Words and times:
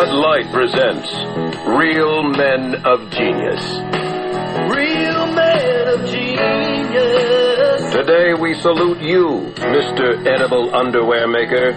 Bud 0.00 0.14
Light 0.14 0.50
presents 0.50 1.12
Real 1.68 2.22
Men 2.22 2.74
of 2.86 3.10
Genius. 3.10 3.62
Real 4.72 5.26
men 5.26 5.88
of 5.88 6.08
genius. 6.08 7.92
Today 7.92 8.32
we 8.32 8.54
salute 8.54 9.02
you, 9.02 9.52
Mr. 9.56 10.26
Edible 10.26 10.74
Underwear 10.74 11.28
Maker. 11.28 11.72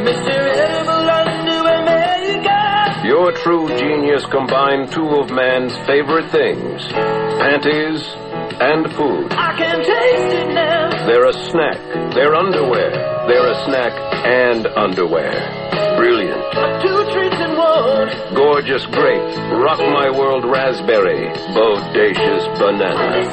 Mr. 0.00 0.32
Edible 0.32 1.10
Underwear 1.10 1.84
Maker. 1.84 3.06
Your 3.06 3.32
true 3.32 3.68
genius 3.76 4.24
combined 4.24 4.90
two 4.90 5.06
of 5.20 5.28
man's 5.30 5.76
favorite 5.86 6.30
things 6.30 6.80
panties 6.88 8.02
and 8.62 8.90
food. 8.94 9.30
I 9.32 9.54
can 9.58 9.84
taste 9.84 10.32
it 10.40 10.54
now. 10.54 11.06
They're 11.06 11.26
a 11.26 11.34
snack, 11.50 12.14
they're 12.14 12.34
underwear. 12.34 12.92
They're 13.28 13.50
a 13.50 13.64
snack 13.66 13.92
and 14.24 14.66
underwear. 14.68 15.68
Brilliant. 15.98 16.48
Gorgeous 17.98 18.86
grape, 18.86 19.26
rock 19.58 19.78
my 19.80 20.08
world 20.10 20.44
raspberry, 20.44 21.34
bodacious 21.50 22.46
banana. 22.58 23.26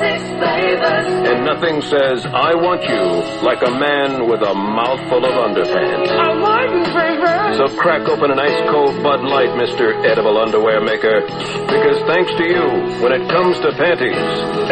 And 1.29 1.45
nothing 1.45 1.81
says 1.81 2.25
I 2.25 2.55
want 2.55 2.81
you 2.89 3.45
like 3.45 3.61
a 3.61 3.69
man 3.69 4.27
with 4.27 4.41
a 4.41 4.53
mouthful 4.55 5.21
of 5.21 5.33
underpants. 5.37 6.09
I 6.09 6.33
want 6.41 6.71
you, 6.73 6.81
baby. 6.97 7.57
So 7.61 7.77
crack 7.77 8.09
open 8.09 8.31
an 8.31 8.39
ice 8.39 8.57
cold 8.71 9.03
Bud 9.03 9.21
Light, 9.21 9.53
Mr. 9.53 9.93
Edible 10.03 10.37
Underwear 10.39 10.81
Maker. 10.81 11.21
Because 11.21 12.01
thanks 12.09 12.33
to 12.33 12.43
you, 12.49 12.65
when 13.05 13.13
it 13.13 13.29
comes 13.29 13.59
to 13.59 13.69
panties, 13.77 14.17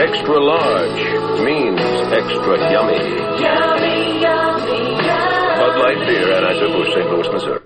extra 0.01 0.41
large 0.41 1.01
means 1.45 1.79
extra 2.09 2.71
yummy. 2.73 2.97
Yummy, 2.97 4.21
yummy, 4.25 5.05
yummy. 5.05 5.57
Bud 5.61 5.77
Light 5.77 6.01
Beer, 6.07 6.33
Anheuser-Busch, 6.33 6.89
St. 6.97 7.09
Louis, 7.11 7.29
Missouri. 7.31 7.61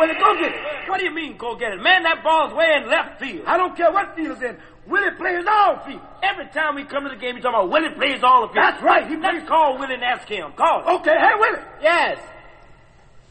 Willie. 0.00 0.14
Say, 0.14 0.18
hey, 0.18 0.18
Willie, 0.18 0.18
go 0.18 0.40
get 0.40 0.52
it. 0.54 0.88
What 0.88 0.98
do 0.98 1.04
you 1.04 1.14
mean, 1.14 1.36
go 1.36 1.56
get 1.56 1.72
it? 1.72 1.82
Man, 1.82 2.02
that 2.02 2.24
ball's 2.24 2.52
way 2.54 2.66
in 2.80 2.88
left 2.88 3.20
field. 3.20 3.44
I 3.46 3.56
don't 3.56 3.76
care 3.76 3.92
what 3.92 4.16
field's 4.16 4.42
in. 4.42 4.56
Willie 4.86 5.14
plays 5.16 5.44
all 5.46 5.78
field. 5.86 6.00
Every 6.22 6.46
time 6.48 6.74
we 6.74 6.84
come 6.84 7.04
to 7.04 7.10
the 7.10 7.20
game, 7.20 7.36
you 7.36 7.42
talk 7.42 7.54
about 7.54 7.70
Willie 7.70 7.94
plays 7.94 8.22
all 8.22 8.46
the 8.46 8.52
field. 8.52 8.64
That's 8.64 8.82
right. 8.82 9.06
He 9.06 9.16
Let's 9.16 9.46
call 9.46 9.78
Willie 9.78 9.94
and 9.94 10.04
ask 10.04 10.26
him. 10.26 10.52
Call 10.56 10.82
him. 10.82 11.00
Okay, 11.00 11.14
hey, 11.14 11.34
Willie. 11.38 11.64
Yes. 11.82 12.18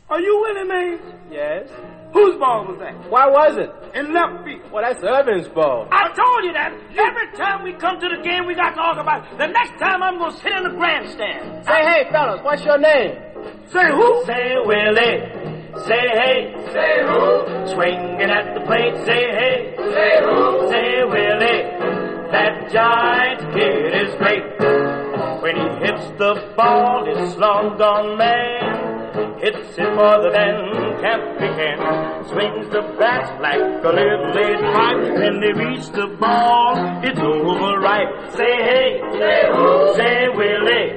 Are 0.09 0.20
you 0.20 0.40
Willie 0.42 0.67
Mays? 0.67 1.00
Yes. 1.30 1.70
Whose 2.14 2.40
ball 2.40 2.66
was 2.66 2.80
that? 2.80 2.95
Why 3.12 3.28
was 3.28 3.58
it? 3.58 3.70
In 3.94 4.14
left 4.14 4.44
field. 4.44 4.72
Well, 4.72 4.81
that's 4.81 5.03
Irvin's 5.03 5.47
ball. 5.50 5.88
I 5.92 6.09
told 6.17 6.44
you 6.45 6.53
that. 6.53 6.73
Every 6.97 7.38
time 7.38 7.64
we 7.64 7.73
come 7.73 8.00
to 8.00 8.09
the 8.09 8.23
game, 8.23 8.47
we 8.47 8.56
got 8.56 8.72
to 8.72 8.75
talk 8.75 8.97
about 8.97 9.25
it. 9.30 9.38
The 9.38 9.45
next 9.45 9.78
time 9.78 10.02
I'm 10.02 10.17
going 10.17 10.31
to 10.34 10.38
sit 10.42 10.52
in 10.52 10.64
the 10.64 10.73
grandstand. 10.73 11.66
Say, 11.66 11.81
hey, 11.86 12.09
fellas, 12.09 12.42
what's 12.42 12.64
your 12.64 12.80
name? 12.80 13.22
Say 13.70 13.86
who? 13.94 14.23
Say 14.25 14.58
Willie, 14.66 15.58
say 15.88 16.06
hey, 16.22 16.53
Say 16.73 17.03
who? 17.06 17.73
swinging 17.73 18.30
at 18.30 18.53
the 18.56 18.62
plate, 18.66 18.95
say 19.06 19.23
hey, 19.39 19.73
Say 19.78 20.14
who? 20.23 20.70
say 20.70 21.03
Willie, 21.03 21.62
that 22.31 22.70
giant 22.72 23.53
kid 23.53 23.94
is 24.08 24.16
great. 24.16 24.44
When 25.42 25.56
he 25.56 25.86
hits 25.86 26.06
the 26.17 26.53
ball, 26.58 27.06
it's 27.08 27.36
long 27.38 27.78
gone 27.78 28.17
man. 28.17 28.78
Hits 29.41 29.77
it 29.77 29.89
farther 29.95 30.31
than 30.31 30.55
Campy 30.99 31.47
can. 31.55 31.77
Swings 32.27 32.67
the 32.71 32.81
bat 32.99 33.39
like 33.41 33.61
a 33.83 33.91
little 33.99 34.31
lead 34.35 34.59
pipe. 34.75 35.01
When 35.15 35.39
they 35.39 35.53
reach 35.55 35.87
the 35.95 36.07
ball, 36.19 36.75
it's 37.03 37.19
over 37.19 37.79
right. 37.79 38.09
Say 38.35 38.55
hey, 38.69 38.99
Say 39.15 39.41
who? 39.55 39.93
say 39.95 40.27
Willie, 40.35 40.87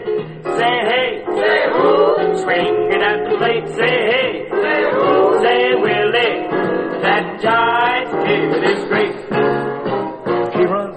say 0.59 0.75
hey, 0.91 1.25
Say 1.39 1.61
who? 1.71 1.93
Swing 2.43 2.75
it 2.91 3.03
at 3.03 3.31
the 3.31 3.37
plate, 3.39 3.69
say 3.79 3.95
hey. 4.11 4.31
Say 4.51 4.83
who? 4.91 5.39
Say, 5.43 5.75
Willie, 5.79 6.35
that 7.03 7.41
giant 7.41 8.11
kid 8.27 8.65
is 8.71 8.85
great. 8.89 9.62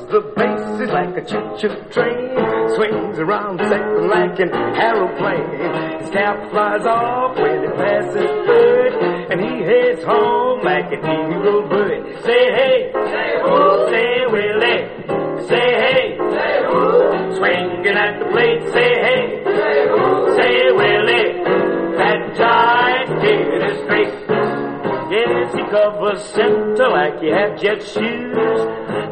He 0.09 0.17
runs 0.17 0.81
is 0.81 0.89
like 0.91 1.17
a 1.17 1.21
choo-choo 1.25 1.75
train, 1.91 2.35
swings 2.75 3.17
around 3.19 3.59
second 3.59 4.07
like 4.07 4.39
an 4.39 4.53
aeroplane. 4.53 5.99
His 6.01 6.09
cap 6.11 6.49
flies 6.51 6.85
off 6.85 7.38
when 7.38 7.61
he 7.61 7.67
passes 7.75 8.29
third, 8.47 8.93
and 9.31 9.41
he 9.41 9.63
heads 9.63 10.03
home 10.03 10.63
like 10.63 10.91
an 10.91 10.99
eagle 10.99 11.67
bird. 11.69 12.21
Say 12.23 12.43
hey, 12.53 12.91
Say 12.93 13.31
who? 13.41 13.89
say 13.89 14.25
Willie, 14.29 14.81
say 15.47 15.67
hey, 15.83 16.17
Say 16.35 16.53
who? 16.69 17.35
swinging 17.37 17.97
at 17.97 18.19
the 18.19 18.25
plate, 18.31 18.61
say 18.73 18.91
hey. 19.07 19.43
Say 19.43 19.87
who? 19.89 20.35
Say, 20.37 20.55
Willie, 20.79 21.29
that 21.97 22.19
giant 22.37 23.22
kid 23.22 23.61
is 23.72 23.79
great. 23.87 24.13
Yes, 25.11 25.53
he 25.53 25.61
covers 25.69 26.23
center 26.33 26.89
like 26.89 27.19
he 27.21 27.29
had 27.29 27.57
jet 27.61 27.79
shoes. 27.83 28.57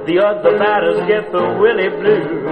The 0.10 0.20
other 0.20 0.58
batters 0.58 1.00
get 1.08 1.32
the 1.32 1.44
Willie 1.62 1.90
blues. 2.02 2.44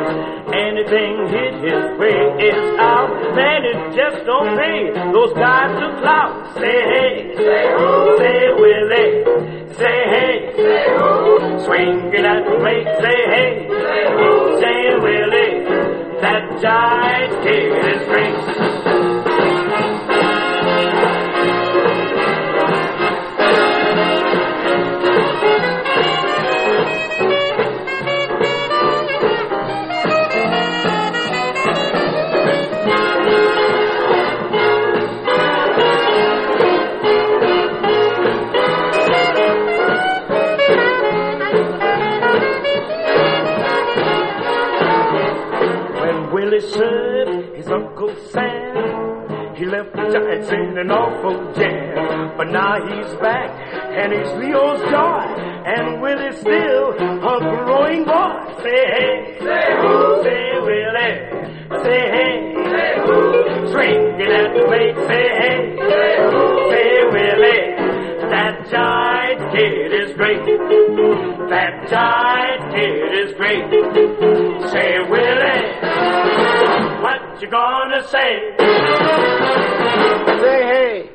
Anything 0.54 1.28
hit 1.28 1.54
his 1.66 1.84
way 2.00 2.18
is 2.48 2.62
out. 2.80 3.10
Man, 3.36 3.66
it 3.66 3.96
just 3.98 4.26
don't 4.26 4.56
pay 4.58 4.94
those 5.12 5.34
guys 5.34 5.74
to 5.80 5.88
clout. 6.00 6.54
Say 6.56 6.80
hey, 6.94 7.34
Say 7.36 7.66
who? 7.76 8.18
say 8.22 8.40
Willie, 8.62 9.12
say 9.76 9.98
hey. 10.14 10.36
Say 10.56 10.86
who? 10.96 11.66
Swinging 11.66 12.26
at 12.26 12.46
the 12.46 12.56
plate, 12.62 12.88
say 13.02 13.20
hey. 13.34 13.68
Say 13.68 14.04
who? 14.16 14.30
Say 14.62 14.80
Willie, 15.02 15.54
that 16.22 16.44
giant 16.62 17.44
kid 17.44 17.72
is 17.90 18.02
great. 18.08 18.81
In 50.50 50.78
an 50.78 50.92
awful 50.92 51.54
jam. 51.54 52.34
But 52.38 52.50
now 52.50 52.76
he's 52.88 53.14
back, 53.20 53.50
and 54.00 54.12
he's 54.14 54.32
Leo's 54.40 54.80
joy, 54.90 55.24
and 55.66 56.02
Willie's 56.02 56.40
still 56.40 56.94
a 56.94 57.40
growing 57.66 58.04
boy. 58.06 58.32
Say 58.64 58.82
hey, 58.96 59.38
Say 59.40 59.66
who? 59.82 60.24
say 60.24 60.44
Willie, 60.66 61.16
say 61.84 62.02
hey, 62.16 62.34
Say 62.72 62.92
who? 63.06 63.72
swinging 63.72 64.32
at 64.32 64.54
the 64.54 64.64
plate, 64.68 64.96
say 65.08 65.26
hey, 65.42 65.58
Say 65.78 66.14
who? 66.30 66.44
say 66.72 66.90
Willie, 67.14 67.64
that 68.32 68.54
giant 68.72 69.42
kid 69.54 69.92
is 70.02 70.14
great. 70.16 70.42
That 71.50 71.74
giant 71.90 72.74
kid 72.74 73.12
is 73.28 73.34
great. 73.36 73.66
Say 74.72 75.00
Willie, 75.10 76.31
what 77.42 77.48
you 77.48 77.52
gonna 77.52 78.08
say? 78.08 78.56
Say, 80.42 80.62
hey. 80.64 81.11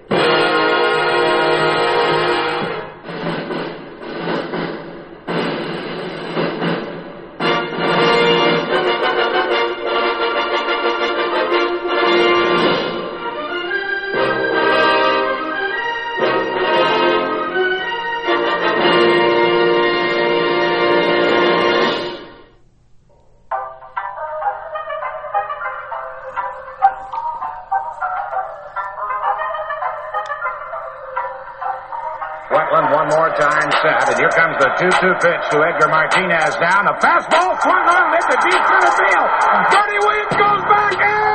2-2 34.87 35.19
pitch 35.19 35.44
to 35.50 35.59
Edgar 35.67 35.88
Martinez 35.88 36.55
down. 36.62 36.87
The 36.87 36.94
fastball 37.03 37.59
swung 37.62 37.87
on, 37.91 38.15
hit 38.15 38.23
the 38.31 38.38
deep 38.38 38.62
center 38.71 38.93
field. 38.94 39.29
Bernie 39.75 39.99
Williams 40.06 40.37
goes 40.38 40.62
back, 40.71 40.94
and 40.94 41.25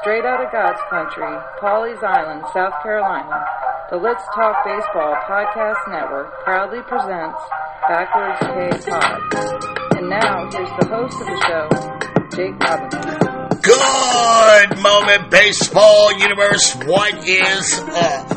straight 0.00 0.24
out 0.24 0.44
of 0.44 0.50
God's 0.52 0.80
country, 0.90 1.22
Pawleys 1.60 2.02
Island, 2.02 2.44
South 2.52 2.74
Carolina, 2.82 3.44
the 3.90 3.96
Let's 3.96 4.22
Talk 4.34 4.64
Baseball 4.64 5.14
Podcast 5.26 5.78
Network 5.88 6.32
proudly 6.44 6.80
presents 6.82 7.38
Backwards 7.88 8.40
K 8.40 8.90
Pod. 8.90 9.96
And 9.96 10.10
now, 10.10 10.50
here's 10.50 10.68
the 10.80 10.86
host 10.88 11.20
of 11.20 11.26
the 11.26 11.38
show, 11.46 11.68
Jake 12.36 12.58
Robinson. 12.58 13.36
Good 13.62 14.78
moment, 14.82 15.30
baseball 15.30 16.12
universe. 16.18 16.74
What 16.86 17.26
is 17.26 17.78
up? 17.94 18.35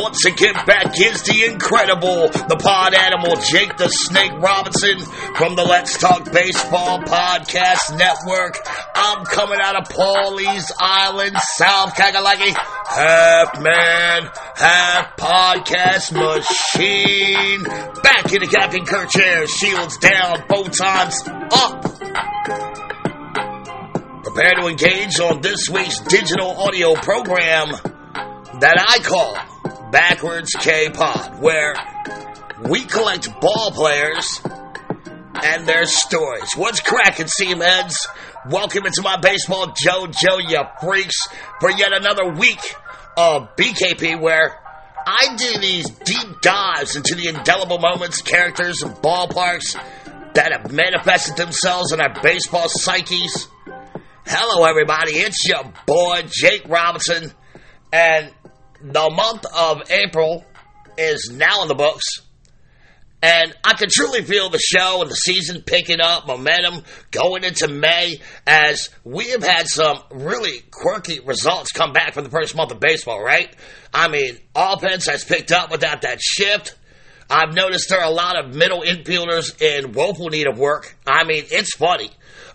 Once 0.00 0.24
again, 0.24 0.54
back 0.64 0.98
is 0.98 1.22
the 1.24 1.44
incredible, 1.44 2.28
the 2.48 2.56
pod 2.56 2.94
animal, 2.94 3.36
Jake 3.36 3.76
the 3.76 3.88
Snake 3.88 4.32
Robinson 4.40 4.98
from 5.36 5.56
the 5.56 5.62
Let's 5.62 5.98
Talk 5.98 6.32
Baseball 6.32 7.00
Podcast 7.00 7.98
Network. 7.98 8.56
I'm 8.94 9.26
coming 9.26 9.58
out 9.60 9.76
of 9.76 9.88
Pawleys 9.88 10.72
Island, 10.80 11.36
South 11.36 11.94
Kakalaki, 11.94 12.56
half 12.88 13.60
man, 13.60 14.30
half 14.56 15.16
podcast 15.18 16.12
machine. 16.12 17.62
Back 18.02 18.32
in 18.32 18.40
the 18.40 18.48
Captain 18.50 18.86
Kirk 18.86 19.10
chair, 19.10 19.46
shields 19.46 19.98
down, 19.98 20.48
photons 20.48 21.28
up. 21.52 21.82
Prepare 24.24 24.54
to 24.60 24.66
engage 24.66 25.20
on 25.20 25.42
this 25.42 25.68
week's 25.68 26.00
digital 26.00 26.52
audio 26.52 26.94
program 26.94 27.99
that 28.60 28.76
I 28.78 28.98
call 28.98 29.90
Backwards 29.90 30.50
K 30.52 30.90
Pod, 30.90 31.40
where 31.40 31.74
we 32.68 32.84
collect 32.84 33.40
ball 33.40 33.70
players 33.70 34.40
and 35.42 35.66
their 35.66 35.86
stories. 35.86 36.52
What's 36.56 36.80
cracking, 36.80 37.26
seam 37.26 37.60
heads? 37.60 38.06
Welcome 38.50 38.84
into 38.84 39.00
my 39.02 39.16
baseball 39.16 39.68
JoJo, 39.68 40.50
you 40.50 40.62
freaks, 40.82 41.16
for 41.58 41.70
yet 41.70 41.92
another 41.94 42.32
week 42.32 42.60
of 43.16 43.56
BKP 43.56 44.20
where 44.20 44.58
I 45.06 45.36
do 45.36 45.58
these 45.58 45.88
deep 45.88 46.42
dives 46.42 46.96
into 46.96 47.14
the 47.14 47.28
indelible 47.28 47.78
moments, 47.78 48.20
characters, 48.20 48.82
and 48.82 48.94
ballparks 48.96 49.74
that 50.34 50.52
have 50.52 50.70
manifested 50.70 51.36
themselves 51.36 51.92
in 51.92 52.00
our 52.00 52.20
baseball 52.22 52.68
psyches. 52.68 53.48
Hello, 54.26 54.64
everybody. 54.64 55.12
It's 55.12 55.48
your 55.48 55.64
boy, 55.86 56.24
Jake 56.30 56.68
Robinson, 56.68 57.32
and 57.92 58.32
the 58.82 59.10
month 59.10 59.44
of 59.54 59.90
April 59.90 60.44
is 60.96 61.30
now 61.32 61.62
in 61.62 61.68
the 61.68 61.74
books. 61.74 62.04
And 63.22 63.54
I 63.62 63.74
can 63.74 63.88
truly 63.92 64.22
feel 64.22 64.48
the 64.48 64.58
show 64.58 65.02
and 65.02 65.10
the 65.10 65.14
season 65.14 65.62
picking 65.62 66.00
up 66.00 66.26
momentum 66.26 66.84
going 67.10 67.44
into 67.44 67.68
May 67.68 68.20
as 68.46 68.88
we 69.04 69.30
have 69.30 69.42
had 69.42 69.68
some 69.68 69.98
really 70.10 70.60
quirky 70.70 71.20
results 71.20 71.70
come 71.70 71.92
back 71.92 72.14
from 72.14 72.24
the 72.24 72.30
first 72.30 72.56
month 72.56 72.72
of 72.72 72.80
baseball, 72.80 73.22
right? 73.22 73.54
I 73.92 74.08
mean, 74.08 74.38
offense 74.54 75.06
has 75.06 75.22
picked 75.22 75.52
up 75.52 75.70
without 75.70 76.00
that 76.02 76.22
shift. 76.22 76.76
I've 77.28 77.54
noticed 77.54 77.90
there 77.90 78.00
are 78.00 78.10
a 78.10 78.14
lot 78.14 78.42
of 78.42 78.54
middle 78.54 78.80
infielders 78.80 79.60
in 79.60 79.92
woeful 79.92 80.30
need 80.30 80.46
of 80.46 80.58
work. 80.58 80.96
I 81.06 81.24
mean, 81.24 81.44
it's 81.50 81.76
funny. 81.76 82.10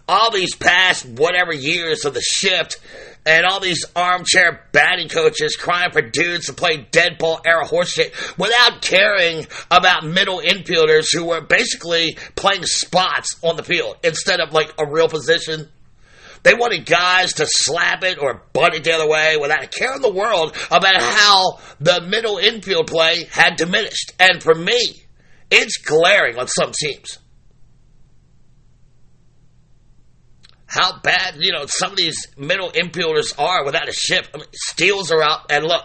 All 0.07 0.31
these 0.31 0.56
past 0.56 1.06
whatever 1.06 1.54
years 1.54 2.06
of 2.06 2.16
the 2.16 2.21
shift 2.21 2.80
and 3.25 3.45
all 3.45 3.60
these 3.60 3.86
armchair 3.95 4.62
batting 4.72 5.10
coaches 5.10 5.56
crying 5.56 5.92
for 5.92 6.01
dudes 6.01 6.45
to 6.45 6.54
play 6.54 6.88
dead 6.92 7.18
ball 7.18 7.42
era 7.45 7.66
horseshit 7.66 8.38
without 8.38 8.81
caring 8.81 9.48
about 9.72 10.06
middle 10.06 10.39
infielders 10.39 11.07
who 11.12 11.25
were 11.25 11.42
basically 11.42 12.18
playing 12.36 12.63
spots 12.63 13.36
on 13.42 13.56
the 13.56 13.63
field 13.63 13.98
instead 14.04 14.39
of 14.39 14.54
like 14.54 14.72
a 14.77 14.86
real 14.86 15.07
position. 15.07 15.68
They 16.44 16.54
wanted 16.54 16.86
guys 16.86 17.33
to 17.33 17.48
slap 17.48 18.04
it 18.04 18.19
or 18.22 18.44
butt 18.54 18.75
it 18.75 18.83
the 18.83 18.94
other 18.94 19.10
way 19.10 19.36
without 19.36 19.63
a 19.63 19.68
care 19.68 19.95
in 19.95 20.04
the 20.04 20.13
world 20.13 20.56
about 20.69 21.01
how 21.01 21.60
the 21.80 22.01
middle 22.01 22.38
infield 22.38 22.86
play 22.86 23.24
had 23.31 23.56
diminished. 23.56 24.13
And 24.19 24.44
for 24.44 24.54
me, 24.54 24.80
it's 25.50 25.78
glaring 25.78 26.38
on 26.38 26.48
some 26.48 26.71
teams. 26.71 27.18
How 30.75 31.00
bad, 31.00 31.38
you 31.39 31.54
know, 31.54 31.66
some 31.68 31.92
of 31.92 31.98
these 31.98 32.27
middle 32.38 32.69
infielders 32.69 33.33
are 33.39 33.63
without 33.63 33.88
a 33.88 33.94
shift. 33.94 34.31
I 34.33 34.38
mean, 34.38 34.48
steals 34.54 35.12
are 35.12 35.22
out. 35.22 35.50
And 35.50 35.63
look, 35.63 35.83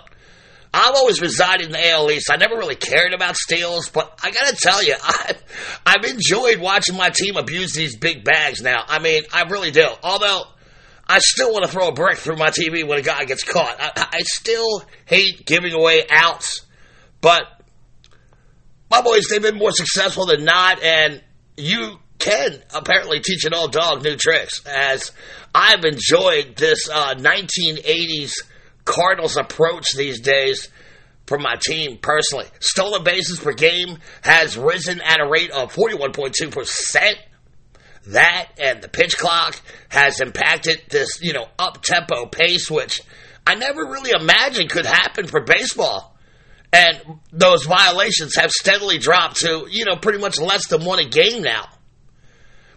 I've 0.74 0.94
always 0.94 1.20
resided 1.20 1.66
in 1.66 1.72
the 1.72 1.90
AL 1.90 2.10
East. 2.10 2.28
I 2.30 2.36
never 2.36 2.56
really 2.56 2.74
cared 2.74 3.12
about 3.12 3.36
steals, 3.36 3.88
but 3.88 4.18
I 4.22 4.30
gotta 4.30 4.56
tell 4.56 4.82
you, 4.82 4.94
I've, 5.04 5.42
I've 5.86 6.04
enjoyed 6.04 6.58
watching 6.58 6.96
my 6.96 7.10
team 7.10 7.36
abuse 7.36 7.72
these 7.72 7.96
big 7.96 8.24
bags 8.24 8.62
now. 8.62 8.82
I 8.86 8.98
mean, 8.98 9.22
I 9.32 9.42
really 9.44 9.70
do. 9.70 9.86
Although, 10.02 10.42
I 11.06 11.18
still 11.20 11.52
want 11.52 11.64
to 11.64 11.70
throw 11.70 11.88
a 11.88 11.92
brick 11.92 12.18
through 12.18 12.36
my 12.36 12.50
TV 12.50 12.86
when 12.86 12.98
a 12.98 13.02
guy 13.02 13.24
gets 13.24 13.42
caught. 13.42 13.76
I, 13.80 14.08
I 14.12 14.20
still 14.22 14.84
hate 15.06 15.44
giving 15.46 15.72
away 15.72 16.04
outs, 16.08 16.66
but 17.20 17.42
my 18.90 19.02
boys, 19.02 19.26
they've 19.28 19.42
been 19.42 19.58
more 19.58 19.72
successful 19.72 20.26
than 20.26 20.44
not, 20.44 20.82
and 20.82 21.22
you 21.56 21.98
can 22.20 22.62
apparently 22.74 23.20
teach 23.20 23.44
an 23.44 23.54
old 23.54 23.72
dog 23.72 24.02
new 24.04 24.16
tricks. 24.16 24.64
As 24.66 25.10
I've 25.54 25.84
enjoyed 25.84 26.56
this 26.56 26.88
uh, 26.88 27.14
1980s 27.14 28.32
Cardinals 28.84 29.36
approach 29.36 29.92
these 29.94 30.20
days 30.20 30.68
for 31.26 31.38
my 31.38 31.56
team 31.56 31.98
personally. 31.98 32.46
Stolen 32.58 33.04
bases 33.04 33.38
per 33.38 33.52
game 33.52 33.98
has 34.22 34.58
risen 34.58 35.00
at 35.00 35.20
a 35.20 35.28
rate 35.28 35.50
of 35.50 35.72
41.2%. 35.72 37.14
That 38.08 38.48
and 38.58 38.82
the 38.82 38.88
pitch 38.88 39.16
clock 39.16 39.60
has 39.90 40.20
impacted 40.20 40.82
this, 40.88 41.20
you 41.22 41.32
know, 41.32 41.46
up 41.58 41.82
tempo 41.82 42.26
pace, 42.26 42.70
which 42.70 43.02
I 43.46 43.54
never 43.54 43.84
really 43.84 44.10
imagined 44.10 44.70
could 44.70 44.86
happen 44.86 45.26
for 45.26 45.42
baseball. 45.42 46.16
And 46.72 47.00
those 47.32 47.64
violations 47.64 48.36
have 48.36 48.50
steadily 48.50 48.98
dropped 48.98 49.36
to, 49.40 49.66
you 49.70 49.84
know, 49.84 49.96
pretty 49.96 50.18
much 50.18 50.40
less 50.40 50.68
than 50.68 50.84
one 50.84 50.98
a 50.98 51.08
game 51.08 51.42
now. 51.42 51.68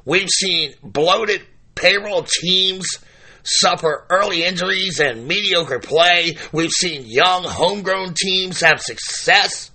We've 0.05 0.29
seen 0.29 0.73
bloated 0.83 1.41
payroll 1.75 2.23
teams 2.23 2.85
suffer 3.43 4.05
early 4.09 4.43
injuries 4.43 4.99
and 4.99 5.27
mediocre 5.27 5.79
play. 5.79 6.37
We've 6.51 6.71
seen 6.71 7.03
young 7.05 7.43
homegrown 7.43 8.13
teams 8.15 8.61
have 8.61 8.81
success. 8.81 9.71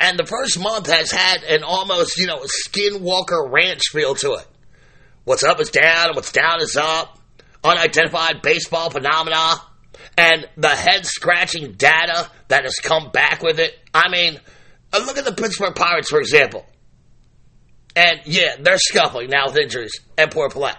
And 0.00 0.18
the 0.18 0.26
first 0.26 0.58
month 0.58 0.88
has 0.88 1.10
had 1.10 1.42
an 1.44 1.62
almost, 1.62 2.18
you 2.18 2.26
know, 2.26 2.44
skinwalker 2.68 3.50
ranch 3.50 3.82
feel 3.92 4.14
to 4.16 4.34
it. 4.34 4.46
What's 5.24 5.44
up 5.44 5.60
is 5.60 5.70
down 5.70 6.08
and 6.08 6.16
what's 6.16 6.32
down 6.32 6.60
is 6.60 6.76
up. 6.76 7.18
Unidentified 7.62 8.42
baseball 8.42 8.90
phenomena. 8.90 9.62
And 10.16 10.48
the 10.56 10.68
head 10.68 11.06
scratching 11.06 11.72
data 11.72 12.30
that 12.48 12.64
has 12.64 12.76
come 12.76 13.10
back 13.10 13.42
with 13.42 13.60
it. 13.60 13.78
I 13.94 14.08
mean, 14.10 14.40
uh, 14.92 15.02
look 15.06 15.18
at 15.18 15.24
the 15.24 15.32
Pittsburgh 15.32 15.74
Pirates, 15.74 16.10
for 16.10 16.18
example. 16.18 16.66
And 17.98 18.20
yeah, 18.26 18.54
they're 18.60 18.78
scuffling 18.78 19.28
now 19.28 19.46
with 19.46 19.56
injuries 19.56 19.90
and 20.16 20.30
poor 20.30 20.48
play. 20.48 20.74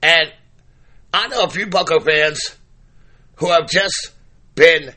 And 0.00 0.32
I 1.12 1.26
know 1.26 1.42
a 1.42 1.50
few 1.50 1.66
Bucco 1.66 1.98
fans 1.98 2.54
who 3.36 3.48
have 3.48 3.68
just 3.68 4.12
been 4.54 4.94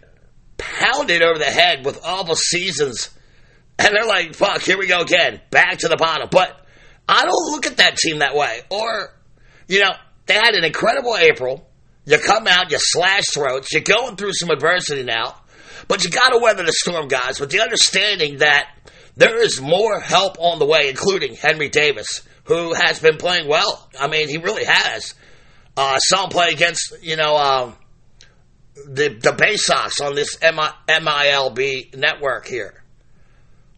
pounded 0.60 1.24
over 1.24 1.40
the 1.40 1.46
head 1.46 1.86
with 1.86 2.06
awful 2.06 2.36
seasons. 2.36 3.10
And 3.80 3.96
they're 3.96 4.06
like, 4.06 4.36
fuck, 4.36 4.62
here 4.62 4.78
we 4.78 4.86
go 4.86 5.02
again. 5.02 5.42
Back 5.50 5.80
to 5.80 5.88
the 5.88 5.98
bottom. 5.98 6.28
But 6.32 6.64
I 7.10 7.24
don't 7.24 7.52
look 7.52 7.66
at 7.66 7.78
that 7.78 7.98
team 7.98 8.20
that 8.20 8.36
way. 8.36 8.62
Or, 8.70 9.12
you 9.68 9.80
know, 9.80 9.94
they 10.28 10.36
had 10.36 10.54
an 10.54 10.64
incredible 10.64 11.18
April. 11.18 11.68
You 12.06 12.20
come 12.20 12.46
out, 12.46 12.70
you 12.70 12.78
slash 12.80 13.24
throats, 13.34 13.74
you're 13.74 13.82
going 13.82 14.18
through 14.18 14.34
some 14.34 14.52
adversity 14.52 15.02
now. 15.02 15.42
But 15.88 16.04
you 16.04 16.10
got 16.10 16.30
to 16.30 16.40
weather 16.40 16.64
the 16.64 16.74
storm, 16.74 17.08
guys, 17.08 17.40
with 17.40 17.52
the 17.52 17.62
understanding 17.62 18.38
that 18.38 18.70
there 19.16 19.42
is 19.42 19.62
more 19.62 20.00
help 20.00 20.38
on 20.40 20.60
the 20.60 20.66
way, 20.66 20.90
including 20.90 21.36
Henry 21.36 21.70
Davis, 21.70 22.22
who 22.44 22.74
has 22.74 23.00
been 23.00 23.18
playing 23.18 23.48
well. 23.48 23.90
I 24.00 24.08
mean, 24.08 24.30
he 24.30 24.38
really 24.38 24.66
has. 24.66 25.14
Uh, 25.76 25.98
saw 26.00 26.26
him 26.26 26.30
play 26.30 26.50
against, 26.50 26.94
you 27.02 27.16
know, 27.16 27.36
um, 27.36 27.76
the 28.86 29.10
the 29.10 29.34
Bay 29.34 29.56
Sox 29.58 30.02
on 30.02 30.16
this 30.16 30.38
MILB 30.38 31.96
network 31.96 32.48
here. 32.48 32.84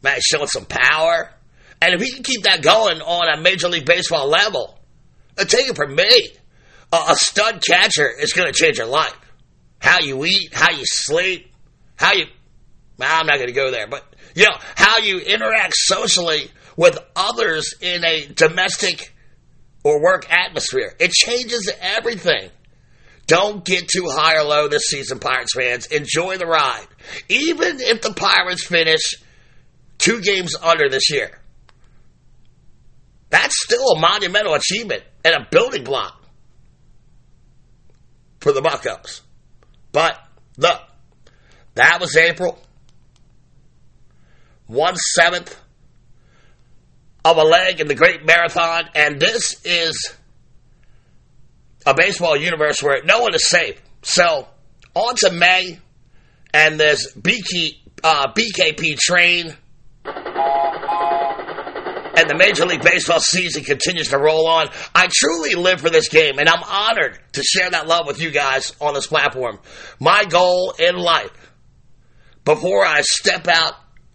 Man, 0.01 0.15
he's 0.15 0.23
showing 0.23 0.47
some 0.47 0.65
power. 0.65 1.31
And 1.81 1.93
if 1.93 2.01
he 2.01 2.11
can 2.11 2.23
keep 2.23 2.43
that 2.43 2.61
going 2.61 3.01
on 3.01 3.39
a 3.39 3.41
Major 3.41 3.69
League 3.69 3.85
Baseball 3.85 4.27
level, 4.27 4.77
take 5.37 5.69
it 5.69 5.75
from 5.75 5.95
me, 5.95 6.29
a 6.91 7.15
stud 7.15 7.63
catcher 7.65 8.09
is 8.09 8.33
going 8.33 8.51
to 8.51 8.57
change 8.57 8.77
your 8.77 8.87
life. 8.87 9.15
How 9.79 9.99
you 9.99 10.25
eat, 10.25 10.53
how 10.53 10.71
you 10.71 10.83
sleep, 10.85 11.48
how 11.99 12.13
you. 12.13 12.25
I'm 13.01 13.27
not 13.27 13.35
going 13.35 13.47
to 13.47 13.53
go 13.53 13.71
there, 13.71 13.87
but 13.87 14.03
you 14.35 14.45
know 14.45 14.57
how 14.75 14.97
you 15.03 15.19
interact 15.19 15.73
socially 15.75 16.49
with 16.75 16.97
others 17.15 17.73
in 17.81 18.03
a 18.03 18.25
domestic 18.25 19.13
or 19.83 20.01
work 20.01 20.31
atmosphere. 20.31 20.95
It 20.99 21.11
changes 21.11 21.71
everything. 21.81 22.49
Don't 23.27 23.63
get 23.63 23.87
too 23.87 24.07
high 24.09 24.37
or 24.37 24.43
low 24.43 24.67
this 24.67 24.83
season, 24.87 25.19
Pirates 25.19 25.53
fans. 25.53 25.85
Enjoy 25.87 26.37
the 26.37 26.47
ride. 26.47 26.87
Even 27.27 27.79
if 27.79 28.01
the 28.01 28.13
Pirates 28.13 28.65
finish 28.65 29.15
two 29.97 30.21
games 30.21 30.55
under 30.55 30.89
this 30.89 31.09
year. 31.09 31.39
That's 33.29 33.61
still 33.61 33.91
a 33.91 33.99
monumental 33.99 34.55
achievement 34.55 35.03
and 35.23 35.35
a 35.35 35.47
building 35.51 35.83
block 35.83 36.23
for 38.39 38.51
the 38.51 38.61
Buccos. 38.61 39.21
But 39.91 40.17
look, 40.57 40.81
that 41.79 41.99
was 41.99 42.15
April. 42.15 42.59
One 44.67 44.95
seventh 44.95 45.59
of 47.25 47.37
a 47.37 47.43
leg 47.43 47.79
in 47.79 47.87
the 47.87 47.95
great 47.95 48.25
marathon, 48.25 48.89
and 48.93 49.19
this 49.19 49.59
is 49.65 50.13
a 51.85 51.93
baseball 51.93 52.37
universe 52.37 52.83
where 52.83 53.03
no 53.03 53.21
one 53.21 53.33
is 53.33 53.47
safe. 53.47 53.81
So, 54.01 54.47
on 54.93 55.15
to 55.17 55.31
May, 55.31 55.79
and 56.53 56.79
this 56.79 57.13
BK, 57.13 57.77
uh, 58.03 58.33
BKP 58.33 58.97
train, 58.97 59.55
and 62.19 62.29
the 62.29 62.35
Major 62.35 62.65
League 62.65 62.83
Baseball 62.83 63.19
season 63.21 63.63
continues 63.63 64.09
to 64.09 64.17
roll 64.17 64.47
on. 64.47 64.67
I 64.93 65.07
truly 65.11 65.55
live 65.55 65.79
for 65.79 65.89
this 65.89 66.09
game, 66.09 66.37
and 66.39 66.49
I'm 66.49 66.63
honored 66.63 67.17
to 67.33 67.43
share 67.43 67.69
that 67.69 67.87
love 67.87 68.07
with 68.07 68.21
you 68.21 68.31
guys 68.31 68.75
on 68.81 68.93
this 68.93 69.07
platform. 69.07 69.59
My 69.99 70.25
goal 70.25 70.73
in 70.77 70.97
life, 70.97 71.31
before 72.45 72.85
I 72.85 73.01
step 73.01 73.47
out 73.47 73.73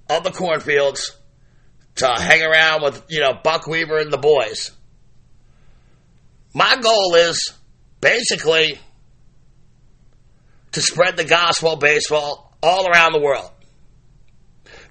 of 0.09 0.25
the 0.25 0.31
cornfields 0.31 1.17
to 1.97 2.07
hang 2.07 2.43
around 2.43 2.83
with, 2.83 3.05
you 3.09 3.21
know, 3.21 3.33
Buck 3.43 3.67
Weaver 3.67 3.99
and 3.99 4.13
the 4.13 4.19
boys, 4.19 4.71
my 6.53 6.77
goal 6.81 7.15
is 7.15 7.53
basically 8.01 8.79
to 10.73 10.81
spread 10.81 11.17
the 11.17 11.25
gospel 11.25 11.75
of 11.75 11.81
baseball 11.81 12.57
all 12.63 12.89
around 12.89 13.13
the 13.13 13.21
world. 13.21 13.51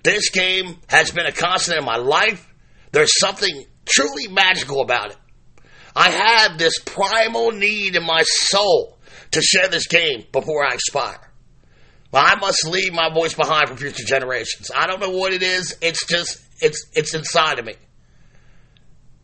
This 0.03 0.29
game 0.29 0.77
has 0.87 1.11
been 1.11 1.25
a 1.25 1.31
constant 1.31 1.79
in 1.79 1.85
my 1.85 1.97
life. 1.97 2.45
There's 2.91 3.17
something 3.19 3.65
truly 3.85 4.27
magical 4.27 4.81
about 4.81 5.11
it. 5.11 5.17
I 5.95 6.09
have 6.09 6.57
this 6.57 6.79
primal 6.79 7.51
need 7.51 7.95
in 7.95 8.03
my 8.05 8.23
soul 8.23 8.97
to 9.31 9.41
share 9.41 9.67
this 9.67 9.87
game 9.87 10.25
before 10.31 10.65
I 10.65 10.73
expire. 10.73 11.19
I 12.13 12.35
must 12.35 12.65
leave 12.65 12.93
my 12.93 13.11
voice 13.11 13.33
behind 13.33 13.69
for 13.69 13.75
future 13.75 14.03
generations. 14.03 14.69
I 14.75 14.87
don't 14.87 14.99
know 14.99 15.09
what 15.09 15.33
it 15.33 15.41
is. 15.41 15.75
It's 15.81 16.05
just 16.05 16.41
it's 16.61 16.85
it's 16.93 17.13
inside 17.15 17.59
of 17.59 17.65
me. 17.65 17.75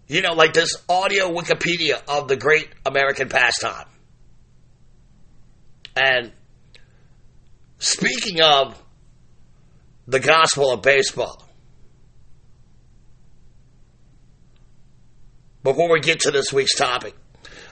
You 0.07 0.21
know, 0.23 0.33
like 0.33 0.53
this 0.53 0.75
audio 0.89 1.29
Wikipedia 1.29 2.01
of 2.07 2.27
the 2.27 2.35
great 2.35 2.67
American 2.85 3.29
pastime. 3.29 3.85
And 5.95 6.31
speaking 7.77 8.41
of 8.41 8.81
the 10.07 10.19
gospel 10.19 10.71
of 10.71 10.81
baseball, 10.81 11.47
before 15.63 15.91
we 15.91 15.99
get 15.99 16.21
to 16.21 16.31
this 16.31 16.51
week's 16.51 16.75
topic, 16.75 17.13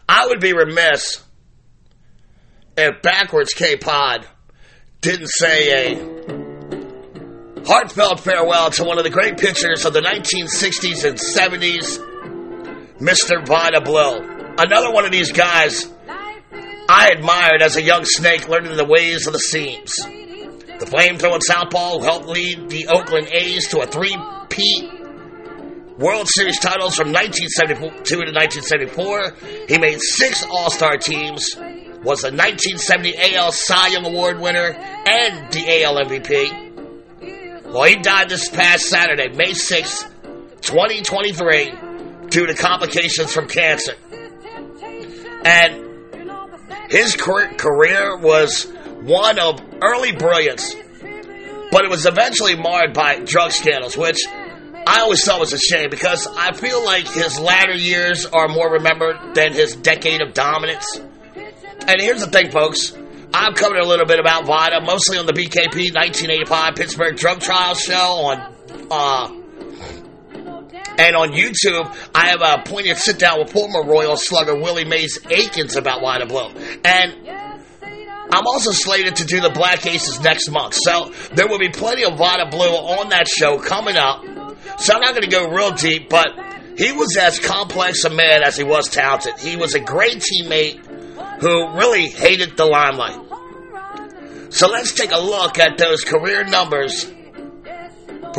I 0.08 0.28
would 0.28 0.40
be 0.40 0.54
remiss 0.54 1.24
if 2.78 3.02
Backwards 3.02 3.54
K 3.54 3.78
Pod 3.78 4.28
didn't 5.02 5.28
say 5.28 5.94
a 5.94 6.18
heartfelt 7.66 8.20
farewell 8.20 8.72
to 8.72 8.84
one 8.84 8.98
of 8.98 9.04
the 9.04 9.10
great 9.10 9.38
pitchers 9.38 9.86
of 9.86 9.94
the 9.94 10.02
1960s 10.02 11.06
and 11.06 11.18
70s, 11.18 12.00
Mr. 13.00 13.46
Vida 13.46 13.82
Blue. 13.82 14.56
Another 14.58 14.92
one 14.92 15.06
of 15.06 15.12
these 15.12 15.32
guys 15.32 15.88
I 16.90 17.12
admired 17.12 17.62
as 17.62 17.76
a 17.76 17.82
young 17.82 18.06
snake 18.06 18.48
learning 18.48 18.78
the 18.78 18.86
ways 18.86 19.28
of 19.28 19.34
the 19.34 19.40
seams. 19.40 19.94
The 19.96 20.86
flamethrowing 20.86 21.44
southpaw 21.44 22.00
helped 22.00 22.28
lead 22.28 22.70
the 22.70 22.88
Oakland 22.88 23.28
A's 23.32 23.68
to 23.70 23.80
a 23.80 23.88
three-peat 23.88 24.92
World 25.98 26.28
Series 26.30 26.60
titles 26.60 26.96
from 26.96 27.12
1972 27.12 28.06
to 28.06 28.32
1974. 28.32 29.34
He 29.68 29.78
made 29.80 30.00
six 30.00 30.46
All-Star 30.46 30.98
teams, 30.98 31.56
was 32.04 32.24
a 32.24 32.32
1970 32.32 33.36
AL 33.36 33.52
Cy 33.52 33.88
Young 33.88 34.06
Award 34.06 34.40
winner, 34.40 34.74
and 34.74 35.52
the 35.52 35.84
AL 35.84 35.96
MVP. 36.06 37.66
Well, 37.66 37.84
he 37.84 37.96
died 37.98 38.30
this 38.30 38.50
past 38.50 38.86
Saturday, 38.86 39.30
May 39.36 39.54
6, 39.54 40.04
2023, 40.62 41.74
due 42.30 42.48
to 42.48 42.54
complications 42.54 43.34
from 43.34 43.48
cancer. 43.48 43.94
And 45.44 45.88
his 46.90 47.16
career 47.16 48.18
was 48.18 48.64
one 49.02 49.40
of 49.40 49.62
early 49.82 50.14
brilliance, 50.14 50.74
but 51.72 51.84
it 51.84 51.90
was 51.90 52.06
eventually 52.06 52.56
marred 52.56 52.94
by 52.94 53.20
drug 53.20 53.52
scandals, 53.52 53.98
which 53.98 54.20
I 54.88 55.02
always 55.02 55.24
thought 55.26 55.40
was 55.40 55.52
a 55.52 55.60
shame 55.60 55.90
because 55.90 56.28
I 56.28 56.54
feel 56.54 56.84
like 56.86 57.08
his 57.10 57.40
latter 57.40 57.74
years 57.74 58.26
are 58.26 58.48
more 58.48 58.72
remembered 58.72 59.36
than 59.36 59.52
his 59.52 59.76
decade 59.76 60.22
of 60.22 60.34
dominance. 60.34 61.02
And 61.86 62.02
here's 62.02 62.22
the 62.22 62.32
thing, 62.32 62.52
folks. 62.52 62.94
I'm 63.34 63.54
covering 63.54 63.84
a 63.84 63.88
little 63.88 64.06
bit 64.06 64.20
about 64.20 64.46
Vida, 64.46 64.82
mostly 64.82 65.18
on 65.18 65.26
the 65.26 65.34
BKP 65.34 65.94
1985 65.94 66.76
Pittsburgh 66.76 67.16
Drug 67.16 67.40
Trial 67.40 67.76
Show 67.76 67.96
on, 67.96 68.56
uh, 68.90 69.32
and 70.98 71.16
on 71.16 71.32
YouTube, 71.32 71.96
I 72.16 72.30
have 72.30 72.42
a 72.42 72.64
poignant 72.64 72.98
sit 72.98 73.20
down 73.20 73.40
with 73.40 73.52
former 73.52 73.84
Royal 73.84 74.18
slugger 74.18 74.56
Willie 74.56 74.86
Mays 74.86 75.20
Aikens 75.30 75.76
about 75.76 76.02
Vida 76.02 76.26
Blue. 76.26 76.50
And 76.84 77.28
I'm 78.32 78.48
also 78.48 78.72
slated 78.72 79.18
to 79.18 79.26
do 79.26 79.40
the 79.40 79.52
Black 79.52 79.86
Aces 79.86 80.20
next 80.22 80.50
month. 80.50 80.74
So 80.74 81.12
there 81.34 81.48
will 81.48 81.60
be 81.60 81.70
plenty 81.70 82.04
of 82.04 82.18
Vida 82.18 82.48
Blue 82.50 82.68
on 82.68 83.10
that 83.10 83.28
show 83.28 83.60
coming 83.60 83.98
up. 83.98 84.24
So 84.80 84.94
I'm 84.94 85.02
not 85.02 85.12
going 85.12 85.24
to 85.24 85.30
go 85.30 85.50
real 85.50 85.72
deep, 85.72 86.10
but 86.10 86.28
he 86.78 86.92
was 86.92 87.16
as 87.18 87.40
complex 87.40 88.04
a 88.04 88.10
man 88.10 88.44
as 88.44 88.58
he 88.58 88.64
was 88.64 88.90
talented. 88.90 89.40
He 89.40 89.56
was 89.56 89.76
a 89.76 89.80
great 89.80 90.18
teammate 90.18 90.84
who 91.40 91.78
really 91.78 92.10
hated 92.10 92.58
the 92.58 92.66
limelight. 92.66 93.24
So 94.50 94.68
let's 94.70 94.94
take 94.94 95.12
a 95.12 95.20
look 95.20 95.60
at 95.60 95.78
those 95.78 96.04
career 96.04 96.44
numbers 96.46 97.06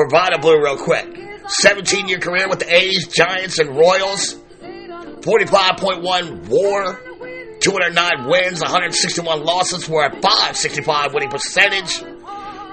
Vida 0.06 0.38
Blue 0.38 0.62
real 0.62 0.76
quick. 0.76 1.18
17 1.48 2.08
year 2.08 2.18
career 2.18 2.48
with 2.48 2.60
the 2.60 2.72
A's, 2.72 3.08
Giants, 3.08 3.58
and 3.58 3.76
Royals. 3.76 4.34
45.1 4.62 6.48
war. 6.48 7.00
209 7.60 8.28
wins, 8.28 8.60
161 8.60 9.42
losses 9.42 9.84
for 9.84 10.06
a 10.06 10.10
565 10.12 11.12
winning 11.12 11.30
percentage. 11.30 12.04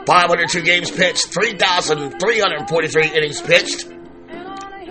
502 0.05 0.61
games 0.61 0.91
pitched, 0.91 1.25
3,343 1.33 3.07
innings 3.07 3.41
pitched. 3.41 3.87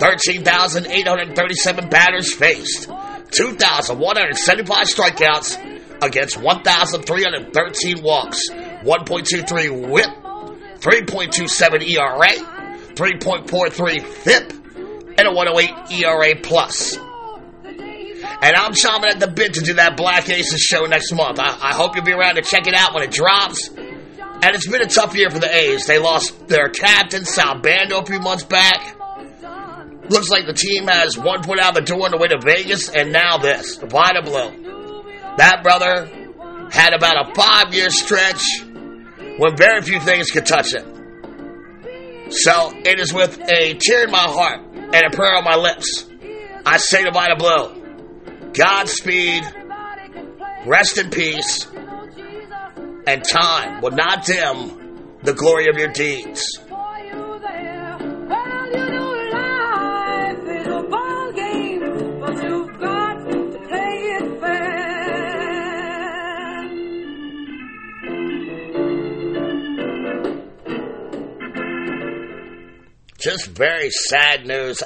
13,837 0.01 1.89
batters 1.89 2.35
faced. 2.35 2.89
2,175 3.37 4.87
strikeouts 4.87 6.03
against 6.03 6.37
1,313 6.41 8.03
walks. 8.03 8.49
1.23 8.51 9.89
whip. 9.91 10.11
3.27 10.81 11.89
ERA. 11.91 12.55
3.43 12.95 14.03
FIP, 14.03 14.53
and 15.19 15.27
a 15.27 15.33
108 15.33 16.05
ERA 16.05 16.37
plus. 16.41 16.97
And 16.97 18.57
I'm 18.57 18.73
chomping 18.73 19.11
at 19.11 19.21
the 19.21 19.27
bit 19.27 19.55
to 19.55 19.61
do 19.61 19.75
that 19.75 19.97
Black 19.97 20.29
Aces 20.29 20.61
show 20.61 20.85
next 20.85 21.13
month. 21.13 21.39
I, 21.39 21.57
I 21.61 21.75
hope 21.75 21.97
you'll 21.97 22.05
be 22.05 22.13
around 22.13 22.37
to 22.37 22.43
check 22.43 22.67
it 22.67 22.75
out 22.75 22.95
when 22.95 23.03
it 23.03 23.11
drops. 23.11 23.69
And 23.69 24.55
it's 24.55 24.69
been 24.69 24.83
a 24.83 24.87
tough 24.87 25.17
year 25.17 25.31
for 25.31 25.39
the 25.39 25.53
A's. 25.53 25.87
They 25.87 25.99
lost 25.99 26.49
their 26.49 26.69
captain, 26.69 27.25
Sal 27.25 27.61
Bando, 27.61 28.01
a 28.01 28.05
few 28.05 28.21
months 28.21 28.45
back. 28.45 28.97
Looks 30.09 30.29
like 30.29 30.47
the 30.47 30.53
team 30.53 30.87
has 30.87 31.17
one 31.17 31.43
foot 31.43 31.59
out 31.59 31.75
the 31.75 31.81
door 31.81 32.05
on 32.05 32.11
the 32.11 32.19
way 32.19 32.29
to 32.29 32.39
Vegas, 32.39 32.91
and 32.91 33.11
now 33.13 33.39
this, 33.39 33.79
the 33.79 33.87
Vida 33.87 34.23
Blue. 34.23 35.05
That 35.39 35.63
brother 35.63 36.07
had 36.71 36.93
about 36.93 37.29
a 37.29 37.35
five 37.35 37.73
year 37.73 37.91
stretch 37.91 38.45
when 39.39 39.57
very 39.57 39.81
few 39.83 40.01
things 40.01 40.31
could 40.31 40.47
touch 40.47 40.75
him. 40.75 40.95
So 42.31 42.73
it 42.75 43.01
is 43.01 43.13
with 43.13 43.41
a 43.41 43.75
tear 43.75 44.05
in 44.05 44.11
my 44.11 44.19
heart 44.19 44.61
and 44.75 45.03
a 45.07 45.11
prayer 45.11 45.37
on 45.37 45.45
my 45.45 45.57
lips. 45.57 46.07
I 46.67 46.77
say 46.79 47.05
to 47.05 47.11
Vida 47.11 47.37
Blue, 47.37 48.53
Godspeed, 48.53 49.45
rest 50.67 50.99
in 50.99 51.11
peace, 51.11 51.67
and 53.07 53.25
time 53.25 53.81
will 53.83 53.91
not 53.91 54.25
dim 54.25 55.19
the 55.23 55.33
glory 55.33 55.69
of 55.69 55.77
your 55.77 55.89
deeds. 55.89 56.59
Just 73.25 73.47
very 73.49 73.91
sad 73.91 74.47
news. 74.47 74.83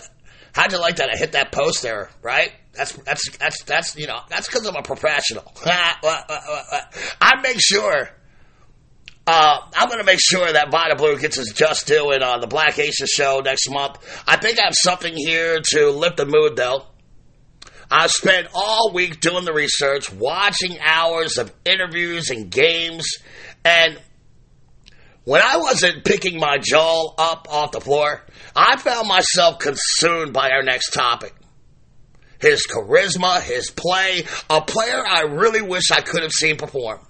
How'd 0.52 0.72
you 0.72 0.80
like 0.80 0.96
that? 0.96 1.10
I 1.10 1.16
hit 1.16 1.32
that 1.32 1.50
post 1.52 1.82
there, 1.82 2.10
right? 2.22 2.52
That's 2.72 2.92
that's 2.92 3.36
that's 3.38 3.62
that's 3.64 3.96
you 3.96 4.06
know 4.06 4.20
that's 4.30 4.46
because 4.46 4.64
I'm 4.66 4.76
a 4.76 4.82
professional. 4.82 5.52
I 5.66 7.40
make 7.42 7.60
sure 7.60 8.08
Uh, 9.26 9.60
I'm 9.74 9.88
going 9.88 9.98
to 9.98 10.04
make 10.06 10.20
sure 10.22 10.50
that 10.50 10.70
Vida 10.70 10.96
Blue 10.96 11.18
gets 11.18 11.36
his 11.36 11.52
just 11.54 11.86
due 11.86 12.12
in 12.12 12.22
uh, 12.22 12.38
the 12.38 12.46
Black 12.46 12.78
Aces 12.78 13.10
show 13.10 13.40
next 13.44 13.68
month. 13.68 13.98
I 14.26 14.36
think 14.38 14.58
I 14.58 14.64
have 14.64 14.74
something 14.74 15.14
here 15.14 15.60
to 15.72 15.90
lift 15.90 16.16
the 16.16 16.24
mood, 16.24 16.56
though. 16.56 16.86
I've 17.90 18.10
spent 18.10 18.48
all 18.54 18.90
week 18.94 19.20
doing 19.20 19.44
the 19.44 19.52
research, 19.52 20.10
watching 20.10 20.78
hours 20.80 21.36
of 21.36 21.52
interviews 21.66 22.30
and 22.30 22.50
games, 22.50 23.06
and 23.66 24.00
when 25.28 25.42
I 25.42 25.58
wasn't 25.58 26.06
picking 26.06 26.40
my 26.40 26.56
jaw 26.56 27.12
up 27.18 27.48
off 27.50 27.72
the 27.72 27.82
floor, 27.82 28.24
I 28.56 28.78
found 28.78 29.06
myself 29.06 29.58
consumed 29.58 30.32
by 30.32 30.48
our 30.48 30.62
next 30.62 30.92
topic. 30.92 31.34
His 32.40 32.66
charisma, 32.66 33.42
his 33.42 33.70
play, 33.70 34.22
a 34.48 34.62
player 34.62 35.04
I 35.06 35.24
really 35.24 35.60
wish 35.60 35.90
I 35.90 36.00
could 36.00 36.22
have 36.22 36.32
seen 36.32 36.56
perform. 36.56 37.00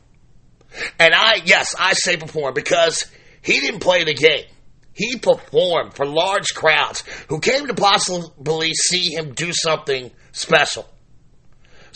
And 0.98 1.14
I, 1.14 1.42
yes, 1.44 1.76
I 1.78 1.92
say 1.92 2.16
perform 2.16 2.54
because 2.54 3.04
he 3.40 3.60
didn't 3.60 3.80
play 3.80 4.02
the 4.02 4.14
game. 4.14 4.46
He 4.94 5.18
performed 5.18 5.94
for 5.94 6.04
large 6.04 6.48
crowds 6.56 7.04
who 7.28 7.38
came 7.38 7.68
to 7.68 7.74
possibly 7.74 8.72
see 8.74 9.14
him 9.14 9.32
do 9.32 9.52
something 9.52 10.10
special. 10.32 10.88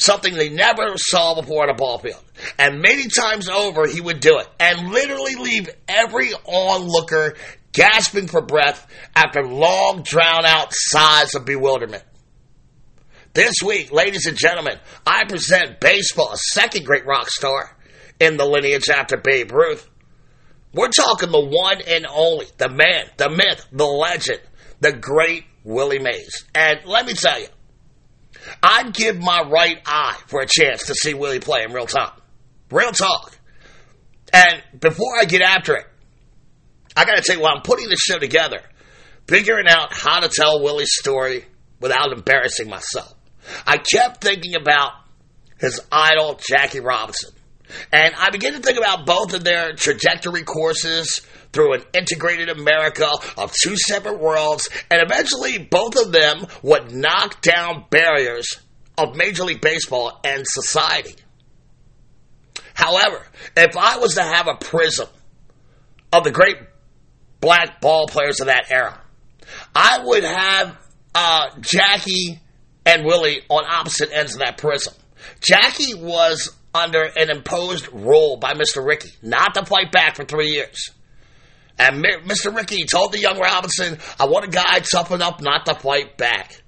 Something 0.03 0.35
they 0.35 0.49
never 0.49 0.97
saw 0.97 1.41
before 1.41 1.63
on 1.63 1.71
a 1.71 1.75
ball 1.75 1.99
field. 1.99 2.21
And 2.59 2.83
many 2.83 3.07
times 3.07 3.49
over, 3.49 3.87
he 3.87 4.01
would 4.01 4.19
do 4.19 4.41
it 4.41 4.49
and 4.59 4.89
literally 4.89 5.37
leave 5.37 5.71
every 5.87 6.33
onlooker 6.45 7.37
gasping 7.71 8.27
for 8.27 8.43
breath 8.43 8.85
after 9.15 9.47
long, 9.47 10.03
drawn 10.03 10.45
out 10.45 10.73
sighs 10.73 11.37
of 11.37 11.45
bewilderment. 11.45 12.03
This 13.33 13.55
week, 13.65 13.93
ladies 13.93 14.27
and 14.27 14.37
gentlemen, 14.37 14.81
I 15.07 15.25
present 15.25 15.79
baseball, 15.79 16.33
a 16.33 16.37
second 16.37 16.85
great 16.85 17.07
rock 17.07 17.31
star 17.31 17.77
in 18.19 18.37
the 18.37 18.45
lineage 18.45 18.89
after 18.89 19.17
Babe 19.17 19.53
Ruth. 19.53 19.89
We're 20.75 20.89
talking 20.89 21.31
the 21.31 21.41
one 21.41 21.81
and 21.81 22.09
only, 22.11 22.47
the 22.59 22.69
man, 22.69 23.05
the 23.19 23.31
myth, 23.31 23.69
the 23.71 23.85
legend, 23.85 24.41
the 24.81 24.93
great 24.93 25.45
Willie 25.63 26.01
Mays. 26.01 26.45
And 26.57 26.81
let 26.87 27.07
me 27.07 27.15
tell 27.15 27.41
you, 27.41 27.47
I'd 28.63 28.93
give 28.93 29.19
my 29.21 29.43
right 29.43 29.81
eye 29.87 30.19
for 30.27 30.41
a 30.41 30.47
chance 30.47 30.87
to 30.87 30.95
see 30.95 31.15
Willie 31.15 31.41
play 31.41 31.63
in 31.63 31.73
real 31.73 31.87
time. 31.87 32.13
Real 32.71 32.93
talk. 32.93 33.39
And 34.33 34.63
before 34.79 35.19
I 35.21 35.25
get 35.25 35.43
after 35.43 35.75
it, 35.77 35.87
I 36.97 37.05
got 37.05 37.17
to 37.17 37.23
tell 37.23 37.37
you, 37.37 37.43
while 37.43 37.55
I'm 37.57 37.63
putting 37.63 37.89
this 37.89 38.01
show 38.01 38.19
together, 38.19 38.61
figuring 39.27 39.67
out 39.69 39.93
how 39.93 40.21
to 40.21 40.29
tell 40.29 40.63
Willie's 40.63 40.95
story 40.95 41.45
without 41.81 42.13
embarrassing 42.13 42.69
myself, 42.69 43.15
I 43.67 43.79
kept 43.79 44.23
thinking 44.23 44.55
about 44.55 44.93
his 45.59 45.81
idol, 45.91 46.41
Jackie 46.49 46.81
Robinson. 46.81 47.31
And 47.93 48.15
I 48.15 48.31
began 48.31 48.53
to 48.53 48.61
think 48.61 48.79
about 48.79 49.07
both 49.07 49.35
of 49.35 49.45
their 49.45 49.73
trajectory 49.73 50.43
courses 50.43 51.23
through 51.53 51.75
an 51.75 51.83
integrated 51.93 52.49
America 52.49 53.09
of 53.37 53.53
two 53.63 53.77
separate 53.77 54.19
worlds, 54.19 54.69
and 54.91 55.03
eventually 55.03 55.59
both 55.59 55.97
of 55.97 56.13
them 56.13 56.47
would 56.63 56.93
knock 56.93 57.41
down 57.43 57.85
barriers 57.91 58.61
of 58.97 59.17
Major 59.17 59.45
League 59.45 59.61
Baseball 59.61 60.21
and 60.25 60.45
society. 60.47 61.15
However, 62.75 63.23
if 63.57 63.77
I 63.77 63.99
was 63.99 64.15
to 64.15 64.23
have 64.23 64.49
a 64.49 64.55
prism 64.55 65.09
of 66.13 66.25
the 66.25 66.31
great 66.31 66.57
black 67.41 67.81
ball 67.81 68.07
players 68.07 68.41
of 68.41 68.47
that 68.47 68.71
era, 68.71 68.99
I 69.75 70.01
would 70.05 70.25
have 70.25 70.77
uh, 71.15 71.51
Jackie 71.61 72.41
and 72.87 73.05
Willie 73.05 73.43
on 73.49 73.65
opposite 73.69 74.11
ends 74.13 74.35
of 74.35 74.41
that 74.41 74.59
prism. 74.59 74.95
Jackie 75.41 75.95
was 75.95 76.51
under 76.75 77.03
an 77.03 77.31
imposed 77.31 77.93
rule 77.93 78.39
by 78.39 78.55
Mr. 78.55 78.85
Rickey 78.85 79.11
not 79.23 79.55
to 79.55 79.65
fight 79.65 79.93
back 79.93 80.17
for 80.17 80.25
three 80.25 80.49
years. 80.49 80.91
And 81.79 82.05
Mr. 82.05 82.55
Rickey 82.55 82.85
told 82.85 83.13
the 83.13 83.19
young 83.19 83.39
Robinson, 83.39 83.99
I 84.21 84.27
want 84.27 84.45
a 84.45 84.49
guy 84.49 84.81
toughen 84.81 85.23
up, 85.23 85.41
not 85.41 85.67
to 85.67 85.75
fight 85.75 86.17
back. 86.17 86.63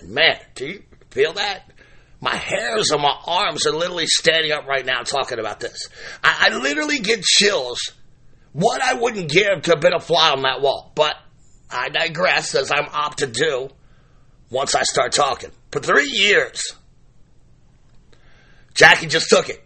And 0.00 0.10
man, 0.10 0.38
do 0.54 0.66
you 0.66 0.82
feel 1.10 1.32
that? 1.34 1.70
My 2.20 2.34
hairs 2.34 2.90
on 2.90 3.00
my 3.00 3.16
arms 3.26 3.66
are 3.66 3.72
literally 3.72 4.06
standing 4.06 4.52
up 4.52 4.66
right 4.66 4.84
now 4.84 5.02
talking 5.02 5.38
about 5.38 5.60
this. 5.60 5.88
I, 6.22 6.48
I 6.50 6.56
literally 6.56 6.98
get 6.98 7.22
chills. 7.22 7.92
What 8.52 8.82
I 8.82 8.94
wouldn't 8.94 9.30
give 9.30 9.62
to 9.62 9.70
have 9.72 9.80
been 9.80 9.94
a 9.94 10.00
fly 10.00 10.30
on 10.30 10.42
that 10.42 10.60
wall. 10.60 10.90
But 10.94 11.14
I 11.70 11.90
digress, 11.90 12.54
as 12.54 12.72
I'm 12.72 12.88
apt 12.92 13.18
to 13.18 13.26
do 13.26 13.68
once 14.50 14.74
I 14.74 14.82
start 14.82 15.12
talking. 15.12 15.50
For 15.70 15.80
three 15.80 16.08
years, 16.10 16.62
Jackie 18.74 19.06
just 19.06 19.28
took 19.28 19.48
it. 19.48 19.62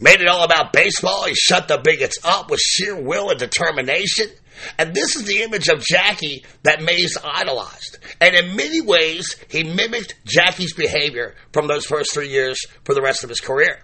Made 0.00 0.20
it 0.20 0.28
all 0.28 0.44
about 0.44 0.72
baseball. 0.72 1.24
He 1.26 1.34
shut 1.34 1.68
the 1.68 1.78
bigots 1.78 2.18
up 2.24 2.50
with 2.50 2.60
sheer 2.60 3.00
will 3.00 3.30
and 3.30 3.38
determination. 3.38 4.28
And 4.78 4.94
this 4.94 5.16
is 5.16 5.24
the 5.24 5.42
image 5.42 5.68
of 5.68 5.82
Jackie 5.82 6.44
that 6.62 6.82
Mays 6.82 7.16
idolized. 7.22 7.98
And 8.20 8.34
in 8.34 8.56
many 8.56 8.80
ways, 8.80 9.36
he 9.48 9.64
mimicked 9.64 10.14
Jackie's 10.24 10.72
behavior 10.72 11.34
from 11.52 11.66
those 11.66 11.84
first 11.84 12.12
three 12.12 12.28
years 12.28 12.60
for 12.84 12.94
the 12.94 13.02
rest 13.02 13.24
of 13.24 13.28
his 13.28 13.40
career. 13.40 13.80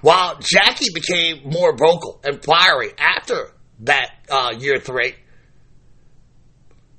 While 0.00 0.38
Jackie 0.40 0.92
became 0.92 1.50
more 1.50 1.76
vocal 1.76 2.20
and 2.24 2.42
fiery 2.42 2.90
after 2.98 3.52
that 3.80 4.10
uh, 4.30 4.54
year 4.58 4.78
three, 4.78 5.14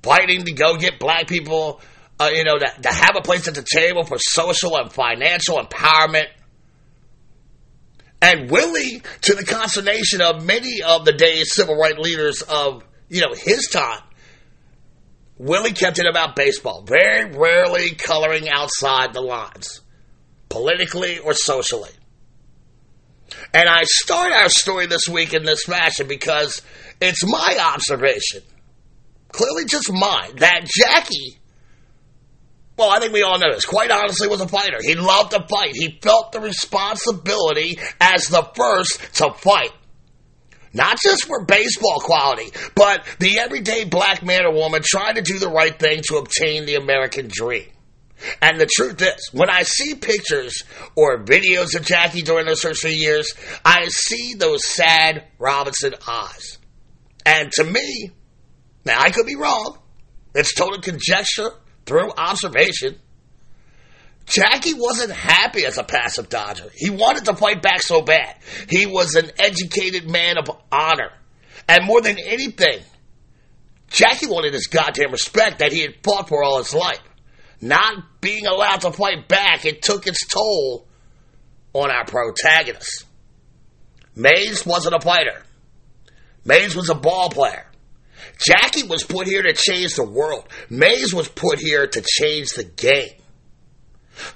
fighting 0.02 0.44
to 0.44 0.52
go 0.52 0.76
get 0.76 0.98
black 0.98 1.28
people, 1.28 1.80
uh, 2.18 2.30
you 2.32 2.44
know, 2.44 2.58
to, 2.58 2.66
to 2.82 2.88
have 2.88 3.16
a 3.16 3.22
place 3.22 3.48
at 3.48 3.54
the 3.54 3.66
table 3.70 4.04
for 4.04 4.16
social 4.18 4.76
and 4.76 4.92
financial 4.92 5.58
empowerment, 5.58 6.26
and 8.22 8.50
Willie, 8.50 9.02
to 9.22 9.34
the 9.34 9.44
consternation 9.44 10.20
of 10.20 10.44
many 10.44 10.82
of 10.82 11.04
the 11.04 11.12
day's 11.12 11.54
civil 11.54 11.76
rights 11.76 11.98
leaders 11.98 12.42
of, 12.42 12.84
you 13.08 13.20
know, 13.22 13.32
his 13.34 13.68
time, 13.72 14.02
Willie 15.38 15.72
kept 15.72 15.98
it 15.98 16.06
about 16.06 16.36
baseball, 16.36 16.82
very 16.82 17.24
rarely 17.34 17.94
coloring 17.94 18.48
outside 18.50 19.14
the 19.14 19.22
lines, 19.22 19.80
politically 20.50 21.18
or 21.18 21.32
socially. 21.32 21.90
And 23.54 23.68
I 23.68 23.84
start 23.84 24.32
our 24.32 24.50
story 24.50 24.86
this 24.86 25.08
week 25.08 25.32
in 25.32 25.44
this 25.44 25.64
fashion 25.64 26.06
because 26.06 26.60
it's 27.00 27.26
my 27.26 27.56
observation, 27.74 28.42
clearly 29.28 29.64
just 29.64 29.90
mine, 29.90 30.36
that 30.36 30.66
Jackie 30.66 31.39
well, 32.80 32.90
I 32.90 32.98
think 32.98 33.12
we 33.12 33.22
all 33.22 33.38
know 33.38 33.52
this. 33.52 33.66
Quite 33.66 33.90
honestly, 33.90 34.26
was 34.26 34.40
a 34.40 34.48
fighter. 34.48 34.78
He 34.80 34.94
loved 34.94 35.32
to 35.32 35.46
fight. 35.46 35.72
He 35.74 35.98
felt 36.00 36.32
the 36.32 36.40
responsibility 36.40 37.78
as 38.00 38.26
the 38.28 38.42
first 38.54 39.16
to 39.16 39.34
fight. 39.34 39.72
Not 40.72 40.96
just 41.02 41.26
for 41.26 41.44
baseball 41.44 42.00
quality, 42.00 42.50
but 42.74 43.04
the 43.18 43.38
everyday 43.38 43.84
black 43.84 44.22
man 44.22 44.46
or 44.46 44.54
woman 44.54 44.80
trying 44.82 45.16
to 45.16 45.20
do 45.20 45.38
the 45.38 45.50
right 45.50 45.78
thing 45.78 46.00
to 46.08 46.16
obtain 46.16 46.64
the 46.64 46.76
American 46.76 47.28
dream. 47.28 47.66
And 48.40 48.58
the 48.58 48.68
truth 48.74 49.02
is, 49.02 49.28
when 49.32 49.50
I 49.50 49.62
see 49.64 49.94
pictures 49.94 50.62
or 50.96 51.22
videos 51.22 51.76
of 51.76 51.84
Jackie 51.84 52.22
during 52.22 52.46
those 52.46 52.60
first 52.60 52.80
few 52.80 52.90
years, 52.90 53.30
I 53.62 53.88
see 53.88 54.34
those 54.34 54.64
sad 54.64 55.24
Robinson 55.38 55.94
eyes. 56.08 56.58
And 57.26 57.52
to 57.52 57.64
me, 57.64 58.12
now 58.86 59.00
I 59.00 59.10
could 59.10 59.26
be 59.26 59.36
wrong, 59.36 59.78
it's 60.34 60.54
total 60.54 60.80
conjecture, 60.80 61.50
through 61.90 62.12
observation, 62.16 62.94
Jackie 64.24 64.74
wasn't 64.74 65.10
happy 65.10 65.66
as 65.66 65.76
a 65.76 65.82
passive 65.82 66.28
dodger. 66.28 66.70
He 66.72 66.88
wanted 66.88 67.24
to 67.24 67.34
fight 67.34 67.62
back 67.62 67.82
so 67.82 68.00
bad. 68.00 68.36
He 68.68 68.86
was 68.86 69.16
an 69.16 69.28
educated 69.36 70.08
man 70.08 70.38
of 70.38 70.48
honor. 70.70 71.10
And 71.68 71.84
more 71.84 72.00
than 72.00 72.16
anything, 72.20 72.78
Jackie 73.88 74.28
wanted 74.28 74.54
his 74.54 74.68
goddamn 74.68 75.10
respect 75.10 75.58
that 75.58 75.72
he 75.72 75.80
had 75.80 75.96
fought 76.04 76.28
for 76.28 76.44
all 76.44 76.58
his 76.58 76.72
life. 76.72 77.00
Not 77.60 78.20
being 78.20 78.46
allowed 78.46 78.82
to 78.82 78.92
fight 78.92 79.26
back, 79.26 79.64
it 79.64 79.82
took 79.82 80.06
its 80.06 80.24
toll 80.28 80.86
on 81.72 81.90
our 81.90 82.04
protagonist. 82.04 83.04
Mays 84.14 84.64
wasn't 84.64 84.94
a 84.94 85.00
fighter. 85.00 85.42
Mays 86.44 86.76
was 86.76 86.88
a 86.88 86.94
ball 86.94 87.30
player. 87.30 87.66
Jackie 88.40 88.84
was 88.84 89.04
put 89.04 89.26
here 89.26 89.42
to 89.42 89.52
change 89.52 89.94
the 89.94 90.04
world. 90.04 90.48
Mays 90.68 91.14
was 91.14 91.28
put 91.28 91.58
here 91.58 91.86
to 91.86 92.02
change 92.02 92.50
the 92.50 92.64
game. 92.64 93.12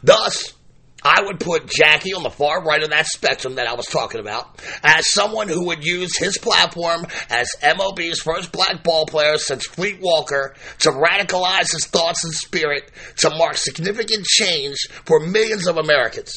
Thus, 0.02 0.54
I 1.02 1.22
would 1.22 1.38
put 1.38 1.66
Jackie 1.66 2.14
on 2.14 2.22
the 2.22 2.30
far 2.30 2.62
right 2.62 2.82
of 2.82 2.88
that 2.90 3.06
spectrum 3.06 3.56
that 3.56 3.66
I 3.66 3.74
was 3.74 3.84
talking 3.86 4.20
about 4.20 4.62
as 4.82 5.12
someone 5.12 5.48
who 5.48 5.66
would 5.66 5.84
use 5.84 6.16
his 6.16 6.38
platform 6.38 7.06
as 7.28 7.50
MLB's 7.60 8.20
first 8.20 8.52
black 8.52 8.82
ball 8.82 9.04
player 9.04 9.36
since 9.36 9.66
Fleet 9.66 10.00
Walker 10.00 10.54
to 10.78 10.90
radicalize 10.90 11.72
his 11.72 11.86
thoughts 11.86 12.24
and 12.24 12.32
spirit 12.32 12.90
to 13.18 13.28
mark 13.36 13.56
significant 13.56 14.24
change 14.24 14.76
for 15.04 15.20
millions 15.20 15.66
of 15.66 15.76
Americans. 15.76 16.32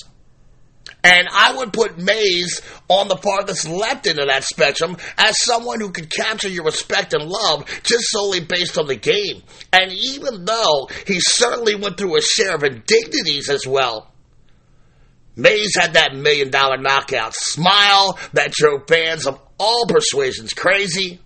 And 1.03 1.27
I 1.31 1.55
would 1.55 1.71
put 1.71 1.97
Mays 1.97 2.61
on 2.89 3.07
the 3.07 3.17
farthest 3.17 3.69
left 3.69 4.07
end 4.07 4.19
of 4.19 4.27
that 4.27 4.43
spectrum 4.43 4.97
as 5.17 5.41
someone 5.41 5.79
who 5.79 5.91
could 5.91 6.09
capture 6.09 6.49
your 6.49 6.65
respect 6.65 7.13
and 7.13 7.23
love 7.29 7.65
just 7.83 8.09
solely 8.09 8.41
based 8.41 8.77
on 8.77 8.87
the 8.87 8.95
game. 8.95 9.43
And 9.71 9.91
even 9.91 10.45
though 10.45 10.89
he 11.05 11.19
certainly 11.19 11.75
went 11.75 11.97
through 11.97 12.17
a 12.17 12.21
share 12.21 12.55
of 12.55 12.63
indignities 12.63 13.49
as 13.49 13.65
well, 13.65 14.11
Mays 15.35 15.75
had 15.75 15.93
that 15.93 16.15
million 16.15 16.49
dollar 16.49 16.77
knockout 16.77 17.35
smile 17.35 18.17
that 18.33 18.51
drove 18.51 18.87
fans 18.87 19.27
of 19.27 19.39
all 19.59 19.85
persuasions 19.87 20.53
crazy. 20.53 21.19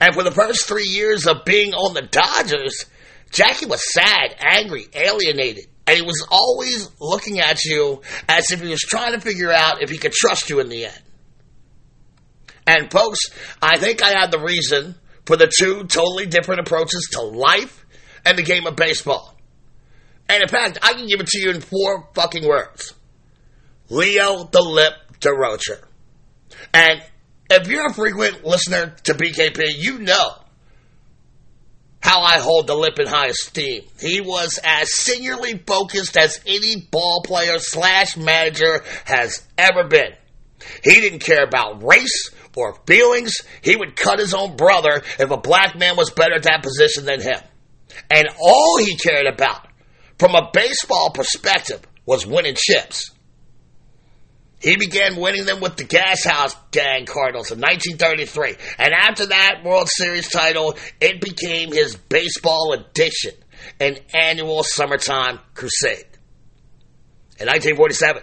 And 0.00 0.14
for 0.14 0.22
the 0.22 0.30
first 0.30 0.66
three 0.66 0.88
years 0.88 1.26
of 1.26 1.44
being 1.44 1.74
on 1.74 1.92
the 1.94 2.02
Dodgers, 2.02 2.86
Jackie 3.30 3.66
was 3.66 3.92
sad, 3.92 4.34
angry, 4.38 4.86
alienated. 4.94 5.66
And 5.90 5.96
he 5.96 6.02
was 6.02 6.24
always 6.30 6.88
looking 7.00 7.40
at 7.40 7.64
you 7.64 8.00
as 8.28 8.52
if 8.52 8.60
he 8.60 8.68
was 8.68 8.78
trying 8.78 9.12
to 9.12 9.20
figure 9.20 9.50
out 9.50 9.82
if 9.82 9.90
he 9.90 9.98
could 9.98 10.12
trust 10.12 10.48
you 10.48 10.60
in 10.60 10.68
the 10.68 10.84
end. 10.84 11.02
And 12.64 12.92
folks, 12.92 13.18
I 13.60 13.76
think 13.76 14.00
I 14.00 14.10
had 14.10 14.30
the 14.30 14.38
reason 14.38 14.94
for 15.26 15.36
the 15.36 15.52
two 15.52 15.82
totally 15.88 16.26
different 16.26 16.60
approaches 16.60 17.08
to 17.14 17.22
life 17.22 17.84
and 18.24 18.38
the 18.38 18.44
game 18.44 18.68
of 18.68 18.76
baseball. 18.76 19.34
And 20.28 20.44
in 20.44 20.48
fact, 20.48 20.78
I 20.80 20.92
can 20.92 21.08
give 21.08 21.18
it 21.18 21.26
to 21.26 21.40
you 21.40 21.50
in 21.50 21.60
four 21.60 22.08
fucking 22.14 22.46
words. 22.46 22.94
Leo 23.88 24.44
the 24.44 24.62
Lip 24.62 24.92
Durocher. 25.18 25.82
And 26.72 27.02
if 27.50 27.66
you're 27.66 27.86
a 27.86 27.92
frequent 27.92 28.44
listener 28.44 28.94
to 29.02 29.14
BKP, 29.14 29.72
you 29.78 29.98
know 29.98 30.39
how 32.00 32.22
I 32.22 32.38
hold 32.38 32.66
the 32.66 32.74
lip 32.74 32.98
in 32.98 33.06
high 33.06 33.28
esteem. 33.28 33.82
He 34.00 34.20
was 34.20 34.58
as 34.64 34.92
singularly 34.94 35.58
focused 35.58 36.16
as 36.16 36.40
any 36.46 36.76
ball 36.76 37.22
player 37.22 37.58
slash 37.58 38.16
manager 38.16 38.82
has 39.04 39.46
ever 39.58 39.84
been. 39.84 40.14
He 40.82 41.00
didn't 41.00 41.20
care 41.20 41.44
about 41.44 41.82
race 41.82 42.30
or 42.56 42.74
feelings. 42.86 43.34
He 43.62 43.76
would 43.76 43.96
cut 43.96 44.18
his 44.18 44.34
own 44.34 44.56
brother 44.56 45.02
if 45.18 45.30
a 45.30 45.36
black 45.36 45.78
man 45.78 45.96
was 45.96 46.10
better 46.10 46.34
at 46.34 46.42
that 46.44 46.62
position 46.62 47.04
than 47.04 47.20
him. 47.20 47.40
And 48.10 48.28
all 48.40 48.78
he 48.78 48.96
cared 48.96 49.26
about, 49.26 49.66
from 50.18 50.34
a 50.34 50.50
baseball 50.52 51.10
perspective, 51.10 51.80
was 52.06 52.26
winning 52.26 52.56
chips. 52.56 53.10
He 54.60 54.76
began 54.76 55.16
winning 55.16 55.46
them 55.46 55.60
with 55.60 55.76
the 55.76 55.84
Gas 55.84 56.22
House 56.22 56.54
Gang 56.70 57.06
Cardinals 57.06 57.50
in 57.50 57.60
1933. 57.60 58.56
And 58.78 58.92
after 58.92 59.26
that 59.26 59.62
World 59.64 59.88
Series 59.88 60.28
title, 60.28 60.76
it 61.00 61.20
became 61.20 61.72
his 61.72 61.96
baseball 61.96 62.74
addiction, 62.74 63.32
an 63.80 63.96
annual 64.14 64.62
summertime 64.62 65.38
crusade. 65.54 66.04
In 67.38 67.46
1947, 67.46 68.22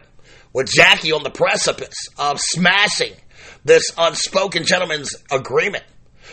with 0.53 0.67
Jackie 0.67 1.11
on 1.11 1.23
the 1.23 1.31
precipice 1.31 1.95
of 2.19 2.39
smashing 2.39 3.13
this 3.65 3.91
unspoken 3.97 4.63
gentleman's 4.63 5.15
agreement, 5.31 5.85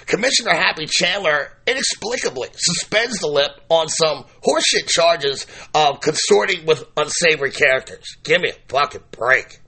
Commissioner 0.05 0.53
Happy 0.53 0.85
Chandler 0.87 1.51
inexplicably 1.67 2.49
suspends 2.55 3.21
the 3.21 3.29
lip 3.29 3.53
on 3.71 3.88
some 3.88 4.27
horseshit 4.45 4.87
charges 4.87 5.47
of 5.75 6.01
consorting 6.01 6.67
with 6.67 6.85
unsavory 6.95 7.53
characters. 7.53 8.05
Give 8.23 8.43
me 8.43 8.51
a 8.51 8.69
fucking 8.69 9.05
break. 9.11 9.61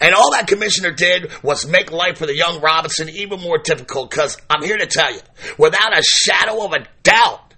And 0.00 0.14
all 0.14 0.32
that 0.32 0.46
commissioner 0.46 0.92
did 0.92 1.30
was 1.42 1.66
make 1.66 1.90
life 1.90 2.18
for 2.18 2.26
the 2.26 2.36
young 2.36 2.60
Robinson 2.60 3.08
even 3.08 3.40
more 3.40 3.58
difficult 3.58 4.10
because 4.10 4.36
I'm 4.48 4.62
here 4.62 4.78
to 4.78 4.86
tell 4.86 5.12
you, 5.12 5.20
without 5.58 5.96
a 5.96 6.02
shadow 6.02 6.64
of 6.64 6.72
a 6.72 6.86
doubt, 7.02 7.54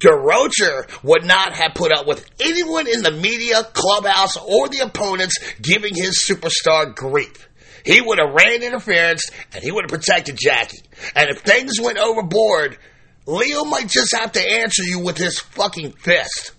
Durocher 0.00 0.88
would 1.02 1.24
not 1.24 1.54
have 1.54 1.74
put 1.74 1.92
up 1.92 2.06
with 2.06 2.28
anyone 2.40 2.86
in 2.86 3.02
the 3.02 3.10
media, 3.10 3.62
clubhouse, 3.72 4.36
or 4.36 4.68
the 4.68 4.80
opponents 4.80 5.38
giving 5.60 5.94
his 5.94 6.18
superstar 6.18 6.94
grief. 6.94 7.48
He 7.84 8.00
would 8.00 8.18
have 8.18 8.34
ran 8.34 8.62
interference 8.62 9.30
and 9.52 9.62
he 9.62 9.70
would 9.70 9.84
have 9.84 10.00
protected 10.00 10.36
Jackie. 10.36 10.82
And 11.14 11.30
if 11.30 11.40
things 11.40 11.80
went 11.80 11.98
overboard, 11.98 12.78
Leo 13.26 13.64
might 13.64 13.88
just 13.88 14.14
have 14.14 14.32
to 14.32 14.40
answer 14.40 14.82
you 14.82 14.98
with 14.98 15.16
his 15.16 15.38
fucking 15.38 15.92
fist 15.92 16.52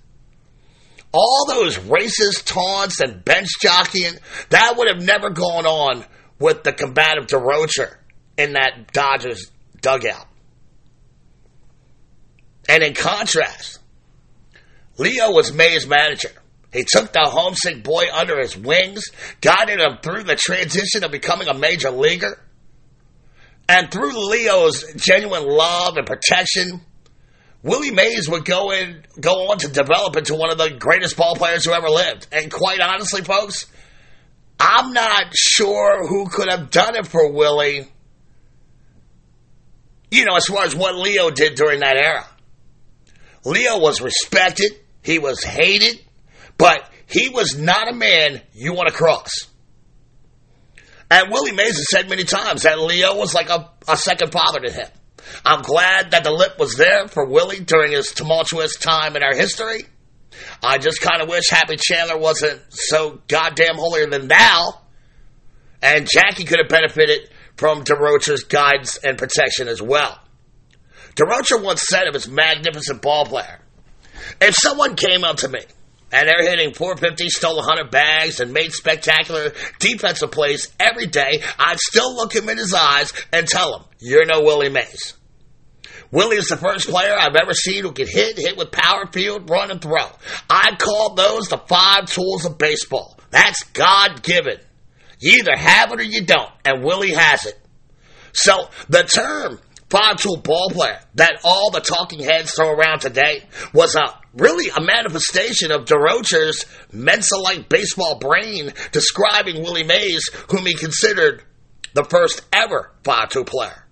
all 1.14 1.46
those 1.48 1.78
racist 1.78 2.46
taunts 2.46 3.00
and 3.00 3.24
bench 3.24 3.48
jockeying, 3.62 4.16
that 4.50 4.76
would 4.78 4.88
have 4.88 5.02
never 5.02 5.30
gone 5.30 5.66
on 5.66 6.06
with 6.40 6.64
the 6.64 6.74
combative 6.74 7.28
Durocher 7.28 7.96
in 8.38 8.54
that 8.54 8.92
Dodgers 8.94 9.52
dugout. 9.82 10.28
And 12.70 12.84
in 12.84 12.94
contrast, 12.94 13.80
Leo 14.98 15.32
was 15.32 15.54
May's 15.54 15.88
manager. 15.88 16.32
He 16.74 16.84
took 16.84 17.14
the 17.14 17.24
homesick 17.24 17.84
boy 17.84 18.06
under 18.14 18.40
his 18.40 18.58
wings, 18.58 19.06
guided 19.42 19.80
him 19.80 19.98
through 20.04 20.24
the 20.24 20.36
transition 20.36 21.04
of 21.04 21.12
becoming 21.12 21.48
a 21.48 21.54
major 21.54 21.92
leaguer. 21.92 22.40
And 23.70 23.92
through 23.92 24.30
Leo's 24.30 24.94
genuine 24.96 25.46
love 25.46 25.98
and 25.98 26.06
protection, 26.06 26.82
Willie 27.64 27.92
Mays 27.92 28.30
would 28.30 28.46
go 28.46 28.72
in, 28.72 29.04
go 29.20 29.52
on 29.52 29.58
to 29.60 29.68
develop 29.68 30.16
into 30.16 30.36
one 30.36 30.52
of 30.52 30.58
the 30.58 30.70
greatest 30.72 31.18
ball 31.18 31.36
players 31.36 31.66
who 31.66 31.72
ever 31.72 31.90
lived. 31.90 32.28
And 32.32 32.52
quite 32.52 32.80
honestly, 32.80 33.24
folks, 33.24 33.66
I'm 34.60 34.94
not 34.94 35.36
sure 35.36 36.08
who 36.08 36.28
could 36.30 36.50
have 36.50 36.70
done 36.70 36.96
it 36.96 37.08
for 37.08 37.32
Willie. 37.32 37.88
You 40.10 40.26
know, 40.26 40.36
as 40.36 40.46
far 40.46 40.64
as 40.64 40.76
what 40.76 40.96
Leo 40.96 41.30
did 41.30 41.56
during 41.56 41.82
that 41.82 41.98
era. 41.98 42.26
Leo 43.44 43.80
was 43.80 44.02
respected, 44.02 44.72
he 45.04 45.20
was 45.20 45.44
hated, 45.44 46.02
but 46.58 46.90
he 47.08 47.30
was 47.30 47.58
not 47.58 47.90
a 47.90 47.94
man 47.94 48.42
you 48.54 48.74
want 48.74 48.90
to 48.90 48.94
cross. 48.94 49.48
And 51.10 51.32
Willie 51.32 51.54
Mays 51.54 51.78
has 51.78 51.86
said 51.90 52.10
many 52.10 52.26
times 52.26 52.64
that 52.64 52.80
Leo 52.80 53.16
was 53.16 53.34
like 53.34 53.50
a, 53.50 53.72
a 53.88 53.96
second 53.96 54.32
father 54.32 54.60
to 54.60 54.72
him. 54.72 54.88
I'm 55.46 55.62
glad 55.62 56.12
that 56.12 56.24
the 56.24 56.32
lip 56.32 56.58
was 56.60 56.76
there 56.76 57.08
for 57.08 57.26
Willie 57.26 57.60
during 57.60 57.92
his 57.92 58.08
tumultuous 58.08 58.76
time 58.76 59.16
in 59.16 59.24
our 59.24 59.36
history. 59.36 59.86
I 60.64 60.78
just 60.78 61.02
kind 61.02 61.22
of 61.22 61.30
wish 61.30 61.50
Happy 61.50 61.78
Chandler 61.78 62.18
wasn't 62.18 62.62
so 62.70 63.22
goddamn 63.28 63.76
holier 63.76 64.08
than 64.08 64.28
thou. 64.28 64.82
And 65.82 66.08
Jackie 66.12 66.44
could 66.44 66.60
have 66.60 66.70
benefited 66.70 67.30
from 67.56 67.84
Durocher's 67.84 68.44
guidance 68.44 68.98
and 69.04 69.18
protection 69.18 69.68
as 69.68 69.82
well. 69.82 70.20
Durocher 71.16 71.64
once 71.64 71.84
said 71.88 72.08
of 72.08 72.14
his 72.14 72.28
magnificent 72.28 73.02
ball 73.02 73.26
player, 73.26 73.60
if 74.42 74.56
someone 74.56 74.96
came 74.96 75.24
up 75.24 75.38
to 75.38 75.50
me 75.50 75.60
and 76.12 76.30
they're 76.30 76.48
hitting 76.48 76.74
450, 76.74 77.30
stole 77.30 77.58
100 77.58 77.92
bags, 77.92 78.40
and 78.40 78.54
made 78.54 78.72
spectacular 78.72 79.52
defensive 79.80 80.32
plays 80.32 80.74
every 80.80 81.06
day, 81.08 81.42
I'd 81.60 81.80
still 81.80 82.16
look 82.16 82.34
him 82.34 82.48
in 82.50 82.58
his 82.58 82.74
eyes 82.74 83.12
and 83.34 83.48
tell 83.48 83.78
him, 83.78 83.86
you're 84.00 84.26
no 84.26 84.42
Willie 84.42 84.70
Mays. 84.70 85.17
Willie 86.12 86.38
is 86.38 86.48
the 86.48 86.58
first 86.58 86.88
player 86.88 87.16
I've 87.18 87.36
ever 87.36 87.54
seen 87.54 87.84
who 87.84 87.92
can 87.92 88.08
hit, 88.08 88.38
hit 88.38 88.58
with 88.58 88.72
power, 88.72 89.08
field, 89.12 89.50
run, 89.50 89.72
and 89.72 89.82
throw. 89.82 90.08
I'd 90.50 90.80
call 90.80 91.16
those 91.16 91.50
the 91.50 91.58
five 91.58 92.06
tools 92.06 92.46
of 92.46 92.58
baseball. 92.58 93.18
That's 93.30 93.64
God 93.64 94.24
given. 94.24 94.60
You 95.20 95.40
either 95.40 95.56
have 95.56 95.92
it 95.92 96.00
or 96.00 96.04
you 96.04 96.26
don't, 96.26 96.52
and 96.64 96.84
Willie 96.84 97.14
has 97.14 97.46
it. 97.46 97.60
So 98.32 98.70
the 98.88 99.04
term 99.04 99.60
five 99.90 100.18
tool 100.18 100.38
ball 100.38 100.70
player 100.70 101.00
that 101.16 101.40
all 101.44 101.72
the 101.72 101.80
talking 101.80 102.20
heads 102.20 102.52
throw 102.54 102.70
around 102.72 103.00
today 103.00 103.44
was 103.74 103.96
a 103.96 104.14
really 104.34 104.70
a 104.70 104.82
manifestation 104.82 105.72
of 105.72 105.86
Durocher's 105.86 106.66
Mensa-like 106.92 107.70
baseball 107.70 108.20
brain 108.20 108.74
describing 108.92 109.64
Willie 109.64 109.84
Mays, 109.84 110.30
whom 110.50 110.66
he 110.66 110.76
considered 110.76 111.44
the 111.94 112.04
first 112.04 112.42
ever 112.54 112.92
five 113.04 113.30
tool 113.30 113.46
player. 113.46 113.87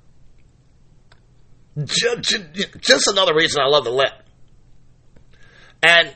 Just, 1.83 3.07
another 3.07 3.35
reason 3.35 3.61
I 3.61 3.67
love 3.67 3.83
the 3.83 3.91
lip. 3.91 4.13
And 5.83 6.13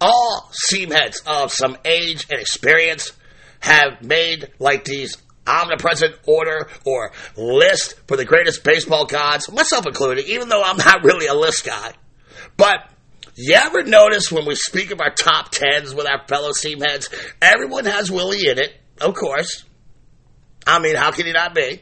all 0.00 0.48
seam 0.52 0.90
heads 0.90 1.22
of 1.26 1.52
some 1.52 1.76
age 1.84 2.26
and 2.30 2.40
experience 2.40 3.12
have 3.60 4.02
made 4.02 4.52
like 4.58 4.84
these 4.84 5.16
omnipresent 5.46 6.14
order 6.26 6.68
or 6.84 7.12
list 7.36 7.94
for 8.06 8.16
the 8.16 8.24
greatest 8.24 8.62
baseball 8.62 9.06
gods, 9.06 9.50
myself 9.50 9.86
included, 9.86 10.26
even 10.26 10.48
though 10.48 10.62
I'm 10.62 10.76
not 10.76 11.02
really 11.02 11.26
a 11.26 11.34
list 11.34 11.64
guy. 11.64 11.92
But 12.56 12.90
you 13.34 13.54
ever 13.54 13.82
notice 13.84 14.30
when 14.30 14.46
we 14.46 14.54
speak 14.54 14.90
of 14.90 15.00
our 15.00 15.10
top 15.10 15.50
tens 15.50 15.94
with 15.94 16.06
our 16.06 16.26
fellow 16.28 16.52
seam 16.52 16.80
heads, 16.80 17.08
everyone 17.40 17.86
has 17.86 18.10
Willie 18.10 18.46
in 18.46 18.58
it, 18.58 18.74
of 19.00 19.14
course. 19.14 19.64
I 20.66 20.78
mean, 20.80 20.96
how 20.96 21.10
can 21.10 21.26
he 21.26 21.32
not 21.32 21.54
be? 21.54 21.80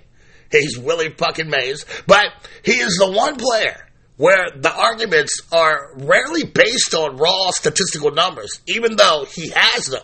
He's 0.50 0.78
Willie 0.78 1.10
fucking 1.10 1.48
Mays. 1.48 1.84
But 2.06 2.26
he 2.62 2.72
is 2.72 2.96
the 2.96 3.10
one 3.10 3.36
player 3.36 3.86
where 4.16 4.46
the 4.54 4.72
arguments 4.72 5.40
are 5.52 5.90
rarely 5.94 6.44
based 6.44 6.94
on 6.94 7.16
raw 7.16 7.50
statistical 7.50 8.10
numbers, 8.12 8.60
even 8.66 8.96
though 8.96 9.26
he 9.30 9.52
has 9.54 9.86
them. 9.86 10.02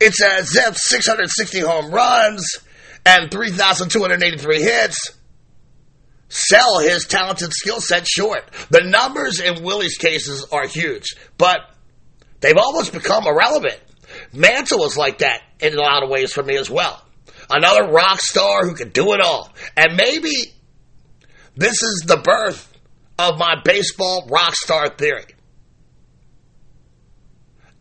It's 0.00 0.22
as 0.22 0.56
if 0.56 0.76
660 0.78 1.60
home 1.60 1.90
runs 1.90 2.44
and 3.04 3.30
3,283 3.30 4.62
hits 4.62 5.10
sell 6.30 6.78
his 6.78 7.04
talented 7.04 7.52
skill 7.52 7.80
set 7.80 8.06
short. 8.06 8.44
The 8.70 8.82
numbers 8.82 9.40
in 9.40 9.62
Willie's 9.62 9.98
cases 9.98 10.46
are 10.50 10.66
huge, 10.66 11.16
but 11.36 11.58
they've 12.40 12.56
almost 12.56 12.92
become 12.92 13.26
irrelevant. 13.26 13.78
Mantle 14.32 14.78
was 14.78 14.96
like 14.96 15.18
that 15.18 15.42
in 15.60 15.74
a 15.74 15.80
lot 15.80 16.02
of 16.02 16.08
ways 16.08 16.32
for 16.32 16.42
me 16.42 16.56
as 16.56 16.70
well. 16.70 17.04
Another 17.50 17.90
rock 17.90 18.20
star 18.20 18.64
who 18.64 18.74
could 18.74 18.92
do 18.92 19.12
it 19.12 19.20
all. 19.20 19.52
And 19.76 19.96
maybe 19.96 20.32
this 21.56 21.82
is 21.82 22.04
the 22.06 22.16
birth 22.18 22.72
of 23.18 23.38
my 23.38 23.56
baseball 23.64 24.26
rock 24.30 24.54
star 24.54 24.88
theory. 24.88 25.26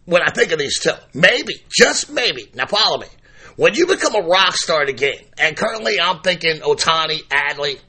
when 0.10 0.23
I 0.23 0.32
think 0.32 0.51
of 0.51 0.58
these 0.58 0.79
two. 0.79 0.93
Maybe, 1.13 1.53
just 1.69 2.12
maybe. 2.12 2.49
Now 2.55 2.65
follow 2.65 2.97
me. 2.97 3.08
When 3.58 3.75
you 3.75 3.86
become 3.86 4.15
a 4.15 4.25
rock 4.27 4.55
star 4.55 4.84
in 4.84 4.89
a 4.89 4.93
game, 4.93 5.23
and 5.38 5.55
currently 5.55 5.99
I'm 6.01 6.21
thinking 6.21 6.62
Ohtani, 6.62 7.21
Adley, 7.27 7.79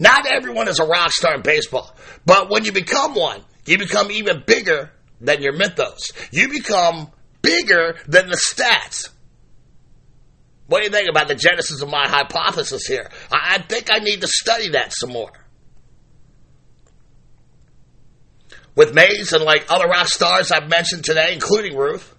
not 0.00 0.26
everyone 0.26 0.68
is 0.68 0.80
a 0.80 0.84
rock 0.84 1.12
star 1.12 1.36
in 1.36 1.42
baseball. 1.42 1.94
But 2.26 2.50
when 2.50 2.64
you 2.64 2.72
become 2.72 3.14
one, 3.14 3.42
you 3.64 3.78
become 3.78 4.10
even 4.10 4.42
bigger 4.44 4.90
than 5.20 5.40
your 5.40 5.52
mythos. 5.52 6.10
You 6.32 6.48
become 6.48 7.12
bigger 7.42 7.96
than 8.08 8.28
the 8.28 8.36
stats. 8.36 9.10
What 10.68 10.80
do 10.80 10.84
you 10.84 10.90
think 10.90 11.08
about 11.08 11.28
the 11.28 11.34
genesis 11.34 11.80
of 11.80 11.88
my 11.88 12.06
hypothesis 12.06 12.86
here? 12.86 13.08
I, 13.32 13.56
I 13.56 13.58
think 13.62 13.88
I 13.90 13.98
need 14.00 14.20
to 14.20 14.28
study 14.28 14.70
that 14.70 14.92
some 14.92 15.10
more. 15.10 15.32
With 18.74 18.94
Mays 18.94 19.32
and 19.32 19.42
like 19.42 19.64
other 19.70 19.88
rock 19.88 20.08
stars 20.08 20.52
I've 20.52 20.68
mentioned 20.68 21.04
today, 21.04 21.32
including 21.32 21.74
Ruth, 21.76 22.14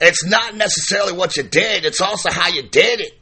it's 0.00 0.24
not 0.24 0.56
necessarily 0.56 1.12
what 1.12 1.36
you 1.36 1.44
did, 1.44 1.84
it's 1.84 2.00
also 2.00 2.30
how 2.30 2.48
you 2.48 2.64
did 2.64 3.00
it. 3.00 3.12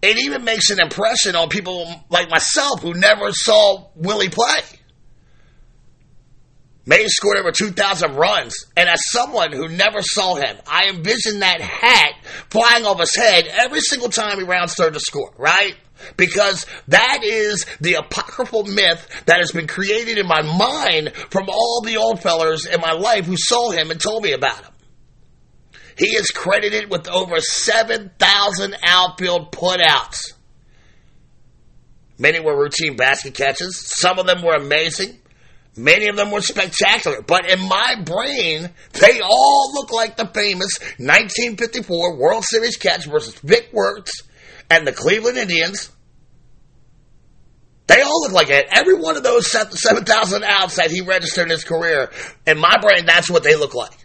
It 0.00 0.18
even 0.18 0.44
makes 0.44 0.70
an 0.70 0.80
impression 0.80 1.34
on 1.34 1.48
people 1.48 1.86
like 2.08 2.30
myself 2.30 2.82
who 2.82 2.94
never 2.94 3.32
saw 3.32 3.88
Willie 3.96 4.28
play. 4.28 4.62
Mays 6.84 7.14
scored 7.14 7.38
over 7.38 7.52
2,000 7.52 8.16
runs, 8.16 8.66
and 8.76 8.88
as 8.88 9.00
someone 9.10 9.52
who 9.52 9.68
never 9.68 10.02
saw 10.02 10.34
him, 10.34 10.56
I 10.66 10.88
envision 10.88 11.38
that 11.40 11.60
hat 11.60 12.14
flying 12.50 12.84
off 12.84 12.98
his 12.98 13.14
head 13.14 13.46
every 13.46 13.80
single 13.80 14.08
time 14.08 14.38
he 14.38 14.44
rounds 14.44 14.74
third 14.74 14.94
to 14.94 15.00
score, 15.00 15.32
right? 15.38 15.76
Because 16.16 16.66
that 16.88 17.20
is 17.22 17.66
the 17.80 17.94
apocryphal 17.94 18.64
myth 18.64 19.22
that 19.26 19.38
has 19.38 19.52
been 19.52 19.68
created 19.68 20.18
in 20.18 20.26
my 20.26 20.42
mind 20.42 21.12
from 21.30 21.48
all 21.48 21.82
the 21.84 21.98
old 21.98 22.20
fellers 22.20 22.66
in 22.66 22.80
my 22.80 22.92
life 22.92 23.26
who 23.26 23.36
saw 23.36 23.70
him 23.70 23.92
and 23.92 24.00
told 24.00 24.24
me 24.24 24.32
about 24.32 24.64
him. 24.64 24.72
He 25.96 26.08
is 26.08 26.30
credited 26.30 26.90
with 26.90 27.08
over 27.08 27.38
7,000 27.38 28.76
outfield 28.82 29.52
putouts. 29.52 30.32
Many 32.18 32.40
were 32.40 32.58
routine 32.58 32.96
basket 32.96 33.34
catches. 33.34 33.78
Some 34.00 34.18
of 34.18 34.26
them 34.26 34.42
were 34.42 34.54
amazing. 34.54 35.21
Many 35.74 36.08
of 36.08 36.16
them 36.16 36.30
were 36.30 36.42
spectacular, 36.42 37.22
but 37.22 37.48
in 37.48 37.60
my 37.66 37.96
brain, 38.04 38.68
they 38.92 39.20
all 39.22 39.72
look 39.72 39.90
like 39.90 40.16
the 40.16 40.26
famous 40.26 40.78
1954 40.98 42.18
World 42.18 42.44
Series 42.44 42.76
catch 42.76 43.06
versus 43.06 43.34
Vic 43.36 43.70
Wertz 43.72 44.22
and 44.68 44.86
the 44.86 44.92
Cleveland 44.92 45.38
Indians. 45.38 45.90
They 47.86 48.02
all 48.02 48.20
look 48.22 48.32
like 48.32 48.50
it. 48.50 48.66
Every 48.70 48.94
one 48.94 49.16
of 49.16 49.22
those 49.22 49.50
7,000 49.50 50.44
outs 50.44 50.76
that 50.76 50.90
he 50.90 51.00
registered 51.00 51.44
in 51.44 51.50
his 51.50 51.64
career, 51.64 52.10
in 52.46 52.58
my 52.58 52.76
brain, 52.80 53.06
that's 53.06 53.30
what 53.30 53.42
they 53.42 53.56
look 53.56 53.74
like. 53.74 53.96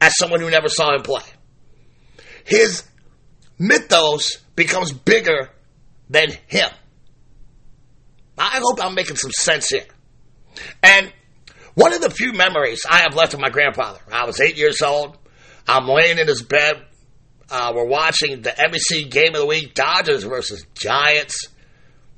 As 0.00 0.16
someone 0.16 0.40
who 0.40 0.50
never 0.50 0.68
saw 0.68 0.94
him 0.94 1.02
play. 1.02 1.22
His 2.44 2.84
mythos 3.58 4.38
becomes 4.56 4.92
bigger 4.92 5.50
than 6.10 6.30
him. 6.46 6.68
I 8.36 8.60
hope 8.62 8.82
I'm 8.82 8.94
making 8.94 9.16
some 9.16 9.30
sense 9.30 9.68
here. 9.68 9.84
And 10.82 11.12
one 11.74 11.94
of 11.94 12.00
the 12.00 12.10
few 12.10 12.32
memories 12.32 12.82
I 12.88 12.98
have 12.98 13.14
left 13.14 13.34
of 13.34 13.40
my 13.40 13.48
grandfather, 13.48 14.00
I 14.10 14.24
was 14.26 14.40
eight 14.40 14.56
years 14.56 14.82
old. 14.82 15.16
I'm 15.66 15.86
laying 15.86 16.18
in 16.18 16.26
his 16.26 16.42
bed. 16.42 16.84
Uh, 17.50 17.72
we're 17.74 17.86
watching 17.86 18.42
the 18.42 18.50
NBC 18.50 19.10
Game 19.10 19.34
of 19.34 19.40
the 19.40 19.46
Week, 19.46 19.74
Dodgers 19.74 20.24
versus 20.24 20.64
Giants. 20.74 21.48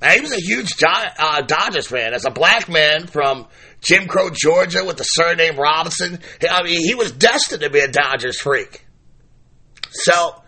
And 0.01 0.13
he 0.13 0.21
was 0.21 0.31
a 0.31 0.39
huge 0.39 0.75
Gi- 0.77 0.85
uh, 1.19 1.41
Dodgers 1.41 1.87
fan. 1.87 2.13
As 2.13 2.25
a 2.25 2.31
black 2.31 2.69
man 2.69 3.07
from 3.07 3.47
Jim 3.81 4.07
Crow, 4.07 4.29
Georgia, 4.29 4.83
with 4.85 4.97
the 4.97 5.03
surname 5.03 5.57
Robinson, 5.57 6.19
I 6.49 6.63
mean, 6.63 6.81
he 6.81 6.95
was 6.95 7.11
destined 7.11 7.61
to 7.61 7.69
be 7.69 7.79
a 7.79 7.87
Dodgers 7.87 8.39
freak. 8.39 8.85
So 9.91 10.41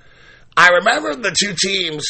I 0.56 0.70
remember 0.70 1.16
the 1.16 1.36
two 1.38 1.54
teams 1.54 2.06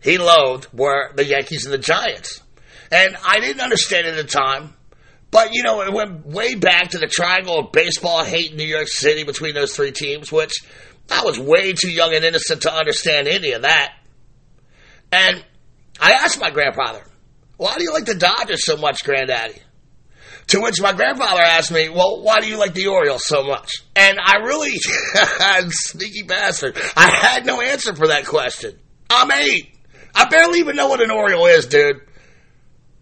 he 0.00 0.18
loathed 0.18 0.68
were 0.72 1.12
the 1.14 1.24
Yankees 1.24 1.64
and 1.64 1.72
the 1.72 1.78
Giants. 1.78 2.42
And 2.90 3.16
I 3.26 3.40
didn't 3.40 3.62
understand 3.62 4.06
at 4.06 4.16
the 4.16 4.24
time 4.24 4.73
but, 5.34 5.52
you 5.52 5.64
know, 5.64 5.82
it 5.82 5.92
went 5.92 6.24
way 6.24 6.54
back 6.54 6.90
to 6.90 6.98
the 6.98 7.08
triangle 7.08 7.58
of 7.58 7.72
baseball 7.72 8.22
hate 8.22 8.52
in 8.52 8.56
New 8.56 8.62
York 8.62 8.86
City 8.86 9.24
between 9.24 9.52
those 9.52 9.74
three 9.74 9.90
teams, 9.90 10.30
which 10.30 10.52
I 11.10 11.24
was 11.24 11.40
way 11.40 11.72
too 11.72 11.90
young 11.90 12.14
and 12.14 12.24
innocent 12.24 12.62
to 12.62 12.72
understand 12.72 13.26
any 13.26 13.50
of 13.50 13.62
that. 13.62 13.94
And 15.10 15.44
I 16.00 16.12
asked 16.12 16.40
my 16.40 16.50
grandfather, 16.50 17.02
why 17.56 17.74
do 17.76 17.82
you 17.82 17.92
like 17.92 18.04
the 18.04 18.14
Dodgers 18.14 18.64
so 18.64 18.76
much, 18.76 19.02
Granddaddy? 19.02 19.60
To 20.50 20.60
which 20.60 20.80
my 20.80 20.92
grandfather 20.92 21.42
asked 21.42 21.72
me, 21.72 21.88
well, 21.88 22.22
why 22.22 22.38
do 22.38 22.46
you 22.46 22.56
like 22.56 22.74
the 22.74 22.86
Orioles 22.86 23.26
so 23.26 23.42
much? 23.42 23.82
And 23.96 24.16
I 24.24 24.36
really, 24.36 24.78
sneaky 25.68 26.22
bastard, 26.22 26.78
I 26.96 27.10
had 27.10 27.44
no 27.44 27.60
answer 27.60 27.92
for 27.96 28.06
that 28.06 28.24
question. 28.24 28.78
I'm 29.10 29.32
eight. 29.32 29.76
I 30.14 30.26
barely 30.26 30.60
even 30.60 30.76
know 30.76 30.86
what 30.86 31.00
an 31.00 31.10
Oriole 31.10 31.46
is, 31.46 31.66
dude. 31.66 32.02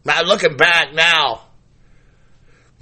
Now, 0.06 0.22
looking 0.22 0.56
back 0.56 0.94
now, 0.94 1.51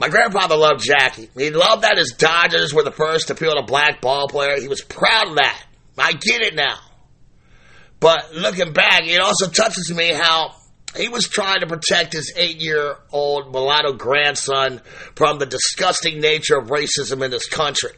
my 0.00 0.08
grandfather 0.08 0.56
loved 0.56 0.82
Jackie. 0.82 1.28
He 1.36 1.50
loved 1.50 1.82
that 1.82 1.98
his 1.98 2.14
Dodgers 2.16 2.72
were 2.72 2.82
the 2.82 2.90
first 2.90 3.28
to 3.28 3.34
field 3.34 3.58
a 3.58 3.62
black 3.62 4.00
ball 4.00 4.28
player. 4.28 4.58
He 4.58 4.66
was 4.66 4.80
proud 4.80 5.28
of 5.28 5.34
that. 5.36 5.62
I 5.98 6.12
get 6.12 6.40
it 6.40 6.54
now. 6.54 6.78
But 8.00 8.32
looking 8.34 8.72
back, 8.72 9.02
it 9.04 9.20
also 9.20 9.48
touches 9.50 9.92
me 9.94 10.08
how 10.08 10.54
he 10.96 11.08
was 11.08 11.28
trying 11.28 11.60
to 11.60 11.66
protect 11.66 12.14
his 12.14 12.32
eight 12.34 12.62
year 12.62 12.96
old 13.12 13.52
mulatto 13.52 13.92
grandson 13.92 14.80
from 15.16 15.38
the 15.38 15.44
disgusting 15.44 16.18
nature 16.18 16.56
of 16.56 16.68
racism 16.68 17.22
in 17.22 17.30
this 17.30 17.46
country. 17.46 17.92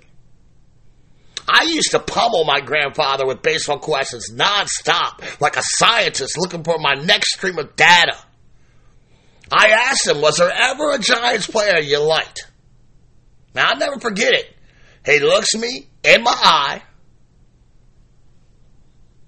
I 1.48 1.66
used 1.66 1.92
to 1.92 2.00
pummel 2.00 2.44
my 2.44 2.60
grandfather 2.60 3.24
with 3.24 3.42
baseball 3.42 3.78
questions 3.78 4.28
nonstop, 4.34 5.40
like 5.40 5.56
a 5.56 5.62
scientist 5.62 6.36
looking 6.36 6.64
for 6.64 6.78
my 6.80 6.94
next 6.94 7.34
stream 7.34 7.58
of 7.58 7.76
data. 7.76 8.18
I 9.50 9.68
asked 9.68 10.08
him, 10.08 10.20
was 10.20 10.36
there 10.36 10.50
ever 10.50 10.92
a 10.92 10.98
Giants 10.98 11.46
player 11.46 11.78
you 11.78 11.98
liked? 11.98 12.48
Now, 13.54 13.70
I'll 13.70 13.78
never 13.78 13.98
forget 13.98 14.32
it. 14.32 14.46
He 15.04 15.20
looks 15.20 15.54
me 15.54 15.88
in 16.04 16.22
my 16.22 16.34
eye. 16.34 16.82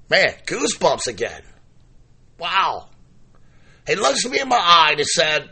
Man, 0.08 0.34
goosebumps 0.46 1.08
again. 1.08 1.42
Wow. 2.38 2.88
He 3.86 3.96
looks 3.96 4.24
me 4.26 4.40
in 4.40 4.48
my 4.48 4.56
eye 4.56 4.90
and 4.90 4.98
he 4.98 5.04
said, 5.04 5.50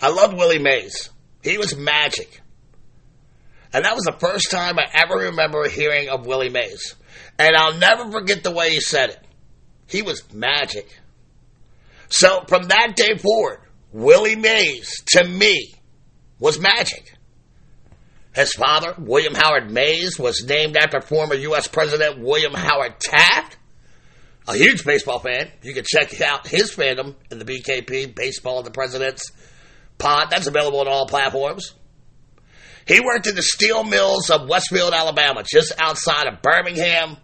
I 0.00 0.08
loved 0.08 0.36
Willie 0.36 0.58
Mays. 0.58 1.10
He 1.42 1.58
was 1.58 1.76
magic. 1.76 2.40
And 3.72 3.84
that 3.84 3.94
was 3.94 4.04
the 4.04 4.16
first 4.18 4.50
time 4.50 4.78
I 4.78 4.86
ever 4.92 5.26
remember 5.26 5.68
hearing 5.68 6.08
of 6.08 6.26
Willie 6.26 6.48
Mays. 6.48 6.94
And 7.38 7.56
I'll 7.56 7.76
never 7.76 8.10
forget 8.10 8.42
the 8.42 8.50
way 8.50 8.70
he 8.70 8.80
said 8.80 9.10
it. 9.10 9.18
He 9.86 10.02
was 10.02 10.32
magic. 10.32 10.88
So 12.14 12.44
from 12.46 12.68
that 12.68 12.94
day 12.94 13.16
forward, 13.16 13.58
Willie 13.90 14.36
Mays, 14.36 15.02
to 15.14 15.24
me, 15.24 15.74
was 16.38 16.60
magic. 16.60 17.12
His 18.32 18.52
father, 18.52 18.94
William 18.98 19.34
Howard 19.34 19.68
Mays, 19.72 20.16
was 20.16 20.44
named 20.44 20.76
after 20.76 21.00
former 21.00 21.34
U.S. 21.34 21.66
President 21.66 22.20
William 22.20 22.54
Howard 22.54 23.00
Taft. 23.00 23.56
A 24.46 24.54
huge 24.54 24.84
baseball 24.84 25.18
fan. 25.18 25.50
You 25.62 25.74
can 25.74 25.82
check 25.84 26.20
out 26.20 26.46
his 26.46 26.70
fandom 26.70 27.16
in 27.32 27.40
the 27.40 27.44
BKP, 27.44 28.14
Baseball 28.14 28.60
of 28.60 28.64
the 28.64 28.70
President's 28.70 29.32
pod. 29.98 30.28
That's 30.30 30.46
available 30.46 30.78
on 30.82 30.86
all 30.86 31.08
platforms. 31.08 31.74
He 32.86 33.00
worked 33.00 33.26
in 33.26 33.34
the 33.34 33.42
steel 33.42 33.82
mills 33.82 34.30
of 34.30 34.48
Westfield, 34.48 34.92
Alabama, 34.94 35.42
just 35.42 35.72
outside 35.80 36.28
of 36.28 36.42
Birmingham. 36.42 37.16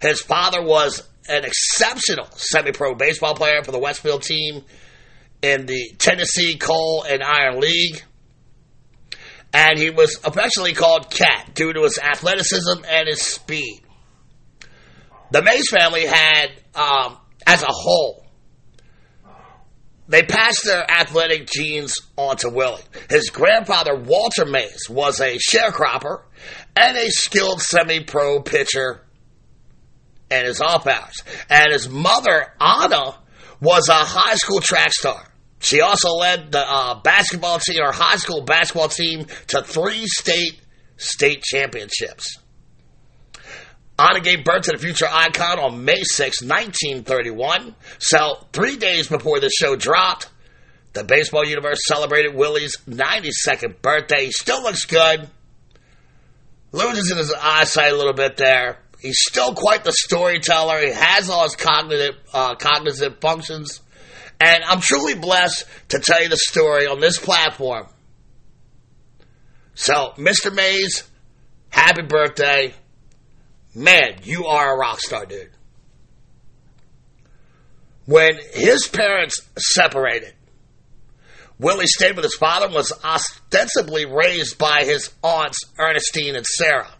His 0.00 0.20
father 0.20 0.62
was 0.62 1.02
an 1.30 1.44
exceptional 1.44 2.28
semi-pro 2.32 2.94
baseball 2.94 3.34
player 3.34 3.62
for 3.62 3.72
the 3.72 3.78
Westfield 3.78 4.22
team 4.22 4.64
in 5.42 5.66
the 5.66 5.94
Tennessee 5.96 6.56
Coal 6.58 7.04
and 7.08 7.22
Iron 7.22 7.60
League. 7.60 8.02
And 9.52 9.78
he 9.78 9.90
was 9.90 10.18
affectionately 10.24 10.74
called 10.74 11.10
Cat 11.10 11.50
due 11.54 11.72
to 11.72 11.82
his 11.82 11.98
athleticism 11.98 12.84
and 12.88 13.08
his 13.08 13.22
speed. 13.22 13.80
The 15.30 15.42
Mays 15.42 15.70
family 15.70 16.06
had, 16.06 16.50
um, 16.74 17.16
as 17.46 17.62
a 17.62 17.70
whole, 17.70 18.26
they 20.08 20.24
passed 20.24 20.64
their 20.64 20.88
athletic 20.90 21.48
genes 21.48 21.96
on 22.16 22.36
to 22.38 22.48
Willie. 22.48 22.82
His 23.08 23.30
grandfather, 23.30 23.94
Walter 23.94 24.44
Mays, 24.44 24.88
was 24.90 25.20
a 25.20 25.38
sharecropper 25.38 26.22
and 26.74 26.96
a 26.96 27.10
skilled 27.10 27.60
semi 27.60 28.02
pro 28.02 28.42
pitcher 28.42 29.02
and 30.30 30.46
his 30.46 30.60
off 30.60 30.86
hours. 30.86 31.22
And 31.48 31.72
his 31.72 31.88
mother, 31.88 32.52
Anna, 32.60 33.18
was 33.60 33.88
a 33.88 33.94
high 33.94 34.36
school 34.36 34.60
track 34.60 34.92
star. 34.92 35.26
She 35.60 35.80
also 35.80 36.10
led 36.10 36.52
the 36.52 36.64
uh, 36.66 37.00
basketball 37.00 37.58
team, 37.58 37.82
or 37.82 37.92
high 37.92 38.16
school 38.16 38.42
basketball 38.42 38.88
team, 38.88 39.26
to 39.48 39.62
three 39.62 40.06
state 40.06 40.58
state 40.96 41.42
championships. 41.42 42.38
Anna 43.98 44.20
gave 44.20 44.44
birth 44.44 44.62
to 44.62 44.72
the 44.72 44.78
future 44.78 45.06
icon 45.10 45.58
on 45.58 45.84
May 45.84 46.00
6, 46.02 46.42
1931. 46.42 47.74
So, 47.98 48.46
three 48.52 48.76
days 48.76 49.08
before 49.08 49.40
the 49.40 49.50
show 49.50 49.76
dropped, 49.76 50.30
the 50.94 51.04
baseball 51.04 51.44
universe 51.44 51.80
celebrated 51.86 52.34
Willie's 52.34 52.78
92nd 52.88 53.82
birthday. 53.82 54.26
He 54.26 54.32
still 54.32 54.62
looks 54.62 54.86
good. 54.86 55.28
loses 56.72 57.14
his 57.14 57.32
eyesight 57.34 57.92
a 57.92 57.96
little 57.96 58.14
bit 58.14 58.38
there. 58.38 58.78
He's 59.00 59.18
still 59.18 59.54
quite 59.54 59.82
the 59.82 59.92
storyteller. 59.92 60.78
He 60.78 60.92
has 60.92 61.30
all 61.30 61.44
his 61.44 61.56
cognitive 61.56 62.16
uh, 62.34 62.54
cognitive 62.56 63.18
functions, 63.20 63.80
and 64.38 64.62
I'm 64.64 64.80
truly 64.80 65.14
blessed 65.14 65.64
to 65.88 66.00
tell 66.00 66.22
you 66.22 66.28
the 66.28 66.36
story 66.36 66.86
on 66.86 67.00
this 67.00 67.18
platform. 67.18 67.86
So, 69.74 70.12
Mr. 70.16 70.54
Mays, 70.54 71.04
happy 71.70 72.02
birthday! 72.02 72.74
Man, 73.74 74.18
you 74.24 74.46
are 74.46 74.74
a 74.74 74.78
rock 74.78 75.00
star, 75.00 75.24
dude. 75.24 75.50
When 78.04 78.32
his 78.52 78.86
parents 78.88 79.40
separated, 79.56 80.34
Willie 81.58 81.86
stayed 81.86 82.16
with 82.16 82.24
his 82.24 82.34
father 82.34 82.66
and 82.66 82.74
was 82.74 82.92
ostensibly 83.04 84.04
raised 84.04 84.58
by 84.58 84.84
his 84.84 85.10
aunts 85.22 85.58
Ernestine 85.78 86.34
and 86.34 86.44
Sarah. 86.44 86.90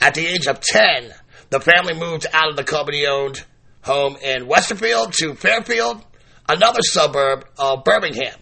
At 0.00 0.14
the 0.14 0.26
age 0.26 0.46
of 0.46 0.60
10, 0.60 1.12
the 1.50 1.60
family 1.60 1.94
moved 1.94 2.26
out 2.32 2.50
of 2.50 2.56
the 2.56 2.64
company 2.64 3.06
owned 3.06 3.44
home 3.82 4.16
in 4.16 4.46
Westfield 4.46 5.12
to 5.14 5.34
Fairfield, 5.34 6.04
another 6.48 6.80
suburb 6.82 7.46
of 7.58 7.84
Birmingham. 7.84 8.38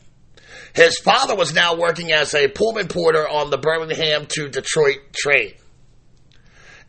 His 0.74 0.98
father 0.98 1.36
was 1.36 1.54
now 1.54 1.76
working 1.76 2.12
as 2.12 2.34
a 2.34 2.48
Pullman 2.48 2.88
porter 2.88 3.28
on 3.28 3.50
the 3.50 3.58
Birmingham 3.58 4.26
to 4.30 4.48
Detroit 4.48 5.12
train. 5.14 5.52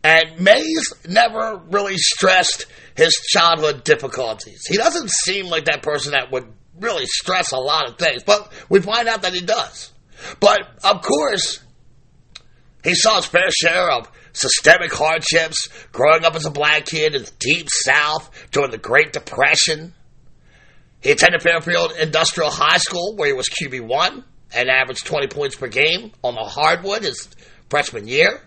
And 0.03 0.39
Mays 0.39 0.93
never 1.07 1.61
really 1.69 1.97
stressed 1.97 2.65
his 2.95 3.13
childhood 3.13 3.83
difficulties. 3.83 4.65
He 4.67 4.77
doesn't 4.77 5.09
seem 5.09 5.47
like 5.47 5.65
that 5.65 5.83
person 5.83 6.13
that 6.13 6.31
would 6.31 6.47
really 6.79 7.05
stress 7.05 7.51
a 7.51 7.57
lot 7.57 7.89
of 7.89 7.97
things, 7.97 8.23
but 8.23 8.51
we 8.69 8.81
find 8.81 9.07
out 9.07 9.21
that 9.23 9.33
he 9.33 9.41
does. 9.41 9.91
But 10.39 10.61
of 10.83 11.01
course, 11.01 11.59
he 12.83 12.95
saw 12.95 13.17
his 13.17 13.25
fair 13.25 13.49
share 13.51 13.91
of 13.91 14.11
systemic 14.35 14.93
hardships 14.93 15.69
growing 15.91 16.25
up 16.25 16.35
as 16.35 16.45
a 16.45 16.51
black 16.51 16.85
kid 16.85 17.15
in 17.15 17.23
the 17.23 17.31
deep 17.39 17.67
South 17.69 18.29
during 18.51 18.71
the 18.71 18.77
Great 18.77 19.13
Depression. 19.13 19.93
He 21.01 21.11
attended 21.11 21.41
Fairfield 21.41 21.93
Industrial 21.99 22.49
High 22.49 22.77
School, 22.77 23.15
where 23.15 23.27
he 23.27 23.33
was 23.33 23.47
QB1 23.47 24.23
and 24.53 24.69
averaged 24.69 25.05
20 25.05 25.27
points 25.27 25.55
per 25.55 25.67
game 25.67 26.11
on 26.23 26.35
the 26.35 26.41
hardwood 26.41 27.03
his 27.03 27.27
freshman 27.69 28.07
year. 28.07 28.41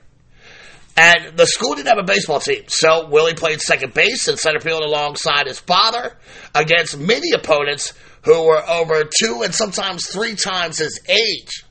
And 0.97 1.37
the 1.37 1.47
school 1.47 1.77
didn't 1.77 1.89
have 1.89 1.99
a 1.99 2.03
baseball 2.03 2.41
team, 2.41 2.65
so 2.67 3.07
Willie 3.09 3.35
played 3.35 3.61
second 3.61 3.95
base 3.95 4.27
and 4.27 4.37
center 4.37 4.59
field 4.59 4.83
alongside 4.83 5.47
his 5.47 5.61
father 5.61 6.17
against 6.57 6.99
many 6.99 7.31
opponents 7.31 7.95
who 8.25 8.47
were 8.47 8.69
over 8.69 9.05
two 9.05 9.43
and 9.45 9.55
sometimes 9.55 10.09
three 10.09 10.35
times 10.35 10.79
his 10.79 11.01
age. 11.09 11.65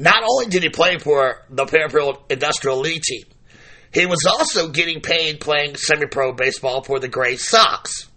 Not 0.00 0.22
only 0.26 0.46
did 0.46 0.62
he 0.62 0.70
play 0.70 0.96
for 0.96 1.42
the 1.50 1.66
Fairfield 1.66 2.24
Industrial 2.30 2.78
League 2.78 3.02
team, 3.02 3.24
he 3.92 4.06
was 4.06 4.24
also 4.26 4.68
getting 4.68 5.02
paid 5.02 5.40
playing 5.40 5.76
semi 5.76 6.06
pro 6.06 6.32
baseball 6.32 6.82
for 6.82 6.98
the 6.98 7.08
Gray 7.08 7.36
Sox. 7.36 8.08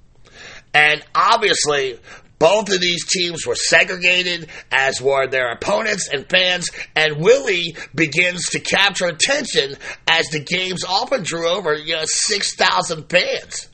And 0.73 1.03
obviously, 1.13 1.99
both 2.39 2.71
of 2.71 2.79
these 2.79 3.05
teams 3.05 3.45
were 3.45 3.55
segregated, 3.55 4.47
as 4.71 5.01
were 5.01 5.27
their 5.27 5.51
opponents 5.51 6.07
and 6.11 6.25
fans, 6.29 6.69
and 6.95 7.17
Willie 7.17 7.75
begins 7.93 8.45
to 8.51 8.61
capture 8.61 9.07
attention 9.07 9.75
as 10.07 10.27
the 10.27 10.39
games 10.39 10.85
often 10.85 11.23
drew 11.23 11.49
over, 11.49 11.73
you 11.73 11.95
know, 11.95 12.05
6,000 12.05 13.09
fans. 13.09 13.67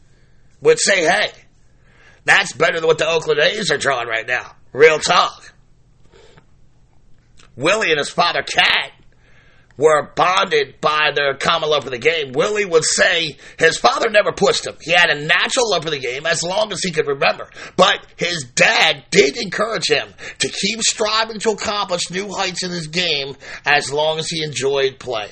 Would 0.61 0.79
say, 0.79 1.05
hey, 1.05 1.31
that's 2.25 2.53
better 2.53 2.79
than 2.79 2.87
what 2.87 2.97
the 2.97 3.07
Oakland 3.07 3.39
A's 3.39 3.71
are 3.71 3.77
drawing 3.77 4.07
right 4.07 4.27
now. 4.27 4.55
Real 4.73 4.97
talk. 4.97 5.53
Willie 7.59 7.91
and 7.91 7.99
his 7.99 8.09
father, 8.09 8.41
Cat, 8.41 8.91
were 9.77 10.11
bonded 10.15 10.81
by 10.81 11.11
their 11.15 11.35
common 11.35 11.69
love 11.69 11.83
for 11.83 11.89
the 11.89 11.97
game. 11.97 12.33
Willie 12.33 12.65
would 12.65 12.83
say 12.83 13.37
his 13.57 13.77
father 13.77 14.09
never 14.09 14.31
pushed 14.31 14.67
him. 14.67 14.75
He 14.81 14.91
had 14.91 15.09
a 15.09 15.25
natural 15.25 15.71
love 15.71 15.83
for 15.83 15.89
the 15.89 15.99
game 15.99 16.25
as 16.25 16.43
long 16.43 16.71
as 16.71 16.81
he 16.83 16.91
could 16.91 17.07
remember. 17.07 17.49
But 17.77 18.05
his 18.17 18.43
dad 18.55 19.05
did 19.09 19.37
encourage 19.37 19.89
him 19.89 20.13
to 20.39 20.49
keep 20.49 20.81
striving 20.81 21.39
to 21.39 21.51
accomplish 21.51 22.09
new 22.09 22.29
heights 22.29 22.63
in 22.63 22.71
his 22.71 22.87
game 22.87 23.35
as 23.65 23.91
long 23.91 24.19
as 24.19 24.27
he 24.27 24.43
enjoyed 24.43 24.99
playing. 24.99 25.31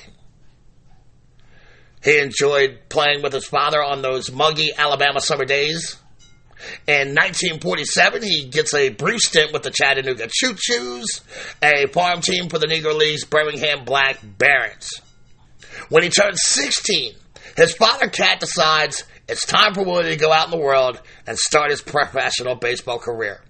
He 2.02 2.18
enjoyed 2.18 2.78
playing 2.88 3.22
with 3.22 3.32
his 3.32 3.46
father 3.46 3.82
on 3.82 4.02
those 4.02 4.32
muggy 4.32 4.70
Alabama 4.76 5.20
summer 5.20 5.44
days. 5.44 5.96
In 6.86 7.14
1947, 7.14 8.22
he 8.22 8.44
gets 8.46 8.74
a 8.74 8.88
brief 8.90 9.20
stint 9.20 9.52
with 9.52 9.62
the 9.62 9.70
Chattanooga 9.70 10.28
Choo 10.30 10.54
Choos, 10.54 11.04
a 11.62 11.86
farm 11.88 12.20
team 12.20 12.48
for 12.48 12.58
the 12.58 12.66
Negro 12.66 12.96
League's 12.96 13.24
Birmingham 13.24 13.84
Black 13.84 14.18
Barons. 14.22 14.90
When 15.88 16.02
he 16.02 16.08
turns 16.08 16.40
16, 16.42 17.14
his 17.56 17.74
father, 17.74 18.08
Cat, 18.08 18.40
decides 18.40 19.04
it's 19.28 19.46
time 19.46 19.74
for 19.74 19.84
Willie 19.84 20.10
to 20.10 20.16
go 20.16 20.32
out 20.32 20.46
in 20.46 20.50
the 20.50 20.64
world 20.64 21.00
and 21.26 21.38
start 21.38 21.70
his 21.70 21.82
professional 21.82 22.54
baseball 22.54 22.98
career. 22.98 23.40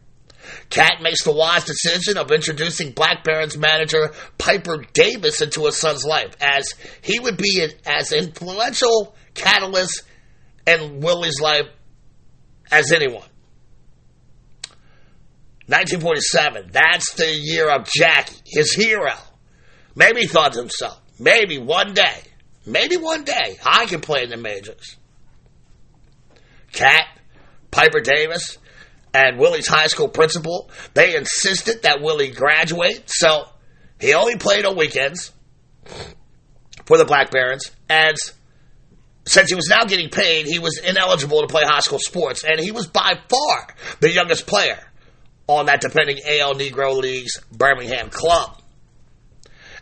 Cat 0.71 1.03
makes 1.03 1.25
the 1.25 1.33
wise 1.33 1.64
decision 1.64 2.16
of 2.16 2.31
introducing 2.31 2.92
Black 2.92 3.23
Barons 3.25 3.57
manager 3.57 4.12
Piper 4.38 4.85
Davis 4.92 5.40
into 5.40 5.66
his 5.66 5.77
son's 5.77 6.05
life, 6.05 6.37
as 6.40 6.75
he 7.03 7.18
would 7.18 7.37
be 7.37 7.62
an 7.62 7.71
as 7.87 8.12
influential 8.12 9.14
catalyst 9.35 10.03
in 10.66 11.01
Willie's 11.01 11.40
life 11.40 11.66
as 12.70 12.92
anyone. 12.92 13.28
1947, 15.66 16.70
that's 16.72 17.12
the 17.14 17.31
year 17.31 17.68
of 17.68 17.87
Jackie, 17.87 18.37
his 18.46 18.72
hero. 18.72 19.12
Maybe 19.94 20.22
he 20.22 20.26
thought 20.26 20.54
to 20.54 20.61
himself, 20.61 20.98
maybe 21.18 21.59
one 21.59 21.92
day, 21.92 22.22
maybe 22.64 22.96
one 22.96 23.24
day, 23.24 23.59
I 23.66 23.85
can 23.85 24.00
play 24.00 24.22
in 24.22 24.31
the 24.31 24.38
majors. 24.38 24.96
Cat, 26.72 27.07
Piper 27.70 28.00
Davis, 28.00 28.57
and 29.12 29.38
Willie's 29.38 29.66
high 29.66 29.88
school 29.88 30.09
principal, 30.09 30.70
they 30.94 31.16
insisted 31.16 31.83
that 31.83 32.00
Willie 32.00 32.31
graduate, 32.31 33.04
so 33.07 33.44
he 34.00 34.14
only 34.14 34.37
played 34.37 34.64
on 34.64 34.76
weekends 34.76 35.33
for 36.87 36.96
the 36.96 37.04
Black 37.04 37.31
Barons, 37.31 37.70
and 37.90 38.16
since 39.29 39.51
he 39.51 39.55
was 39.55 39.69
now 39.69 39.85
getting 39.85 40.09
paid, 40.09 40.47
he 40.47 40.59
was 40.59 40.79
ineligible 40.79 41.43
to 41.43 41.47
play 41.47 41.62
high 41.64 41.81
school 41.81 41.99
sports, 41.99 42.45
and 42.45 42.59
he 42.59 42.71
was 42.71 42.87
by 42.87 43.19
far 43.29 43.75
the 44.01 44.11
youngest 44.11 44.47
player 44.47 44.79
on 45.47 45.67
that 45.67 45.81
defending 45.81 46.19
AL 46.25 46.55
Negro 46.55 46.97
League's 46.97 47.38
Birmingham 47.53 48.11
club. 48.11 48.61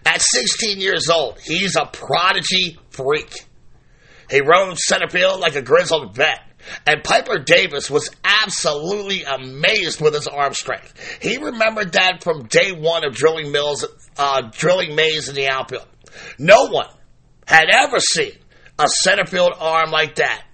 At 0.04 0.20
16 0.20 0.80
years 0.80 1.08
old, 1.08 1.38
he's 1.40 1.76
a 1.76 1.86
prodigy 1.86 2.78
freak. 2.90 3.46
He 4.30 4.40
roamed 4.40 4.78
center 4.78 5.08
field 5.08 5.40
like 5.40 5.56
a 5.56 5.62
grizzled 5.62 6.14
vet. 6.14 6.40
And 6.84 7.04
Piper 7.04 7.38
Davis 7.38 7.88
was 7.88 8.10
absolutely 8.24 9.22
amazed 9.22 10.00
with 10.00 10.14
his 10.14 10.26
arm 10.26 10.52
strength. 10.52 11.20
He 11.22 11.36
remembered 11.36 11.92
that 11.92 12.24
from 12.24 12.46
day 12.46 12.72
one 12.72 13.04
of 13.04 13.14
drilling 13.14 13.52
mills, 13.52 13.84
uh, 14.16 14.50
drilling 14.50 14.96
Mays 14.96 15.28
in 15.28 15.36
the 15.36 15.48
outfield. 15.48 15.86
No 16.38 16.66
one 16.66 16.88
had 17.46 17.68
ever 17.72 18.00
seen 18.00 18.32
a 18.78 18.88
center 18.88 19.26
field 19.26 19.54
arm 19.58 19.90
like 19.90 20.16
that 20.16 20.44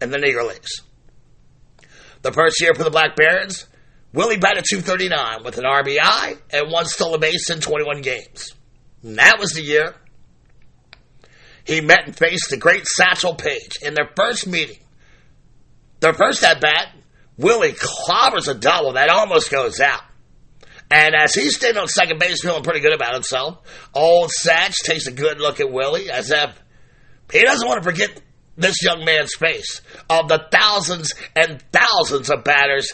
in 0.00 0.10
the 0.10 0.18
Negro 0.18 0.48
Leagues. 0.48 0.82
The 2.22 2.32
first 2.32 2.60
year 2.60 2.74
for 2.74 2.84
the 2.84 2.90
Black 2.90 3.16
Barons, 3.16 3.66
Willie 4.12 4.38
batted 4.38 4.64
239 4.68 5.44
with 5.44 5.58
an 5.58 5.64
RBI 5.64 6.38
and 6.50 6.70
one 6.70 6.86
stolen 6.86 7.20
base 7.20 7.50
in 7.50 7.60
21 7.60 8.02
games. 8.02 8.54
And 9.02 9.18
that 9.18 9.38
was 9.38 9.52
the 9.52 9.62
year 9.62 9.94
he 11.64 11.80
met 11.82 12.06
and 12.06 12.16
faced 12.16 12.48
the 12.50 12.56
great 12.56 12.86
Satchel 12.86 13.34
Paige 13.34 13.78
in 13.82 13.94
their 13.94 14.10
first 14.16 14.46
meeting. 14.46 14.78
Their 16.00 16.14
first 16.14 16.42
at 16.42 16.60
bat, 16.60 16.88
Willie 17.36 17.72
clobbers 17.74 18.48
a 18.48 18.54
double 18.54 18.94
that 18.94 19.10
almost 19.10 19.50
goes 19.50 19.78
out. 19.78 20.00
And 20.90 21.14
as 21.14 21.34
he's 21.34 21.56
standing 21.56 21.80
on 21.80 21.86
second 21.86 22.18
base 22.18 22.42
feeling 22.42 22.62
pretty 22.62 22.80
good 22.80 22.94
about 22.94 23.12
himself, 23.12 23.58
old 23.94 24.30
Satch 24.30 24.76
takes 24.84 25.06
a 25.06 25.12
good 25.12 25.38
look 25.38 25.60
at 25.60 25.70
Willie 25.70 26.10
as 26.10 26.30
if 26.30 26.58
he 27.32 27.42
doesn't 27.42 27.66
want 27.66 27.82
to 27.82 27.90
forget 27.90 28.20
this 28.56 28.82
young 28.82 29.04
man's 29.04 29.34
face 29.34 29.80
of 30.10 30.28
the 30.28 30.46
thousands 30.50 31.14
and 31.36 31.62
thousands 31.72 32.30
of 32.30 32.44
batters 32.44 32.92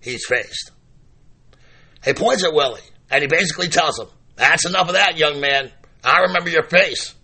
he's 0.00 0.24
faced. 0.26 0.70
He 2.04 2.12
points 2.14 2.44
at 2.44 2.54
Willie 2.54 2.80
and 3.10 3.22
he 3.22 3.28
basically 3.28 3.68
tells 3.68 3.98
him, 3.98 4.06
That's 4.36 4.66
enough 4.66 4.88
of 4.88 4.94
that, 4.94 5.18
young 5.18 5.40
man. 5.40 5.70
I 6.02 6.20
remember 6.20 6.48
your 6.48 6.62
face. 6.62 7.14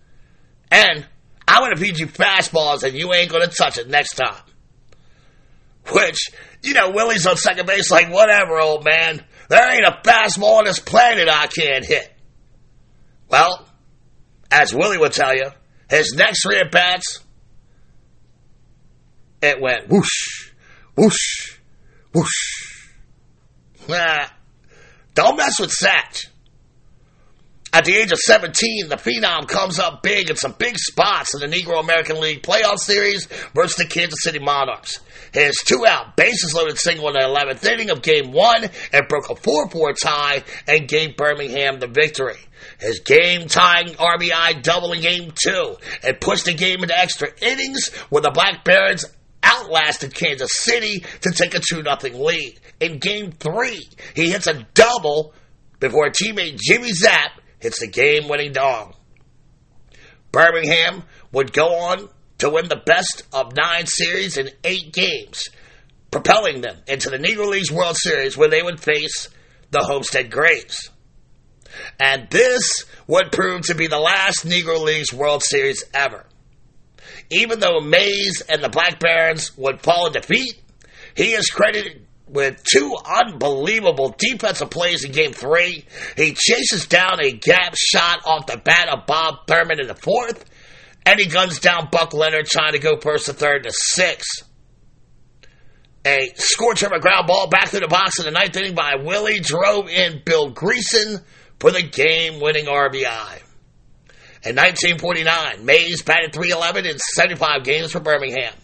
And 0.70 1.06
I'm 1.48 1.60
going 1.62 1.74
to 1.74 1.80
feed 1.80 1.98
you 1.98 2.06
fastballs 2.06 2.82
and 2.82 2.94
you 2.94 3.12
ain't 3.14 3.30
going 3.30 3.48
to 3.48 3.54
touch 3.54 3.78
it 3.78 3.88
next 3.88 4.14
time. 4.14 4.42
Which, 5.92 6.30
you 6.62 6.74
know, 6.74 6.90
Willie's 6.90 7.26
on 7.26 7.36
second 7.36 7.66
base 7.66 7.90
like, 7.90 8.12
whatever, 8.12 8.58
old 8.58 8.84
man. 8.84 9.24
There 9.48 9.72
ain't 9.72 9.86
a 9.86 10.00
fastball 10.02 10.58
on 10.58 10.64
this 10.64 10.80
planet 10.80 11.28
I 11.28 11.46
can't 11.46 11.84
hit. 11.84 12.12
Well, 13.28 13.68
as 14.50 14.74
Willie 14.74 14.98
would 14.98 15.12
tell 15.12 15.34
you, 15.34 15.50
his 15.88 16.14
next 16.14 16.42
three 16.42 16.58
at 16.58 16.70
bats, 16.70 17.20
it 19.42 19.60
went 19.60 19.88
whoosh, 19.88 20.52
whoosh, 20.96 21.58
whoosh. 22.12 22.90
Nah, 23.88 24.26
don't 25.14 25.36
mess 25.36 25.60
with 25.60 25.70
Satch. 25.70 26.26
At 27.72 27.84
the 27.84 27.94
age 27.94 28.10
of 28.10 28.18
17, 28.18 28.88
the 28.88 28.96
Phenom 28.96 29.46
comes 29.46 29.78
up 29.78 30.02
big 30.02 30.30
in 30.30 30.36
some 30.36 30.54
big 30.58 30.78
spots 30.78 31.34
in 31.34 31.40
the 31.40 31.54
Negro 31.54 31.78
American 31.78 32.18
League 32.20 32.42
playoff 32.42 32.78
series 32.78 33.26
versus 33.54 33.76
the 33.76 33.84
Kansas 33.84 34.22
City 34.22 34.38
Monarchs. 34.38 35.00
His 35.34 35.56
two 35.62 35.84
out, 35.86 36.16
bases 36.16 36.54
loaded 36.54 36.78
single 36.78 37.08
in 37.08 37.14
the 37.14 37.20
11th 37.20 37.70
inning 37.70 37.90
of 37.90 38.00
game 38.00 38.32
one 38.32 38.70
and 38.92 39.08
broke 39.08 39.28
a 39.28 39.36
4 39.36 39.68
4 39.68 39.92
tie 39.92 40.42
and 40.66 40.88
gave 40.88 41.18
Birmingham 41.18 41.78
the 41.78 41.86
victory. 41.86 42.38
His 42.78 43.00
game 43.00 43.48
tying 43.48 43.88
RBI 43.88 44.62
double 44.62 44.92
in 44.92 45.00
game 45.00 45.32
two 45.34 45.76
and 46.02 46.20
pushed 46.20 46.44
the 46.44 46.54
game 46.54 46.82
into 46.82 46.98
extra 46.98 47.28
innings 47.40 47.88
where 48.10 48.22
the 48.22 48.30
Black 48.30 48.64
Barons 48.64 49.06
outlasted 49.42 50.14
Kansas 50.14 50.50
City 50.52 51.04
to 51.22 51.30
take 51.30 51.54
a 51.54 51.60
2 51.60 51.82
0 51.82 51.96
lead. 52.24 52.60
In 52.80 52.98
game 52.98 53.32
three, 53.32 53.88
he 54.14 54.30
hits 54.30 54.46
a 54.46 54.66
double 54.74 55.32
before 55.80 56.10
teammate 56.10 56.58
Jimmy 56.58 56.92
Zapp 56.92 57.40
hits 57.60 57.80
the 57.80 57.86
game 57.86 58.28
winning 58.28 58.52
dong. 58.52 58.94
Birmingham 60.32 61.02
would 61.32 61.52
go 61.52 61.68
on 61.76 62.08
to 62.38 62.50
win 62.50 62.68
the 62.68 62.82
best 62.84 63.22
of 63.32 63.56
nine 63.56 63.86
series 63.86 64.36
in 64.36 64.50
eight 64.64 64.92
games, 64.92 65.48
propelling 66.10 66.60
them 66.60 66.76
into 66.86 67.08
the 67.08 67.16
Negro 67.16 67.48
Leagues 67.48 67.72
World 67.72 67.96
Series 67.96 68.36
where 68.36 68.48
they 68.48 68.62
would 68.62 68.80
face 68.80 69.30
the 69.70 69.82
Homestead 69.82 70.30
Grays. 70.30 70.90
And 71.98 72.28
this 72.30 72.84
would 73.06 73.32
prove 73.32 73.62
to 73.62 73.74
be 73.74 73.86
the 73.86 73.98
last 73.98 74.46
Negro 74.46 74.82
Leagues 74.82 75.12
World 75.12 75.42
Series 75.42 75.84
ever. 75.94 76.24
Even 77.30 77.60
though 77.60 77.80
Mays 77.80 78.42
and 78.48 78.62
the 78.62 78.68
Black 78.68 79.00
Barons 79.00 79.56
would 79.56 79.80
fall 79.82 80.06
in 80.06 80.12
defeat, 80.12 80.60
he 81.14 81.32
is 81.32 81.46
credited 81.46 82.06
with 82.28 82.62
two 82.64 82.94
unbelievable 83.04 84.14
defensive 84.18 84.70
plays 84.70 85.04
in 85.04 85.12
game 85.12 85.32
three. 85.32 85.84
He 86.16 86.34
chases 86.34 86.86
down 86.86 87.20
a 87.20 87.32
gap 87.32 87.74
shot 87.76 88.20
off 88.26 88.46
the 88.46 88.58
bat 88.58 88.88
of 88.88 89.06
Bob 89.06 89.46
Thurman 89.46 89.80
in 89.80 89.86
the 89.86 89.94
fourth, 89.94 90.44
and 91.04 91.20
he 91.20 91.26
guns 91.26 91.60
down 91.60 91.88
Buck 91.90 92.12
Leonard 92.12 92.46
trying 92.46 92.72
to 92.72 92.78
go 92.78 92.98
first 92.98 93.26
to 93.26 93.32
third 93.32 93.62
to 93.62 93.70
six. 93.72 94.26
A 96.04 96.32
scorcher 96.36 96.86
of 96.86 96.92
a 96.92 97.00
ground 97.00 97.26
ball 97.26 97.48
back 97.48 97.70
to 97.70 97.80
the 97.80 97.88
box 97.88 98.18
in 98.18 98.26
the 98.26 98.30
ninth 98.30 98.56
inning 98.56 98.74
by 98.74 98.94
Willie 98.96 99.40
drove 99.40 99.88
in 99.88 100.22
Bill 100.24 100.52
Greason 100.52 101.22
for 101.58 101.70
the 101.70 101.82
game 101.82 102.40
winning 102.40 102.66
RBI. 102.66 103.42
In 104.44 104.54
1949, 104.54 105.64
Mays 105.64 106.02
batted 106.02 106.32
311 106.32 106.86
in 106.86 106.98
75 106.98 107.64
games 107.64 107.92
for 107.92 108.00
Birmingham. 108.00 108.54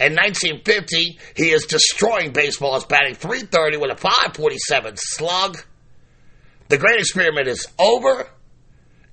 In 0.00 0.14
1950, 0.14 1.18
he 1.36 1.50
is 1.50 1.66
destroying 1.66 2.32
baseballs, 2.32 2.84
batting 2.84 3.14
330 3.14 3.76
with 3.76 3.92
a 3.92 3.96
547 3.96 4.94
slug. 4.96 5.58
The 6.68 6.78
great 6.78 7.00
experiment 7.00 7.48
is 7.48 7.66
over, 7.78 8.28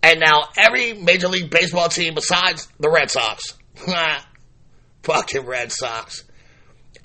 and 0.03 0.19
now 0.19 0.49
every 0.57 0.93
Major 0.93 1.27
League 1.27 1.49
Baseball 1.49 1.89
team 1.89 2.15
besides 2.15 2.67
the 2.79 2.89
Red 2.89 3.11
Sox, 3.11 3.53
fucking 5.03 5.45
Red 5.45 5.71
Sox, 5.71 6.23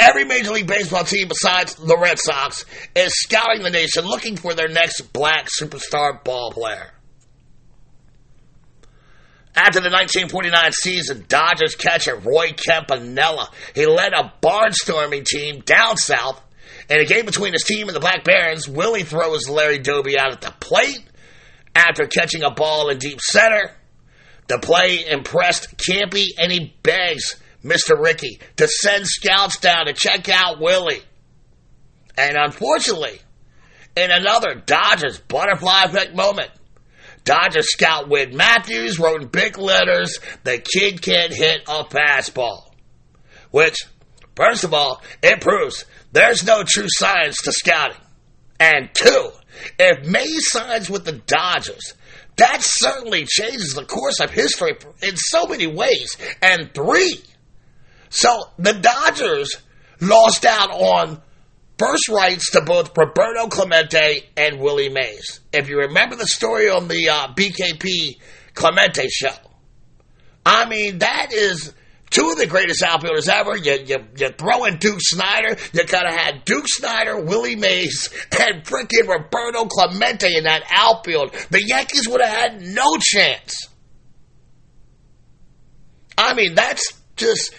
every 0.01 0.25
Major 0.25 0.53
League 0.53 0.67
Baseball 0.67 1.05
team 1.05 1.29
besides 1.29 1.75
the 1.75 1.97
Red 1.97 2.19
Sox 2.19 2.65
is 2.97 3.13
scouting 3.15 3.63
the 3.63 3.71
nation 3.71 4.05
looking 4.05 4.37
for 4.37 4.55
their 4.55 4.69
next 4.69 5.13
black 5.13 5.49
superstar 5.49 6.23
ball 6.25 6.51
player. 6.53 6.91
After 9.55 9.81
the 9.81 9.91
1949 9.91 10.73
season, 10.73 11.25
Dodgers 11.29 11.75
catcher 11.75 12.17
Roy 12.17 12.53
Campanella, 12.53 13.51
he 13.75 13.85
led 13.85 14.13
a 14.15 14.33
barnstorming 14.43 15.25
team 15.25 15.61
down 15.61 15.97
south. 15.97 16.41
In 16.89 16.99
a 16.99 17.05
game 17.05 17.27
between 17.27 17.53
his 17.53 17.65
team 17.65 17.89
and 17.89 17.95
the 17.95 18.01
Black 18.01 18.25
Barons, 18.25 18.69
Willie 18.69 19.03
throws 19.03 19.49
Larry 19.49 19.79
Doby 19.79 20.19
out 20.19 20.33
at 20.33 20.41
the 20.41 20.55
plate 20.61 21.03
after 21.75 22.07
catching 22.07 22.43
a 22.43 22.51
ball 22.51 22.89
in 22.89 22.99
deep 22.99 23.21
center. 23.21 23.73
The 24.49 24.59
play 24.59 25.05
impressed 25.07 25.77
Campy, 25.77 26.27
and 26.39 26.51
he 26.51 26.75
begs 26.83 27.37
Mr. 27.65 28.01
Rickey, 28.01 28.41
to 28.57 28.67
send 28.67 29.07
scouts 29.07 29.59
down 29.59 29.87
to 29.87 29.93
check 29.93 30.29
out 30.29 30.61
Willie. 30.61 31.03
And 32.17 32.37
unfortunately, 32.37 33.19
in 33.97 34.11
another 34.11 34.55
Dodgers 34.55 35.19
butterfly 35.19 35.85
effect 35.85 36.15
moment, 36.15 36.51
Dodger 37.25 37.63
scout 37.63 38.09
Wid 38.09 38.35
Matthews 38.35 38.99
wrote 38.99 39.23
in 39.23 39.29
big 39.29 39.59
letters, 39.59 40.19
the 40.45 40.59
kid 40.59 41.03
can't 41.03 41.33
hit 41.33 41.63
a 41.69 41.85
fastball. 41.85 42.73
Which, 43.51 43.77
first 44.37 44.65
of 44.65 44.73
all, 44.73 45.03
it 45.23 45.41
proves 45.41 45.85
there's 46.13 46.45
no 46.45 46.65
true 46.67 46.89
science 46.89 47.37
to 47.43 47.53
scouting. 47.53 48.01
And 48.59 48.91
two, 48.95 49.31
if 49.79 50.07
Mays 50.07 50.51
signs 50.51 50.89
with 50.89 51.05
the 51.05 51.21
Dodgers, 51.27 51.95
that 52.37 52.63
certainly 52.63 53.27
changes 53.27 53.75
the 53.75 53.85
course 53.85 54.21
of 54.21 54.31
history 54.31 54.73
in 55.03 55.17
so 55.17 55.47
many 55.47 55.67
ways. 55.67 56.17
And 56.41 56.73
three, 56.73 57.21
so 58.11 58.43
the 58.59 58.75
Dodgers 58.75 59.57
lost 60.01 60.45
out 60.45 60.71
on 60.71 61.23
first 61.79 62.09
rights 62.09 62.51
to 62.51 62.61
both 62.61 62.97
Roberto 62.97 63.49
Clemente 63.49 64.29
and 64.37 64.61
Willie 64.61 64.91
Mays. 64.91 65.41
If 65.53 65.69
you 65.69 65.79
remember 65.79 66.17
the 66.17 66.27
story 66.27 66.69
on 66.69 66.89
the 66.89 67.09
uh, 67.09 67.29
BKP 67.29 68.19
Clemente 68.55 69.09
show, 69.09 69.35
I 70.45 70.69
mean, 70.69 70.99
that 70.99 71.33
is 71.33 71.73
two 72.11 72.31
of 72.31 72.37
the 72.39 72.47
greatest 72.47 72.83
outfielders 72.83 73.29
ever. 73.29 73.57
You, 73.57 73.79
you, 73.87 73.97
you 74.17 74.29
throw 74.31 74.65
in 74.65 74.79
Duke 74.79 74.99
Snider, 75.01 75.57
you 75.73 75.85
kind 75.85 76.07
of 76.07 76.13
had 76.13 76.45
Duke 76.45 76.67
Snider, 76.67 77.21
Willie 77.21 77.57
Mays, 77.57 78.09
and 78.39 78.65
freaking 78.65 79.09
Roberto 79.09 79.67
Clemente 79.67 80.37
in 80.37 80.45
that 80.45 80.65
outfield. 80.71 81.33
The 81.51 81.65
Yankees 81.65 82.09
would 82.09 82.21
have 82.21 82.37
had 82.37 82.61
no 82.61 82.97
chance. 83.01 83.69
I 86.19 86.35
mean, 86.35 86.55
that's 86.55 87.01
just 87.17 87.55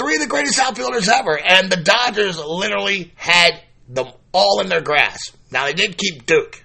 three 0.00 0.14
of 0.14 0.20
the 0.20 0.26
greatest 0.26 0.58
outfielders 0.58 1.08
ever, 1.08 1.38
and 1.38 1.70
the 1.70 1.76
Dodgers 1.76 2.38
literally 2.38 3.12
had 3.16 3.60
them 3.86 4.06
all 4.32 4.60
in 4.60 4.68
their 4.68 4.80
grasp. 4.80 5.36
Now, 5.50 5.66
they 5.66 5.74
did 5.74 5.98
keep 5.98 6.24
Duke. 6.24 6.62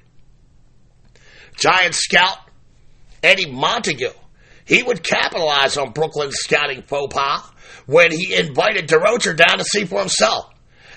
Giant 1.58 1.96
scout 1.96 2.38
Eddie 3.22 3.52
Montague, 3.52 4.14
he 4.64 4.84
would 4.84 5.04
capitalize 5.04 5.76
on 5.78 5.92
Brooklyn's 5.92 6.36
scouting 6.36 6.84
faux 6.84 7.14
pas 7.14 7.42
when 7.88 8.12
he 8.12 8.34
invited 8.34 8.88
Durocher 8.88 9.36
down 9.36 9.58
to 9.58 9.66
see 9.66 9.84
for 9.84 10.00
himself. 10.00 10.50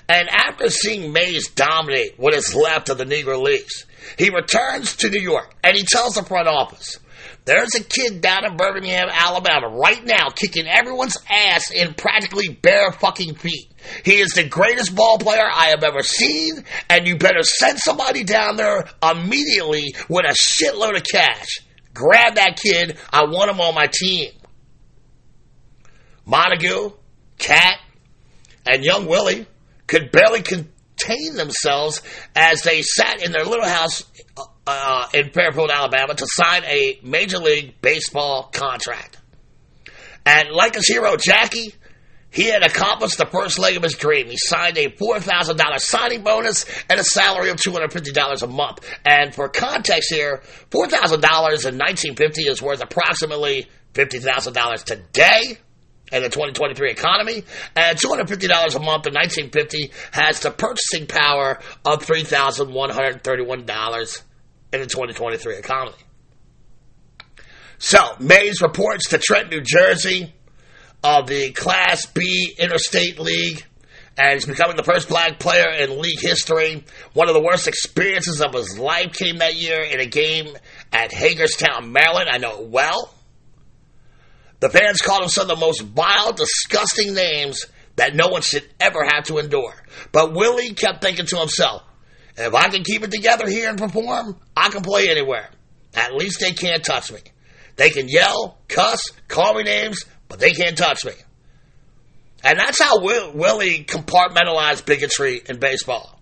And 0.07 0.29
after 0.29 0.69
seeing 0.69 1.11
Mays 1.11 1.49
dominate 1.49 2.17
what 2.17 2.33
is 2.33 2.55
left 2.55 2.89
of 2.89 2.97
the 2.97 3.05
Negro 3.05 3.41
Leagues, 3.41 3.85
he 4.17 4.29
returns 4.29 4.95
to 4.97 5.09
New 5.09 5.21
York 5.21 5.53
and 5.63 5.75
he 5.75 5.83
tells 5.83 6.15
the 6.15 6.23
front 6.23 6.47
office, 6.47 6.99
there's 7.45 7.75
a 7.75 7.83
kid 7.83 8.21
down 8.21 8.45
in 8.45 8.57
Birmingham, 8.57 9.07
Alabama, 9.11 9.69
right 9.69 10.03
now, 10.05 10.29
kicking 10.29 10.67
everyone's 10.67 11.17
ass 11.29 11.71
in 11.71 11.93
practically 11.93 12.49
bare 12.49 12.91
fucking 12.91 13.35
feet. 13.35 13.71
He 14.03 14.19
is 14.19 14.31
the 14.31 14.47
greatest 14.47 14.95
ball 14.95 15.17
player 15.17 15.47
I 15.51 15.67
have 15.67 15.83
ever 15.83 16.03
seen, 16.03 16.63
and 16.89 17.07
you 17.07 17.17
better 17.17 17.43
send 17.43 17.79
somebody 17.79 18.23
down 18.23 18.55
there 18.55 18.87
immediately 19.01 19.95
with 20.07 20.25
a 20.25 20.35
shitload 20.35 20.97
of 20.97 21.03
cash. 21.03 21.59
Grab 21.93 22.35
that 22.35 22.59
kid. 22.61 22.97
I 23.11 23.25
want 23.25 23.49
him 23.49 23.59
on 23.59 23.73
my 23.73 23.87
team. 23.91 24.31
Montague, 26.25 26.91
Cat, 27.39 27.79
and 28.65 28.83
young 28.83 29.07
Willie 29.07 29.47
could 29.87 30.11
barely 30.11 30.43
contain 30.43 31.35
themselves 31.35 32.03
as 32.35 32.61
they 32.61 32.83
sat 32.83 33.23
in 33.23 33.31
their 33.31 33.45
little 33.45 33.65
house 33.65 34.03
uh, 34.37 34.43
uh, 34.67 35.07
in 35.13 35.31
Fairfield, 35.31 35.71
Alabama, 35.71 36.15
to 36.15 36.27
sign 36.27 36.63
a 36.65 36.99
Major 37.03 37.37
League 37.37 37.81
Baseball 37.81 38.49
contract. 38.53 39.17
And 40.25 40.49
like 40.51 40.75
his 40.75 40.87
hero 40.87 41.15
Jackie, 41.17 41.73
he 42.31 42.45
had 42.45 42.63
accomplished 42.63 43.17
the 43.17 43.25
first 43.25 43.57
leg 43.57 43.75
of 43.77 43.83
his 43.83 43.95
dream. 43.95 44.27
He 44.27 44.37
signed 44.37 44.77
a 44.77 44.89
$4,000 44.89 45.79
signing 45.79 46.21
bonus 46.21 46.65
and 46.89 46.99
a 46.99 47.03
salary 47.03 47.49
of 47.49 47.57
$250 47.57 48.43
a 48.43 48.47
month. 48.47 48.87
And 49.05 49.33
for 49.33 49.49
context 49.49 50.13
here, 50.13 50.43
$4,000 50.69 51.13
in 51.13 51.77
1950 51.77 52.43
is 52.43 52.61
worth 52.61 52.81
approximately 52.81 53.67
$50,000 53.93 54.83
today 54.83 55.57
in 56.11 56.23
the 56.23 56.29
2023 56.29 56.91
economy, 56.91 57.43
and 57.75 57.95
$250 57.97 58.75
a 58.75 58.79
month 58.79 59.05
in 59.05 59.13
1950 59.13 59.91
has 60.11 60.39
the 60.39 60.49
purchasing 60.49 61.05
power 61.05 61.59
of 61.85 62.03
$3,131 62.03 64.23
in 64.71 64.81
the 64.81 64.87
2023 64.87 65.57
economy. 65.57 65.97
So, 67.77 67.99
Mays 68.19 68.61
reports 68.61 69.09
to 69.09 69.17
Trent, 69.17 69.49
New 69.49 69.61
Jersey 69.61 70.33
of 71.03 71.27
the 71.27 71.51
Class 71.51 72.05
B 72.07 72.53
Interstate 72.57 73.19
League, 73.19 73.65
and 74.17 74.33
he's 74.33 74.45
becoming 74.45 74.75
the 74.75 74.83
first 74.83 75.07
black 75.07 75.39
player 75.39 75.69
in 75.69 76.01
league 76.01 76.19
history. 76.19 76.83
One 77.13 77.29
of 77.29 77.35
the 77.35 77.41
worst 77.41 77.69
experiences 77.69 78.41
of 78.41 78.53
his 78.53 78.77
life 78.77 79.13
came 79.13 79.37
that 79.37 79.55
year 79.55 79.81
in 79.81 80.01
a 80.01 80.05
game 80.05 80.47
at 80.91 81.13
Hagerstown, 81.13 81.93
Maryland. 81.93 82.27
I 82.29 82.37
know 82.37 82.59
it 82.59 82.67
well. 82.67 83.13
The 84.59 84.69
fans 84.69 84.97
called 84.99 85.23
him 85.23 85.29
some 85.29 85.49
of 85.49 85.57
the 85.57 85.65
most 85.65 85.81
vile, 85.81 86.33
disgusting 86.33 87.13
names 87.13 87.65
that 87.95 88.13
no 88.13 88.27
one 88.27 88.41
should 88.41 88.67
ever 88.79 89.05
have 89.05 89.23
to 89.25 89.37
endure. 89.37 89.73
But 90.11 90.33
Willie 90.33 90.73
kept 90.73 91.01
thinking 91.01 91.25
to 91.27 91.37
himself, 91.37 91.83
if 92.37 92.53
I 92.53 92.69
can 92.69 92.83
keep 92.83 93.03
it 93.03 93.11
together 93.11 93.47
here 93.49 93.69
and 93.69 93.77
perform, 93.77 94.37
I 94.55 94.69
can 94.69 94.81
play 94.81 95.09
anywhere. 95.09 95.49
At 95.93 96.13
least 96.13 96.39
they 96.39 96.51
can't 96.51 96.83
touch 96.83 97.11
me. 97.11 97.19
They 97.75 97.89
can 97.89 98.07
yell, 98.09 98.57
cuss, 98.67 99.11
call 99.27 99.55
me 99.55 99.63
names, 99.63 100.03
but 100.27 100.39
they 100.39 100.51
can't 100.51 100.77
touch 100.77 101.05
me. 101.05 101.13
And 102.43 102.59
that's 102.59 102.81
how 102.81 103.01
Will, 103.01 103.33
Willie 103.33 103.83
compartmentalized 103.83 104.85
bigotry 104.85 105.41
in 105.47 105.59
baseball. 105.59 106.19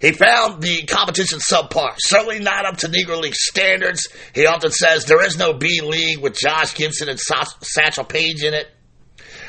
He 0.00 0.12
found 0.12 0.62
the 0.62 0.84
competition 0.84 1.38
subpar, 1.38 1.94
certainly 1.98 2.38
not 2.38 2.66
up 2.66 2.76
to 2.78 2.88
Negro 2.88 3.20
League 3.20 3.34
standards. 3.34 4.08
He 4.34 4.46
often 4.46 4.70
says 4.70 5.06
there 5.06 5.24
is 5.24 5.38
no 5.38 5.54
B 5.54 5.80
League 5.80 6.18
with 6.18 6.38
Josh 6.38 6.74
Gibson 6.74 7.08
and 7.08 7.18
Sa- 7.18 7.44
Satchel 7.62 8.04
Paige 8.04 8.44
in 8.44 8.52
it. 8.52 8.68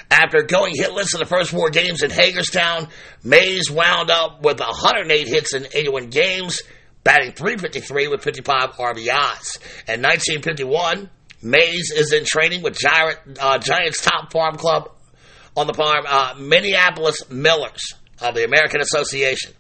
After 0.09 0.43
going 0.43 0.73
hitless 0.73 1.13
in 1.13 1.19
the 1.19 1.25
first 1.25 1.51
four 1.51 1.69
games 1.69 2.01
in 2.01 2.09
Hagerstown, 2.09 2.87
Mays 3.23 3.69
wound 3.69 4.09
up 4.09 4.41
with 4.41 4.59
108 4.59 5.27
hits 5.27 5.53
in 5.53 5.65
81 5.65 6.09
games, 6.09 6.61
batting 7.03 7.33
353 7.33 8.07
with 8.07 8.23
55 8.23 8.71
RBIs. 8.71 9.57
In 9.87 10.01
1951, 10.01 11.09
Mays 11.41 11.91
is 11.91 12.13
in 12.13 12.23
training 12.25 12.61
with 12.61 12.77
Giant, 12.77 13.19
uh, 13.39 13.57
Giants 13.59 14.01
top 14.01 14.31
farm 14.31 14.55
club 14.55 14.89
on 15.55 15.67
the 15.67 15.73
farm, 15.73 16.05
uh, 16.07 16.35
Minneapolis 16.39 17.29
Millers 17.29 17.93
of 18.21 18.33
the 18.33 18.45
American 18.45 18.81
Association. 18.81 19.53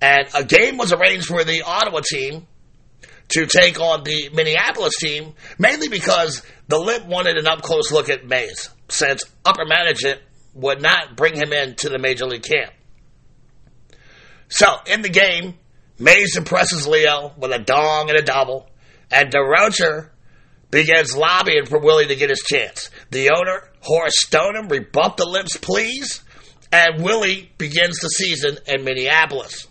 And 0.00 0.26
a 0.34 0.44
game 0.44 0.78
was 0.78 0.92
arranged 0.92 1.26
for 1.26 1.44
the 1.44 1.62
Ottawa 1.62 2.00
team 2.00 2.46
to 3.28 3.46
take 3.46 3.78
on 3.78 4.02
the 4.02 4.30
Minneapolis 4.32 4.94
team, 4.98 5.34
mainly 5.58 5.88
because 5.88 6.42
the 6.68 6.78
Lip 6.78 7.06
wanted 7.06 7.36
an 7.36 7.46
up 7.46 7.62
close 7.62 7.92
look 7.92 8.08
at 8.08 8.26
Mays, 8.26 8.70
since 8.90 9.24
upper 9.44 9.64
management 9.64 10.20
would 10.54 10.82
not 10.82 11.16
bring 11.16 11.36
him 11.36 11.52
into 11.52 11.88
the 11.88 11.98
major 11.98 12.26
league 12.26 12.42
camp. 12.42 12.72
So, 14.48 14.66
in 14.86 15.02
the 15.02 15.08
game, 15.08 15.54
Mays 15.98 16.36
impresses 16.36 16.86
Leo 16.86 17.32
with 17.36 17.52
a 17.52 17.58
dong 17.58 18.08
and 18.08 18.18
a 18.18 18.22
double, 18.22 18.68
and 19.10 19.30
Durocher 19.30 20.08
begins 20.70 21.16
lobbying 21.16 21.66
for 21.66 21.78
Willie 21.78 22.06
to 22.06 22.16
get 22.16 22.30
his 22.30 22.40
chance. 22.40 22.90
The 23.10 23.30
owner, 23.30 23.68
Horace 23.80 24.14
Stoneham, 24.16 24.68
rebuffed 24.68 25.18
the 25.18 25.26
Lip's 25.26 25.56
please, 25.56 26.22
and 26.72 27.02
Willie 27.02 27.50
begins 27.58 27.98
the 27.98 28.08
season 28.08 28.58
in 28.66 28.84
Minneapolis. 28.84 29.66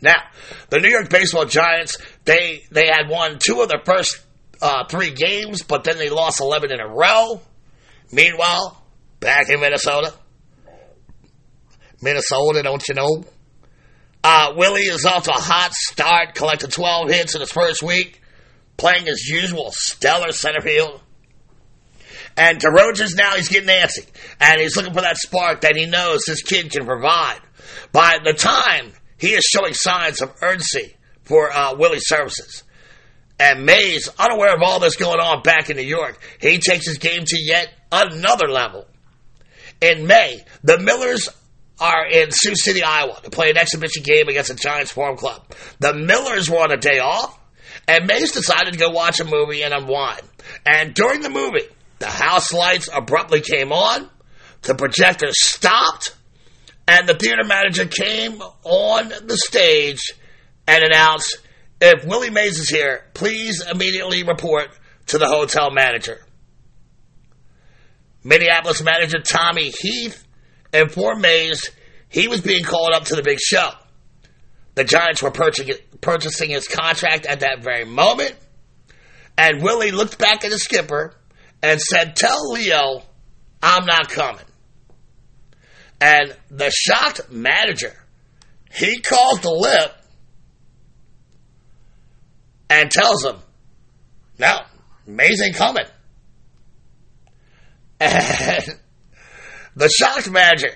Now, 0.00 0.22
the 0.68 0.80
New 0.80 0.90
York 0.90 1.08
Baseball 1.08 1.46
Giants, 1.46 1.98
they 2.24 2.64
they 2.70 2.86
had 2.86 3.08
won 3.08 3.38
two 3.38 3.60
of 3.62 3.68
their 3.68 3.82
first 3.84 4.20
uh, 4.60 4.84
three 4.84 5.10
games, 5.10 5.62
but 5.62 5.84
then 5.84 5.98
they 5.98 6.10
lost 6.10 6.40
11 6.40 6.72
in 6.72 6.80
a 6.80 6.86
row. 6.86 7.40
Meanwhile, 8.14 8.80
back 9.18 9.50
in 9.50 9.60
Minnesota, 9.60 10.14
Minnesota, 12.00 12.62
don't 12.62 12.82
you 12.88 12.94
know? 12.94 13.24
Uh, 14.22 14.52
Willie 14.56 14.82
is 14.82 15.04
off 15.04 15.24
to 15.24 15.32
a 15.32 15.40
hot 15.40 15.72
start, 15.72 16.36
collected 16.36 16.70
12 16.70 17.10
hits 17.10 17.34
in 17.34 17.40
his 17.40 17.50
first 17.50 17.82
week, 17.82 18.20
playing 18.76 19.06
his 19.06 19.26
usual 19.26 19.70
stellar 19.72 20.30
center 20.30 20.60
field. 20.60 21.00
And 22.36 22.60
Durocher's 22.60 23.16
now 23.16 23.32
he's 23.32 23.48
getting 23.48 23.68
antsy, 23.68 24.06
and 24.40 24.60
he's 24.60 24.76
looking 24.76 24.94
for 24.94 25.00
that 25.00 25.16
spark 25.16 25.62
that 25.62 25.74
he 25.74 25.86
knows 25.86 26.22
this 26.24 26.42
kid 26.42 26.70
can 26.70 26.86
provide. 26.86 27.40
By 27.90 28.18
the 28.22 28.32
time 28.32 28.92
he 29.18 29.30
is 29.30 29.44
showing 29.44 29.74
signs 29.74 30.22
of 30.22 30.32
urgency 30.40 30.94
for 31.24 31.50
uh, 31.50 31.74
Willie's 31.74 32.06
services. 32.06 32.62
And 33.40 33.66
Mays, 33.66 34.08
unaware 34.18 34.54
of 34.54 34.62
all 34.62 34.78
this 34.78 34.94
going 34.94 35.18
on 35.18 35.42
back 35.42 35.68
in 35.68 35.76
New 35.76 35.82
York, 35.82 36.20
he 36.40 36.58
takes 36.58 36.86
his 36.86 36.98
game 36.98 37.24
to 37.24 37.36
yet 37.36 37.68
another 37.94 38.48
level. 38.48 38.86
In 39.80 40.06
May, 40.06 40.44
the 40.62 40.78
Millers 40.78 41.28
are 41.80 42.06
in 42.06 42.30
Sioux 42.30 42.54
City, 42.54 42.82
Iowa, 42.82 43.20
to 43.22 43.30
play 43.30 43.50
an 43.50 43.58
exhibition 43.58 44.02
game 44.02 44.28
against 44.28 44.50
the 44.50 44.54
Giants 44.54 44.92
Farm 44.92 45.16
Club. 45.16 45.44
The 45.80 45.94
Millers 45.94 46.48
were 46.48 46.58
on 46.58 46.72
a 46.72 46.76
day 46.76 46.98
off, 46.98 47.38
and 47.88 48.06
Mays 48.06 48.32
decided 48.32 48.72
to 48.72 48.78
go 48.78 48.90
watch 48.90 49.20
a 49.20 49.24
movie 49.24 49.62
and 49.62 49.74
unwind. 49.74 50.22
And 50.64 50.94
during 50.94 51.20
the 51.20 51.30
movie, 51.30 51.68
the 51.98 52.06
house 52.06 52.52
lights 52.52 52.88
abruptly 52.92 53.40
came 53.40 53.72
on, 53.72 54.08
the 54.62 54.74
projector 54.74 55.28
stopped, 55.30 56.14
and 56.86 57.08
the 57.08 57.14
theater 57.14 57.44
manager 57.44 57.86
came 57.86 58.40
on 58.62 59.08
the 59.08 59.36
stage 59.36 60.12
and 60.66 60.84
announced, 60.84 61.38
if 61.80 62.04
Willie 62.04 62.30
Mays 62.30 62.58
is 62.58 62.68
here, 62.68 63.04
please 63.14 63.62
immediately 63.66 64.22
report 64.22 64.68
to 65.06 65.18
the 65.18 65.26
hotel 65.26 65.70
manager. 65.70 66.23
Minneapolis 68.24 68.82
manager 68.82 69.18
Tommy 69.20 69.70
Heath 69.70 70.26
informed 70.72 71.20
Mays 71.20 71.70
he 72.08 72.26
was 72.28 72.40
being 72.40 72.64
called 72.64 72.92
up 72.92 73.04
to 73.06 73.16
the 73.16 73.22
big 73.22 73.38
show. 73.40 73.70
The 74.74 74.84
Giants 74.84 75.22
were 75.22 75.30
purchasing 75.30 76.50
his 76.50 76.66
contract 76.66 77.26
at 77.26 77.40
that 77.40 77.62
very 77.62 77.84
moment, 77.84 78.34
and 79.36 79.62
Willie 79.62 79.92
looked 79.92 80.18
back 80.18 80.44
at 80.44 80.50
the 80.50 80.58
skipper 80.58 81.14
and 81.62 81.80
said, 81.80 82.16
Tell 82.16 82.52
Leo 82.52 83.02
I'm 83.62 83.86
not 83.86 84.08
coming. 84.08 84.44
And 86.00 86.36
the 86.50 86.70
shocked 86.70 87.30
manager, 87.30 87.94
he 88.70 89.00
calls 89.00 89.40
the 89.40 89.50
lip 89.50 89.92
and 92.68 92.90
tells 92.90 93.24
him, 93.24 93.36
no, 94.38 94.58
Mays 95.06 95.40
ain't 95.40 95.54
coming. 95.54 95.86
The 99.76 99.88
shocked 99.88 100.30
manager, 100.30 100.70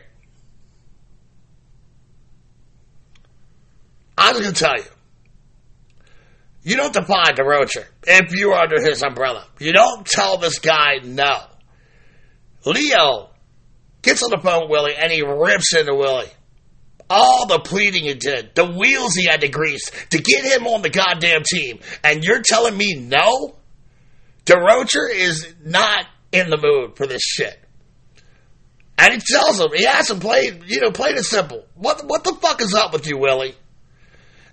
I'm 4.17 4.35
going 4.35 4.47
to 4.47 4.53
tell 4.53 4.77
you, 4.77 4.85
you 6.63 6.77
don't 6.77 6.93
defy 6.93 7.31
Durocher 7.33 7.85
if 8.05 8.33
you're 8.33 8.55
under 8.55 8.81
his 8.81 9.03
umbrella. 9.03 9.47
You 9.61 9.73
don't 9.73 10.05
tell 10.05 10.39
this 10.39 10.59
guy 10.59 10.97
no. 11.05 11.43
Leo 12.67 13.31
gets 14.03 14.23
on 14.23 14.31
the 14.31 14.39
phone 14.39 14.63
with 14.63 14.71
Willie 14.71 14.97
and 14.97 15.13
he 15.13 15.23
rips 15.23 15.75
into 15.75 15.95
Willie. 15.95 16.31
All 17.09 17.47
the 17.47 17.61
pleading 17.61 18.05
he 18.05 18.15
did, 18.15 18.55
the 18.55 18.67
wheels 18.67 19.15
he 19.15 19.27
had 19.31 19.41
to 19.41 19.49
grease 19.49 19.91
to 20.11 20.19
get 20.19 20.45
him 20.45 20.67
on 20.67 20.83
the 20.83 20.91
goddamn 20.91 21.43
team, 21.43 21.79
and 22.05 22.23
you're 22.23 22.43
telling 22.45 22.77
me 22.77 22.97
no? 22.97 23.57
DeRocher 24.45 25.09
is 25.11 25.55
not 25.65 26.05
in 26.33 26.51
the 26.51 26.59
mood 26.59 26.97
for 26.97 27.07
this 27.07 27.23
shit. 27.23 27.59
And 28.99 29.15
he 29.15 29.21
tells 29.21 29.61
him, 29.61 29.69
he 29.75 29.87
asks 29.87 30.11
him, 30.11 30.19
play, 30.19 30.61
you 30.67 30.81
know, 30.81 30.91
plain 30.91 31.17
and 31.17 31.25
simple. 31.25 31.65
What, 31.75 32.03
what 32.05 32.25
the 32.25 32.35
fuck 32.35 32.61
is 32.61 32.75
up 32.75 32.93
with 32.93 33.07
you, 33.07 33.17
Willie? 33.17 33.55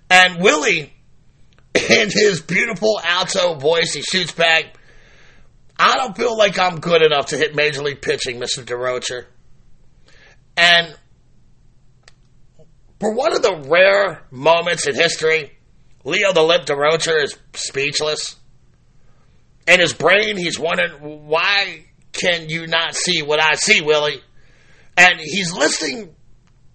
And 0.08 0.40
Willie, 0.40 0.92
in 1.74 2.10
his 2.10 2.40
beautiful 2.40 3.00
alto 3.02 3.54
voice, 3.54 3.92
he 3.92 4.02
shoots 4.02 4.32
back, 4.32 4.76
I 5.78 5.96
don't 5.96 6.16
feel 6.16 6.36
like 6.36 6.58
I'm 6.58 6.80
good 6.80 7.02
enough 7.02 7.26
to 7.26 7.36
hit 7.36 7.54
major 7.54 7.82
league 7.82 8.00
pitching, 8.00 8.40
Mr. 8.40 8.64
Durocher. 8.64 9.26
And 10.56 10.96
for 12.98 13.12
one 13.14 13.34
of 13.34 13.42
the 13.42 13.64
rare 13.68 14.22
moments 14.30 14.86
in 14.86 14.94
history, 14.94 15.52
Leo 16.04 16.32
the 16.32 16.42
Lip 16.42 16.64
Durocher 16.64 17.22
is 17.22 17.36
speechless. 17.52 18.36
In 19.66 19.80
his 19.80 19.92
brain, 19.92 20.36
he's 20.36 20.58
wondering, 20.58 21.26
why 21.26 21.84
can 22.12 22.48
you 22.48 22.66
not 22.66 22.94
see 22.94 23.22
what 23.22 23.40
I 23.40 23.54
see, 23.54 23.80
Willie? 23.80 24.20
And 24.96 25.20
he's 25.20 25.52
listening 25.52 26.14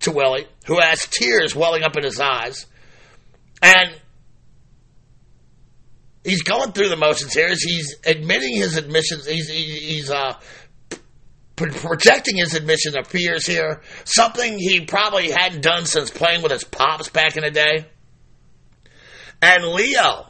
to 0.02 0.12
Willie, 0.12 0.48
who 0.66 0.80
has 0.80 1.06
tears 1.08 1.56
welling 1.56 1.84
up 1.84 1.96
in 1.96 2.04
his 2.04 2.20
eyes. 2.20 2.66
And 3.62 3.96
he's 6.24 6.44
going 6.44 6.74
through 6.74 6.90
the 6.90 6.98
motions 6.98 7.34
here. 7.34 7.50
He's 7.50 7.96
admitting 8.06 8.56
his 8.56 8.78
admissions. 8.78 9.26
He's, 9.26 9.48
he's 9.48 10.12
uh, 10.12 10.34
projecting 11.56 12.38
his 12.38 12.54
admission 12.54 12.98
of 12.98 13.08
fears 13.08 13.46
here, 13.46 13.82
something 14.04 14.58
he 14.58 14.86
probably 14.86 15.32
hadn't 15.32 15.62
done 15.62 15.86
since 15.86 16.10
playing 16.10 16.42
with 16.42 16.52
his 16.52 16.64
pops 16.64 17.10
back 17.10 17.38
in 17.38 17.44
the 17.44 17.52
day. 17.52 17.86
And 19.42 19.66
Leo, 19.66 20.28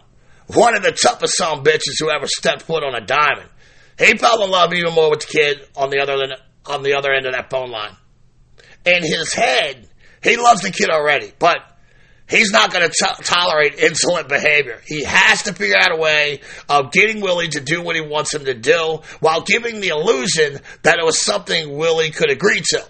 one 0.54 0.76
of 0.76 0.84
the 0.84 0.92
toughest 0.92 1.38
son 1.38 1.64
bitches 1.64 2.00
who 2.00 2.10
ever 2.10 2.28
stepped 2.28 2.64
foot 2.64 2.84
on 2.84 2.96
a 2.96 3.06
diamond, 3.06 3.50
he 3.98 4.18
fell 4.18 4.44
in 4.44 4.50
love 4.50 4.74
even 4.74 4.94
more 4.94 5.10
with 5.10 5.22
the 5.22 5.28
kid 5.28 5.68
on 5.76 5.90
the 5.90 6.00
other 6.00 6.18
on 6.66 6.84
the 6.84 6.94
other 6.94 7.12
end 7.12 7.26
of 7.26 7.34
that 7.34 7.50
phone 7.50 7.72
line. 7.72 7.96
In 8.86 9.04
his 9.04 9.34
head, 9.34 9.88
he 10.24 10.38
loves 10.38 10.62
the 10.62 10.72
kid 10.72 10.90
already, 10.90 11.32
but 11.38 11.72
He's 12.32 12.52
not 12.52 12.72
going 12.72 12.90
to 12.90 13.16
tolerate 13.24 13.76
insolent 13.78 14.30
behavior. 14.30 14.82
He 14.88 15.04
has 15.04 15.44
to 15.44 15.54
figure 15.54 15.76
out 15.78 15.92
a 15.92 15.98
way 15.98 16.40
of 16.70 16.94
getting 16.94 17.20
Willie 17.20 17.50
to 17.50 17.60
do 17.60 17.82
what 17.82 17.98
he 17.98 18.02
wants 18.02 18.34
him 18.34 18.46
to 18.46 18.54
do 18.54 19.02
while 19.20 19.42
giving 19.42 19.82
the 19.82 19.90
illusion 19.90 20.62
that 20.84 20.98
it 20.98 21.04
was 21.04 21.20
something 21.20 21.76
Willie 21.76 22.12
could 22.12 22.32
agree 22.32 22.62
to. 22.70 22.86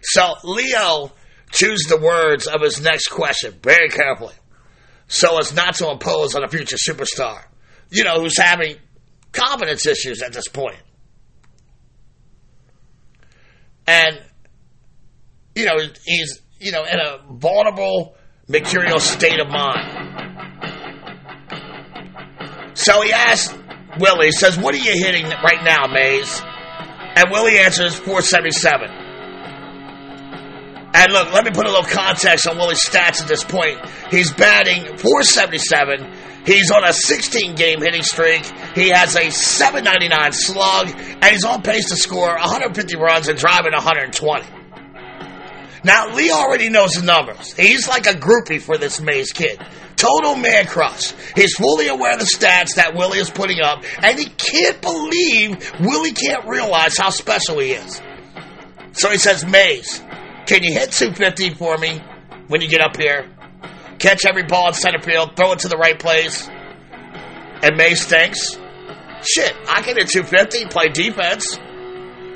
So 0.00 0.36
Leo 0.44 1.12
choose 1.50 1.82
the 1.90 1.98
words 1.98 2.46
of 2.46 2.62
his 2.62 2.80
next 2.80 3.08
question 3.08 3.54
very 3.62 3.90
carefully 3.90 4.32
so 5.06 5.38
as 5.38 5.54
not 5.54 5.74
to 5.76 5.90
impose 5.90 6.34
on 6.34 6.44
a 6.44 6.48
future 6.48 6.76
superstar, 6.76 7.44
you 7.90 8.04
know, 8.04 8.20
who's 8.20 8.38
having 8.38 8.76
confidence 9.32 9.86
issues 9.86 10.22
at 10.22 10.32
this 10.32 10.48
point. 10.48 10.76
And, 13.86 14.20
you 15.54 15.66
know, 15.66 15.78
he's, 16.04 16.40
you 16.58 16.72
know, 16.72 16.84
in 16.84 16.98
a 16.98 17.18
vulnerable, 17.30 18.16
mercurial 18.48 18.98
state 18.98 19.40
of 19.40 19.48
mind. 19.48 20.14
So 22.74 23.02
he 23.02 23.12
asked 23.12 23.56
Willie, 23.98 24.32
says, 24.32 24.58
What 24.58 24.74
are 24.74 24.78
you 24.78 24.92
hitting 25.04 25.26
right 25.26 25.62
now, 25.62 25.86
Mays? 25.86 26.42
And 27.16 27.30
Willie 27.30 27.58
answers 27.58 27.94
477. 27.94 29.03
And 30.94 31.12
look, 31.12 31.32
let 31.32 31.44
me 31.44 31.50
put 31.50 31.66
a 31.66 31.70
little 31.70 31.84
context 31.84 32.46
on 32.46 32.56
Willie's 32.56 32.84
stats 32.84 33.20
at 33.20 33.26
this 33.26 33.42
point. 33.42 33.84
He's 34.10 34.32
batting 34.32 34.96
477. 34.96 36.08
He's 36.46 36.70
on 36.70 36.84
a 36.84 36.92
16 36.92 37.56
game 37.56 37.80
hitting 37.80 38.04
streak. 38.04 38.44
He 38.76 38.90
has 38.90 39.16
a 39.16 39.30
799 39.30 40.32
slug, 40.32 40.90
and 40.90 41.24
he's 41.24 41.44
on 41.44 41.62
pace 41.62 41.88
to 41.88 41.96
score 41.96 42.28
150 42.28 42.96
runs 42.96 43.28
and 43.28 43.36
driving 43.36 43.72
120. 43.72 44.46
Now, 45.82 46.14
Lee 46.14 46.30
already 46.30 46.68
knows 46.68 46.92
the 46.92 47.02
numbers. 47.02 47.52
He's 47.54 47.88
like 47.88 48.06
a 48.06 48.14
groupie 48.14 48.60
for 48.60 48.78
this 48.78 49.00
Mays 49.00 49.32
kid. 49.32 49.60
Total 49.96 50.36
man 50.36 50.66
crush. 50.66 51.12
He's 51.34 51.56
fully 51.56 51.88
aware 51.88 52.14
of 52.14 52.20
the 52.20 52.24
stats 52.24 52.76
that 52.76 52.94
Willie 52.94 53.18
is 53.18 53.30
putting 53.30 53.60
up, 53.60 53.84
and 54.02 54.18
he 54.18 54.26
can't 54.26 54.80
believe 54.80 55.80
Willie 55.80 56.12
can't 56.12 56.46
realize 56.46 56.96
how 56.96 57.10
special 57.10 57.58
he 57.58 57.72
is. 57.72 58.00
So 58.92 59.10
he 59.10 59.18
says, 59.18 59.44
Mays, 59.44 60.00
can 60.46 60.62
you 60.62 60.72
hit 60.72 60.92
250 60.92 61.54
for 61.54 61.76
me 61.78 62.02
when 62.48 62.60
you 62.60 62.68
get 62.68 62.80
up 62.80 62.96
here? 62.96 63.28
Catch 63.98 64.26
every 64.26 64.42
ball 64.42 64.68
in 64.68 64.74
center 64.74 65.00
field, 65.00 65.36
throw 65.36 65.52
it 65.52 65.60
to 65.60 65.68
the 65.68 65.76
right 65.76 65.98
place. 65.98 66.48
And 67.62 67.76
Mays 67.76 68.04
thinks, 68.04 68.58
shit, 69.22 69.54
I 69.68 69.80
can 69.82 69.96
hit 69.96 70.08
250, 70.08 70.66
play 70.66 70.88
defense. 70.88 71.58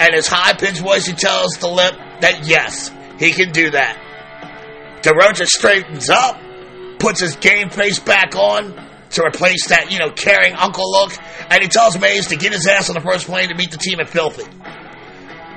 And 0.01 0.15
his 0.15 0.27
high 0.27 0.55
pitched 0.55 0.81
voice, 0.81 1.07
he 1.07 1.13
tells 1.13 1.59
the 1.59 1.69
lip 1.69 1.95
that 2.21 2.47
yes, 2.47 2.91
he 3.19 3.33
can 3.33 3.53
do 3.53 3.73
that. 3.73 4.05
Durocher 5.03 5.47
straightens 5.47 6.09
up, 6.09 6.41
puts 6.99 7.21
his 7.21 7.37
game 7.37 7.69
face 7.71 7.99
back 7.99 8.35
on 8.37 8.89
to 9.11 9.23
replace 9.25 9.69
that, 9.69 9.91
you 9.91 9.99
know, 9.99 10.11
caring 10.11 10.55
uncle 10.55 10.91
look, 10.91 11.13
and 11.51 11.63
he 11.63 11.69
tells 11.69 11.99
Mays 11.99 12.29
to 12.29 12.37
get 12.37 12.53
his 12.53 12.67
ass 12.67 12.89
on 12.89 12.95
the 12.95 13.01
first 13.01 13.27
plane 13.27 13.49
to 13.49 13.55
meet 13.55 13.71
the 13.71 13.79
team 13.79 14.01
at 14.01 14.09
Philly. 14.09 14.45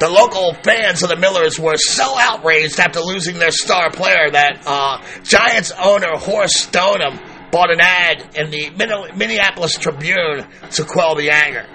The 0.01 0.09
local 0.09 0.55
fans 0.63 1.03
of 1.03 1.09
the 1.09 1.15
Millers 1.15 1.59
were 1.59 1.77
so 1.77 2.17
outraged 2.17 2.79
after 2.79 3.01
losing 3.01 3.37
their 3.37 3.51
star 3.51 3.91
player 3.91 4.31
that 4.31 4.63
uh, 4.65 4.99
Giants 5.21 5.71
owner 5.77 6.17
Horace 6.17 6.55
Stoneham 6.55 7.19
bought 7.51 7.69
an 7.69 7.79
ad 7.79 8.35
in 8.35 8.49
the 8.49 8.71
Minneapolis 9.15 9.77
Tribune 9.77 10.47
to 10.71 10.85
quell 10.85 11.13
the 11.13 11.29
anger. 11.29 11.67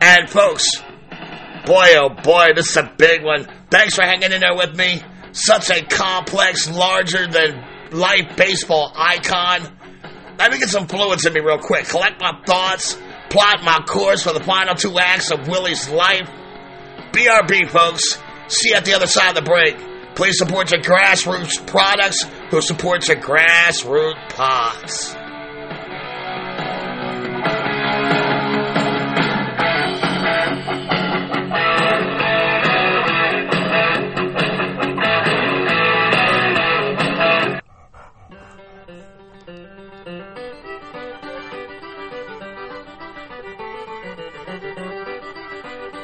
And 0.00 0.28
folks, 0.28 0.68
boy 1.64 1.90
oh 1.94 2.08
boy, 2.08 2.54
this 2.56 2.70
is 2.70 2.76
a 2.78 2.92
big 2.98 3.22
one. 3.22 3.46
Thanks 3.70 3.94
for 3.94 4.02
hanging 4.02 4.32
in 4.32 4.40
there 4.40 4.56
with 4.56 4.74
me. 4.76 5.00
Such 5.30 5.70
a 5.70 5.84
complex, 5.84 6.68
larger 6.68 7.28
than 7.28 7.64
life 7.92 8.36
baseball 8.36 8.92
icon. 8.96 9.60
Let 10.40 10.50
me 10.50 10.58
get 10.58 10.70
some 10.70 10.88
fluids 10.88 11.24
in 11.24 11.34
me 11.34 11.40
real 11.40 11.58
quick. 11.58 11.86
Collect 11.86 12.20
my 12.20 12.42
thoughts, 12.44 12.98
plot 13.30 13.62
my 13.62 13.78
course 13.86 14.24
for 14.24 14.32
the 14.32 14.42
final 14.42 14.74
two 14.74 14.98
acts 14.98 15.30
of 15.30 15.46
Willie's 15.46 15.88
life. 15.88 16.28
BRB, 17.12 17.68
folks. 17.68 18.18
See 18.48 18.70
you 18.70 18.76
at 18.76 18.84
the 18.86 18.94
other 18.94 19.06
side 19.06 19.30
of 19.30 19.34
the 19.34 19.42
break. 19.42 19.76
Please 20.14 20.38
support 20.38 20.70
your 20.70 20.80
grassroots 20.80 21.66
products 21.66 22.22
who 22.50 22.60
supports 22.62 23.08
your 23.08 23.18
grassroots 23.18 24.34
pods. 24.34 25.14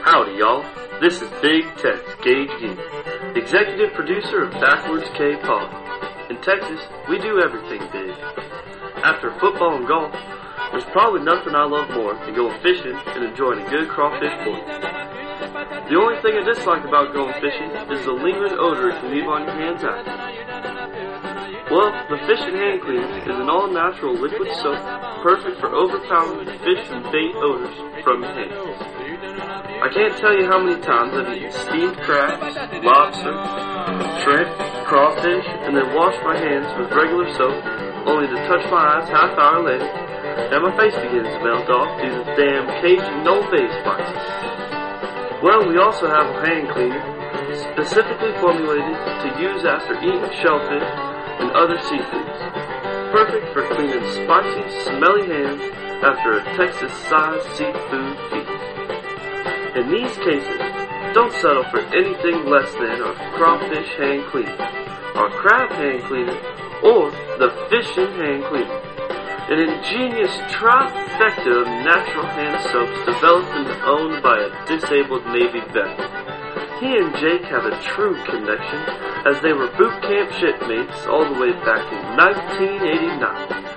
Howdy, 0.05 0.39
y'all. 0.39 0.88
This 1.01 1.23
is 1.23 1.31
Big 1.41 1.63
Tex 1.79 2.03
Gage 2.27 2.51
Geek, 2.59 2.79
executive 3.37 3.95
producer 3.95 4.43
of 4.43 4.51
Backwards 4.51 5.09
K 5.15 5.37
Pod. 5.37 5.71
In 6.29 6.43
Texas, 6.43 6.81
we 7.09 7.19
do 7.19 7.39
everything 7.39 7.79
big. 7.93 8.11
After 9.07 9.31
football 9.39 9.77
and 9.77 9.87
golf, 9.87 10.11
there's 10.73 10.83
probably 10.91 11.23
nothing 11.23 11.55
I 11.55 11.67
love 11.67 11.91
more 11.91 12.15
than 12.15 12.35
going 12.35 12.61
fishing 12.63 12.99
and 13.15 13.25
enjoying 13.25 13.65
a 13.65 13.71
good 13.71 13.89
crawfish 13.89 14.35
boil. 14.43 14.59
The 15.87 15.95
only 15.95 16.21
thing 16.21 16.35
I 16.35 16.43
dislike 16.43 16.83
about 16.83 17.15
going 17.15 17.35
fishing 17.35 17.71
is 17.95 18.05
the 18.05 18.13
lingering 18.13 18.59
odor 18.59 18.91
it 18.91 18.99
can 18.99 19.15
leave 19.15 19.29
on 19.29 19.47
your 19.47 19.55
hands 19.55 19.85
after. 19.85 20.11
Well, 21.71 21.95
the 22.11 22.19
Fish 22.27 22.41
and 22.43 22.57
Hand 22.57 22.83
Cleaner 22.83 23.19
is 23.23 23.39
an 23.39 23.49
all-natural 23.49 24.15
liquid 24.15 24.51
soap 24.57 24.83
perfect 25.23 25.61
for 25.61 25.73
overpowering 25.73 26.59
fish 26.59 26.91
and 26.91 27.05
bait 27.13 27.37
odors 27.37 28.03
from 28.03 28.23
your 28.25 28.33
hands. 28.33 29.08
I 29.79 29.87
can't 29.95 30.19
tell 30.19 30.35
you 30.35 30.45
how 30.51 30.59
many 30.59 30.83
times 30.83 31.15
I've 31.15 31.31
eaten 31.39 31.55
steamed 31.55 31.97
crabs, 32.03 32.51
lobster, 32.83 33.31
shrimp, 34.27 34.51
crawfish, 34.91 35.47
and 35.63 35.71
then 35.71 35.95
washed 35.95 36.19
my 36.27 36.35
hands 36.35 36.67
with 36.75 36.91
regular 36.91 37.31
soap, 37.39 37.55
only 38.03 38.27
to 38.27 38.39
touch 38.51 38.67
my 38.75 38.99
eyes 38.99 39.07
half 39.07 39.39
hour 39.39 39.63
later, 39.63 39.87
and 39.87 40.67
my 40.67 40.75
face 40.75 40.99
begins 40.99 41.31
to 41.31 41.39
melt 41.47 41.71
off 41.71 41.95
due 42.03 42.11
to 42.11 42.27
the 42.27 42.35
damn 42.35 42.67
Cajun 42.83 43.23
no 43.23 43.39
face 43.55 43.71
spices. 43.79 44.19
Well, 45.47 45.63
we 45.71 45.79
also 45.79 46.11
have 46.11 46.27
a 46.27 46.37
hand 46.43 46.75
cleaner 46.75 46.99
specifically 47.55 48.35
formulated 48.43 48.99
to 48.99 49.29
use 49.39 49.63
after 49.63 49.95
eating 50.03 50.27
shellfish 50.43 50.91
and 51.39 51.55
other 51.55 51.79
seafoods. 51.87 52.39
Perfect 53.15 53.47
for 53.55 53.63
cleaning 53.71 54.03
spicy, 54.27 54.67
smelly 54.91 55.31
hands 55.31 55.63
after 56.03 56.39
a 56.39 56.45
Texas-sized 56.59 57.47
seafood 57.55 58.19
feast. 58.35 58.78
In 59.79 59.93
these 59.93 60.17
cases, 60.17 60.59
don't 61.15 61.33
settle 61.35 61.63
for 61.71 61.79
anything 61.95 62.51
less 62.51 62.73
than 62.73 63.01
our 63.01 63.15
crawfish 63.39 63.87
hand 63.95 64.27
cleaner, 64.27 64.59
our 65.15 65.31
crab 65.31 65.71
hand 65.71 66.03
cleaner, 66.03 66.35
or 66.83 67.13
the 67.39 67.55
fishing 67.71 68.11
hand 68.19 68.43
cleaner. 68.51 68.81
An 69.47 69.61
ingenious 69.61 70.35
trifecta 70.51 71.63
of 71.63 71.69
natural 71.87 72.27
hand 72.27 72.61
soaps 72.73 73.07
developed 73.07 73.55
and 73.55 73.69
owned 73.87 74.21
by 74.21 74.41
a 74.41 74.67
disabled 74.67 75.25
Navy 75.27 75.61
vet. 75.71 75.95
He 76.81 76.99
and 76.99 77.15
Jake 77.15 77.45
have 77.45 77.65
a 77.65 77.81
true 77.81 78.17
connection 78.25 78.83
as 79.31 79.41
they 79.43 79.53
were 79.53 79.71
boot 79.79 80.03
camp 80.03 80.33
shipmates 80.33 81.07
all 81.07 81.23
the 81.23 81.41
way 81.41 81.53
back 81.53 81.87
in 81.93 82.17
1989. 82.19 83.68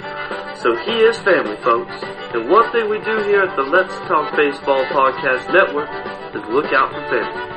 So 0.62 0.78
he 0.78 0.93
is 1.09 1.18
family, 1.26 1.57
folks. 1.66 1.97
And 2.38 2.47
one 2.47 2.72
thing 2.72 2.88
we 2.88 3.01
do 3.01 3.18
here 3.26 3.41
at 3.49 3.57
the 3.57 3.66
Let's 3.66 3.97
Talk 4.05 4.30
Baseball 4.38 4.86
Podcast 4.93 5.49
Network 5.49 5.89
is 6.38 6.45
look 6.53 6.70
out 6.70 6.93
for 6.93 7.01
family. 7.09 7.51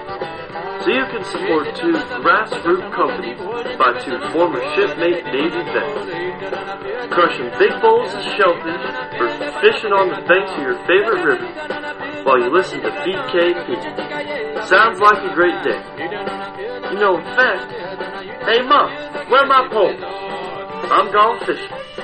So 0.81 0.89
you 0.89 1.05
can 1.13 1.21
support 1.29 1.69
two 1.77 1.93
grassroots 2.25 2.89
companies 2.97 3.37
by 3.77 4.01
two 4.01 4.17
former 4.33 4.57
shipmate 4.73 5.21
Navy 5.37 5.63
vets. 5.69 7.13
Crushing 7.13 7.53
big 7.61 7.77
bowls 7.85 8.09
of 8.09 8.25
shellfish 8.41 8.85
or 9.21 9.29
fishing 9.61 9.93
on 9.93 10.09
the 10.09 10.25
banks 10.25 10.57
of 10.57 10.65
your 10.65 10.81
favorite 10.89 11.21
river 11.29 11.49
while 12.25 12.41
you 12.41 12.49
listen 12.49 12.81
to 12.81 12.89
BKP. 12.89 14.65
Sounds 14.65 14.97
like 15.05 15.21
a 15.21 15.35
great 15.37 15.61
day. 15.61 15.77
You 16.89 16.97
know, 17.05 17.21
in 17.21 17.25
fact, 17.37 17.69
hey 18.49 18.65
Mom, 18.65 18.89
where 19.29 19.45
my 19.45 19.69
pole? 19.69 19.93
I'm 20.89 21.13
gone 21.13 21.45
fishing. 21.45 22.04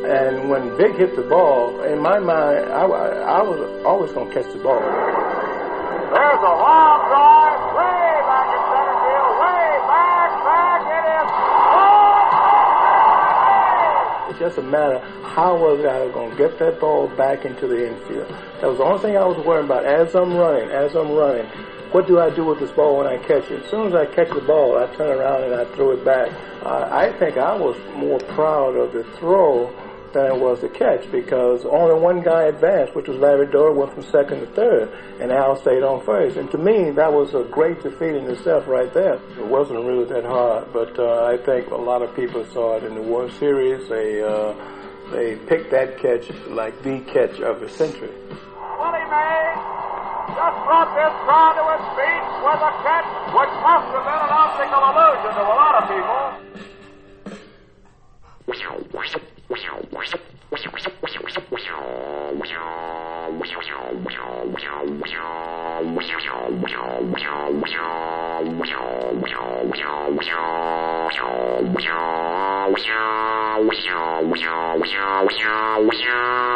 And 0.06 0.50
when 0.50 0.76
Vic 0.78 0.96
hit 0.98 1.16
the 1.16 1.22
ball, 1.22 1.84
in 1.84 2.00
my 2.00 2.18
mind, 2.20 2.66
I, 2.70 2.82
I, 2.86 3.42
I 3.42 3.42
was 3.42 3.60
always 3.86 4.12
going 4.12 4.28
to 4.30 4.34
catch 4.34 4.52
the 4.52 4.60
ball. 4.60 4.82
There's 4.82 6.42
a 6.42 6.56
long 6.66 7.00
drive, 7.10 7.62
way 7.78 8.22
back 8.26 8.48
in 8.54 8.62
center 8.74 8.98
field, 9.06 9.32
way 9.38 9.70
back, 9.86 10.30
back, 10.46 10.82
it 10.98 11.06
is. 11.14 11.30
It's 14.34 14.40
just 14.40 14.58
a 14.58 14.64
matter 14.64 15.00
how 15.30 15.58
was 15.58 15.86
I 15.86 16.10
going 16.12 16.32
to 16.32 16.38
get 16.38 16.58
that 16.60 16.80
ball 16.80 17.08
back 17.08 17.46
into 17.46 17.68
the 17.68 17.88
infield. 17.88 18.30
That 18.62 18.70
was 18.70 18.78
the 18.78 18.84
only 18.84 19.02
thing 19.02 19.18
I 19.18 19.26
was 19.26 19.38
worrying 19.46 19.66
about 19.66 19.86
as 19.86 20.16
I'm 20.16 20.34
running, 20.34 20.70
as 20.70 20.96
I'm 20.96 21.12
running. 21.12 21.50
What 21.96 22.08
do 22.08 22.20
I 22.20 22.30
do 22.30 22.44
with 22.44 22.60
this 22.60 22.72
ball 22.72 22.98
when 22.98 23.08
I 23.08 23.18
catch 23.20 23.50
it? 23.50 23.64
As 23.64 23.72
soon 23.72 23.88
as 23.88 23.94
I 23.94 24.06
catch 24.06 24.28
the 24.28 24.42
ball, 24.42 24.78
I 24.78 24.94
turn 24.98 25.18
around 25.18 25.44
and 25.46 25.56
I 25.56 25.64
throw 25.76 25.92
it 25.92 26.04
back. 26.04 26.30
Uh, 26.62 26.90
I 26.92 27.18
think 27.18 27.38
I 27.38 27.56
was 27.56 27.78
more 27.96 28.20
proud 28.36 28.76
of 28.76 28.92
the 28.92 29.06
throw 29.18 29.74
than 30.12 30.26
it 30.26 30.38
was 30.38 30.60
the 30.60 30.68
catch 30.68 31.10
because 31.10 31.64
only 31.64 31.98
one 31.98 32.22
guy 32.22 32.48
advanced, 32.48 32.96
which 32.96 33.08
was 33.08 33.18
Larry 33.20 33.48
Doby, 33.50 33.80
went 33.80 33.94
from 33.94 34.04
second 34.04 34.42
to 34.42 34.46
third, 34.48 34.92
and 35.22 35.32
Al 35.32 35.56
stayed 35.56 35.84
on 35.84 36.04
first. 36.04 36.36
And 36.36 36.52
to 36.52 36.58
me, 36.58 36.92
that 36.92 37.14
was 37.14 37.34
a 37.34 37.48
great 37.50 37.82
defeat 37.82 38.14
in 38.14 38.30
itself 38.30 38.68
right 38.68 38.94
there. 38.94 39.14
It 39.40 39.48
wasn't 39.48 39.86
really 39.86 40.04
that 40.12 40.26
hard, 40.26 40.74
but 40.74 41.00
uh, 41.00 41.24
I 41.24 41.38
think 41.38 41.72
a 41.72 41.78
lot 41.78 42.02
of 42.02 42.14
people 42.14 42.46
saw 42.52 42.76
it 42.76 42.84
in 42.84 42.96
the 42.96 43.02
World 43.02 43.32
Series. 43.40 43.88
They 43.88 44.22
uh, 44.22 44.54
they 45.12 45.38
picked 45.38 45.72
that 45.72 45.98
catch 46.00 46.30
like 46.50 46.84
the 46.84 47.00
catch 47.08 47.40
of 47.40 47.62
the 47.62 47.70
century. 47.70 48.12
Brought 50.66 50.98
this 50.98 51.14
crowd 51.22 51.54
to 51.62 51.64
its 51.78 51.86
feet 51.94 52.26
with 52.42 52.58
a 52.58 52.74
catch 52.82 53.06
which 53.38 53.54
must 53.62 53.86
have 53.94 54.02
been 54.02 54.18
an 54.18 54.34
optical 54.34 54.82
illusion 54.82 55.32
to 55.38 55.42
a 55.46 55.54
lot 55.54 55.78
of 55.78 55.86
people. 55.94 56.26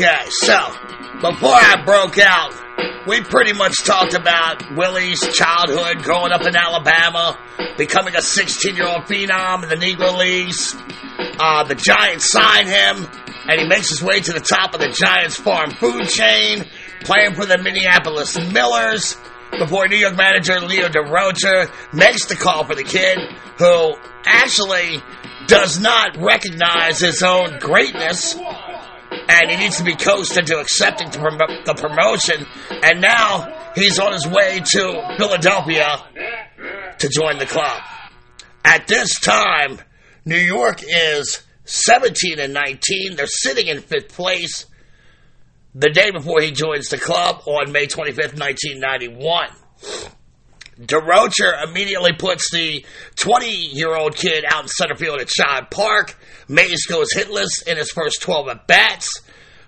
Okay, 0.00 0.30
so 0.30 0.56
before 1.20 1.52
I 1.52 1.82
broke 1.84 2.16
out, 2.16 2.54
we 3.06 3.20
pretty 3.20 3.52
much 3.52 3.84
talked 3.84 4.14
about 4.14 4.74
Willie's 4.74 5.20
childhood 5.36 6.02
growing 6.02 6.32
up 6.32 6.40
in 6.40 6.56
Alabama, 6.56 7.38
becoming 7.76 8.16
a 8.16 8.22
16 8.22 8.76
year 8.76 8.86
old 8.86 9.02
phenom 9.02 9.62
in 9.62 9.68
the 9.68 9.76
Negro 9.76 10.16
Leagues. 10.16 10.74
Uh, 11.38 11.64
the 11.64 11.74
Giants 11.74 12.32
sign 12.32 12.66
him, 12.66 13.06
and 13.46 13.60
he 13.60 13.68
makes 13.68 13.90
his 13.90 14.02
way 14.02 14.20
to 14.20 14.32
the 14.32 14.40
top 14.40 14.72
of 14.72 14.80
the 14.80 14.88
Giants 14.88 15.36
farm 15.36 15.70
food 15.72 16.08
chain, 16.08 16.64
playing 17.00 17.34
for 17.34 17.44
the 17.44 17.58
Minneapolis 17.58 18.38
Millers. 18.38 19.18
Before 19.50 19.86
New 19.86 19.98
York 19.98 20.16
manager 20.16 20.60
Leo 20.60 20.88
Durocher 20.88 21.70
makes 21.92 22.24
the 22.24 22.36
call 22.36 22.64
for 22.64 22.74
the 22.74 22.84
kid, 22.84 23.18
who 23.58 23.96
actually 24.24 25.02
does 25.46 25.78
not 25.78 26.16
recognize 26.16 27.00
his 27.00 27.22
own 27.22 27.58
greatness 27.58 28.34
and 29.30 29.50
he 29.50 29.56
needs 29.56 29.76
to 29.76 29.84
be 29.84 29.94
coached 29.94 30.36
into 30.36 30.58
accepting 30.58 31.08
the, 31.10 31.74
promotion. 31.76 32.46
And 32.82 33.00
now 33.00 33.70
he's 33.76 33.98
on 33.98 34.12
his 34.12 34.26
way 34.26 34.60
to 34.60 35.14
Philadelphia 35.18 36.02
to 36.98 37.08
join 37.08 37.38
the 37.38 37.46
club. 37.46 37.80
At 38.64 38.88
this 38.88 39.20
time, 39.20 39.78
New 40.24 40.36
York 40.36 40.80
is 40.82 41.42
17 41.64 42.40
and 42.40 42.52
19. 42.52 43.16
They're 43.16 43.26
sitting 43.26 43.68
in 43.68 43.80
fifth 43.80 44.08
place 44.08 44.66
the 45.74 45.90
day 45.90 46.10
before 46.10 46.40
he 46.40 46.50
joins 46.50 46.88
the 46.88 46.98
club 46.98 47.42
on 47.46 47.70
May 47.70 47.86
25th, 47.86 48.36
1991. 48.38 49.50
Durocher 50.80 51.64
immediately 51.64 52.12
puts 52.18 52.50
the 52.50 52.84
20 53.16 53.50
year 53.50 53.94
old 53.94 54.16
kid 54.16 54.44
out 54.48 54.64
in 54.64 54.68
center 54.68 54.96
field 54.96 55.20
at 55.20 55.28
Shibe 55.28 55.70
Park. 55.70 56.16
Mays 56.50 56.84
goes 56.86 57.14
hitless 57.14 57.64
in 57.64 57.76
his 57.76 57.92
first 57.92 58.22
12 58.22 58.48
at 58.48 58.66
bats, 58.66 59.22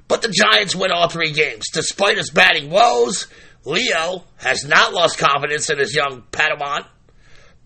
but 0.09 0.21
the 0.21 0.29
Giants 0.29 0.75
win 0.75 0.91
all 0.91 1.09
three 1.09 1.33
games. 1.33 1.67
Despite 1.73 2.19
his 2.19 2.31
batting 2.31 2.71
woes, 2.71 3.29
Leo 3.65 4.25
has 4.39 4.65
not 4.65 4.93
lost 4.93 5.17
confidence 5.17 5.71
in 5.71 5.79
his 5.79 5.95
young 5.95 6.23
Padawan, 6.33 6.85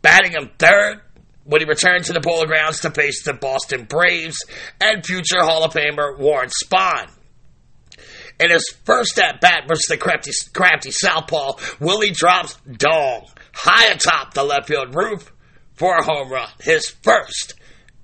batting 0.02 0.32
him 0.32 0.50
third 0.58 1.00
when 1.44 1.62
he 1.62 1.66
returned 1.66 2.04
to 2.04 2.12
the 2.12 2.20
Polo 2.20 2.44
Grounds 2.44 2.80
to 2.80 2.90
face 2.90 3.24
the 3.24 3.32
Boston 3.32 3.84
Braves 3.84 4.36
and 4.82 5.06
future 5.06 5.40
Hall 5.40 5.64
of 5.64 5.72
Famer 5.72 6.18
Warren 6.18 6.50
Spahn. 6.50 7.08
In 8.38 8.50
his 8.50 8.68
first 8.84 9.18
at 9.18 9.40
bat 9.40 9.62
versus 9.66 9.86
the 9.88 9.96
crafty, 9.96 10.32
crafty 10.52 10.90
Southpaw, 10.90 11.54
Willie 11.80 12.10
drops 12.10 12.58
dong 12.70 13.26
high 13.54 13.92
atop 13.92 14.34
the 14.34 14.44
left 14.44 14.68
field 14.68 14.94
roof 14.94 15.32
for 15.72 15.96
a 15.96 16.04
home 16.04 16.30
run, 16.30 16.50
his 16.60 16.90
first 17.02 17.54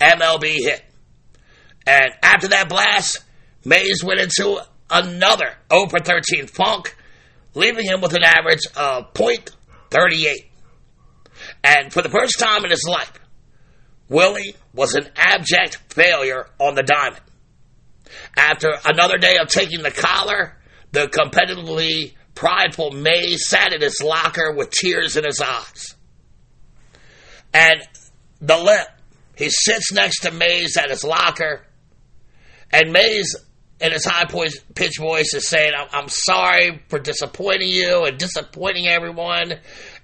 MLB 0.00 0.54
hit. 0.62 0.82
And 1.86 2.12
after 2.22 2.48
that 2.48 2.68
blast, 2.68 3.24
Mays 3.64 4.02
went 4.04 4.20
into 4.20 4.60
another 4.90 5.54
0 5.72 5.88
for 5.88 5.98
13 5.98 6.46
funk, 6.46 6.96
leaving 7.54 7.84
him 7.84 8.00
with 8.00 8.14
an 8.14 8.22
average 8.22 8.66
of 8.76 9.12
.38. 9.14 10.46
And 11.64 11.92
for 11.92 12.02
the 12.02 12.08
first 12.08 12.38
time 12.38 12.64
in 12.64 12.70
his 12.70 12.84
life, 12.88 13.12
Willie 14.08 14.54
was 14.74 14.94
an 14.94 15.08
abject 15.16 15.76
failure 15.92 16.46
on 16.58 16.74
the 16.74 16.82
diamond. 16.82 17.22
After 18.36 18.72
another 18.84 19.18
day 19.18 19.38
of 19.38 19.48
taking 19.48 19.82
the 19.82 19.90
collar, 19.90 20.56
the 20.92 21.06
competitively 21.06 22.12
prideful 22.34 22.90
Mays 22.90 23.48
sat 23.48 23.72
in 23.72 23.80
his 23.80 24.02
locker 24.02 24.52
with 24.52 24.70
tears 24.70 25.16
in 25.16 25.24
his 25.24 25.40
eyes. 25.40 25.94
And 27.54 27.80
the 28.40 28.58
lip, 28.58 28.86
he 29.36 29.48
sits 29.50 29.92
next 29.92 30.20
to 30.20 30.30
Mays 30.30 30.76
at 30.76 30.90
his 30.90 31.04
locker, 31.04 31.62
and 32.72 32.92
Mays, 32.92 33.36
in 33.80 33.92
his 33.92 34.04
high 34.04 34.24
pitched 34.74 34.98
voice, 34.98 35.34
is 35.34 35.48
saying, 35.48 35.72
I'm, 35.76 35.88
I'm 35.92 36.08
sorry 36.08 36.82
for 36.88 36.98
disappointing 36.98 37.68
you 37.68 38.04
and 38.04 38.16
disappointing 38.18 38.86
everyone, 38.86 39.54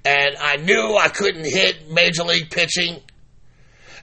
and 0.04 0.36
I 0.40 0.56
knew 0.56 0.96
I 0.96 1.08
couldn't 1.08 1.44
hit 1.44 1.90
Major 1.90 2.24
League 2.24 2.50
pitching. 2.50 3.00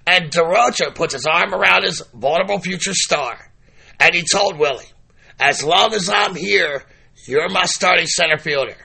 And 0.08 0.32
Durocher 0.32 0.94
puts 0.94 1.14
his 1.14 1.26
arm 1.26 1.54
around 1.54 1.84
his 1.84 2.02
vulnerable 2.14 2.60
future 2.60 2.94
star, 2.94 3.52
and 4.00 4.14
he 4.14 4.24
told 4.24 4.58
Willie, 4.58 4.86
As 5.40 5.64
long 5.64 5.94
as 5.94 6.10
I'm 6.10 6.36
here, 6.36 6.84
you're 7.28 7.50
my 7.50 7.66
starting 7.66 8.06
center 8.08 8.38
fielder. 8.38 8.78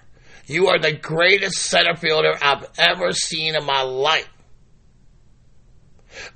You 0.47 0.68
are 0.68 0.81
the 0.81 0.93
greatest 0.93 1.59
center 1.59 1.95
fielder 1.95 2.37
I've 2.43 2.66
ever 2.78 3.12
seen 3.12 3.55
in 3.55 3.64
my 3.64 3.83
life. 3.83 4.28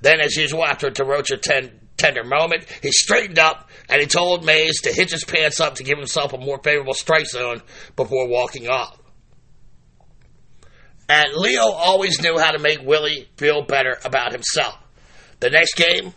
Then, 0.00 0.20
as 0.20 0.36
usual, 0.36 0.64
after 0.64 0.86
a 0.86 0.92
Durocher 0.92 1.40
ten, 1.40 1.80
tender 1.96 2.24
moment, 2.24 2.66
he 2.82 2.90
straightened 2.90 3.38
up 3.38 3.68
and 3.88 4.00
he 4.00 4.06
told 4.06 4.44
Mays 4.44 4.80
to 4.82 4.92
hitch 4.92 5.12
his 5.12 5.24
pants 5.24 5.60
up 5.60 5.76
to 5.76 5.84
give 5.84 5.98
himself 5.98 6.32
a 6.32 6.38
more 6.38 6.58
favorable 6.62 6.94
strike 6.94 7.26
zone 7.26 7.62
before 7.96 8.28
walking 8.28 8.68
off. 8.68 8.98
And 11.08 11.34
Leo 11.34 11.62
always 11.62 12.20
knew 12.22 12.38
how 12.38 12.52
to 12.52 12.58
make 12.58 12.80
Willie 12.82 13.28
feel 13.36 13.62
better 13.62 13.98
about 14.04 14.32
himself. 14.32 14.78
The 15.40 15.50
next 15.50 15.74
game 15.74 16.14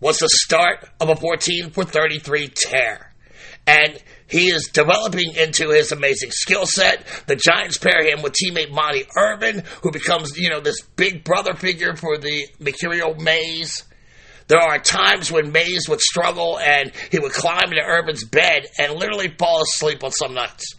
was 0.00 0.18
the 0.18 0.28
start 0.30 0.84
of 1.00 1.08
a 1.08 1.16
14 1.16 1.70
for 1.70 1.84
33 1.84 2.48
tear. 2.54 3.12
And 3.66 4.00
he 4.26 4.48
is 4.48 4.70
developing 4.72 5.34
into 5.34 5.70
his 5.70 5.92
amazing 5.92 6.30
skill 6.30 6.66
set. 6.66 7.04
The 7.26 7.36
Giants 7.36 7.78
pair 7.78 8.04
him 8.04 8.22
with 8.22 8.34
teammate 8.34 8.70
Monte 8.70 9.06
Irvin, 9.16 9.64
who 9.82 9.90
becomes, 9.90 10.38
you 10.38 10.50
know, 10.50 10.60
this 10.60 10.80
big 10.96 11.24
brother 11.24 11.54
figure 11.54 11.96
for 11.96 12.18
the 12.18 12.46
Mercurial 12.60 13.14
Mays. 13.16 13.84
There 14.48 14.58
are 14.58 14.78
times 14.78 15.30
when 15.30 15.52
Mays 15.52 15.88
would 15.88 16.00
struggle 16.00 16.58
and 16.58 16.90
he 17.10 17.18
would 17.18 17.32
climb 17.32 17.70
into 17.70 17.82
Irvin's 17.82 18.24
bed 18.24 18.64
and 18.78 18.94
literally 18.94 19.34
fall 19.38 19.62
asleep 19.62 20.02
on 20.02 20.10
some 20.10 20.34
nights. 20.34 20.74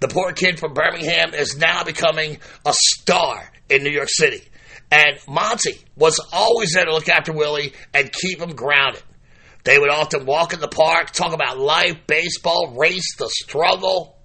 The 0.00 0.08
poor 0.08 0.32
kid 0.32 0.58
from 0.58 0.74
Birmingham 0.74 1.32
is 1.32 1.56
now 1.56 1.84
becoming 1.84 2.38
a 2.66 2.72
star 2.74 3.50
in 3.70 3.84
New 3.84 3.90
York 3.90 4.08
City. 4.10 4.42
And 4.90 5.18
Monty 5.28 5.78
was 5.96 6.20
always 6.32 6.72
there 6.72 6.84
to 6.84 6.92
look 6.92 7.08
after 7.08 7.32
Willie 7.32 7.72
and 7.94 8.12
keep 8.12 8.40
him 8.40 8.50
grounded. 8.50 9.02
They 9.64 9.78
would 9.78 9.90
often 9.90 10.26
walk 10.26 10.52
in 10.52 10.60
the 10.60 10.68
park, 10.68 11.12
talk 11.12 11.32
about 11.32 11.58
life, 11.58 11.96
baseball, 12.06 12.74
race, 12.76 13.16
the 13.16 13.28
struggle. 13.28 14.16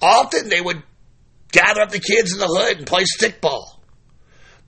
Often 0.00 0.48
they 0.48 0.60
would 0.60 0.82
gather 1.52 1.80
up 1.80 1.90
the 1.90 2.00
kids 2.00 2.32
in 2.32 2.38
the 2.38 2.46
hood 2.46 2.78
and 2.78 2.86
play 2.86 3.04
stickball. 3.04 3.77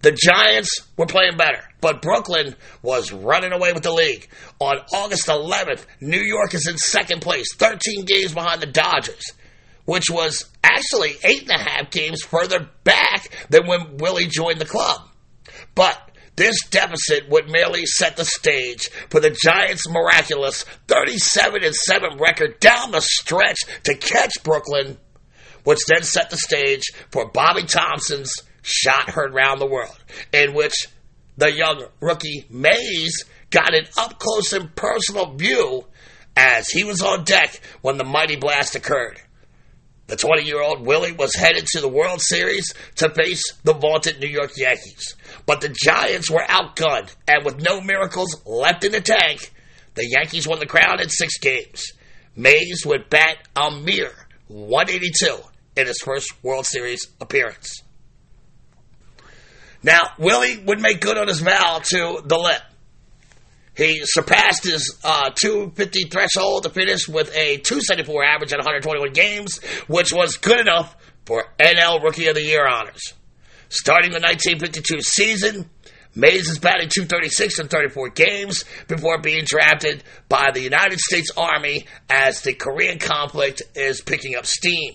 The 0.02 0.12
Giants 0.12 0.80
were 0.96 1.06
playing 1.06 1.36
better, 1.36 1.62
but 1.82 2.00
Brooklyn 2.00 2.56
was 2.80 3.12
running 3.12 3.52
away 3.52 3.74
with 3.74 3.82
the 3.82 3.92
league. 3.92 4.28
On 4.58 4.78
August 4.94 5.26
11th, 5.26 5.84
New 6.00 6.22
York 6.22 6.54
is 6.54 6.66
in 6.66 6.78
second 6.78 7.20
place, 7.20 7.54
13 7.54 8.06
games 8.06 8.32
behind 8.32 8.62
the 8.62 8.66
Dodgers, 8.66 9.32
which 9.84 10.08
was 10.08 10.48
actually 10.64 11.16
eight 11.22 11.42
and 11.42 11.50
a 11.50 11.62
half 11.62 11.90
games 11.90 12.22
further 12.22 12.68
back 12.84 13.28
than 13.50 13.66
when 13.66 13.98
Willie 13.98 14.26
joined 14.26 14.58
the 14.58 14.64
club. 14.64 15.02
But 15.74 16.10
this 16.36 16.56
deficit 16.70 17.28
would 17.28 17.50
merely 17.50 17.84
set 17.84 18.16
the 18.16 18.24
stage 18.24 18.88
for 19.10 19.20
the 19.20 19.36
Giants' 19.44 19.86
miraculous 19.86 20.64
37 20.88 21.62
and 21.62 21.74
7 21.74 22.18
record 22.18 22.58
down 22.60 22.92
the 22.92 23.02
stretch 23.02 23.58
to 23.82 23.94
catch 23.94 24.42
Brooklyn, 24.42 24.96
which 25.64 25.80
then 25.88 26.02
set 26.02 26.30
the 26.30 26.38
stage 26.38 26.84
for 27.10 27.30
Bobby 27.30 27.64
Thomson's 27.64 28.32
shot 28.62 29.10
heard 29.10 29.34
round 29.34 29.60
the 29.60 29.66
world, 29.66 29.98
in 30.32 30.54
which 30.54 30.74
the 31.36 31.52
young 31.52 31.86
rookie 32.00 32.44
Mays 32.50 33.24
got 33.50 33.74
an 33.74 33.86
up 33.96 34.18
close 34.18 34.52
and 34.52 34.74
personal 34.74 35.34
view 35.34 35.86
as 36.36 36.68
he 36.68 36.84
was 36.84 37.02
on 37.02 37.24
deck 37.24 37.60
when 37.82 37.98
the 37.98 38.04
mighty 38.04 38.36
blast 38.36 38.74
occurred. 38.74 39.20
The 40.06 40.16
20 40.16 40.42
year 40.42 40.60
old 40.60 40.84
Willie 40.84 41.12
was 41.12 41.34
headed 41.34 41.66
to 41.68 41.80
the 41.80 41.88
World 41.88 42.20
Series 42.20 42.74
to 42.96 43.10
face 43.10 43.42
the 43.62 43.74
vaunted 43.74 44.18
New 44.18 44.28
York 44.28 44.50
Yankees. 44.56 45.14
But 45.46 45.60
the 45.60 45.68
Giants 45.68 46.28
were 46.28 46.42
outgunned, 46.48 47.14
and 47.28 47.44
with 47.44 47.62
no 47.62 47.80
miracles 47.80 48.42
left 48.44 48.84
in 48.84 48.90
the 48.90 49.00
tank, 49.00 49.52
the 49.94 50.08
Yankees 50.08 50.48
won 50.48 50.58
the 50.58 50.66
crown 50.66 51.00
in 51.00 51.08
six 51.08 51.38
games. 51.38 51.92
Mays 52.34 52.84
would 52.84 53.08
bat 53.08 53.36
a 53.54 53.70
mere 53.70 54.12
182 54.48 55.36
in 55.76 55.86
his 55.86 55.98
first 56.04 56.32
World 56.42 56.66
Series 56.66 57.06
appearance. 57.20 57.82
Now, 59.82 60.00
Willie 60.18 60.58
would 60.58 60.80
make 60.80 61.00
good 61.00 61.16
on 61.16 61.28
his 61.28 61.40
vow 61.40 61.80
to 61.82 62.22
the 62.24 62.38
lip. 62.38 62.62
He 63.76 64.02
surpassed 64.04 64.64
his 64.64 64.98
uh, 65.04 65.30
250 65.30 66.04
threshold 66.10 66.64
to 66.64 66.70
finish 66.70 67.08
with 67.08 67.34
a 67.34 67.58
274 67.58 68.24
average 68.24 68.52
at 68.52 68.58
121 68.58 69.12
games, 69.12 69.58
which 69.86 70.12
was 70.12 70.36
good 70.36 70.60
enough 70.60 70.94
for 71.24 71.44
NL 71.58 72.02
Rookie 72.02 72.26
of 72.26 72.34
the 72.34 72.42
Year 72.42 72.66
honors. 72.66 73.14
Starting 73.68 74.10
the 74.10 74.20
1952 74.20 75.00
season, 75.00 75.70
Mays 76.14 76.48
is 76.48 76.58
batting 76.58 76.88
236 76.88 77.60
in 77.60 77.68
34 77.68 78.10
games 78.10 78.64
before 78.88 79.20
being 79.20 79.44
drafted 79.46 80.02
by 80.28 80.50
the 80.52 80.60
United 80.60 80.98
States 80.98 81.30
Army 81.36 81.86
as 82.08 82.42
the 82.42 82.52
Korean 82.52 82.98
conflict 82.98 83.62
is 83.76 84.00
picking 84.00 84.34
up 84.34 84.44
steam. 84.44 84.94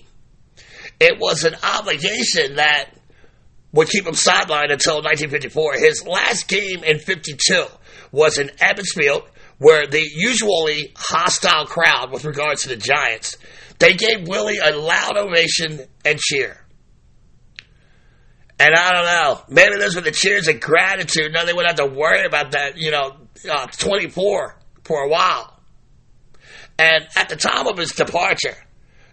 It 0.99 1.17
was 1.19 1.45
an 1.45 1.55
obligation 1.63 2.57
that 2.57 2.89
would 3.75 3.89
keep 3.89 4.07
him 4.07 4.13
sidelined 4.13 4.71
until 4.71 4.95
1954. 5.03 5.73
His 5.73 6.07
last 6.07 6.47
game 6.47 6.83
in 6.83 6.97
52 6.97 7.65
was 8.11 8.39
in 8.39 8.47
Ebbets 8.47 8.93
Field, 8.95 9.23
where 9.57 9.85
the 9.85 10.01
usually 10.15 10.93
hostile 10.95 11.65
crowd 11.65 12.11
with 12.11 12.23
regards 12.23 12.63
to 12.63 12.69
the 12.69 12.77
Giants, 12.77 13.37
they 13.79 13.93
gave 13.93 14.27
Willie 14.27 14.59
a 14.59 14.71
loud 14.75 15.17
ovation 15.17 15.81
and 16.05 16.17
cheer. 16.17 16.57
And 18.57 18.73
I 18.73 18.91
don't 18.93 19.05
know, 19.05 19.41
maybe 19.49 19.77
those 19.77 19.95
were 19.95 20.01
the 20.01 20.11
cheers 20.11 20.47
of 20.47 20.61
gratitude. 20.61 21.33
Now 21.33 21.43
they 21.43 21.51
wouldn't 21.51 21.77
have 21.77 21.89
to 21.89 21.93
worry 21.93 22.25
about 22.25 22.51
that, 22.51 22.77
you 22.77 22.91
know, 22.91 23.17
uh, 23.49 23.67
24 23.67 24.55
for 24.85 25.03
a 25.03 25.09
while. 25.09 25.59
And 26.79 27.05
at 27.17 27.27
the 27.27 27.35
time 27.35 27.67
of 27.67 27.77
his 27.77 27.91
departure, 27.91 28.55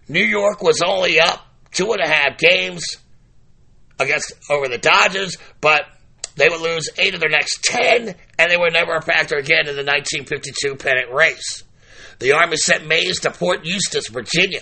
New 0.07 0.23
York 0.23 0.63
was 0.63 0.81
only 0.81 1.19
up 1.19 1.45
two 1.71 1.91
and 1.91 1.99
a 2.01 2.07
half 2.07 2.37
games 2.37 2.97
against 3.99 4.33
over 4.49 4.67
the 4.67 4.77
Dodgers, 4.77 5.37
but 5.61 5.85
they 6.35 6.49
would 6.49 6.61
lose 6.61 6.89
eight 6.97 7.13
of 7.13 7.19
their 7.19 7.29
next 7.29 7.63
ten, 7.63 8.15
and 8.39 8.51
they 8.51 8.57
were 8.57 8.71
never 8.71 8.95
a 8.95 9.01
factor 9.01 9.37
again 9.37 9.67
in 9.67 9.75
the 9.75 9.83
1952 9.83 10.75
pennant 10.75 11.11
race. 11.11 11.63
The 12.19 12.33
Army 12.33 12.57
sent 12.57 12.87
Mays 12.87 13.19
to 13.21 13.31
Fort 13.31 13.65
Eustis, 13.65 14.07
Virginia, 14.07 14.61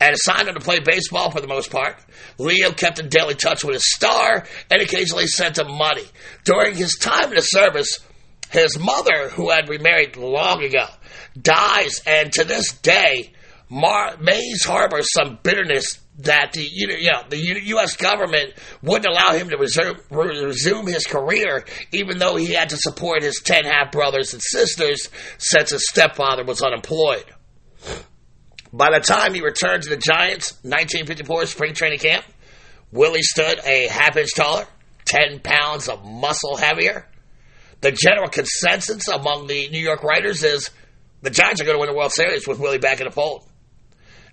and 0.00 0.14
assigned 0.14 0.48
him 0.48 0.54
to 0.54 0.60
play 0.60 0.78
baseball 0.80 1.30
for 1.30 1.40
the 1.40 1.46
most 1.46 1.70
part. 1.70 1.96
Leo 2.38 2.70
kept 2.72 2.98
in 2.98 3.08
daily 3.08 3.34
touch 3.34 3.64
with 3.64 3.74
his 3.74 3.94
star 3.94 4.46
and 4.70 4.82
occasionally 4.82 5.26
sent 5.26 5.58
him 5.58 5.72
money. 5.72 6.04
During 6.44 6.74
his 6.76 6.96
time 6.96 7.30
in 7.30 7.34
the 7.34 7.40
service, 7.42 7.98
his 8.50 8.78
mother, 8.78 9.30
who 9.30 9.50
had 9.50 9.68
remarried 9.68 10.16
long 10.16 10.62
ago, 10.62 10.86
dies, 11.40 12.00
and 12.06 12.32
to 12.32 12.44
this 12.44 12.72
day, 12.72 13.32
Mar- 13.68 14.16
Mays 14.18 14.64
harbors 14.64 15.12
some 15.12 15.38
bitterness 15.42 15.98
that 16.18 16.52
the 16.52 16.62
you 16.62 17.10
know, 17.10 17.22
the 17.28 17.38
U.S. 17.38 17.96
government 17.96 18.54
wouldn't 18.82 19.06
allow 19.06 19.32
him 19.32 19.50
to 19.50 19.56
resume, 19.56 19.98
resume 20.10 20.86
his 20.86 21.06
career, 21.06 21.64
even 21.92 22.18
though 22.18 22.36
he 22.36 22.52
had 22.52 22.70
to 22.70 22.76
support 22.76 23.22
his 23.22 23.40
ten 23.40 23.64
half 23.64 23.92
brothers 23.92 24.32
and 24.32 24.42
sisters 24.42 25.08
since 25.38 25.70
his 25.70 25.86
stepfather 25.88 26.44
was 26.44 26.62
unemployed. 26.62 27.24
By 28.72 28.90
the 28.90 29.00
time 29.00 29.34
he 29.34 29.42
returned 29.42 29.84
to 29.84 29.90
the 29.90 29.96
Giants, 29.96 30.52
1954 30.62 31.46
spring 31.46 31.74
training 31.74 31.98
camp, 31.98 32.24
Willie 32.92 33.22
stood 33.22 33.60
a 33.64 33.88
half 33.88 34.16
inch 34.16 34.34
taller, 34.34 34.66
10 35.06 35.40
pounds 35.40 35.88
of 35.88 36.04
muscle 36.04 36.56
heavier. 36.56 37.06
The 37.80 37.92
general 37.92 38.28
consensus 38.28 39.08
among 39.08 39.46
the 39.46 39.68
New 39.68 39.80
York 39.80 40.02
writers 40.02 40.42
is 40.42 40.70
the 41.22 41.30
Giants 41.30 41.60
are 41.60 41.64
going 41.64 41.76
to 41.76 41.80
win 41.80 41.90
the 41.90 41.96
World 41.96 42.12
Series 42.12 42.46
with 42.46 42.58
Willie 42.58 42.78
back 42.78 43.00
in 43.00 43.06
the 43.06 43.12
fold. 43.12 43.45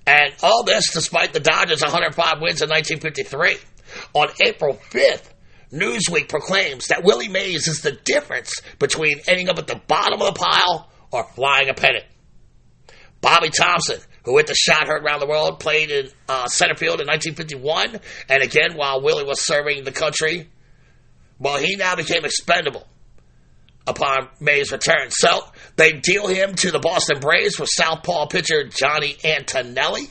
And 0.06 0.34
all 0.44 0.64
this 0.64 0.92
despite 0.92 1.34
the 1.34 1.40
Dodgers' 1.40 1.82
105 1.82 2.42
wins 2.42 2.62
in 2.62 2.70
1953. 2.70 3.58
On 4.14 4.28
April 4.44 4.80
5th, 4.92 5.30
Newsweek 5.72 6.30
proclaims 6.30 6.88
that 6.88 7.04
Willie 7.04 7.30
Mays 7.30 7.68
is 7.68 7.82
the 7.82 7.92
difference 7.92 8.62
between 8.80 9.22
ending 9.28 9.50
up 9.50 9.58
at 9.58 9.68
the 9.68 9.82
bottom 9.88 10.22
of 10.22 10.34
the 10.34 10.40
pile 10.40 10.90
or 11.12 11.24
flying 11.36 11.70
a 11.70 11.74
pennant. 11.74 12.06
Bobby 13.22 13.50
Thomson, 13.50 14.00
who 14.26 14.38
hit 14.38 14.48
the 14.48 14.56
shot 14.56 14.88
heard 14.88 15.04
around 15.04 15.22
the 15.22 15.28
world, 15.28 15.60
played 15.60 15.90
in 15.90 16.10
uh, 16.28 16.48
center 16.48 16.76
field 16.76 17.00
in 17.00 17.08
1951, 17.08 18.00
and 18.30 18.44
again 18.44 18.76
while 18.76 19.02
Willie 19.02 19.24
was 19.24 19.42
serving 19.42 19.84
the 19.84 19.92
country. 19.92 20.50
Well, 21.40 21.58
he 21.58 21.76
now 21.76 21.96
became 21.96 22.26
expendable 22.26 22.86
upon 23.86 24.30
May's 24.40 24.72
return. 24.72 25.10
So 25.10 25.46
they 25.76 25.94
deal 25.94 26.28
him 26.28 26.56
to 26.56 26.72
the 26.72 26.80
Boston 26.80 27.20
Braves 27.20 27.56
for 27.56 27.66
southpaw 27.66 28.28
pitcher 28.28 28.64
Johnny 28.68 29.18
Antonelli. 29.24 30.08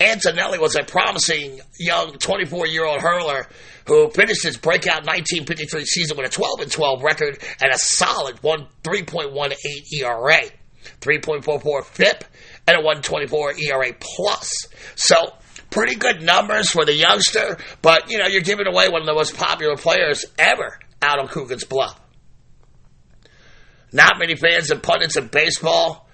Antonelli 0.00 0.58
was 0.58 0.76
a 0.76 0.84
promising 0.84 1.60
young 1.78 2.18
24 2.18 2.66
year 2.66 2.84
old 2.84 3.00
hurler 3.00 3.46
who 3.86 4.10
finished 4.10 4.42
his 4.42 4.56
breakout 4.56 5.06
1953 5.06 5.84
season 5.84 6.16
with 6.16 6.26
a 6.26 6.30
12 6.30 6.60
and 6.60 6.70
12 6.70 7.02
record 7.02 7.38
and 7.62 7.72
a 7.72 7.78
solid 7.78 8.36
3.18 8.42 9.54
ERA, 9.92 10.40
3.44 11.00 11.84
FIP, 11.84 12.24
and 12.66 12.76
a 12.76 12.80
124 12.80 13.54
ERA 13.58 13.92
plus. 13.98 14.52
So 14.96 15.16
pretty 15.70 15.94
good 15.94 16.22
numbers 16.22 16.70
for 16.70 16.84
the 16.84 16.94
youngster, 16.94 17.58
but 17.80 18.10
you 18.10 18.18
know 18.18 18.26
you're 18.26 18.42
giving 18.42 18.66
away 18.66 18.88
one 18.88 19.00
of 19.00 19.06
the 19.06 19.14
most 19.14 19.36
popular 19.36 19.76
players 19.76 20.24
ever 20.38 20.78
out 21.00 21.22
of 21.22 21.30
Coogan's 21.30 21.64
Bluff. 21.64 22.00
Not 23.92 24.18
many 24.18 24.34
fans 24.34 24.70
and 24.70 24.82
pundits 24.82 25.16
in 25.16 25.28
baseball 25.28 26.06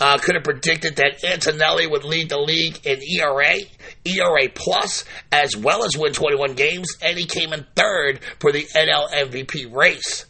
uh, 0.00 0.18
could 0.18 0.34
have 0.34 0.44
predicted 0.44 0.96
that 0.96 1.24
Antonelli 1.24 1.86
would 1.86 2.04
lead 2.04 2.28
the 2.28 2.38
league 2.38 2.86
in 2.86 3.00
ERA, 3.02 3.56
ERA 4.04 4.48
plus, 4.54 5.04
as 5.32 5.56
well 5.56 5.84
as 5.84 5.96
win 5.96 6.12
21 6.12 6.54
games, 6.54 6.86
and 7.02 7.18
he 7.18 7.26
came 7.26 7.52
in 7.52 7.66
third 7.74 8.20
for 8.38 8.52
the 8.52 8.64
NL 8.64 9.10
MVP 9.10 9.74
race. 9.74 10.26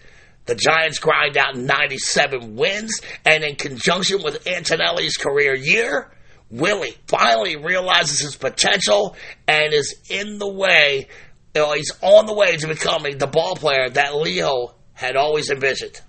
The 0.47 0.55
Giants 0.55 0.99
grind 0.99 1.37
out 1.37 1.57
97 1.57 2.57
wins, 2.57 3.01
and 3.25 3.45
in 3.45 3.57
conjunction 3.57 4.23
with 4.23 4.47
Antonelli's 4.47 5.19
career 5.19 5.55
year, 5.55 6.11
Willie 6.51 6.97
finally 7.07 7.57
realizes 7.57 8.21
his 8.21 8.37
potential 8.37 9.15
and 9.47 9.75
is 9.75 9.95
in 10.09 10.39
the 10.39 10.49
way, 10.49 11.09
you 11.55 11.61
know, 11.61 11.73
he's 11.75 11.93
on 12.01 12.25
the 12.25 12.33
way 12.33 12.57
to 12.57 12.67
becoming 12.67 13.19
the 13.19 13.27
ball 13.27 13.57
player 13.57 13.91
that 13.91 14.17
Leo 14.17 14.75
had 14.95 15.17
always 15.17 15.51
envisioned. 15.51 16.01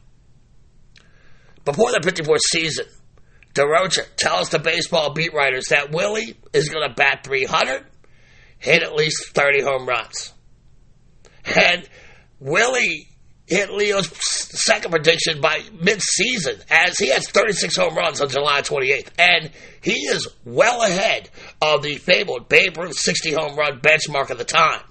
Before 1.70 1.92
the 1.92 2.02
54 2.02 2.38
season, 2.52 2.88
Durocher 3.54 4.04
tells 4.16 4.50
the 4.50 4.58
baseball 4.58 5.14
beat 5.14 5.36
writers 5.36 5.66
that 5.68 5.92
Willie 5.92 6.36
is 6.52 6.68
going 6.68 6.90
to 6.90 6.96
bat 6.96 7.24
300, 7.24 7.86
hit 8.58 8.82
at 8.82 8.96
least 8.96 9.36
30 9.36 9.62
home 9.62 9.88
runs. 9.88 10.34
And 11.46 11.88
Willie 12.40 13.08
hit 13.46 13.70
Leo's 13.70 14.10
second 14.20 14.90
prediction 14.90 15.42
by 15.42 15.62
mid-season, 15.80 16.56
as 16.72 16.98
he 16.98 17.10
has 17.10 17.30
36 17.30 17.76
home 17.76 17.96
runs 17.96 18.20
on 18.20 18.30
July 18.30 18.62
28th, 18.62 19.10
and 19.20 19.52
he 19.84 19.94
is 19.94 20.28
well 20.46 20.82
ahead 20.82 21.30
of 21.62 21.84
the 21.84 21.98
fabled 21.98 22.50
Babe 22.50 22.76
Ruth 22.80 22.98
60 22.98 23.34
home 23.34 23.56
run 23.56 23.80
benchmark 23.80 24.32
at 24.32 24.40
the 24.40 24.44
time. 24.44 24.82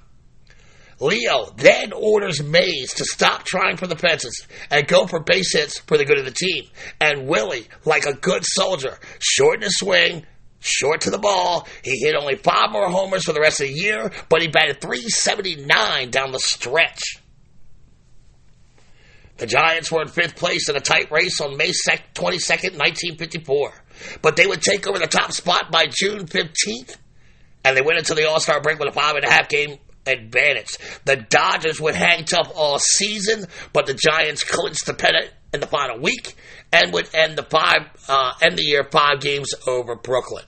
Leo 1.00 1.52
then 1.56 1.92
orders 1.92 2.42
Mays 2.42 2.94
to 2.94 3.04
stop 3.04 3.44
trying 3.44 3.76
for 3.76 3.86
the 3.86 3.96
fences 3.96 4.46
and 4.70 4.88
go 4.88 5.06
for 5.06 5.20
base 5.20 5.54
hits 5.54 5.78
for 5.80 5.96
the 5.96 6.04
good 6.04 6.18
of 6.18 6.24
the 6.24 6.32
team. 6.32 6.64
And 7.00 7.28
Willie, 7.28 7.68
like 7.84 8.06
a 8.06 8.14
good 8.14 8.44
soldier, 8.44 8.98
short 9.18 9.48
shortened 9.48 9.64
his 9.64 9.78
swing, 9.78 10.26
short 10.60 11.02
to 11.02 11.10
the 11.10 11.18
ball. 11.18 11.66
He 11.82 11.98
hit 11.98 12.16
only 12.16 12.36
five 12.36 12.70
more 12.70 12.88
homers 12.88 13.24
for 13.24 13.32
the 13.32 13.40
rest 13.40 13.60
of 13.60 13.68
the 13.68 13.72
year, 13.72 14.10
but 14.28 14.42
he 14.42 14.48
batted 14.48 14.80
379 14.80 16.10
down 16.10 16.32
the 16.32 16.40
stretch. 16.40 17.00
The 19.36 19.46
Giants 19.46 19.92
were 19.92 20.02
in 20.02 20.08
fifth 20.08 20.34
place 20.34 20.68
in 20.68 20.74
a 20.74 20.80
tight 20.80 21.12
race 21.12 21.40
on 21.40 21.56
May 21.56 21.70
22nd, 21.70 22.74
1954. 22.76 23.72
But 24.20 24.34
they 24.34 24.48
would 24.48 24.62
take 24.62 24.88
over 24.88 24.98
the 24.98 25.06
top 25.06 25.32
spot 25.32 25.70
by 25.70 25.86
June 25.86 26.26
15th, 26.26 26.96
and 27.64 27.76
they 27.76 27.82
went 27.82 27.98
into 27.98 28.14
the 28.14 28.28
All 28.28 28.40
Star 28.40 28.60
break 28.60 28.80
with 28.80 28.88
a 28.88 28.92
five 28.92 29.14
and 29.14 29.24
a 29.24 29.30
half 29.30 29.48
game 29.48 29.78
advantage. 30.08 30.76
The 31.04 31.16
Dodgers 31.16 31.80
would 31.80 31.94
hang 31.94 32.24
tough 32.24 32.50
all 32.54 32.78
season, 32.78 33.46
but 33.72 33.86
the 33.86 33.94
Giants 33.94 34.44
clinched 34.44 34.86
the 34.86 34.94
pennant 34.94 35.30
in 35.52 35.60
the 35.60 35.66
final 35.66 36.00
week 36.00 36.34
and 36.72 36.92
would 36.92 37.08
end 37.14 37.36
the 37.36 37.42
five 37.42 37.82
uh, 38.08 38.32
end 38.42 38.58
the 38.58 38.64
year 38.64 38.84
five 38.90 39.20
games 39.20 39.52
over 39.66 39.94
Brooklyn. 39.94 40.44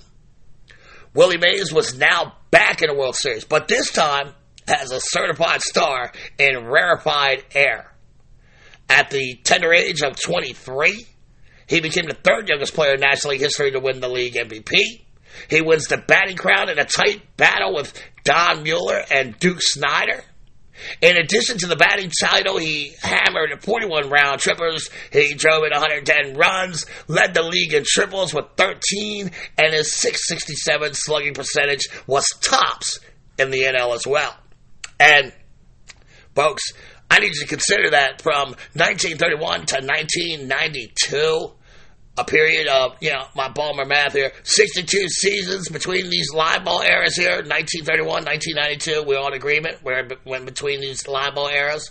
Willie 1.15 1.39
Mays 1.39 1.73
was 1.73 1.99
now 1.99 2.35
back 2.51 2.83
in 2.83 2.89
the 2.89 2.95
World 2.95 3.17
Series, 3.17 3.45
but 3.45 3.69
this 3.69 3.93
time 3.93 4.33
as 4.69 4.93
a 4.93 5.01
certified 5.01 5.63
star 5.63 6.13
in 6.39 6.67
rarefied 6.67 7.45
air. 7.55 7.93
At 8.89 9.11
the 9.11 9.37
tender 9.45 9.73
age 9.73 10.03
of 10.03 10.21
23, 10.21 11.07
he 11.69 11.81
became 11.81 12.07
the 12.07 12.15
third 12.15 12.49
youngest 12.49 12.75
player 12.75 12.95
in 12.95 13.01
National 13.01 13.33
League 13.33 13.41
history 13.41 13.71
to 13.73 13.81
win 13.81 14.01
the 14.01 14.09
league 14.09 14.35
MVP. 14.35 14.67
He 15.49 15.61
wins 15.61 15.87
the 15.87 15.97
batting 15.97 16.37
crown 16.37 16.69
in 16.69 16.79
a 16.79 16.85
tight 16.85 17.23
battle 17.37 17.75
with 17.75 17.93
Don 18.25 18.63
Mueller 18.63 19.03
and 19.11 19.39
Duke 19.39 19.61
Snider. 19.61 20.23
In 21.03 21.17
addition 21.17 21.59
to 21.59 21.67
the 21.67 21.77
batting 21.77 22.11
title, 22.21 22.57
he 22.57 22.95
hammered 23.03 23.63
41 23.63 24.09
round 24.09 24.41
trippers. 24.41 24.89
He 25.13 25.35
drove 25.35 25.65
in 25.65 25.71
110 25.73 26.37
runs, 26.37 26.87
led 27.07 27.35
the 27.35 27.43
league 27.43 27.75
in 27.75 27.85
triples 27.87 28.33
with 28.33 28.47
13, 28.57 29.31
and 29.59 29.75
his 29.75 29.95
667 29.97 30.95
slugging 30.95 31.35
percentage 31.35 31.89
was 32.07 32.27
tops 32.43 33.01
in 33.39 33.51
the 33.51 33.63
NL 33.63 33.95
as 33.95 34.07
well. 34.07 34.35
And, 34.99 35.33
folks, 36.35 36.73
I 37.11 37.19
need 37.19 37.35
you 37.35 37.41
to 37.41 37.47
consider 37.47 37.91
that 37.91 38.23
from 38.23 38.51
1931 38.75 39.67
to 39.67 39.77
1992, 39.77 41.53
a 42.19 42.25
period 42.25 42.67
of, 42.67 42.97
you 43.01 43.11
know, 43.11 43.25
my 43.35 43.49
Balmer 43.49 43.85
math 43.85 44.13
here, 44.13 44.33
62 44.43 45.09
seasons 45.09 45.69
between 45.69 46.11
these 46.11 46.33
live 46.35 46.65
ball 46.65 46.83
eras 46.83 47.17
here, 47.17 47.37
1931, 47.37 48.25
1992, 48.25 49.05
we're 49.07 49.19
all 49.19 49.29
in 49.29 49.35
agreement, 49.35 49.79
we're 49.83 50.07
when 50.25 50.45
between 50.45 50.81
these 50.81 51.07
live 51.09 51.35
ball 51.35 51.49
eras. 51.49 51.91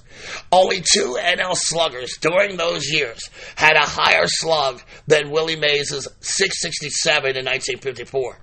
Only 0.52 0.82
two 0.82 1.18
NL 1.20 1.56
sluggers 1.56 2.18
during 2.20 2.58
those 2.58 2.92
years 2.92 3.30
had 3.56 3.76
a 3.76 3.86
higher 3.86 4.28
slug 4.28 4.82
than 5.08 5.32
Willie 5.32 5.56
Mays' 5.56 6.08
667 6.20 7.38
in 7.38 7.46
1954. 7.46 8.40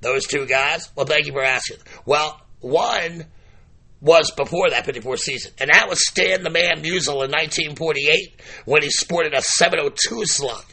Those 0.00 0.26
two 0.26 0.46
guys? 0.46 0.90
Well, 0.96 1.06
thank 1.06 1.26
you 1.26 1.32
for 1.32 1.42
asking. 1.42 1.78
Well, 2.04 2.40
one 2.60 3.26
was 4.00 4.30
before 4.30 4.70
that 4.70 4.84
54 4.84 5.16
season. 5.16 5.52
And 5.58 5.70
that 5.70 5.88
was 5.88 6.06
Stan 6.06 6.42
the 6.42 6.50
Man 6.50 6.82
Musial 6.82 7.24
in 7.24 7.32
1948 7.32 8.40
when 8.64 8.82
he 8.82 8.90
sported 8.90 9.34
a 9.34 9.42
702 9.42 10.26
slug. 10.26 10.64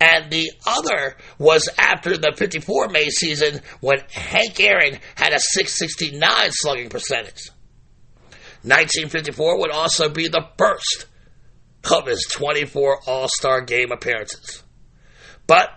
And 0.00 0.30
the 0.30 0.50
other 0.66 1.16
was 1.38 1.68
after 1.78 2.16
the 2.16 2.32
54 2.36 2.88
May 2.88 3.08
season 3.10 3.60
when 3.80 3.98
Hank 4.10 4.60
Aaron 4.60 4.98
had 5.14 5.32
a 5.32 5.40
669 5.40 6.50
slugging 6.50 6.88
percentage. 6.88 7.50
1954 8.64 9.58
would 9.58 9.70
also 9.70 10.08
be 10.08 10.28
the 10.28 10.46
first 10.56 11.06
of 11.90 12.06
his 12.06 12.26
24 12.30 13.00
All 13.06 13.28
Star 13.28 13.60
game 13.60 13.90
appearances. 13.90 14.62
But 15.46 15.70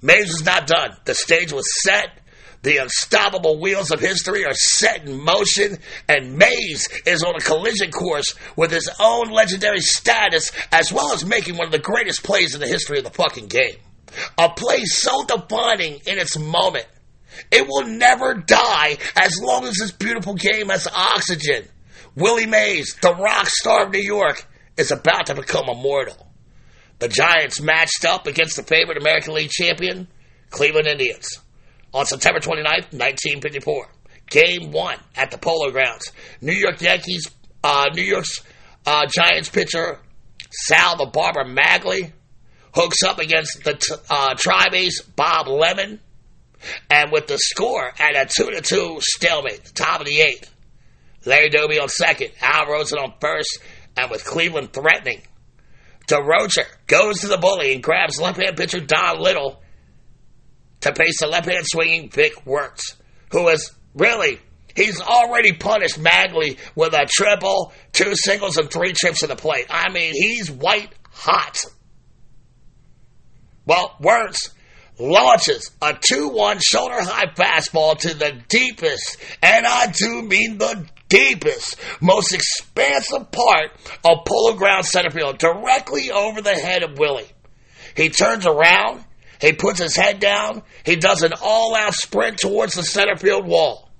Mays 0.00 0.28
was 0.28 0.44
not 0.44 0.66
done. 0.66 0.96
The 1.04 1.14
stage 1.14 1.52
was 1.52 1.64
set 1.82 2.20
the 2.64 2.78
unstoppable 2.78 3.60
wheels 3.60 3.90
of 3.90 4.00
history 4.00 4.44
are 4.46 4.54
set 4.54 5.06
in 5.06 5.20
motion, 5.20 5.78
and 6.08 6.36
Mays 6.36 6.88
is 7.06 7.22
on 7.22 7.36
a 7.36 7.40
collision 7.40 7.90
course 7.90 8.34
with 8.56 8.70
his 8.70 8.90
own 8.98 9.30
legendary 9.30 9.80
status, 9.80 10.50
as 10.72 10.90
well 10.90 11.12
as 11.12 11.26
making 11.26 11.56
one 11.56 11.66
of 11.66 11.72
the 11.72 11.78
greatest 11.78 12.24
plays 12.24 12.54
in 12.54 12.60
the 12.62 12.66
history 12.66 12.98
of 12.98 13.04
the 13.04 13.10
fucking 13.10 13.48
game. 13.48 13.76
A 14.38 14.48
play 14.48 14.84
so 14.86 15.24
defining 15.24 16.00
in 16.06 16.18
its 16.18 16.38
moment. 16.38 16.86
It 17.50 17.66
will 17.68 17.86
never 17.86 18.34
die 18.34 18.96
as 19.14 19.38
long 19.42 19.66
as 19.66 19.76
this 19.76 19.92
beautiful 19.92 20.34
game 20.34 20.70
has 20.70 20.88
oxygen. 20.88 21.68
Willie 22.14 22.46
Mays, 22.46 22.96
the 23.02 23.14
rock 23.14 23.48
star 23.48 23.84
of 23.86 23.92
New 23.92 23.98
York, 23.98 24.46
is 24.78 24.90
about 24.90 25.26
to 25.26 25.34
become 25.34 25.68
immortal. 25.68 26.28
The 27.00 27.08
Giants 27.08 27.60
matched 27.60 28.06
up 28.06 28.26
against 28.26 28.56
the 28.56 28.62
favorite 28.62 28.96
American 28.96 29.34
League 29.34 29.50
champion, 29.50 30.08
Cleveland 30.48 30.86
Indians 30.86 31.43
on 31.94 32.04
September 32.06 32.40
29th, 32.40 32.92
1954. 32.92 33.88
Game 34.28 34.72
one 34.72 34.98
at 35.16 35.30
the 35.30 35.38
Polo 35.38 35.70
Grounds. 35.70 36.12
New 36.40 36.52
York 36.52 36.80
Yankees, 36.80 37.30
uh, 37.62 37.86
New 37.94 38.02
York's 38.02 38.42
uh, 38.86 39.06
Giants 39.06 39.48
pitcher 39.48 40.00
Sal 40.50 40.96
the 40.96 41.06
Barber 41.06 41.44
Maglie 41.44 42.12
hooks 42.74 43.02
up 43.02 43.18
against 43.18 43.64
the 43.64 43.74
t- 43.74 43.94
uh, 44.10 44.34
Bob 45.16 45.48
Lemon, 45.48 46.00
and 46.90 47.12
with 47.12 47.26
the 47.26 47.38
score 47.38 47.92
at 47.98 48.16
a 48.16 48.26
two 48.26 48.50
to 48.50 48.60
two 48.60 48.98
stalemate, 49.00 49.64
the 49.64 49.72
top 49.72 50.00
of 50.00 50.06
the 50.06 50.20
eighth. 50.20 50.50
Larry 51.24 51.48
Doby 51.48 51.78
on 51.78 51.88
second, 51.88 52.30
Al 52.40 52.66
Rosen 52.66 52.98
on 52.98 53.14
first, 53.20 53.58
and 53.96 54.10
with 54.10 54.24
Cleveland 54.24 54.72
threatening, 54.72 55.22
Durocher 56.06 56.66
goes 56.86 57.20
to 57.20 57.28
the 57.28 57.38
bully 57.38 57.72
and 57.72 57.82
grabs 57.82 58.20
left-hand 58.20 58.56
pitcher 58.56 58.80
Don 58.80 59.20
Liddle 59.20 59.62
to 60.84 60.94
face 60.94 61.20
the 61.20 61.26
left 61.26 61.48
hand 61.48 61.64
swinging 61.66 62.10
Vic 62.10 62.44
Wertz, 62.44 62.96
who 63.30 63.48
is 63.48 63.72
really, 63.94 64.38
he's 64.76 65.00
already 65.00 65.52
punished 65.52 65.98
Maglie 65.98 66.58
with 66.74 66.92
a 66.92 67.08
triple, 67.10 67.72
two 67.92 68.14
singles, 68.14 68.58
and 68.58 68.70
three 68.70 68.92
trips 68.92 69.20
to 69.20 69.26
the 69.26 69.36
plate. 69.36 69.66
I 69.70 69.90
mean, 69.90 70.12
he's 70.12 70.50
white 70.50 70.94
hot. 71.10 71.64
Well, 73.66 73.96
Wertz 73.98 74.50
launches 74.98 75.70
a 75.80 75.96
2 75.98 76.28
1 76.28 76.58
shoulder 76.60 77.00
high 77.00 77.32
fastball 77.34 77.98
to 78.00 78.12
the 78.12 78.42
deepest, 78.48 79.16
and 79.42 79.66
I 79.66 79.86
do 79.90 80.22
mean 80.22 80.58
the 80.58 80.86
deepest, 81.08 81.76
most 82.00 82.34
expansive 82.34 83.30
part 83.30 83.70
of 84.04 84.24
Polo 84.26 84.54
Ground 84.54 84.84
center 84.84 85.10
field, 85.10 85.38
directly 85.38 86.10
over 86.10 86.42
the 86.42 86.54
head 86.54 86.82
of 86.82 86.98
Willie. 86.98 87.28
He 87.96 88.10
turns 88.10 88.44
around 88.46 89.04
he 89.40 89.52
puts 89.52 89.80
his 89.80 89.96
head 89.96 90.20
down. 90.20 90.62
He 90.84 90.96
does 90.96 91.22
an 91.22 91.32
all 91.42 91.74
out 91.74 91.94
sprint 91.94 92.38
towards 92.38 92.74
the 92.74 92.82
center 92.82 93.16
field 93.16 93.46
wall. 93.46 93.90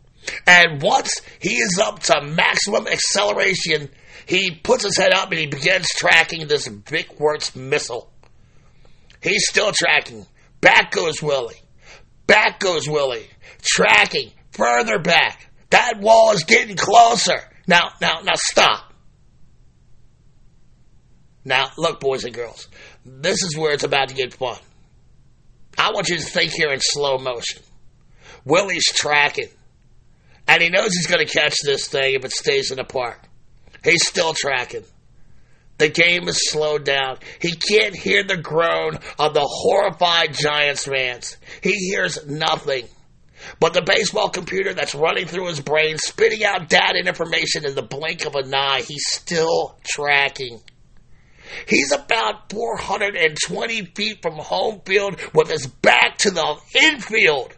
And 0.47 0.81
once 0.81 1.21
he 1.41 1.55
is 1.55 1.79
up 1.83 2.01
to 2.05 2.23
maximum 2.23 2.87
acceleration, 2.87 3.91
he 4.27 4.53
puts 4.53 4.85
his 4.85 4.97
head 4.97 5.13
up 5.13 5.31
and 5.31 5.39
he 5.39 5.47
begins 5.47 5.87
tracking 5.97 6.47
this 6.47 6.67
Vic 6.67 7.21
Wertz 7.21 7.55
missile. 7.55 8.11
He's 9.23 9.45
still 9.49 9.73
tracking. 9.73 10.27
Back 10.61 10.93
goes 10.93 11.23
Willie. 11.23 11.61
Back 12.27 12.61
goes 12.61 12.89
Willie. 12.89 13.27
Tracking. 13.63 14.31
Further 14.53 14.99
back. 14.99 15.51
That 15.71 16.01
wall 16.01 16.33
is 16.33 16.45
getting 16.45 16.77
closer. 16.77 17.41
Now, 17.67 17.91
now, 18.01 18.21
now 18.23 18.35
stop. 18.37 18.93
Now, 21.45 21.71
look, 21.77 22.01
boys 22.01 22.25
and 22.25 22.35
girls. 22.35 22.69
This 23.05 23.43
is 23.43 23.57
where 23.57 23.73
it's 23.73 23.85
about 23.85 24.09
to 24.09 24.15
get 24.15 24.33
fun. 24.35 24.59
I 25.79 25.93
want 25.93 26.09
you 26.09 26.17
to 26.17 26.23
think 26.23 26.53
here 26.53 26.73
in 26.73 26.81
slow 26.81 27.19
motion. 27.19 27.63
Willie's 28.45 28.87
tracking. 28.87 29.49
And 30.47 30.63
he 30.63 30.69
knows 30.69 30.95
he's 30.95 31.07
going 31.07 31.27
to 31.27 31.33
catch 31.33 31.57
this 31.65 31.89
thing 31.89 32.15
if 32.15 32.25
it 32.25 32.33
stays 32.33 32.71
in 32.71 32.77
the 32.77 32.85
park. 32.85 33.21
He's 33.83 34.07
still 34.07 34.35
tracking. 34.35 34.85
The 35.79 35.89
game 35.89 36.29
is 36.29 36.51
slowed 36.51 36.85
down. 36.85 37.19
He 37.41 37.53
can't 37.53 37.97
hear 37.97 38.23
the 38.23 38.37
groan 38.37 38.99
of 39.19 39.35
the 39.35 39.45
horrified 39.45 40.35
Giants 40.35 40.85
fans. 40.85 41.37
He 41.63 41.73
hears 41.73 42.27
nothing. 42.27 42.89
But 43.61 43.75
the 43.75 43.83
baseball 43.83 44.31
computer 44.31 44.73
that's 44.73 44.95
running 44.95 45.27
through 45.27 45.49
his 45.49 45.61
brain, 45.61 45.99
spitting 45.99 46.45
out 46.45 46.69
data 46.69 46.99
and 46.99 47.09
information 47.09 47.67
in 47.67 47.75
the 47.75 47.83
blink 47.83 48.25
of 48.25 48.37
an 48.37 48.55
eye, 48.55 48.83
he's 48.83 49.05
still 49.09 49.77
tracking. 49.85 50.61
He's 51.69 51.93
about 51.93 52.51
420 52.51 53.87
feet 53.95 54.23
from 54.23 54.35
home 54.35 54.81
field 54.85 55.21
with 55.35 55.51
his 55.51 55.67
back 55.67 56.19
to 56.19 56.31
the 56.31 56.57
infield. 56.81 57.55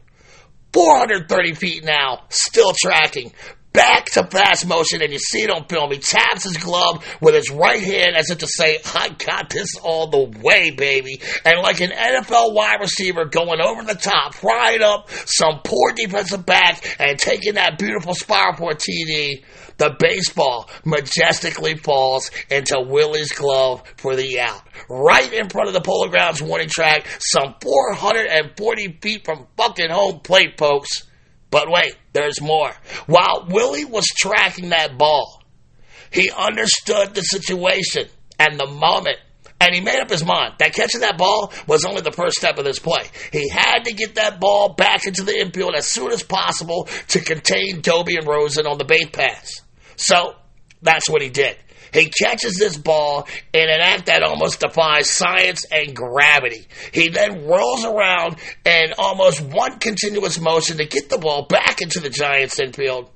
430 0.73 1.55
feet 1.55 1.85
now, 1.85 2.25
still 2.29 2.73
tracking. 2.83 3.33
back 3.77 4.07
to 4.07 4.25
pass 4.27 4.65
motion, 4.65 5.03
and 5.03 5.13
you 5.13 5.19
see 5.19 5.43
it 5.43 5.51
on 5.51 5.67
film. 5.67 5.93
He 5.93 5.99
taps 5.99 6.45
his 6.45 6.57
glove 6.57 7.05
with 7.21 7.35
his 7.35 7.51
right 7.51 7.83
hand 7.83 8.17
as 8.17 8.31
if 8.31 8.39
to 8.39 8.47
say, 8.47 8.79
I 8.95 9.11
got 9.11 9.51
this 9.51 9.77
all 9.77 10.07
the 10.09 10.41
way, 10.43 10.71
baby. 10.71 11.21
And 11.45 11.61
like 11.61 11.81
an 11.81 11.91
NFL 11.91 12.55
wide 12.55 12.81
receiver 12.81 13.27
going 13.27 13.61
over 13.61 13.83
the 13.83 13.95
top, 13.95 14.35
frying 14.35 14.83
up 14.83 15.11
some 15.11 15.61
poor 15.63 15.93
defensive 15.95 16.47
back 16.47 16.97
and 16.99 17.19
taking 17.19 17.55
that 17.55 17.79
beautiful 17.79 18.15
spiral 18.15 18.57
for 18.57 18.71
a 18.73 18.75
TD, 18.75 19.45
the 19.79 19.95
baseball 19.99 20.71
majestically 20.85 21.77
falls 21.77 22.31
into 22.51 22.81
Willie's 22.81 23.33
glove 23.33 23.83
for 23.97 24.17
the 24.17 24.41
out. 24.41 24.63
Right 24.89 25.33
in 25.33 25.49
front 25.49 25.69
of 25.69 25.75
the 25.75 25.81
Polo 25.81 26.09
Grounds 26.09 26.43
warning 26.43 26.69
track, 26.69 27.07
some 27.21 27.55
440 27.61 28.99
feet 29.03 29.25
from 29.25 29.47
fucking 29.57 29.91
home 29.91 30.21
plate, 30.21 30.59
folks. 30.59 31.05
But 31.51 31.71
wait, 31.71 31.97
there's 32.13 32.41
more. 32.41 32.73
While 33.07 33.47
Willie 33.49 33.85
was 33.85 34.07
tracking 34.07 34.71
that 34.71 34.99
ball, 34.99 35.43
he 36.11 36.31
understood 36.31 37.15
the 37.15 37.23
situation 37.23 38.09
and 38.39 38.59
the 38.59 38.67
moment. 38.67 39.19
And 39.59 39.75
he 39.75 39.81
made 39.81 40.01
up 40.01 40.11
his 40.11 40.25
mind 40.25 40.55
that 40.59 40.75
catching 40.75 41.01
that 41.01 41.17
ball 41.17 41.51
was 41.67 41.87
only 41.87 42.03
the 42.03 42.13
first 42.13 42.37
step 42.37 42.59
of 42.59 42.65
this 42.65 42.79
play. 42.79 43.05
He 43.33 43.49
had 43.49 43.85
to 43.85 43.93
get 43.95 44.17
that 44.17 44.39
ball 44.39 44.75
back 44.75 45.07
into 45.07 45.23
the 45.23 45.39
infield 45.39 45.75
as 45.75 45.87
soon 45.87 46.13
as 46.13 46.23
possible 46.23 46.89
to 47.09 47.21
contain 47.21 47.81
Doby 47.81 48.17
and 48.17 48.27
Rosen 48.27 48.67
on 48.67 48.77
the 48.77 48.85
base 48.85 49.09
pass. 49.11 49.63
So 49.97 50.35
that's 50.83 51.09
what 51.09 51.23
he 51.23 51.31
did. 51.31 51.57
He 51.93 52.11
catches 52.11 52.57
this 52.57 52.77
ball 52.77 53.27
in 53.53 53.69
an 53.69 53.81
act 53.81 54.07
that 54.07 54.23
almost 54.23 54.61
defies 54.61 55.09
science 55.09 55.65
and 55.71 55.95
gravity. 55.95 56.67
He 56.93 57.09
then 57.09 57.47
rolls 57.47 57.85
around 57.85 58.37
in 58.65 58.93
almost 58.99 59.41
one 59.41 59.79
continuous 59.79 60.39
motion 60.39 60.79
to 60.79 60.85
get 60.85 61.09
the 61.09 61.19
ball 61.19 61.47
back 61.47 61.81
into 61.81 62.01
the 62.01 62.11
Giants' 62.11 62.61
infield. 62.61 63.11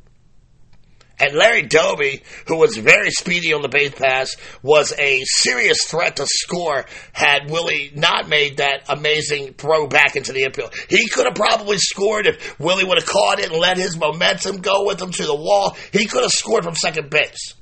And 1.20 1.34
Larry 1.34 1.62
Doby, 1.62 2.22
who 2.46 2.56
was 2.56 2.78
very 2.78 3.10
speedy 3.10 3.52
on 3.52 3.60
the 3.60 3.68
base 3.68 3.94
pass, 3.94 4.34
was 4.62 4.94
a 4.98 5.22
serious 5.24 5.84
threat 5.84 6.16
to 6.16 6.26
score 6.26 6.86
had 7.12 7.50
Willie 7.50 7.92
not 7.94 8.28
made 8.28 8.56
that 8.56 8.84
amazing 8.88 9.52
throw 9.54 9.86
back 9.86 10.16
into 10.16 10.32
the 10.32 10.44
infield. 10.44 10.74
He 10.88 11.08
could 11.08 11.26
have 11.26 11.34
probably 11.34 11.76
scored 11.76 12.26
if 12.26 12.58
Willie 12.58 12.84
would 12.84 12.98
have 12.98 13.06
caught 13.06 13.38
it 13.38 13.50
and 13.50 13.60
let 13.60 13.76
his 13.76 13.98
momentum 13.98 14.58
go 14.62 14.86
with 14.86 15.00
him 15.00 15.12
to 15.12 15.26
the 15.26 15.34
wall. 15.34 15.76
He 15.92 16.06
could 16.06 16.22
have 16.22 16.32
scored 16.32 16.64
from 16.64 16.74
second 16.74 17.10
base. 17.10 17.54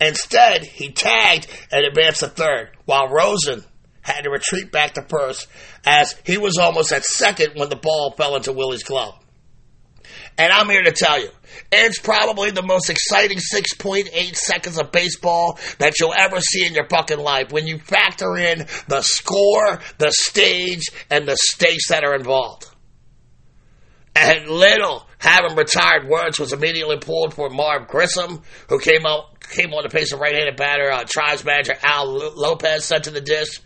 Instead, 0.00 0.62
he 0.62 0.92
tagged 0.92 1.48
and 1.72 1.84
advanced 1.84 2.20
to 2.20 2.28
third, 2.28 2.70
while 2.84 3.08
Rosen 3.08 3.64
had 4.02 4.22
to 4.22 4.30
retreat 4.30 4.72
back 4.72 4.94
to 4.94 5.02
first 5.02 5.46
as 5.84 6.14
he 6.24 6.38
was 6.38 6.56
almost 6.56 6.92
at 6.92 7.04
second 7.04 7.52
when 7.54 7.68
the 7.68 7.76
ball 7.76 8.12
fell 8.16 8.36
into 8.36 8.52
Willie's 8.52 8.82
glove. 8.82 9.19
And 10.38 10.52
I'm 10.52 10.68
here 10.68 10.82
to 10.82 10.92
tell 10.92 11.20
you, 11.20 11.28
it's 11.70 11.98
probably 11.98 12.50
the 12.50 12.62
most 12.62 12.88
exciting 12.90 13.38
6.8 13.38 14.36
seconds 14.36 14.78
of 14.78 14.92
baseball 14.92 15.58
that 15.78 15.94
you'll 16.00 16.14
ever 16.16 16.40
see 16.40 16.66
in 16.66 16.74
your 16.74 16.88
fucking 16.88 17.18
life 17.18 17.52
when 17.52 17.66
you 17.66 17.78
factor 17.78 18.36
in 18.36 18.66
the 18.88 19.02
score, 19.02 19.80
the 19.98 20.10
stage, 20.10 20.84
and 21.10 21.26
the 21.26 21.36
stakes 21.36 21.88
that 21.88 22.04
are 22.04 22.14
involved. 22.14 22.66
And 24.16 24.48
Liddle, 24.48 25.06
having 25.18 25.56
retired 25.56 26.08
Wertz, 26.08 26.38
was 26.38 26.52
immediately 26.52 26.98
pulled 26.98 27.34
for 27.34 27.48
Marv 27.48 27.86
Grissom, 27.88 28.42
who 28.68 28.78
came 28.78 29.06
out 29.06 29.40
came 29.50 29.72
on 29.72 29.82
to 29.82 29.90
face 29.90 30.12
a 30.12 30.16
right-handed 30.16 30.56
batter. 30.56 30.90
Uh, 30.90 31.04
Tribes 31.04 31.44
manager 31.44 31.74
Al 31.82 32.06
Lopez 32.36 32.84
sent 32.84 33.04
to 33.04 33.10
the 33.10 33.20
dish, 33.20 33.60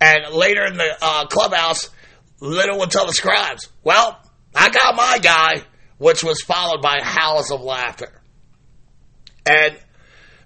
and 0.00 0.34
later 0.34 0.64
in 0.66 0.76
the 0.76 0.96
uh, 1.00 1.26
clubhouse, 1.26 1.90
Liddle 2.40 2.78
would 2.78 2.90
tell 2.90 3.06
the 3.06 3.12
scribes, 3.12 3.68
"Well, 3.82 4.18
I 4.54 4.70
got 4.70 4.94
my 4.94 5.18
guy," 5.18 5.62
which 5.98 6.22
was 6.22 6.40
followed 6.42 6.82
by 6.82 7.00
howls 7.02 7.50
of 7.50 7.60
laughter. 7.60 8.20
And 9.44 9.76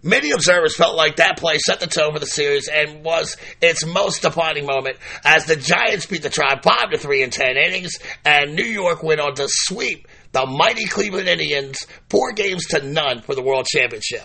Many 0.02 0.30
observers 0.30 0.76
felt 0.76 0.96
like 0.96 1.16
that 1.16 1.36
play 1.36 1.58
set 1.58 1.80
the 1.80 1.86
tone 1.86 2.14
for 2.14 2.18
the 2.18 2.26
series 2.26 2.68
and 2.68 3.04
was 3.04 3.36
its 3.60 3.84
most 3.84 4.22
defining 4.22 4.64
moment 4.64 4.96
as 5.24 5.44
the 5.44 5.56
Giants 5.56 6.06
beat 6.06 6.22
the 6.22 6.30
Tribe 6.30 6.62
5 6.62 6.92
to 6.92 6.98
3 6.98 7.22
in 7.22 7.30
10 7.30 7.56
innings 7.58 7.98
and 8.24 8.54
New 8.54 8.64
York 8.64 9.02
went 9.02 9.20
on 9.20 9.34
to 9.34 9.46
sweep 9.46 10.08
the 10.32 10.46
mighty 10.46 10.86
Cleveland 10.86 11.28
Indians 11.28 11.86
4 12.08 12.32
games 12.32 12.66
to 12.68 12.82
none 12.82 13.20
for 13.20 13.34
the 13.34 13.42
World 13.42 13.66
Championship. 13.66 14.22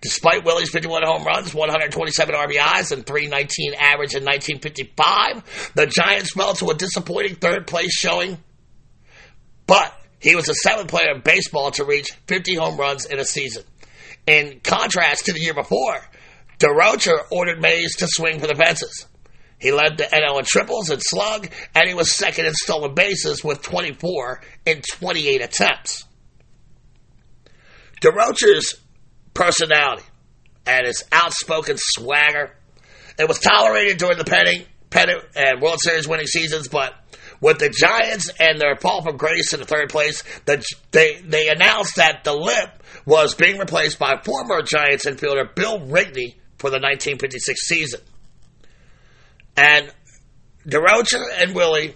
Despite 0.00 0.44
Willie's 0.44 0.70
51 0.70 1.02
home 1.02 1.24
runs, 1.24 1.54
127 1.54 2.34
RBIs, 2.34 2.92
and 2.92 3.04
319 3.04 3.74
average 3.74 4.14
in 4.14 4.24
1955, 4.24 5.72
the 5.74 5.86
Giants 5.86 6.32
fell 6.32 6.54
to 6.54 6.70
a 6.70 6.74
disappointing 6.74 7.36
third 7.36 7.66
place 7.66 7.92
showing. 7.94 8.38
But 9.66 9.97
he 10.20 10.34
was 10.34 10.46
the 10.46 10.54
seventh 10.54 10.88
player 10.88 11.14
in 11.14 11.20
baseball 11.20 11.70
to 11.72 11.84
reach 11.84 12.08
50 12.26 12.54
home 12.56 12.76
runs 12.76 13.04
in 13.04 13.18
a 13.18 13.24
season. 13.24 13.64
In 14.26 14.60
contrast 14.62 15.26
to 15.26 15.32
the 15.32 15.40
year 15.40 15.54
before, 15.54 16.00
Durocher 16.58 17.18
ordered 17.30 17.60
Mays 17.60 17.96
to 17.96 18.08
swing 18.08 18.40
for 18.40 18.46
the 18.46 18.54
fences. 18.54 19.06
He 19.58 19.72
led 19.72 19.96
the 19.98 20.04
NL 20.04 20.38
in 20.38 20.44
triples 20.44 20.90
and 20.90 21.02
slug, 21.02 21.48
and 21.74 21.88
he 21.88 21.94
was 21.94 22.12
second 22.12 22.46
in 22.46 22.54
stolen 22.54 22.94
bases 22.94 23.42
with 23.42 23.62
24 23.62 24.40
in 24.66 24.82
28 24.82 25.40
attempts. 25.40 26.04
Durocher's 28.00 28.76
personality 29.34 30.04
and 30.66 30.86
his 30.86 31.04
outspoken 31.10 31.76
swagger, 31.78 32.52
it 33.18 33.26
was 33.26 33.40
tolerated 33.40 33.98
during 33.98 34.18
the 34.18 34.24
pennant, 34.24 34.66
pennant 34.90 35.24
and 35.34 35.58
uh, 35.58 35.60
World 35.60 35.80
Series 35.80 36.06
winning 36.06 36.26
seasons, 36.26 36.68
but 36.68 36.94
with 37.40 37.58
the 37.58 37.70
Giants 37.70 38.30
and 38.38 38.60
their 38.60 38.76
fall 38.76 39.02
from 39.02 39.16
grace 39.16 39.52
in 39.52 39.60
the 39.60 39.66
third 39.66 39.90
place, 39.90 40.22
the, 40.44 40.64
they, 40.90 41.20
they 41.20 41.48
announced 41.48 41.96
that 41.96 42.24
the 42.24 42.32
lip 42.32 42.82
was 43.06 43.34
being 43.34 43.58
replaced 43.58 43.98
by 43.98 44.20
former 44.22 44.62
Giants 44.62 45.06
infielder 45.06 45.54
Bill 45.54 45.80
Rigney 45.80 46.34
for 46.58 46.70
the 46.70 46.80
1956 46.80 47.60
season. 47.60 48.00
And 49.56 49.92
Durocher 50.66 51.24
and 51.38 51.54
Willie 51.54 51.94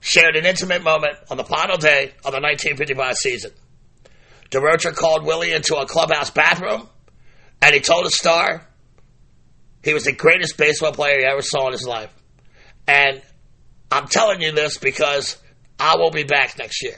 shared 0.00 0.36
an 0.36 0.46
intimate 0.46 0.82
moment 0.82 1.16
on 1.30 1.36
the 1.36 1.44
final 1.44 1.76
day 1.76 2.12
of 2.24 2.32
the 2.32 2.40
1955 2.40 3.16
season. 3.16 3.52
Durocher 4.50 4.94
called 4.94 5.24
Willie 5.24 5.52
into 5.52 5.76
a 5.76 5.86
clubhouse 5.86 6.30
bathroom 6.30 6.88
and 7.60 7.74
he 7.74 7.80
told 7.80 8.04
his 8.04 8.16
star 8.16 8.66
he 9.82 9.94
was 9.94 10.04
the 10.04 10.12
greatest 10.12 10.56
baseball 10.56 10.92
player 10.92 11.20
he 11.20 11.24
ever 11.24 11.42
saw 11.42 11.66
in 11.66 11.72
his 11.72 11.86
life. 11.86 12.12
And 12.86 13.22
I'm 13.92 14.08
telling 14.08 14.40
you 14.40 14.52
this 14.52 14.78
because 14.78 15.36
I 15.78 15.96
will 15.96 16.10
be 16.10 16.24
back 16.24 16.56
next 16.56 16.82
year. 16.82 16.96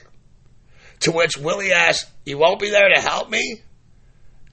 To 1.00 1.10
which 1.10 1.36
Willie 1.36 1.72
asked, 1.72 2.08
You 2.24 2.38
won't 2.38 2.60
be 2.60 2.70
there 2.70 2.88
to 2.94 3.00
help 3.00 3.28
me? 3.28 3.62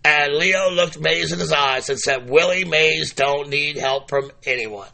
And 0.03 0.33
Leo 0.33 0.71
looked 0.71 0.99
Mays 0.99 1.31
in 1.31 1.37
his 1.37 1.53
eyes 1.53 1.89
and 1.89 1.99
said, 1.99 2.27
Willie 2.27 2.65
Mays 2.65 3.13
don't 3.13 3.49
need 3.49 3.77
help 3.77 4.09
from 4.09 4.31
anyone. 4.43 4.89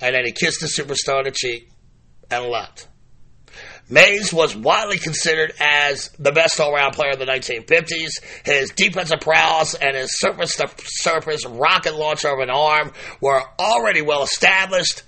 And 0.00 0.14
then 0.14 0.24
he 0.24 0.32
kissed 0.32 0.60
the 0.60 0.68
superstar 0.68 1.18
on 1.18 1.24
the 1.24 1.32
cheek 1.32 1.70
and 2.30 2.46
left. 2.46 2.88
Mays 3.90 4.32
was 4.32 4.56
widely 4.56 4.96
considered 4.96 5.52
as 5.60 6.08
the 6.18 6.32
best 6.32 6.58
all 6.58 6.72
round 6.72 6.94
player 6.94 7.10
of 7.10 7.18
the 7.18 7.26
1950s. 7.26 8.22
His 8.42 8.70
defensive 8.70 9.20
prowess 9.20 9.74
and 9.74 9.94
his 9.94 10.18
surface-to-surface 10.18 11.44
rocket 11.44 11.94
launcher 11.94 12.28
of 12.28 12.38
an 12.38 12.48
arm 12.48 12.92
were 13.20 13.42
already 13.58 14.00
well 14.00 14.22
established 14.22 15.02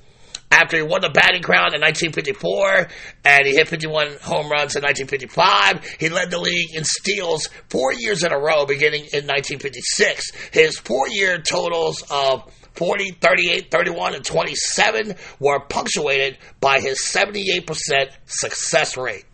after 0.54 0.76
he 0.76 0.82
won 0.82 1.00
the 1.00 1.10
batting 1.10 1.42
crown 1.42 1.74
in 1.74 1.80
1954 1.80 2.86
and 3.24 3.46
he 3.46 3.56
hit 3.56 3.66
51 3.66 4.06
home 4.22 4.48
runs 4.48 4.76
in 4.76 4.82
1955. 4.82 5.84
He 5.98 6.08
led 6.08 6.30
the 6.30 6.38
league 6.38 6.74
in 6.74 6.84
steals 6.84 7.48
four 7.68 7.92
years 7.92 8.22
in 8.22 8.30
a 8.30 8.38
row 8.38 8.64
beginning 8.64 9.02
in 9.12 9.26
1956. 9.26 10.30
His 10.52 10.78
four-year 10.78 11.42
totals 11.42 12.04
of 12.08 12.52
40, 12.74 13.12
38, 13.20 13.70
31, 13.70 14.14
and 14.14 14.24
27 14.24 15.14
were 15.40 15.58
punctuated 15.58 16.38
by 16.60 16.80
his 16.80 17.00
78% 17.00 18.10
success 18.26 18.96
rate. 18.96 19.24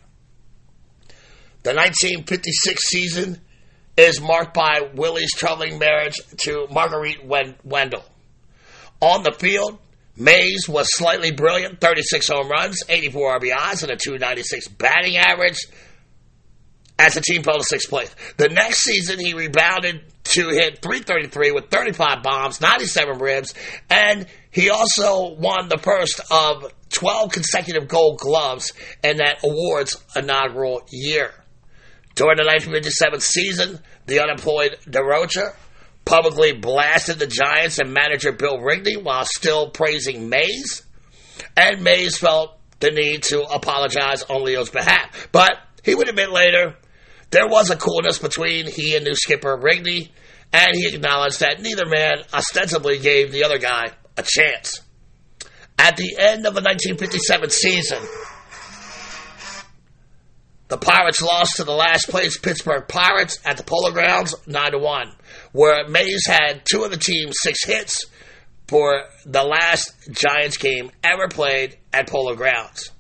The 1.63 1.75
1956 1.75 2.83
season 2.89 3.41
is 3.99 4.21
marked 4.23 4.55
by 4.55 4.89
Willie's 4.95 5.35
troubling 5.35 5.79
marriage 5.79 6.17
to 6.45 6.67
Marguerite 6.71 7.27
Wendell. 7.27 8.05
On 9.01 9.23
the 9.23 9.33
field, 9.33 9.79
Mays 10.21 10.69
was 10.69 10.87
slightly 10.95 11.33
brilliant 11.33 11.81
36 11.81 12.29
home 12.29 12.51
runs, 12.51 12.83
84 12.87 13.41
RBIs, 13.41 13.83
and 13.83 13.91
a 13.91 13.97
296 13.97 14.69
batting 14.69 15.17
average 15.17 15.67
as 16.99 17.15
the 17.15 17.23
team 17.23 17.43
fell 17.43 17.57
to 17.57 17.65
sixth 17.65 17.89
place. 17.89 18.15
The 18.37 18.51
next 18.51 18.81
season, 18.81 19.19
he 19.19 19.33
rebounded 19.33 20.03
to 20.25 20.49
hit 20.51 20.83
333 20.83 21.53
with 21.53 21.71
35 21.71 22.23
bombs, 22.23 22.61
97 22.61 23.19
ribs, 23.19 23.55
and 23.89 24.27
he 24.51 24.69
also 24.69 25.33
won 25.33 25.71
the 25.71 25.79
first 25.79 26.21
of 26.31 26.71
12 26.91 27.33
consecutive 27.33 27.89
gold 27.89 28.19
gloves 28.19 28.75
in 29.03 29.17
that 29.17 29.39
award's 29.43 29.97
inaugural 30.15 30.83
year. 30.91 31.33
During 32.15 32.37
the 32.37 32.45
1957 32.45 33.21
season, 33.21 33.79
the 34.05 34.23
unemployed 34.23 34.77
Durocher 34.85 35.55
publicly 36.05 36.52
blasted 36.52 37.18
the 37.18 37.27
Giants 37.27 37.78
and 37.78 37.93
manager 37.93 38.32
Bill 38.32 38.59
Rigney 38.59 39.02
while 39.02 39.24
still 39.24 39.70
praising 39.70 40.28
Mays, 40.28 40.82
and 41.56 41.82
Mays 41.82 42.16
felt 42.18 42.59
the 42.81 42.90
need 42.90 43.22
to 43.24 43.43
apologize 43.43 44.22
on 44.24 44.44
Leo's 44.44 44.70
behalf. 44.70 45.28
But 45.32 45.59
he 45.85 45.94
would 45.94 46.09
admit 46.09 46.31
later 46.31 46.77
there 47.31 47.47
was 47.47 47.70
a 47.70 47.77
coolness 47.77 48.18
between 48.18 48.66
he 48.66 48.97
and 48.97 49.05
new 49.05 49.14
skipper 49.14 49.56
Rigney, 49.56 50.09
and 50.52 50.74
he 50.74 50.89
acknowledged 50.89 51.40
that 51.40 51.60
neither 51.60 51.86
man 51.86 52.22
ostensibly 52.35 52.98
gave 52.98 53.31
the 53.31 53.44
other 53.44 53.59
guy 53.59 53.93
a 54.16 54.24
chance. 54.24 54.81
At 55.78 55.97
the 55.97 56.16
end 56.18 56.47
of 56.47 56.55
the 56.55 56.60
1957 56.60 57.51
season, 57.51 57.98
the 60.68 60.77
Pirates 60.77 61.22
lost 61.22 61.56
to 61.56 61.64
the 61.64 61.72
last 61.72 62.09
place 62.09 62.39
Pittsburgh 62.39 62.86
Pirates 62.86 63.39
at 63.44 63.56
the 63.56 63.62
Polo 63.62 63.90
Grounds 63.90 64.35
9 64.47 64.72
to 64.72 64.78
1, 64.78 65.12
where 65.52 65.89
Mays 65.89 66.27
had 66.27 66.62
two 66.64 66.85
of 66.85 66.90
the 66.90 66.97
team's 66.97 67.36
six 67.40 67.64
hits 67.64 68.06
for 68.68 69.02
the 69.27 69.43
last 69.43 69.93
Giants 70.12 70.56
game 70.56 70.90
ever 71.02 71.28
played 71.28 71.77
at 71.93 72.09
Polo 72.09 72.36
Grounds. 72.36 72.90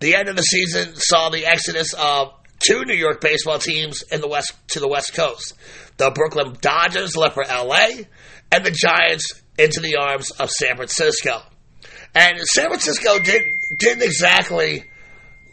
The 0.00 0.14
end 0.14 0.28
of 0.28 0.36
the 0.36 0.42
season 0.42 0.94
saw 0.96 1.30
the 1.30 1.46
exodus 1.46 1.94
of 1.94 2.34
two 2.58 2.84
New 2.84 2.96
York 2.96 3.20
baseball 3.20 3.58
teams 3.58 4.02
in 4.02 4.20
the 4.20 4.28
west 4.28 4.52
to 4.68 4.80
the 4.80 4.88
West 4.88 5.14
Coast. 5.14 5.54
The 5.96 6.10
Brooklyn 6.10 6.56
Dodgers 6.60 7.16
left 7.16 7.34
for 7.34 7.44
LA, 7.44 8.04
and 8.50 8.64
the 8.64 8.70
Giants 8.70 9.42
into 9.58 9.80
the 9.80 9.96
arms 9.96 10.30
of 10.32 10.50
San 10.50 10.76
Francisco. 10.76 11.42
And 12.14 12.38
San 12.40 12.66
Francisco 12.66 13.18
did, 13.18 13.42
didn't 13.78 14.02
exactly 14.02 14.84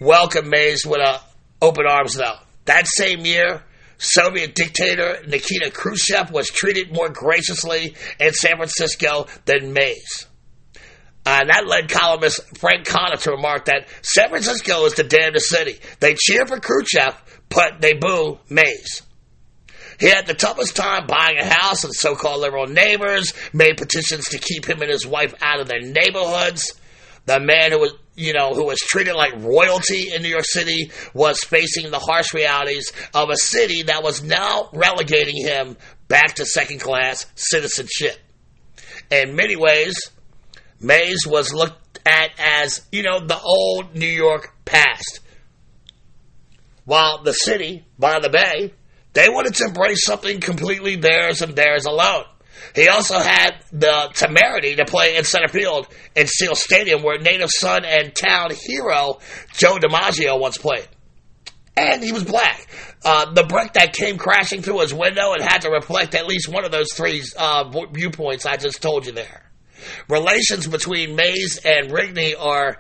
welcome 0.02 0.50
Mays 0.50 0.86
with 0.86 1.00
a 1.00 1.22
open 1.62 1.86
arms, 1.88 2.16
though. 2.16 2.38
That 2.66 2.86
same 2.88 3.26
year, 3.26 3.64
Soviet 4.00 4.56
dictator 4.56 5.20
Nikita 5.28 5.72
Khrushchev 5.72 6.32
was 6.32 6.48
treated 6.48 6.92
more 6.92 7.10
graciously 7.10 7.96
in 8.20 8.34
San 8.34 8.56
Francisco 8.56 9.28
than 9.46 9.74
Mays. 9.74 10.26
Uh, 11.26 11.44
that 11.46 11.68
led 11.68 11.90
columnist 11.90 12.40
Frank 12.58 12.88
Connor 12.88 13.18
to 13.18 13.32
remark 13.32 13.66
that 13.66 13.88
San 14.02 14.30
Francisco 14.30 14.86
is 14.86 14.94
the 14.96 15.04
damnedest 15.04 15.50
city. 15.50 15.78
They 16.00 16.16
cheer 16.16 16.46
for 16.48 16.60
Khrushchev, 16.60 17.14
but 17.50 17.82
they 17.82 17.94
boo 17.94 18.40
Mays. 18.50 19.04
He 20.00 20.08
had 20.08 20.26
the 20.26 20.34
toughest 20.34 20.78
time 20.78 21.08
buying 21.08 21.38
a 21.38 21.46
house, 21.46 21.84
and 21.84 21.94
so-called 21.94 22.40
liberal 22.40 22.68
neighbors 22.68 23.34
made 23.52 23.78
petitions 23.78 24.30
to 24.30 24.40
keep 24.40 24.66
him 24.66 24.82
and 24.82 24.90
his 24.90 25.06
wife 25.06 25.34
out 25.42 25.60
of 25.60 25.68
their 25.68 25.82
neighborhoods. 25.82 26.74
The 27.26 27.42
man 27.42 27.74
who 27.74 27.80
was, 27.80 27.94
you 28.20 28.34
know, 28.34 28.54
who 28.54 28.66
was 28.66 28.80
treated 28.80 29.16
like 29.16 29.34
royalty 29.38 30.12
in 30.14 30.22
New 30.22 30.30
York 30.30 30.46
City 30.46 30.92
was 31.14 31.40
facing 31.40 31.90
the 31.90 32.00
harsh 32.00 32.34
realities 32.34 32.92
of 33.14 33.30
a 33.30 33.38
city 33.38 33.84
that 33.84 34.04
was 34.04 34.22
now 34.22 34.70
relegating 34.74 35.38
him 35.38 35.78
back 36.10 36.36
to 36.36 36.46
second-class 36.46 37.26
citizenship. 37.36 38.18
In 39.10 39.36
many 39.36 39.56
ways, 39.56 39.96
Mays 40.82 41.26
was 41.26 41.54
looked 41.54 42.00
at 42.06 42.32
as, 42.38 42.86
you 42.92 43.04
know, 43.04 43.26
the 43.26 43.40
old 43.40 43.96
New 43.96 44.06
York 44.06 44.54
past. 44.66 45.22
While 46.84 47.24
the 47.24 47.34
city, 47.34 47.86
by 47.98 48.20
the 48.20 48.30
bay, 48.30 48.74
they 49.14 49.30
wanted 49.30 49.56
to 49.56 49.66
embrace 49.66 50.06
something 50.06 50.42
completely 50.42 50.98
theirs 50.98 51.42
and 51.42 51.56
theirs 51.56 51.86
alone. 51.86 52.26
He 52.76 52.88
also 52.88 53.20
had 53.20 53.64
the 53.72 54.10
temerity 54.14 54.76
to 54.76 54.86
play 54.86 55.16
in 55.18 55.24
center 55.24 55.48
field 55.48 55.88
in 56.16 56.28
Seal 56.28 56.56
Stadium, 56.56 57.04
where 57.04 57.20
native 57.20 57.50
son 57.52 57.86
and 57.86 58.14
town 58.16 58.52
hero 58.52 59.20
Joe 59.54 59.78
DiMaggio 59.78 60.40
once 60.40 60.58
played. 60.58 60.88
And 61.76 62.04
he 62.04 62.12
was 62.12 62.24
black. 62.24 62.68
Uh, 63.06 63.32
the 63.34 63.44
brick 63.44 63.74
that 63.74 63.94
came 63.94 64.18
crashing 64.18 64.62
through 64.62 64.82
his 64.82 64.94
window 64.94 65.34
and 65.34 65.42
had 65.42 65.60
to 65.60 65.70
reflect 65.70 66.14
at 66.14 66.28
least 66.28 66.50
one 66.50 66.66
of 66.66 66.72
those 66.72 66.92
three 66.94 67.24
uh, 67.38 67.70
viewpoints 67.92 68.46
I 68.46 68.58
just 68.58 68.82
told 68.82 69.06
you 69.06 69.14
there. 69.14 69.50
Relations 70.10 70.68
between 70.68 71.16
Mays 71.16 71.60
and 71.64 71.90
Rigney 71.90 72.34
are 72.38 72.78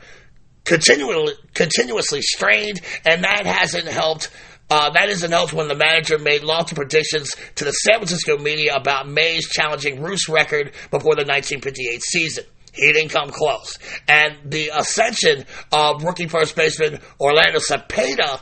continually, 0.65 1.33
continuously 1.53 2.21
strained, 2.21 2.81
and 3.05 3.23
that 3.23 3.45
hasn't 3.45 3.87
helped 3.87 4.29
uh, 4.69 4.91
that 4.91 5.09
isn't 5.09 5.31
helped 5.31 5.53
when 5.53 5.67
the 5.67 5.75
manager 5.75 6.19
made 6.19 6.43
lofty 6.43 6.75
predictions 6.75 7.35
to 7.55 7.65
the 7.65 7.71
San 7.71 7.95
Francisco 7.95 8.37
media 8.37 8.75
about 8.75 9.07
Mays 9.07 9.49
challenging 9.49 10.01
Ruth's 10.01 10.29
record 10.29 10.73
before 10.91 11.15
the 11.15 11.25
1958 11.25 12.01
season. 12.03 12.43
He 12.73 12.93
didn't 12.93 13.09
come 13.09 13.29
close. 13.29 13.77
And 14.07 14.37
the 14.45 14.71
ascension 14.73 15.45
of 15.71 16.03
rookie 16.03 16.27
first 16.27 16.55
baseman 16.55 16.99
Orlando 17.19 17.59
Cepeda 17.59 18.41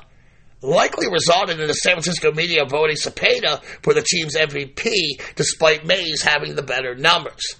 likely 0.61 1.07
resulted 1.09 1.59
in 1.59 1.67
the 1.67 1.73
San 1.73 1.93
Francisco 1.93 2.31
media 2.31 2.65
voting 2.65 2.97
Cepeda 2.97 3.63
for 3.81 3.93
the 3.93 4.01
team's 4.01 4.35
MVP, 4.35 5.21
despite 5.35 5.85
Mays 5.85 6.21
having 6.23 6.55
the 6.55 6.63
better 6.63 6.95
numbers. 6.95 7.55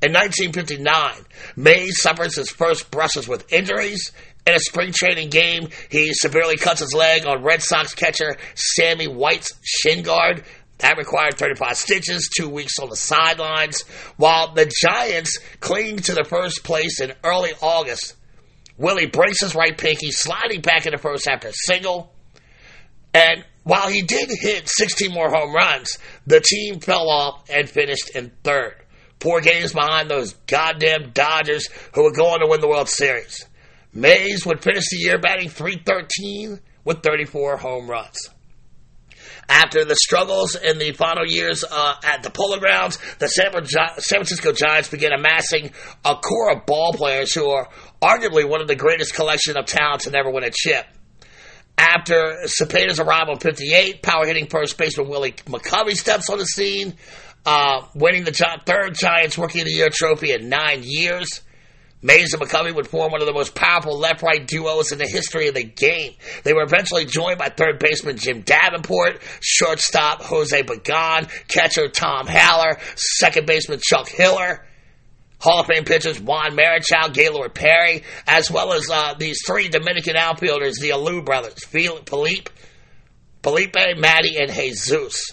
In 0.00 0.12
1959, 0.12 1.24
Mays 1.56 2.00
suffers 2.00 2.36
his 2.36 2.50
first 2.50 2.90
brushes 2.90 3.26
with 3.26 3.52
injuries 3.52 4.12
in 4.48 4.54
a 4.54 4.60
spring 4.60 4.92
training 4.92 5.28
game, 5.28 5.68
he 5.90 6.12
severely 6.14 6.56
cuts 6.56 6.80
his 6.80 6.94
leg 6.94 7.26
on 7.26 7.42
Red 7.42 7.62
Sox 7.62 7.94
catcher 7.94 8.38
Sammy 8.54 9.06
White's 9.06 9.52
shin 9.62 10.02
guard. 10.02 10.42
That 10.78 10.96
required 10.96 11.36
35 11.36 11.76
stitches, 11.76 12.30
two 12.34 12.48
weeks 12.48 12.78
on 12.80 12.88
the 12.88 12.96
sidelines, 12.96 13.82
while 14.16 14.54
the 14.54 14.72
Giants 14.82 15.38
cling 15.60 15.98
to 15.98 16.14
the 16.14 16.24
first 16.24 16.64
place 16.64 17.00
in 17.00 17.12
early 17.22 17.50
August. 17.60 18.14
Willie 18.78 19.06
breaks 19.06 19.40
his 19.40 19.54
right 19.54 19.76
pinky, 19.76 20.12
sliding 20.12 20.60
back 20.60 20.86
in 20.86 20.92
the 20.92 20.98
first 20.98 21.28
after 21.28 21.48
a 21.48 21.52
single. 21.52 22.12
And 23.12 23.44
while 23.64 23.88
he 23.88 24.02
did 24.02 24.30
hit 24.30 24.68
16 24.68 25.12
more 25.12 25.28
home 25.28 25.52
runs, 25.52 25.98
the 26.26 26.40
team 26.40 26.80
fell 26.80 27.10
off 27.10 27.50
and 27.50 27.68
finished 27.68 28.10
in 28.14 28.30
third. 28.44 28.76
Four 29.20 29.40
games 29.40 29.72
behind 29.72 30.08
those 30.08 30.34
goddamn 30.46 31.10
Dodgers 31.10 31.68
who 31.92 32.04
were 32.04 32.12
going 32.12 32.38
to 32.40 32.46
win 32.46 32.60
the 32.60 32.68
World 32.68 32.88
Series. 32.88 33.47
Mays 33.98 34.46
would 34.46 34.62
finish 34.62 34.84
the 34.90 34.98
year 34.98 35.18
batting 35.18 35.48
313 35.48 36.60
with 36.84 37.02
34 37.02 37.56
home 37.56 37.90
runs. 37.90 38.30
After 39.48 39.84
the 39.84 39.96
struggles 39.96 40.54
in 40.54 40.78
the 40.78 40.92
final 40.92 41.26
years 41.26 41.64
uh, 41.68 41.94
at 42.04 42.22
the 42.22 42.30
Polo 42.30 42.58
Grounds, 42.58 42.98
the 43.18 43.26
San 43.26 43.50
Francisco 43.50 44.52
Giants 44.52 44.88
began 44.88 45.12
amassing 45.12 45.72
a 46.04 46.14
core 46.14 46.52
of 46.52 46.66
ball 46.66 46.92
players 46.92 47.34
who 47.34 47.48
are 47.50 47.68
arguably 48.00 48.48
one 48.48 48.60
of 48.60 48.68
the 48.68 48.76
greatest 48.76 49.14
collection 49.14 49.56
of 49.56 49.64
talents 49.64 50.04
to 50.04 50.16
ever 50.16 50.30
win 50.30 50.44
a 50.44 50.50
chip. 50.50 50.86
After 51.76 52.36
Cepeda's 52.44 53.00
arrival 53.00 53.34
in 53.34 53.40
58, 53.40 54.02
power 54.02 54.26
hitting 54.26 54.48
first 54.48 54.76
baseman 54.76 55.08
Willie 55.08 55.32
McCovey 55.32 55.94
steps 55.94 56.28
on 56.28 56.38
the 56.38 56.44
scene, 56.44 56.94
uh, 57.46 57.86
winning 57.94 58.24
the 58.24 58.60
third 58.66 58.94
Giants 58.94 59.38
Rookie 59.38 59.60
of 59.60 59.66
the 59.66 59.72
Year 59.72 59.88
trophy 59.90 60.32
in 60.32 60.48
nine 60.48 60.82
years. 60.82 61.40
Mays 62.00 62.32
and 62.32 62.40
McCovey 62.40 62.72
would 62.72 62.86
form 62.86 63.10
one 63.10 63.20
of 63.20 63.26
the 63.26 63.32
most 63.32 63.56
powerful 63.56 63.98
left-right 63.98 64.46
duos 64.46 64.92
in 64.92 64.98
the 64.98 65.06
history 65.06 65.48
of 65.48 65.54
the 65.54 65.64
game. 65.64 66.14
They 66.44 66.52
were 66.52 66.62
eventually 66.62 67.04
joined 67.04 67.38
by 67.38 67.48
third 67.48 67.80
baseman 67.80 68.16
Jim 68.18 68.42
Davenport, 68.42 69.20
shortstop 69.40 70.22
Jose 70.22 70.62
Pagan, 70.62 71.26
catcher 71.48 71.88
Tom 71.88 72.28
Haller, 72.28 72.78
second 72.94 73.46
baseman 73.46 73.80
Chuck 73.82 74.08
Hiller, 74.08 74.64
Hall 75.40 75.60
of 75.60 75.66
Fame 75.66 75.84
pitchers 75.84 76.20
Juan 76.20 76.56
Marichal, 76.56 77.12
Gaylord 77.12 77.54
Perry, 77.54 78.04
as 78.28 78.48
well 78.48 78.72
as 78.72 78.88
uh, 78.90 79.14
these 79.14 79.40
three 79.44 79.68
Dominican 79.68 80.16
outfielders, 80.16 80.78
the 80.78 80.90
Alou 80.90 81.24
brothers, 81.24 81.64
Felipe, 81.64 82.50
Felipe, 83.42 83.76
Matty, 83.96 84.36
and 84.36 84.52
Jesus. 84.52 85.32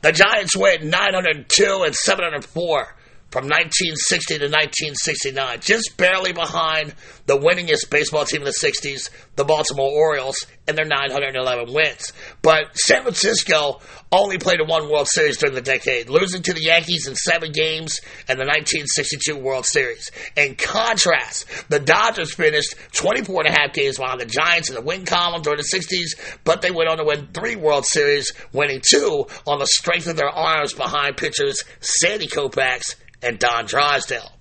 The 0.00 0.12
Giants 0.12 0.56
went 0.56 0.84
902 0.84 1.82
and 1.84 1.94
704 1.94 2.94
from 3.30 3.44
1960 3.44 4.38
to 4.38 4.44
1969, 4.44 5.60
just 5.60 5.96
barely 5.98 6.32
behind 6.32 6.94
the 7.26 7.36
winningest 7.36 7.90
baseball 7.90 8.24
team 8.24 8.40
in 8.40 8.46
the 8.46 8.50
60s, 8.58 9.10
the 9.36 9.44
Baltimore 9.44 9.90
Orioles, 9.90 10.46
and 10.66 10.78
their 10.78 10.86
911 10.86 11.74
wins. 11.74 12.14
But 12.40 12.76
San 12.78 13.02
Francisco 13.02 13.80
only 14.10 14.38
played 14.38 14.60
in 14.60 14.66
one 14.66 14.88
World 14.90 15.08
Series 15.10 15.36
during 15.36 15.54
the 15.54 15.60
decade, 15.60 16.08
losing 16.08 16.40
to 16.42 16.54
the 16.54 16.62
Yankees 16.62 17.06
in 17.06 17.14
seven 17.14 17.52
games 17.52 18.00
in 18.28 18.38
the 18.38 18.46
1962 18.46 19.36
World 19.36 19.66
Series. 19.66 20.10
In 20.34 20.54
contrast, 20.54 21.46
the 21.68 21.80
Dodgers 21.80 22.32
finished 22.32 22.74
24 22.92 23.44
and 23.44 23.54
a 23.54 23.58
half 23.58 23.74
games 23.74 23.98
behind 23.98 24.20
the 24.20 24.26
Giants 24.26 24.70
in 24.70 24.74
the 24.74 24.80
win 24.80 25.04
column 25.04 25.42
during 25.42 25.58
the 25.58 25.64
60s, 25.64 26.38
but 26.44 26.62
they 26.62 26.70
went 26.70 26.88
on 26.88 26.96
to 26.96 27.04
win 27.04 27.28
three 27.34 27.56
World 27.56 27.84
Series, 27.84 28.32
winning 28.54 28.80
two 28.82 29.26
on 29.46 29.58
the 29.58 29.66
strength 29.66 30.06
of 30.06 30.16
their 30.16 30.30
arms 30.30 30.72
behind 30.72 31.18
pitchers 31.18 31.62
Sandy 31.80 32.26
Koufax 32.26 32.94
and 33.22 33.38
Don 33.38 33.66
Drysdale. 33.66 34.32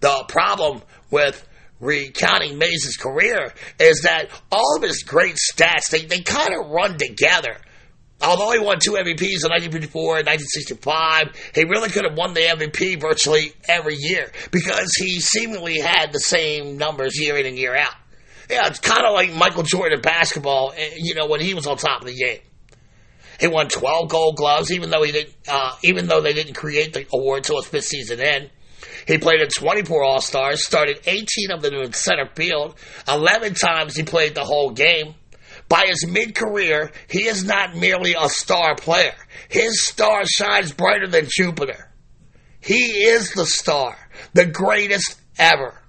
The 0.00 0.24
problem 0.28 0.82
with 1.10 1.46
recounting 1.80 2.58
Mays' 2.58 2.96
career 2.96 3.52
is 3.78 4.02
that 4.02 4.28
all 4.52 4.76
of 4.76 4.82
his 4.82 5.02
great 5.02 5.36
stats, 5.36 5.90
they, 5.90 6.04
they 6.04 6.20
kind 6.20 6.54
of 6.54 6.70
run 6.70 6.96
together. 6.98 7.56
Although 8.22 8.52
he 8.52 8.58
won 8.58 8.78
two 8.78 8.92
MVPs 8.92 9.44
in 9.44 9.50
1954 9.50 10.18
and 10.18 10.26
1965, 10.26 11.52
he 11.54 11.64
really 11.64 11.88
could 11.88 12.04
have 12.04 12.16
won 12.18 12.34
the 12.34 12.40
MVP 12.40 13.00
virtually 13.00 13.54
every 13.66 13.96
year 13.98 14.30
because 14.50 14.92
he 14.94 15.20
seemingly 15.20 15.78
had 15.78 16.12
the 16.12 16.20
same 16.20 16.76
numbers 16.76 17.18
year 17.18 17.38
in 17.38 17.46
and 17.46 17.56
year 17.56 17.74
out. 17.74 17.94
Yeah, 18.50 18.66
it's 18.66 18.80
kind 18.80 19.06
of 19.06 19.14
like 19.14 19.32
Michael 19.32 19.62
Jordan 19.62 19.98
in 19.98 20.02
basketball, 20.02 20.74
eh, 20.76 20.90
you 20.96 21.14
know, 21.14 21.26
when 21.28 21.40
he 21.40 21.54
was 21.54 21.66
on 21.66 21.78
top 21.78 22.02
of 22.02 22.08
the 22.08 22.14
game. 22.14 22.40
He 23.40 23.48
won 23.48 23.68
12 23.68 24.08
Gold 24.10 24.36
Gloves, 24.36 24.70
even 24.70 24.90
though 24.90 25.02
he 25.02 25.12
didn't, 25.12 25.34
uh, 25.48 25.74
even 25.82 26.06
though 26.06 26.20
they 26.20 26.34
didn't 26.34 26.54
create 26.54 26.92
the 26.92 27.06
award 27.10 27.38
until 27.38 27.56
his 27.56 27.66
fifth 27.66 27.86
season 27.86 28.20
in. 28.20 28.50
He 29.06 29.16
played 29.16 29.40
in 29.40 29.48
24 29.48 30.04
All 30.04 30.20
Stars, 30.20 30.64
started 30.64 31.00
18 31.06 31.50
of 31.50 31.62
them 31.62 31.74
in 31.74 31.92
center 31.94 32.28
field. 32.34 32.74
11 33.08 33.54
times 33.54 33.96
he 33.96 34.02
played 34.02 34.34
the 34.34 34.44
whole 34.44 34.70
game. 34.70 35.14
By 35.70 35.86
his 35.86 36.06
mid-career, 36.06 36.92
he 37.08 37.26
is 37.26 37.44
not 37.44 37.76
merely 37.76 38.14
a 38.18 38.28
star 38.28 38.74
player. 38.74 39.14
His 39.48 39.86
star 39.86 40.22
shines 40.26 40.72
brighter 40.72 41.06
than 41.06 41.26
Jupiter. 41.28 41.90
He 42.60 43.04
is 43.04 43.32
the 43.32 43.46
star, 43.46 43.96
the 44.34 44.44
greatest 44.44 45.18
ever. 45.38 45.79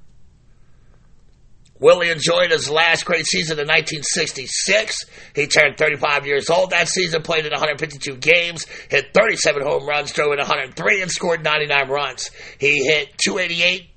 Willie 1.82 2.12
enjoyed 2.12 2.52
his 2.52 2.70
last 2.70 3.06
great 3.06 3.26
season 3.26 3.58
in 3.58 3.66
1966. 3.66 5.06
He 5.36 5.48
turned 5.48 5.78
35 5.78 6.28
years 6.28 6.48
old 6.48 6.70
that 6.70 6.88
season, 6.88 7.24
played 7.24 7.48
in 7.48 7.52
152 7.52 8.18
games, 8.18 8.66
hit 8.90 9.16
37 9.16 9.64
home 9.64 9.88
runs, 9.88 10.12
drove 10.12 10.32
in 10.32 10.38
103, 10.38 11.02
and 11.02 11.10
scored 11.10 11.44
99 11.44 11.90
runs. 11.90 12.30
He 12.60 12.86
hit 12.86 13.18
288. 13.18 13.90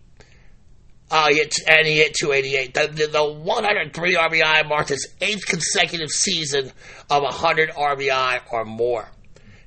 Uh, 1.11 1.28
he 1.28 1.36
hit, 1.36 1.55
and 1.69 1.86
he 1.86 1.97
hit 1.97 2.15
288. 2.15 2.73
The, 2.73 2.86
the, 2.86 3.06
the 3.12 3.32
103 3.32 4.15
RBI 4.15 4.66
marked 4.66 4.89
his 4.89 5.06
eighth 5.20 5.44
consecutive 5.44 6.09
season 6.09 6.73
of 7.11 7.23
100 7.23 7.69
RBI 7.69 8.40
or 8.51 8.65
more. 8.65 9.11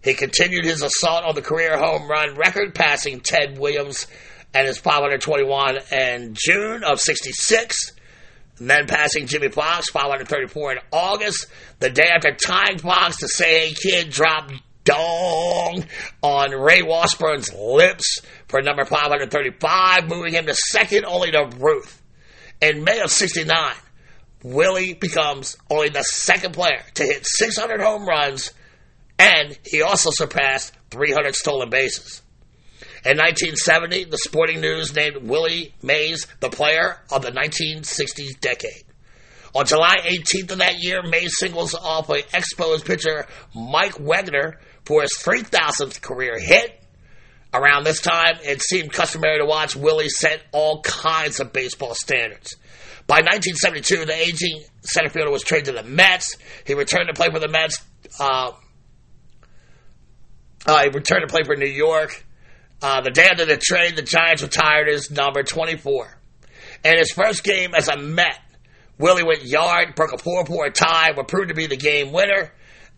He 0.03 0.15
continued 0.15 0.65
his 0.65 0.81
assault 0.81 1.23
on 1.23 1.35
the 1.35 1.43
career 1.43 1.77
home 1.77 2.09
run 2.09 2.33
record, 2.35 2.73
passing 2.73 3.19
Ted 3.19 3.59
Williams 3.59 4.07
and 4.55 4.65
his 4.65 4.79
521 4.79 5.77
in 5.91 6.33
June 6.33 6.83
of 6.83 6.99
66 6.99 7.91
and 8.59 8.69
then 8.69 8.87
passing 8.87 9.27
Jimmie 9.27 9.49
Foxx, 9.49 9.89
534 9.89 10.71
in 10.73 10.77
August. 10.91 11.47
The 11.79 11.89
day 11.89 12.09
after 12.13 12.33
tying 12.33 12.79
Foxx, 12.79 13.17
the 13.21 13.27
Say 13.27 13.73
Kid 13.73 14.09
dropped 14.09 14.53
dong 14.83 15.85
on 16.21 16.51
Ray 16.51 16.81
Washburn's 16.81 17.53
lips 17.53 18.21
for 18.47 18.61
number 18.61 18.85
535, 18.85 20.09
moving 20.09 20.33
him 20.33 20.45
to 20.45 20.55
second 20.55 21.05
only 21.05 21.31
to 21.31 21.49
Ruth. 21.59 22.01
In 22.61 22.83
May 22.83 23.01
of 23.01 23.11
69, 23.11 23.73
Willie 24.43 24.93
becomes 24.93 25.57
only 25.69 25.89
the 25.89 26.03
second 26.03 26.53
player 26.53 26.83
to 26.95 27.03
hit 27.03 27.25
600 27.25 27.81
home 27.81 28.07
runs, 28.07 28.53
and 29.19 29.57
he 29.65 29.81
also 29.81 30.09
surpassed 30.11 30.73
300 30.89 31.35
stolen 31.35 31.69
bases. 31.69 32.21
In 33.05 33.17
1970, 33.17 34.05
the 34.05 34.17
Sporting 34.17 34.61
News 34.61 34.95
named 34.95 35.17
Willie 35.17 35.73
Mays 35.81 36.27
the 36.39 36.49
player 36.49 36.99
of 37.11 37.21
the 37.21 37.31
1960s 37.31 38.39
decade. 38.39 38.83
On 39.53 39.65
July 39.65 39.95
18th 40.05 40.51
of 40.51 40.57
that 40.59 40.75
year, 40.79 41.01
Mays 41.03 41.37
singles 41.37 41.73
off 41.73 42.09
a 42.09 42.21
Expos 42.21 42.83
pitcher 42.83 43.25
Mike 43.55 43.95
Wegener 43.95 44.55
for 44.85 45.01
his 45.01 45.11
3,000th 45.17 46.01
career 46.01 46.37
hit. 46.39 46.79
Around 47.53 47.85
this 47.85 48.01
time, 48.01 48.37
it 48.43 48.61
seemed 48.61 48.91
customary 48.91 49.39
to 49.39 49.45
watch 49.45 49.75
Willie 49.75 50.09
set 50.09 50.41
all 50.51 50.81
kinds 50.81 51.39
of 51.39 51.53
baseball 51.53 51.95
standards. 51.95 52.55
By 53.07 53.21
1972, 53.21 54.05
the 54.05 54.13
aging 54.13 54.63
center 54.81 55.09
fielder 55.09 55.31
was 55.31 55.43
traded 55.43 55.67
to 55.67 55.81
the 55.81 55.83
Mets. 55.83 56.35
He 56.65 56.73
returned 56.73 57.07
to 57.07 57.13
play 57.13 57.29
for 57.29 57.39
the 57.39 57.47
Mets. 57.47 57.81
Uh, 58.19 58.51
uh, 60.65 60.83
he 60.83 60.89
returned 60.89 61.27
to 61.27 61.33
play 61.33 61.43
for 61.43 61.55
New 61.55 61.65
York. 61.65 62.25
Uh, 62.81 63.01
the 63.01 63.09
day 63.09 63.25
after 63.29 63.45
the 63.45 63.57
trade, 63.57 63.95
the 63.95 64.03
Giants 64.03 64.43
retired 64.43 64.87
his 64.87 65.09
number 65.09 65.43
24. 65.43 66.17
In 66.85 66.97
his 66.97 67.11
first 67.11 67.43
game 67.43 67.73
as 67.75 67.87
a 67.87 67.97
Met, 67.97 68.39
Willie 68.99 69.23
went 69.23 69.43
yard, 69.43 69.95
broke 69.95 70.13
a 70.13 70.17
4-4 70.17 70.73
tie, 70.73 71.11
would 71.15 71.27
prove 71.27 71.47
to 71.47 71.55
be 71.55 71.67
the 71.67 71.77
game 71.77 72.11
winner, 72.11 72.51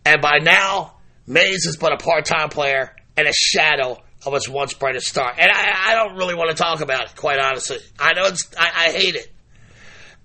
and 0.04 0.20
by 0.20 0.38
now, 0.42 0.96
Mays 1.26 1.66
is 1.66 1.76
but 1.76 1.92
a 1.92 1.96
part-time 1.96 2.48
player 2.48 2.94
and 3.16 3.26
a 3.28 3.32
shadow 3.32 3.98
of 4.26 4.32
his 4.32 4.48
once 4.48 4.74
brightest 4.74 5.06
star. 5.06 5.32
And 5.36 5.50
I, 5.50 5.90
I 5.90 5.94
don't 5.94 6.16
really 6.16 6.34
want 6.34 6.50
to 6.50 6.56
talk 6.56 6.80
about 6.80 7.04
it, 7.04 7.16
quite 7.16 7.38
honestly. 7.38 7.78
I 7.98 8.12
know 8.14 8.26
it's, 8.26 8.50
I, 8.58 8.70
I 8.86 8.92
hate 8.92 9.14
it. 9.14 9.30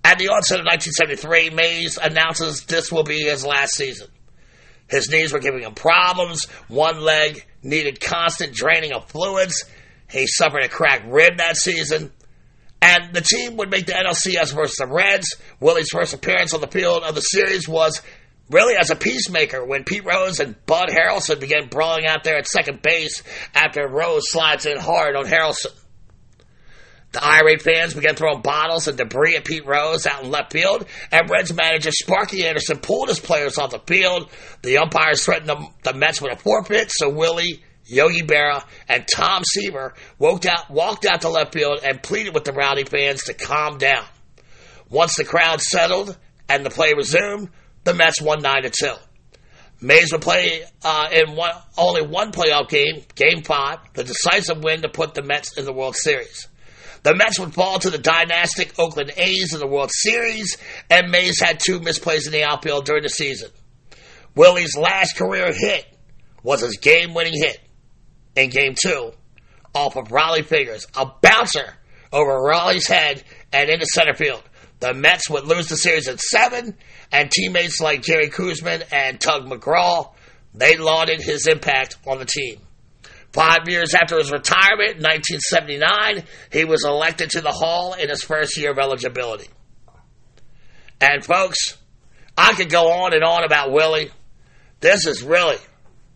At 0.04 0.18
the 0.18 0.28
onset 0.28 0.60
of 0.60 0.66
1973, 0.66 1.50
Mays 1.50 1.98
announces 1.98 2.64
this 2.64 2.92
will 2.92 3.02
be 3.02 3.22
his 3.22 3.44
last 3.44 3.74
season. 3.74 4.08
His 4.88 5.10
knees 5.10 5.32
were 5.32 5.40
giving 5.40 5.62
him 5.62 5.74
problems. 5.74 6.44
One 6.68 7.00
leg 7.00 7.44
needed 7.66 8.00
constant 8.00 8.54
draining 8.54 8.92
of 8.92 9.08
fluids. 9.10 9.64
He 10.10 10.26
suffered 10.26 10.62
a 10.62 10.68
cracked 10.68 11.06
rib 11.06 11.38
that 11.38 11.56
season. 11.56 12.12
And 12.80 13.14
the 13.14 13.20
team 13.20 13.56
would 13.56 13.70
make 13.70 13.86
the 13.86 13.92
NLCS 13.92 14.54
versus 14.54 14.76
the 14.76 14.86
Reds. 14.86 15.36
Willie's 15.60 15.90
first 15.90 16.14
appearance 16.14 16.54
on 16.54 16.60
the 16.60 16.68
field 16.68 17.02
of 17.02 17.14
the 17.14 17.20
series 17.20 17.68
was 17.68 18.02
really 18.50 18.76
as 18.76 18.90
a 18.90 18.96
peacemaker 18.96 19.64
when 19.64 19.84
Pete 19.84 20.04
Rose 20.04 20.40
and 20.40 20.54
Bud 20.66 20.88
Harrelson 20.88 21.40
began 21.40 21.68
brawling 21.68 22.06
out 22.06 22.22
there 22.22 22.36
at 22.36 22.46
second 22.46 22.82
base 22.82 23.22
after 23.54 23.88
Rose 23.88 24.30
slides 24.30 24.66
in 24.66 24.78
hard 24.78 25.16
on 25.16 25.24
Harrelson. 25.24 25.72
The 27.16 27.24
irate 27.24 27.62
fans 27.62 27.94
began 27.94 28.14
throwing 28.14 28.42
bottles 28.42 28.88
and 28.88 28.98
debris 28.98 29.36
at 29.36 29.46
Pete 29.46 29.64
Rose 29.64 30.06
out 30.06 30.22
in 30.22 30.30
left 30.30 30.52
field, 30.52 30.84
and 31.10 31.30
Reds 31.30 31.50
manager 31.50 31.90
Sparky 31.90 32.46
Anderson 32.46 32.76
pulled 32.76 33.08
his 33.08 33.20
players 33.20 33.56
off 33.56 33.70
the 33.70 33.78
field. 33.78 34.28
The 34.60 34.76
umpires 34.76 35.24
threatened 35.24 35.48
the, 35.48 35.66
the 35.82 35.94
Mets 35.94 36.20
with 36.20 36.34
a 36.34 36.36
forfeit, 36.36 36.90
so 36.90 37.08
Willie, 37.08 37.64
Yogi 37.86 38.20
Berra, 38.20 38.62
and 38.86 39.08
Tom 39.08 39.44
Seaver 39.44 39.94
walked 40.18 40.44
out, 40.44 40.68
walked 40.70 41.06
out 41.06 41.22
to 41.22 41.30
left 41.30 41.54
field 41.54 41.80
and 41.82 42.02
pleaded 42.02 42.34
with 42.34 42.44
the 42.44 42.52
rowdy 42.52 42.84
fans 42.84 43.24
to 43.24 43.32
calm 43.32 43.78
down. 43.78 44.04
Once 44.90 45.16
the 45.16 45.24
crowd 45.24 45.62
settled 45.62 46.18
and 46.50 46.66
the 46.66 46.70
play 46.70 46.92
resumed, 46.92 47.48
the 47.84 47.94
Mets 47.94 48.20
won 48.20 48.42
9 48.42 48.64
to 48.64 48.68
2. 48.70 48.92
Mays 49.80 50.12
would 50.12 50.20
play 50.20 50.64
uh, 50.84 51.08
in 51.10 51.34
one, 51.34 51.54
only 51.78 52.02
one 52.02 52.30
playoff 52.30 52.68
game, 52.68 53.04
Game 53.14 53.42
5, 53.42 53.78
the 53.94 54.04
decisive 54.04 54.62
win 54.62 54.82
to 54.82 54.90
put 54.90 55.14
the 55.14 55.22
Mets 55.22 55.56
in 55.56 55.64
the 55.64 55.72
World 55.72 55.96
Series. 55.96 56.48
The 57.06 57.14
Mets 57.14 57.38
would 57.38 57.54
fall 57.54 57.78
to 57.78 57.90
the 57.90 57.98
dynastic 57.98 58.76
Oakland 58.80 59.12
A's 59.16 59.54
in 59.54 59.60
the 59.60 59.66
World 59.68 59.92
Series, 59.92 60.56
and 60.90 61.12
Mays 61.12 61.38
had 61.38 61.60
two 61.60 61.78
misplays 61.78 62.26
in 62.26 62.32
the 62.32 62.42
outfield 62.42 62.84
during 62.84 63.04
the 63.04 63.08
season. 63.08 63.48
Willie's 64.34 64.76
last 64.76 65.16
career 65.16 65.52
hit 65.52 65.86
was 66.42 66.62
his 66.62 66.78
game-winning 66.78 67.40
hit 67.40 67.60
in 68.34 68.50
Game 68.50 68.74
2 68.74 69.12
off 69.72 69.94
of 69.94 70.08
Rollie 70.08 70.44
Fingers, 70.44 70.88
a 70.96 71.06
bouncer 71.22 71.74
over 72.12 72.32
Rollie's 72.32 72.88
head 72.88 73.22
and 73.52 73.70
into 73.70 73.86
center 73.86 74.14
field. 74.14 74.42
The 74.80 74.92
Mets 74.92 75.30
would 75.30 75.44
lose 75.44 75.68
the 75.68 75.76
series 75.76 76.08
at 76.08 76.18
seven, 76.18 76.76
and 77.12 77.30
teammates 77.30 77.80
like 77.80 78.02
Jerry 78.02 78.30
Koosman 78.30 78.82
and 78.90 79.20
Tug 79.20 79.44
McGraw, 79.44 80.12
they 80.54 80.76
lauded 80.76 81.20
his 81.20 81.46
impact 81.46 81.98
on 82.04 82.18
the 82.18 82.24
team. 82.24 82.65
Five 83.36 83.68
years 83.68 83.92
after 83.92 84.16
his 84.16 84.32
retirement 84.32 84.96
in 84.96 85.02
1979, 85.02 86.24
he 86.50 86.64
was 86.64 86.86
elected 86.86 87.28
to 87.32 87.42
the 87.42 87.52
Hall 87.52 87.92
in 87.92 88.08
his 88.08 88.22
first 88.22 88.56
year 88.56 88.70
of 88.70 88.78
eligibility. 88.78 89.48
And 91.02 91.22
folks, 91.22 91.76
I 92.38 92.54
could 92.54 92.70
go 92.70 92.90
on 92.90 93.12
and 93.12 93.22
on 93.22 93.44
about 93.44 93.72
Willie. 93.72 94.10
This 94.80 95.06
is 95.06 95.22
really, 95.22 95.58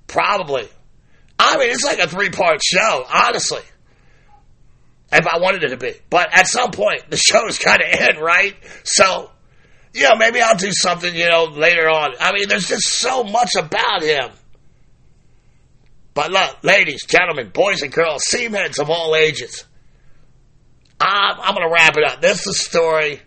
probably, 0.06 0.66
I 1.38 1.58
mean, 1.58 1.70
it's 1.70 1.84
like 1.84 1.98
a 1.98 2.08
three 2.08 2.30
part 2.30 2.62
show, 2.64 3.04
honestly. 3.12 3.62
If 5.12 5.26
I 5.26 5.40
wanted 5.40 5.64
it 5.64 5.68
to 5.70 5.76
be. 5.76 5.92
But 6.08 6.30
at 6.32 6.46
some 6.46 6.70
point, 6.70 7.10
the 7.10 7.16
show's 7.18 7.58
got 7.58 7.80
to 7.80 8.02
end, 8.02 8.18
right? 8.18 8.56
So, 8.84 9.30
you 9.92 10.04
know, 10.04 10.16
maybe 10.16 10.40
I'll 10.40 10.56
do 10.56 10.72
something, 10.72 11.14
you 11.14 11.28
know, 11.28 11.44
later 11.44 11.86
on. 11.90 12.14
I 12.18 12.32
mean, 12.32 12.48
there's 12.48 12.66
just 12.66 12.88
so 12.88 13.24
much 13.24 13.50
about 13.58 14.00
him. 14.00 14.30
But 16.14 16.32
look, 16.32 16.62
ladies, 16.62 17.04
gentlemen, 17.06 17.50
boys 17.50 17.82
and 17.82 17.92
girls, 17.92 18.24
seamen 18.24 18.70
of 18.78 18.90
all 18.90 19.14
ages, 19.14 19.64
I'm, 21.00 21.40
I'm 21.40 21.54
going 21.54 21.66
to 21.66 21.72
wrap 21.72 21.96
it 21.96 22.04
up. 22.04 22.20
This 22.20 22.40
is 22.40 22.44
the 22.44 22.54
story 22.54 23.20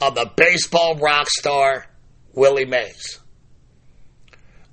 of 0.00 0.14
the 0.14 0.30
baseball 0.36 0.96
rock 0.96 1.28
star, 1.28 1.86
Willie 2.34 2.66
Mays. 2.66 3.18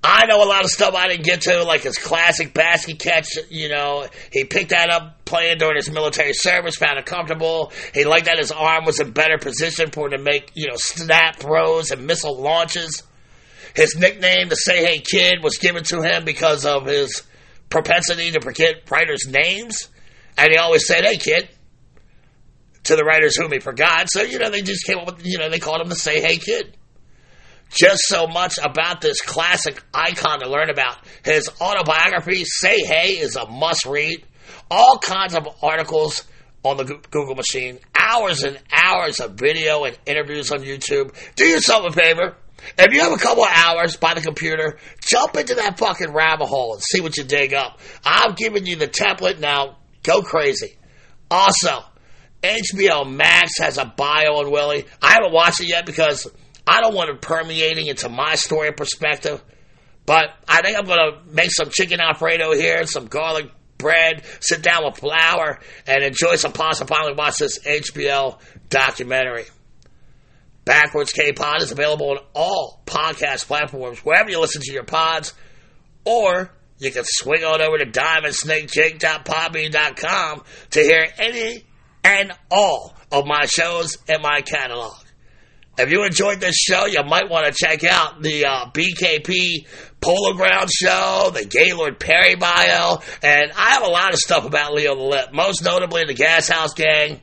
I 0.04 0.26
know 0.28 0.44
a 0.44 0.48
lot 0.48 0.64
of 0.64 0.70
stuff 0.70 0.94
I 0.94 1.08
didn't 1.08 1.26
get 1.26 1.42
to, 1.42 1.64
like 1.64 1.82
his 1.82 1.98
classic 1.98 2.54
basket 2.54 3.00
catch. 3.00 3.38
You 3.50 3.68
know, 3.70 4.08
he 4.32 4.44
picked 4.44 4.70
that 4.70 4.90
up 4.90 5.26
playing 5.26 5.58
during 5.58 5.76
his 5.76 5.90
military 5.90 6.34
service, 6.34 6.76
found 6.76 7.00
it 7.00 7.06
comfortable. 7.06 7.74
He 7.94 8.06
liked 8.06 8.26
that 8.26 8.38
his 8.38 8.52
arm 8.52 8.86
was 8.86 9.00
in 9.00 9.12
better 9.12 9.38
position 9.38 9.90
for 9.92 10.06
him 10.06 10.12
to 10.12 10.24
make, 10.24 10.52
you 10.54 10.68
know, 10.68 10.76
snap 10.76 11.38
throws 11.38 11.92
and 11.92 12.06
missile 12.06 12.38
launches. 12.38 13.04
His 13.76 13.98
nickname, 13.98 14.50
the 14.50 14.56
Say 14.56 14.86
Hey 14.86 15.00
Kid, 15.00 15.44
was 15.44 15.58
given 15.58 15.84
to 15.86 16.02
him 16.02 16.24
because 16.24 16.66
of 16.66 16.86
his 16.86 17.24
propensity 17.70 18.32
to 18.32 18.42
forget 18.42 18.90
writers' 18.90 19.28
names. 19.28 19.90
And 20.38 20.50
he 20.52 20.58
always 20.58 20.86
said, 20.86 21.04
hey, 21.04 21.18
kid, 21.18 21.50
to 22.88 22.96
the 22.96 23.04
writers 23.04 23.36
whom 23.36 23.52
he 23.52 23.60
forgot. 23.60 24.08
So, 24.10 24.22
you 24.22 24.40
know, 24.40 24.50
they 24.50 24.62
just 24.62 24.86
came 24.86 24.98
up 24.98 25.06
with, 25.06 25.26
you 25.26 25.38
know, 25.38 25.50
they 25.50 25.60
called 25.60 25.82
him 25.82 25.90
the 25.90 25.96
Say 25.96 26.22
Hey 26.22 26.38
Kid. 26.38 26.76
Just 27.70 28.04
so 28.04 28.28
much 28.28 28.58
about 28.64 29.02
this 29.02 29.20
classic 29.22 29.84
icon 29.94 30.40
to 30.40 30.50
learn 30.50 30.70
about. 30.70 30.98
His 31.24 31.50
autobiography, 31.60 32.46
Say 32.46 32.80
Hey, 32.86 33.18
is 33.18 33.36
a 33.36 33.46
must 33.48 33.86
read. 33.86 34.26
All 34.72 35.00
kinds 35.00 35.36
of 35.36 35.48
articles 35.62 36.24
on 36.64 36.78
the 36.78 36.86
Google 36.86 37.36
machine, 37.36 37.80
hours 37.94 38.44
and 38.44 38.58
hours 38.72 39.20
of 39.20 39.34
video 39.34 39.84
and 39.84 39.98
interviews 40.06 40.52
on 40.52 40.60
YouTube. 40.60 41.14
Do 41.36 41.46
yourself 41.46 41.86
a 41.88 41.92
favor. 41.92 42.36
If 42.78 42.94
you 42.94 43.02
have 43.02 43.14
a 43.14 43.18
couple 43.18 43.44
hours 43.44 43.98
by 43.98 44.14
the 44.14 44.22
computer, 44.22 44.78
jump 45.10 45.36
into 45.36 45.56
that 45.56 45.78
fucking 45.78 46.12
rabbit 46.14 46.48
hole 46.48 46.74
and 46.74 46.84
see 46.84 47.02
what 47.02 47.18
you 47.18 47.24
dig 47.24 47.54
up. 47.54 47.80
I'm 48.04 48.34
giving 48.36 48.66
you 48.66 48.76
the 48.76 48.88
template 48.88 49.40
now. 49.40 49.78
Go 50.04 50.22
crazy. 50.22 50.78
Also, 51.30 51.84
HBO 52.44 53.10
Max 53.10 53.58
has 53.60 53.78
a 53.78 53.86
bio 53.86 54.38
on 54.38 54.52
Willie. 54.52 54.86
I 55.02 55.14
haven't 55.14 55.34
watched 55.34 55.60
it 55.62 55.70
yet 55.70 55.86
because 55.86 56.28
I 56.66 56.82
don't 56.82 56.94
want 56.94 57.10
it 57.10 57.22
permeating 57.22 57.88
into 57.88 58.10
my 58.10 58.36
story 58.36 58.72
perspective, 58.72 59.44
but 60.06 60.30
I 60.48 60.62
think 60.62 60.78
I'm 60.78 60.86
going 60.86 61.00
to 61.00 61.34
make 61.34 61.52
some 61.52 61.70
chicken 61.70 62.00
alfredo 62.00 62.54
here, 62.54 62.86
some 62.86 63.08
garlic 63.08 63.50
bread, 63.78 64.24
sit 64.40 64.62
down 64.62 64.86
with 64.86 64.98
flour, 64.98 65.60
and 65.86 66.04
enjoy 66.04 66.36
some 66.36 66.52
pasta 66.52 66.86
we 67.06 67.14
watch 67.14 67.38
this 67.38 67.60
HBO 67.60 68.40
documentary. 68.70 69.46
Backwards 70.68 71.12
K-Pod 71.14 71.62
is 71.62 71.72
available 71.72 72.10
on 72.10 72.18
all 72.36 72.82
podcast 72.86 73.48
platforms, 73.48 74.00
wherever 74.00 74.30
you 74.30 74.42
listen 74.42 74.62
to 74.62 74.74
your 74.74 74.84
pods, 74.84 75.34
or 76.04 76.52
you 76.78 76.92
can 76.92 77.06
swing 77.06 77.46
on 77.46 77.62
over 77.62 77.78
to 77.78 77.86
diamondsnakejake.podbean.com 77.86 80.44
to 80.72 80.82
hear 80.82 81.08
any 81.18 81.64
and 82.04 82.34
all 82.52 82.94
of 83.14 83.26
my 83.26 83.46
shows 83.46 83.98
in 84.10 84.22
my 84.22 84.42
catalog. 84.42 84.98
If 85.78 85.90
you 85.90 86.04
enjoyed 86.04 86.42
this 86.42 86.58
show, 86.58 86.86
you 86.86 87.02
might 87.06 87.30
want 87.30 87.46
to 87.46 87.54
check 87.54 87.86
out 87.86 88.22
the 88.22 88.46
uh, 88.46 88.66
BKP 88.72 89.68
Polo 90.02 90.34
Ground 90.34 90.70
show, 90.70 91.32
the 91.34 91.46
Gaylord 91.46 91.98
Perry 91.98 92.36
bio, 92.36 93.00
and 93.24 93.54
I 93.56 93.76
have 93.76 93.84
a 93.84 93.90
lot 93.90 94.12
of 94.12 94.20
stuff 94.20 94.46
about 94.46 94.74
Leo 94.74 94.96
the 94.96 95.04
Lip, 95.04 95.32
most 95.32 95.64
notably 95.64 96.04
the 96.04 96.14
Gas 96.14 96.50
House 96.50 96.74
Gang. 96.74 97.22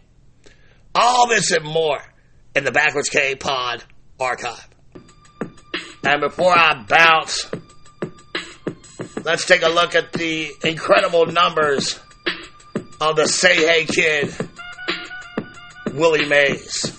All 0.94 1.28
this 1.28 1.50
and 1.50 1.66
more 1.66 2.00
in 2.54 2.64
the 2.64 2.72
Backwards 2.72 3.08
K 3.08 3.34
Pod 3.34 3.84
archive. 4.20 4.68
And 6.04 6.20
before 6.20 6.52
I 6.52 6.84
bounce, 6.86 7.50
let's 9.24 9.46
take 9.46 9.62
a 9.62 9.68
look 9.68 9.94
at 9.94 10.12
the 10.12 10.50
incredible 10.62 11.26
numbers 11.26 11.98
of 13.00 13.16
the 13.16 13.26
Say 13.26 13.56
Hey 13.56 13.86
Kid, 13.86 14.34
Willie 15.92 16.26
Mays. 16.26 16.96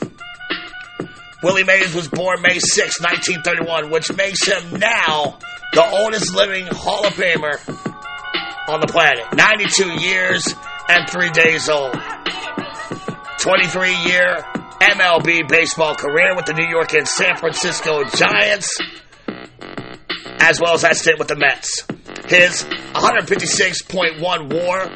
Willie 1.43 1.63
Mays 1.63 1.93
was 1.93 2.07
born 2.07 2.41
May 2.41 2.57
6, 2.57 2.99
1931, 2.99 3.91
which 3.91 4.11
makes 4.15 4.45
him 4.47 4.79
now 4.79 5.37
the 5.73 5.85
oldest 5.85 6.33
living 6.33 6.65
Hall 6.71 7.05
of 7.05 7.13
Famer 7.13 7.59
on 8.67 8.79
the 8.79 8.87
planet. 8.87 9.25
92 9.35 10.01
years 10.01 10.53
and 10.89 11.07
three 11.07 11.29
days 11.29 11.69
old. 11.69 11.93
23 13.37 13.95
year 14.05 14.43
MLB 14.79 15.47
baseball 15.47 15.95
career 15.95 16.35
with 16.35 16.45
the 16.45 16.53
New 16.53 16.67
York 16.67 16.93
and 16.93 17.07
San 17.07 17.37
Francisco 17.37 18.03
Giants, 18.03 18.77
as 20.39 20.59
well 20.59 20.73
as 20.73 20.81
that 20.81 20.97
stint 20.97 21.19
with 21.19 21.27
the 21.27 21.35
Mets. 21.35 21.85
His 22.27 22.63
156.1 22.93 24.53
war 24.53 24.91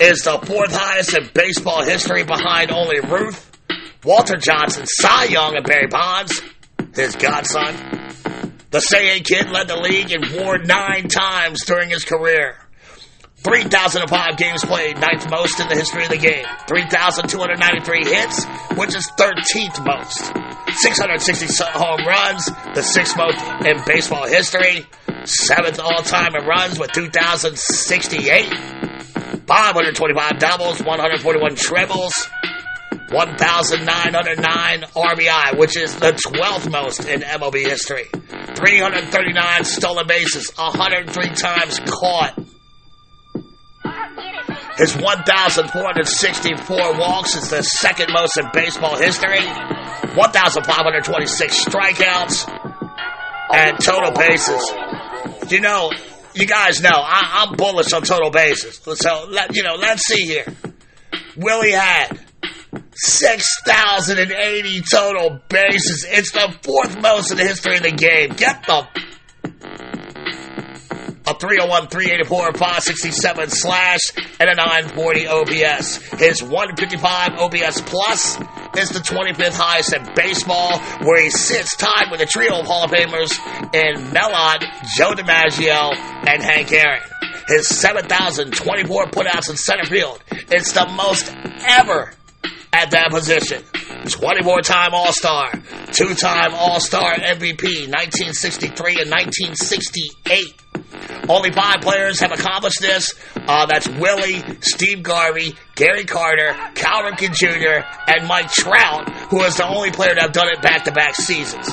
is 0.00 0.22
the 0.22 0.38
fourth 0.38 0.74
highest 0.74 1.16
in 1.16 1.28
baseball 1.34 1.82
history 1.84 2.22
behind 2.22 2.70
only 2.70 3.00
Ruth, 3.00 3.50
Walter 4.04 4.36
Johnson, 4.36 4.86
Cy 4.86 5.24
Young, 5.24 5.56
and 5.56 5.64
Barry 5.66 5.88
Bonds, 5.88 6.40
his 6.94 7.16
godson. 7.16 7.76
The 8.70 8.80
Say 8.80 9.20
Kid 9.20 9.50
led 9.50 9.68
the 9.68 9.76
league 9.76 10.12
in 10.12 10.22
war 10.40 10.58
nine 10.58 11.08
times 11.08 11.64
during 11.64 11.90
his 11.90 12.04
career. 12.04 12.56
3,005 13.42 14.36
games 14.36 14.62
played, 14.64 14.98
ninth 14.98 15.30
most 15.30 15.60
in 15.60 15.68
the 15.68 15.74
history 15.74 16.04
of 16.04 16.10
the 16.10 16.18
game. 16.18 16.44
3,293 16.68 18.04
hits, 18.04 18.44
which 18.76 18.94
is 18.94 19.10
13th 19.16 19.80
most. 19.84 20.30
660 20.76 21.64
home 21.72 22.06
runs, 22.06 22.46
the 22.74 22.82
sixth 22.82 23.16
most 23.16 23.40
in 23.64 23.82
baseball 23.86 24.26
history. 24.26 24.84
Seventh 25.24 25.80
all-time 25.80 26.34
in 26.36 26.46
runs 26.46 26.78
with 26.78 26.92
2,068. 26.92 28.46
525 29.46 30.38
doubles, 30.38 30.82
141 30.82 31.56
triples. 31.56 32.28
1,909 33.10 34.82
RBI, 34.82 35.58
which 35.58 35.76
is 35.76 35.96
the 35.96 36.12
12th 36.12 36.70
most 36.70 37.04
in 37.06 37.22
MLB 37.22 37.60
history. 37.60 38.04
339 38.54 39.64
stolen 39.64 40.06
bases, 40.06 40.52
103 40.56 41.34
times 41.34 41.80
caught. 41.86 42.38
His 44.80 44.96
1,464 44.96 46.98
walks 46.98 47.36
is 47.36 47.50
the 47.50 47.62
second 47.62 48.10
most 48.14 48.38
in 48.38 48.46
baseball 48.54 48.96
history. 48.96 49.44
1,526 49.44 51.64
strikeouts 51.66 52.48
and 53.52 53.78
total 53.78 54.12
bases. 54.12 54.72
You 55.52 55.60
know, 55.60 55.92
you 56.32 56.46
guys 56.46 56.80
know 56.80 56.88
I, 56.94 57.44
am 57.46 57.56
bullish 57.56 57.92
on 57.92 58.04
total 58.04 58.30
bases. 58.30 58.80
So 58.82 59.26
let 59.28 59.54
you 59.54 59.64
know. 59.64 59.74
Let's 59.74 60.06
see 60.06 60.24
here. 60.24 60.46
Willie 61.36 61.72
had 61.72 62.18
6,080 62.94 64.80
total 64.90 65.40
bases. 65.50 66.06
It's 66.08 66.32
the 66.32 66.56
fourth 66.62 66.98
most 67.02 67.30
in 67.30 67.36
the 67.36 67.44
history 67.44 67.76
of 67.76 67.82
the 67.82 67.92
game. 67.92 68.30
Get 68.30 68.64
the 68.66 68.88
a 71.30 71.34
301, 71.34 71.86
384, 71.88 72.52
567 72.54 73.50
slash, 73.50 74.00
and 74.40 74.50
a 74.50 74.54
940 74.54 75.26
OPS. 75.28 75.96
His 76.18 76.42
155 76.42 77.38
OPS 77.38 77.80
plus 77.82 78.36
is 78.76 78.90
the 78.90 78.98
25th 78.98 79.54
highest 79.54 79.92
in 79.92 80.06
baseball, 80.14 80.78
where 81.06 81.22
he 81.22 81.30
sits 81.30 81.76
tied 81.76 82.10
with 82.10 82.20
a 82.20 82.26
trio 82.26 82.60
of 82.60 82.66
Hall 82.66 82.84
of 82.84 82.90
Famers 82.90 83.30
in 83.74 84.12
Mel 84.12 84.32
Ott, 84.32 84.64
Joe 84.96 85.12
DiMaggio, 85.12 85.94
and 86.26 86.42
Hank 86.42 86.72
Aaron. 86.72 87.02
His 87.48 87.68
7,024 87.68 89.06
putouts 89.06 89.50
in 89.50 89.56
center 89.56 89.84
field. 89.84 90.22
It's 90.30 90.72
the 90.72 90.86
most 90.96 91.32
ever 91.66 92.12
at 92.72 92.90
that 92.90 93.10
position. 93.10 93.62
24 94.08 94.62
time 94.62 94.94
All 94.94 95.12
Star, 95.12 95.52
two 95.92 96.14
time 96.14 96.54
All 96.54 96.80
Star 96.80 97.14
MVP, 97.14 97.88
1963 97.88 99.00
and 99.00 99.10
1968. 99.10 100.59
Only 101.30 101.52
five 101.52 101.80
players 101.80 102.18
have 102.18 102.32
accomplished 102.32 102.80
this. 102.80 103.14
Uh, 103.36 103.64
that's 103.66 103.86
Willie, 103.88 104.42
Steve 104.62 105.04
Garvey, 105.04 105.54
Gary 105.76 106.04
Carter, 106.04 106.56
Cal 106.74 107.04
Ripken 107.04 107.32
Jr., 107.32 107.86
and 108.08 108.26
Mike 108.26 108.50
Trout, 108.50 109.08
who 109.30 109.40
is 109.44 109.56
the 109.56 109.64
only 109.64 109.92
player 109.92 110.12
to 110.12 110.22
have 110.22 110.32
done 110.32 110.48
it 110.48 110.60
back 110.60 110.82
to 110.84 110.90
back 110.90 111.14
seasons. 111.14 111.68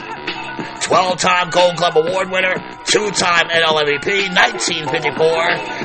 12 0.81 1.17
time 1.17 1.49
Gold 1.49 1.75
Glove 1.75 1.95
Award 1.95 2.29
winner, 2.29 2.53
two 2.85 3.09
time 3.09 3.49
NL 3.49 3.81
MVP, 3.81 4.29
1954 4.29 5.25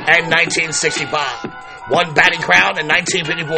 and 0.05 0.29
1965. 0.29 1.89
One 1.89 2.13
batting 2.13 2.41
crown 2.41 2.77
in 2.77 2.87
1954. 2.87 3.57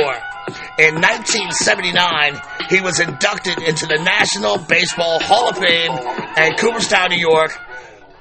In 0.80 0.96
1979, 0.96 2.40
he 2.70 2.80
was 2.80 3.02
inducted 3.02 3.62
into 3.62 3.86
the 3.86 4.02
National 4.02 4.60
Baseball 4.60 5.20
Hall 5.20 5.50
of 5.50 5.58
Fame 5.58 5.92
at 5.92 6.58
Cooperstown, 6.58 7.10
New 7.10 7.20
York, 7.20 7.52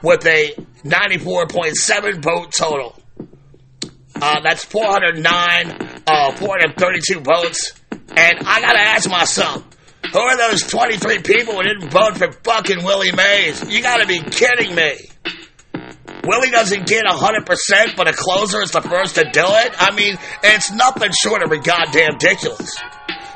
with 0.04 0.26
a 0.26 0.54
94.7 0.84 2.22
vote 2.22 2.52
total. 2.52 2.98
Uh, 4.14 4.40
that's 4.42 4.64
409, 4.64 6.02
uh, 6.06 6.32
432 6.36 7.20
votes. 7.20 7.72
And 7.90 8.38
I 8.46 8.60
gotta 8.60 8.80
ask 8.80 9.10
myself, 9.10 9.64
who 10.12 10.18
are 10.18 10.36
those 10.36 10.62
23 10.62 11.22
people 11.22 11.54
who 11.54 11.62
didn't 11.62 11.90
vote 11.90 12.18
for 12.18 12.30
fucking 12.30 12.84
Willie 12.84 13.12
Mays? 13.12 13.68
You 13.72 13.82
gotta 13.82 14.06
be 14.06 14.20
kidding 14.20 14.74
me. 14.74 14.94
Willie 16.24 16.50
doesn't 16.50 16.86
get 16.86 17.04
100%, 17.04 17.96
but 17.96 18.08
a 18.08 18.12
closer 18.12 18.62
is 18.62 18.70
the 18.70 18.80
first 18.80 19.16
to 19.16 19.24
do 19.24 19.44
it? 19.44 19.74
I 19.78 19.94
mean, 19.94 20.16
it's 20.42 20.70
nothing 20.70 21.10
short 21.12 21.42
of 21.42 21.52
a 21.52 21.58
goddamn 21.58 22.14
ridiculous. 22.14 22.76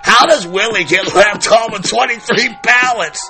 How 0.02 0.24
does 0.26 0.46
Willie 0.46 0.84
get 0.84 1.14
left 1.14 1.44
home 1.44 1.72
with 1.72 1.88
23 1.88 2.56
ballots? 2.62 3.28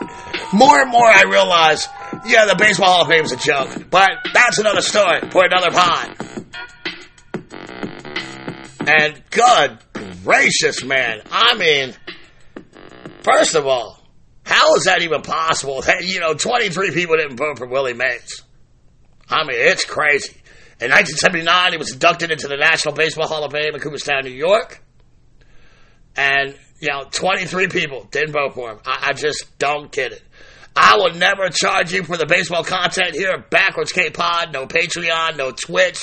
More 0.52 0.80
and 0.80 0.90
more 0.90 1.06
I 1.06 1.24
realize, 1.24 1.88
yeah, 2.26 2.46
the 2.46 2.56
Baseball 2.58 2.92
Hall 2.92 3.02
of 3.02 3.08
Fame 3.08 3.24
is 3.24 3.32
a 3.32 3.36
joke, 3.36 3.90
but 3.90 4.10
that's 4.32 4.58
another 4.58 4.80
story 4.80 5.20
for 5.30 5.44
another 5.44 5.70
pod. 5.70 6.16
And 8.86 9.22
good 9.30 9.78
gracious, 10.28 10.84
man. 10.84 11.22
I 11.30 11.56
mean, 11.56 11.94
first 13.22 13.54
of 13.54 13.66
all, 13.66 13.98
how 14.44 14.74
is 14.76 14.84
that 14.84 15.02
even 15.02 15.22
possible 15.22 15.80
that, 15.82 16.04
you 16.04 16.20
know, 16.20 16.34
23 16.34 16.92
people 16.92 17.16
didn't 17.16 17.36
vote 17.36 17.58
for 17.58 17.66
Willie 17.66 17.94
Mays? 17.94 18.42
I 19.28 19.44
mean, 19.44 19.56
it's 19.58 19.84
crazy. 19.84 20.34
In 20.80 20.90
1979, 20.90 21.72
he 21.72 21.78
was 21.78 21.92
inducted 21.92 22.30
into 22.30 22.46
the 22.46 22.56
National 22.56 22.94
Baseball 22.94 23.26
Hall 23.26 23.44
of 23.44 23.52
Fame 23.52 23.74
in 23.74 23.80
Cooperstown, 23.80 24.24
New 24.24 24.30
York. 24.30 24.82
And, 26.16 26.54
you 26.80 26.88
know, 26.88 27.04
23 27.10 27.68
people 27.68 28.06
didn't 28.10 28.32
vote 28.32 28.54
for 28.54 28.70
him. 28.70 28.80
I, 28.86 29.08
I 29.08 29.12
just 29.12 29.58
don't 29.58 29.90
get 29.90 30.12
it. 30.12 30.22
I 30.76 30.96
will 30.96 31.14
never 31.14 31.48
charge 31.50 31.92
you 31.92 32.04
for 32.04 32.16
the 32.16 32.26
baseball 32.26 32.64
content 32.64 33.14
here 33.14 33.30
at 33.30 33.50
Backwards 33.50 33.92
K 33.92 34.10
Pod. 34.10 34.52
No 34.52 34.66
Patreon, 34.66 35.36
no 35.36 35.50
Twitch, 35.50 36.02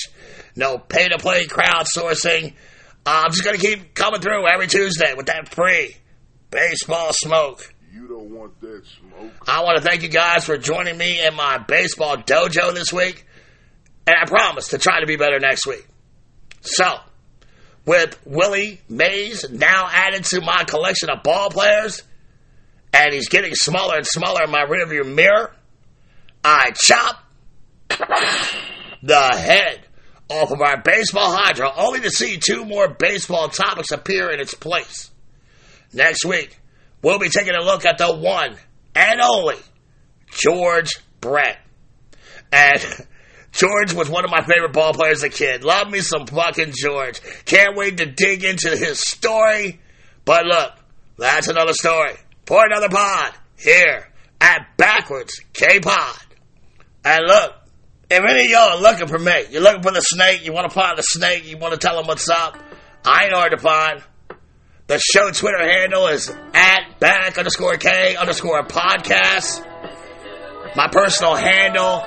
no 0.56 0.78
pay 0.78 1.08
to 1.08 1.18
play 1.18 1.46
crowdsourcing. 1.46 2.54
Uh, 3.06 3.24
I'm 3.26 3.32
just 3.32 3.44
going 3.44 3.56
to 3.58 3.62
keep 3.62 3.94
coming 3.94 4.20
through 4.20 4.48
every 4.52 4.68
Tuesday 4.68 5.14
with 5.16 5.28
that 5.28 5.54
free 5.54 5.96
baseball 6.50 7.12
smoke. 7.14 7.74
You 7.94 8.08
don't 8.08 8.32
want 8.32 8.60
that 8.62 8.84
smoke. 8.86 9.32
I 9.48 9.64
want 9.64 9.78
to 9.78 9.84
thank 9.84 10.02
you 10.02 10.10
guys 10.10 10.46
for 10.46 10.58
joining 10.58 10.98
me 10.98 11.26
in 11.26 11.36
my 11.36 11.58
baseball 11.60 12.18
dojo 12.18 12.74
this 12.74 12.92
week. 12.92 13.26
And 14.08 14.16
I 14.22 14.26
promise 14.26 14.70
to 14.70 14.78
try 14.78 15.00
to 15.00 15.06
be 15.06 15.16
better 15.16 15.40
next 15.40 15.66
week. 15.66 15.86
So, 16.62 17.00
with 17.86 18.20
Willie 18.26 18.82
Mays 18.90 19.50
now 19.50 19.88
added 19.92 20.26
to 20.26 20.42
my 20.42 20.64
collection 20.66 21.10
of 21.10 21.24
ball 21.24 21.50
players, 21.50 22.04
and 22.96 23.14
he's 23.14 23.28
getting 23.28 23.54
smaller 23.54 23.98
and 23.98 24.08
smaller 24.08 24.46
in 24.46 24.52
my 24.52 24.64
rearview 24.64 25.06
mirror, 25.06 25.54
I 26.46 26.72
chop 26.74 27.26
the 29.04 29.36
head 29.36 29.82
off 30.30 30.52
of 30.52 30.62
our 30.62 30.82
baseball 30.82 31.36
hydra 31.36 31.72
only 31.76 32.00
to 32.00 32.10
see 32.10 32.38
two 32.38 32.64
more 32.64 32.88
baseball 32.88 33.50
topics 33.50 33.92
appear 33.92 34.32
in 34.32 34.40
its 34.40 34.54
place. 34.54 35.12
Next 35.92 36.24
week, 36.24 36.58
we'll 37.02 37.20
be 37.20 37.28
taking 37.28 37.54
a 37.54 37.62
look 37.62 37.86
at 37.86 37.98
the 37.98 38.16
one 38.16 38.56
and 38.96 39.20
only 39.20 39.58
George 40.32 40.92
Brett. 41.20 41.60
And 42.54 42.80
George 43.52 43.94
was 43.94 44.10
one 44.10 44.24
of 44.24 44.32
my 44.32 44.46
favorite 44.46 44.72
ball 44.72 44.94
players 44.94 45.18
as 45.18 45.24
a 45.24 45.30
kid. 45.30 45.66
Love 45.66 45.90
me 45.90 46.00
some 46.00 46.28
fucking 46.28 46.74
George. 46.74 47.20
Can't 47.44 47.76
wait 47.76 47.98
to 47.98 48.06
dig 48.06 48.46
into 48.46 48.70
his 48.70 49.02
story. 49.02 49.82
But 50.24 50.46
look, 50.46 50.72
that's 51.18 51.50
another 51.50 51.74
story 51.74 52.16
for 52.46 52.66
another 52.66 52.90
pod 52.90 53.34
here 53.58 54.08
at 54.40 54.78
Backwards 54.78 55.42
K 55.54 55.80
Pod. 55.80 56.20
And 57.04 57.26
look, 57.26 57.56
if 58.10 58.24
any 58.24 58.46
of 58.46 58.52
y'all 58.52 58.78
are 58.78 58.82
looking 58.82 59.08
for 59.08 59.20
me, 59.20 59.46
you're 59.50 59.62
looking 59.62 59.82
for 59.82 59.92
the 59.92 60.02
snake, 60.02 60.46
you 60.46 60.54
want 60.54 60.70
to 60.70 60.74
find 60.74 60.98
the 60.98 61.04
snake, 61.04 61.46
you 61.48 61.58
want 61.58 61.74
to 61.74 61.80
tell 61.80 61.98
them 61.98 62.08
what's 62.08 62.30
up, 62.30 62.58
I 63.04 63.26
ain't 63.26 63.34
hard 63.34 63.52
to 63.52 63.58
find. 63.58 64.04
The 64.88 65.00
show 65.00 65.32
Twitter 65.32 65.60
handle 65.60 66.08
is 66.08 66.30
at 66.54 67.00
back 67.00 67.38
underscore 67.40 67.78
K 67.78 68.16
underscore 68.16 68.64
podcast. 68.68 69.66
My 70.76 70.88
personal 70.90 71.36
handle 71.36 72.04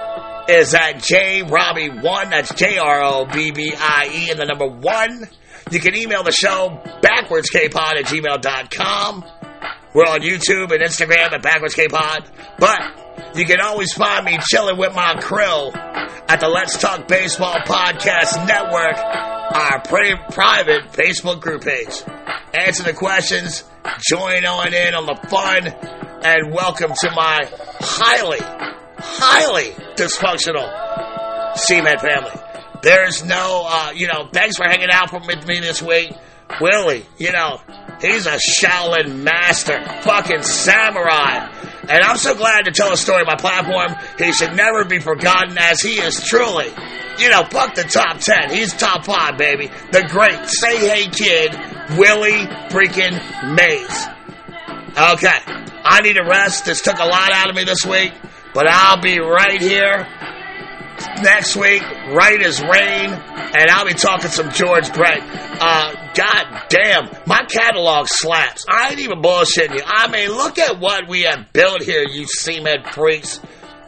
is 0.48 0.74
at 0.74 1.02
J 1.02 1.42
Robbie 1.42 1.88
one. 1.88 2.30
That's 2.30 2.54
J 2.54 2.78
R 2.78 3.02
O 3.02 3.24
B 3.26 3.50
B 3.50 3.72
I 3.76 4.10
E 4.12 4.30
and 4.30 4.38
the 4.38 4.44
number 4.44 4.66
one. 4.66 5.28
You 5.72 5.80
can 5.80 5.96
email 5.96 6.22
the 6.22 6.32
show 6.32 6.80
backwards 7.02 7.50
kpod 7.50 7.96
at 7.96 8.04
gmail.com. 8.04 9.24
We're 9.94 10.04
on 10.04 10.20
YouTube 10.20 10.70
and 10.70 10.82
Instagram 10.82 11.32
at 11.32 11.42
backwards 11.42 11.74
kpod. 11.74 12.26
But 12.58 13.36
you 13.36 13.46
can 13.46 13.60
always 13.60 13.92
find 13.94 14.24
me 14.26 14.38
chilling 14.50 14.76
with 14.76 14.94
my 14.94 15.14
crew 15.20 15.70
at 16.28 16.40
the 16.40 16.48
Let's 16.48 16.76
Talk 16.76 17.08
Baseball 17.08 17.56
Podcast 17.60 18.46
Network, 18.46 18.98
our 18.98 19.80
pretty 19.80 20.14
private 20.30 20.92
Facebook 20.92 21.40
group 21.40 21.62
page. 21.62 22.02
Answer 22.52 22.82
the 22.82 22.92
questions, 22.92 23.64
join 24.08 24.44
on 24.44 24.74
in 24.74 24.94
on 24.94 25.06
the 25.06 25.16
fun, 25.28 25.68
and 26.22 26.52
welcome 26.52 26.92
to 27.00 27.10
my 27.12 27.48
highly, 27.80 28.40
highly 28.98 29.70
dysfunctional 29.96 31.56
Seaman 31.56 31.98
family. 31.98 32.40
There's 32.82 33.24
no, 33.24 33.64
uh, 33.66 33.92
you 33.94 34.06
know, 34.06 34.28
thanks 34.32 34.56
for 34.56 34.64
hanging 34.64 34.90
out 34.90 35.12
with 35.12 35.46
me 35.46 35.60
this 35.60 35.82
week. 35.82 36.12
Willie, 36.60 37.04
you 37.18 37.32
know, 37.32 37.60
he's 38.00 38.26
a 38.26 38.38
Shaolin 38.60 39.22
master, 39.22 39.82
fucking 40.02 40.42
samurai. 40.42 41.48
And 41.88 42.02
I'm 42.02 42.16
so 42.16 42.34
glad 42.34 42.66
to 42.66 42.70
tell 42.70 42.92
a 42.92 42.96
story 42.96 43.20
on 43.20 43.26
my 43.26 43.36
platform. 43.36 43.96
He 44.18 44.32
should 44.32 44.54
never 44.54 44.84
be 44.84 44.98
forgotten 44.98 45.56
as 45.58 45.80
he 45.80 46.00
is 46.00 46.22
truly, 46.22 46.68
you 47.18 47.30
know, 47.30 47.44
fuck 47.50 47.74
the 47.74 47.84
top 47.84 48.18
10. 48.18 48.50
He's 48.50 48.74
top 48.74 49.04
5, 49.04 49.38
baby. 49.38 49.70
The 49.90 50.02
great 50.08 50.46
Say 50.46 50.76
Hey 50.76 51.08
Kid, 51.08 51.52
Willie 51.96 52.46
freaking 52.68 53.18
Mays. 53.54 54.06
Okay, 54.98 55.38
I 55.84 56.00
need 56.02 56.18
a 56.18 56.24
rest. 56.28 56.64
This 56.64 56.82
took 56.82 56.98
a 56.98 57.04
lot 57.04 57.32
out 57.32 57.48
of 57.48 57.56
me 57.56 57.64
this 57.64 57.86
week, 57.86 58.12
but 58.52 58.68
I'll 58.68 59.00
be 59.00 59.18
right 59.18 59.60
here 59.60 60.06
next 61.22 61.56
week, 61.56 61.82
right 61.82 62.40
as 62.42 62.60
rain, 62.60 63.10
and 63.10 63.70
I'll 63.70 63.86
be 63.86 63.94
talking 63.94 64.30
some 64.30 64.50
George 64.50 64.92
Brett. 64.92 65.20
Uh, 65.22 65.94
God 66.14 66.62
damn, 66.68 67.08
my 67.26 67.44
catalog 67.44 68.06
slaps. 68.08 68.64
I 68.68 68.90
ain't 68.90 69.00
even 69.00 69.22
bullshitting 69.22 69.74
you. 69.74 69.84
I 69.84 70.08
mean, 70.10 70.30
look 70.30 70.58
at 70.58 70.78
what 70.78 71.08
we 71.08 71.22
have 71.22 71.52
built 71.52 71.82
here, 71.82 72.04
you 72.08 72.26
cement 72.26 72.88
freaks. 72.88 73.40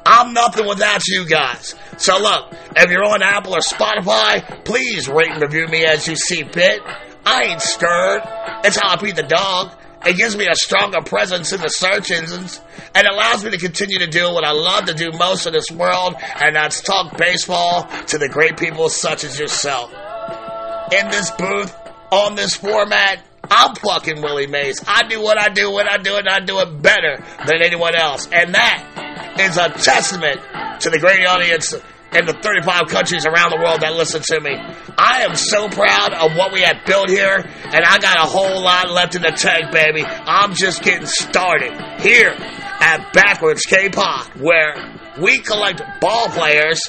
I'm 0.07 0.33
nothing 0.33 0.67
without 0.67 1.07
you 1.07 1.27
guys. 1.27 1.75
So 1.99 2.19
look, 2.19 2.53
if 2.77 2.91
you're 2.91 3.05
on 3.05 3.23
Apple 3.23 3.55
or 3.55 3.61
Spotify, 3.61 4.65
please 4.65 5.09
rate 5.09 5.31
and 5.31 5.43
review 5.43 5.69
me 5.69 5.85
as 5.85 6.09
you 6.09 6.17
see 6.17 6.43
fit. 6.45 6.81
I 7.25 7.43
ain't 7.45 7.61
scared. 7.61 8.23
It's 8.65 8.77
how 8.77 8.95
I 8.95 8.97
beat 8.97 9.17
the 9.17 9.23
dog. 9.23 9.73
It 10.05 10.17
gives 10.17 10.37
me 10.37 10.47
a 10.47 10.55
stronger 10.55 11.03
presence 11.03 11.53
in 11.53 11.61
the 11.61 11.69
search 11.69 12.11
engines 12.11 12.61
and 12.95 13.07
allows 13.07 13.45
me 13.45 13.51
to 13.51 13.59
continue 13.59 13.99
to 13.99 14.07
do 14.07 14.33
what 14.33 14.45
I 14.45 14.53
love 14.53 14.87
to 14.87 14.95
do 14.95 15.11
most 15.13 15.47
in 15.47 15.53
this 15.53 15.71
world, 15.71 16.15
and 16.41 16.57
that's 16.57 16.81
talk 16.81 17.17
baseball 17.19 17.85
to 18.07 18.19
the 18.19 18.29
great 18.29 18.57
people 18.57 18.89
such 18.89 19.25
as 19.25 19.39
yourself. 19.39 19.93
In 20.93 21.11
this 21.11 21.31
booth, 21.33 21.77
on 22.11 22.35
this 22.35 22.57
format, 22.57 23.23
I'm 23.51 23.75
fucking 23.75 24.23
Willie 24.23 24.47
Mays. 24.47 24.83
I 24.87 25.03
do 25.07 25.21
what 25.21 25.39
I 25.39 25.49
do 25.49 25.71
when 25.71 25.89
I 25.89 25.99
do 25.99 26.17
it, 26.17 26.21
and 26.21 26.29
I 26.29 26.41
do 26.41 26.61
it 26.61 26.83
better 26.83 27.23
than 27.47 27.63
anyone 27.63 27.95
else. 27.95 28.29
And 28.33 28.55
that 28.55 29.37
is 29.39 29.57
a 29.57 29.69
testament 29.69 30.41
to 30.81 30.91
the 30.91 30.99
great 30.99 31.27
audience 31.27 31.75
in 32.13 32.27
the 32.27 32.33
35 32.33 32.89
countries 32.89 33.25
around 33.27 33.51
the 33.51 33.59
world 33.63 33.81
that 33.83 33.95
listen 33.95 34.23
to 34.23 34.41
me. 34.41 34.55
I 34.99 35.23
am 35.23 35.37
so 35.37 35.69
proud 35.69 36.13
of 36.13 36.37
what 36.37 36.53
we 36.53 36.63
have 36.63 36.85
built 36.85 37.09
here, 37.09 37.37
and 37.37 37.85
I 37.85 37.99
got 37.99 38.19
a 38.19 38.29
whole 38.29 38.63
lot 38.63 38.91
left 38.91 39.15
in 39.15 39.23
the 39.23 39.31
tank, 39.31 39.73
baby. 39.73 40.05
I'm 40.05 40.55
just 40.55 40.83
getting 40.83 41.07
started 41.07 41.73
here 42.01 42.35
at 42.81 43.13
Backwards 43.13 43.63
K-Pod, 43.63 44.41
where 44.41 44.75
we 45.21 45.39
collect 45.39 45.83
ball 46.01 46.29
players 46.29 46.81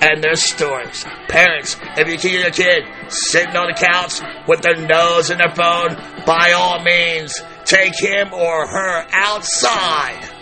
and 0.00 0.22
their 0.22 0.36
stories. 0.36 1.04
Parents, 1.28 1.76
if 1.96 2.06
you 2.06 2.18
see 2.18 2.38
your 2.38 2.50
kid 2.50 2.84
sitting 3.08 3.56
on 3.56 3.68
the 3.68 3.74
couch 3.74 4.20
with 4.46 4.60
their 4.60 4.76
nose 4.76 5.30
in 5.30 5.38
their 5.38 5.54
phone, 5.54 5.96
by 6.24 6.52
all 6.52 6.82
means, 6.84 7.40
take 7.64 7.98
him 7.98 8.32
or 8.32 8.66
her 8.66 9.06
outside 9.10 10.35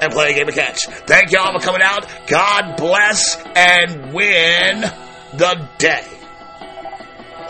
and 0.00 0.12
play 0.12 0.30
a 0.30 0.34
game 0.34 0.48
of 0.48 0.54
catch. 0.54 0.86
Thank 1.06 1.32
y'all 1.32 1.52
for 1.52 1.64
coming 1.64 1.82
out. 1.82 2.06
God 2.26 2.76
bless 2.76 3.36
and 3.54 4.12
win 4.12 4.80
the 5.36 5.68
day. 5.78 6.06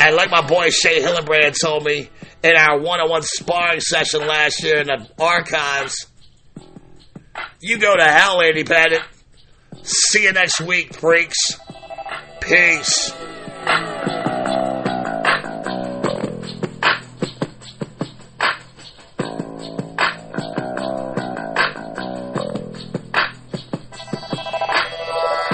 And 0.01 0.17
like 0.17 0.31
my 0.31 0.47
boy 0.47 0.71
Shea 0.71 1.03
Hillenbrand 1.03 1.55
told 1.61 1.85
me 1.85 2.09
in 2.43 2.57
our 2.57 2.81
one-on-one 2.81 3.23
sparring 3.23 3.81
session 3.81 4.27
last 4.27 4.63
year 4.63 4.79
in 4.79 4.87
the 4.87 5.07
archives, 5.19 6.07
you 7.61 7.79
go 7.79 7.97
to 7.97 8.05
hell, 8.05 8.41
Andy 8.41 8.65
Pettitte. 8.65 9.05
See 9.83 10.25
you 10.25 10.33
next 10.33 10.61
week, 10.61 10.95
freaks. 10.95 11.59
Peace. 12.41 13.13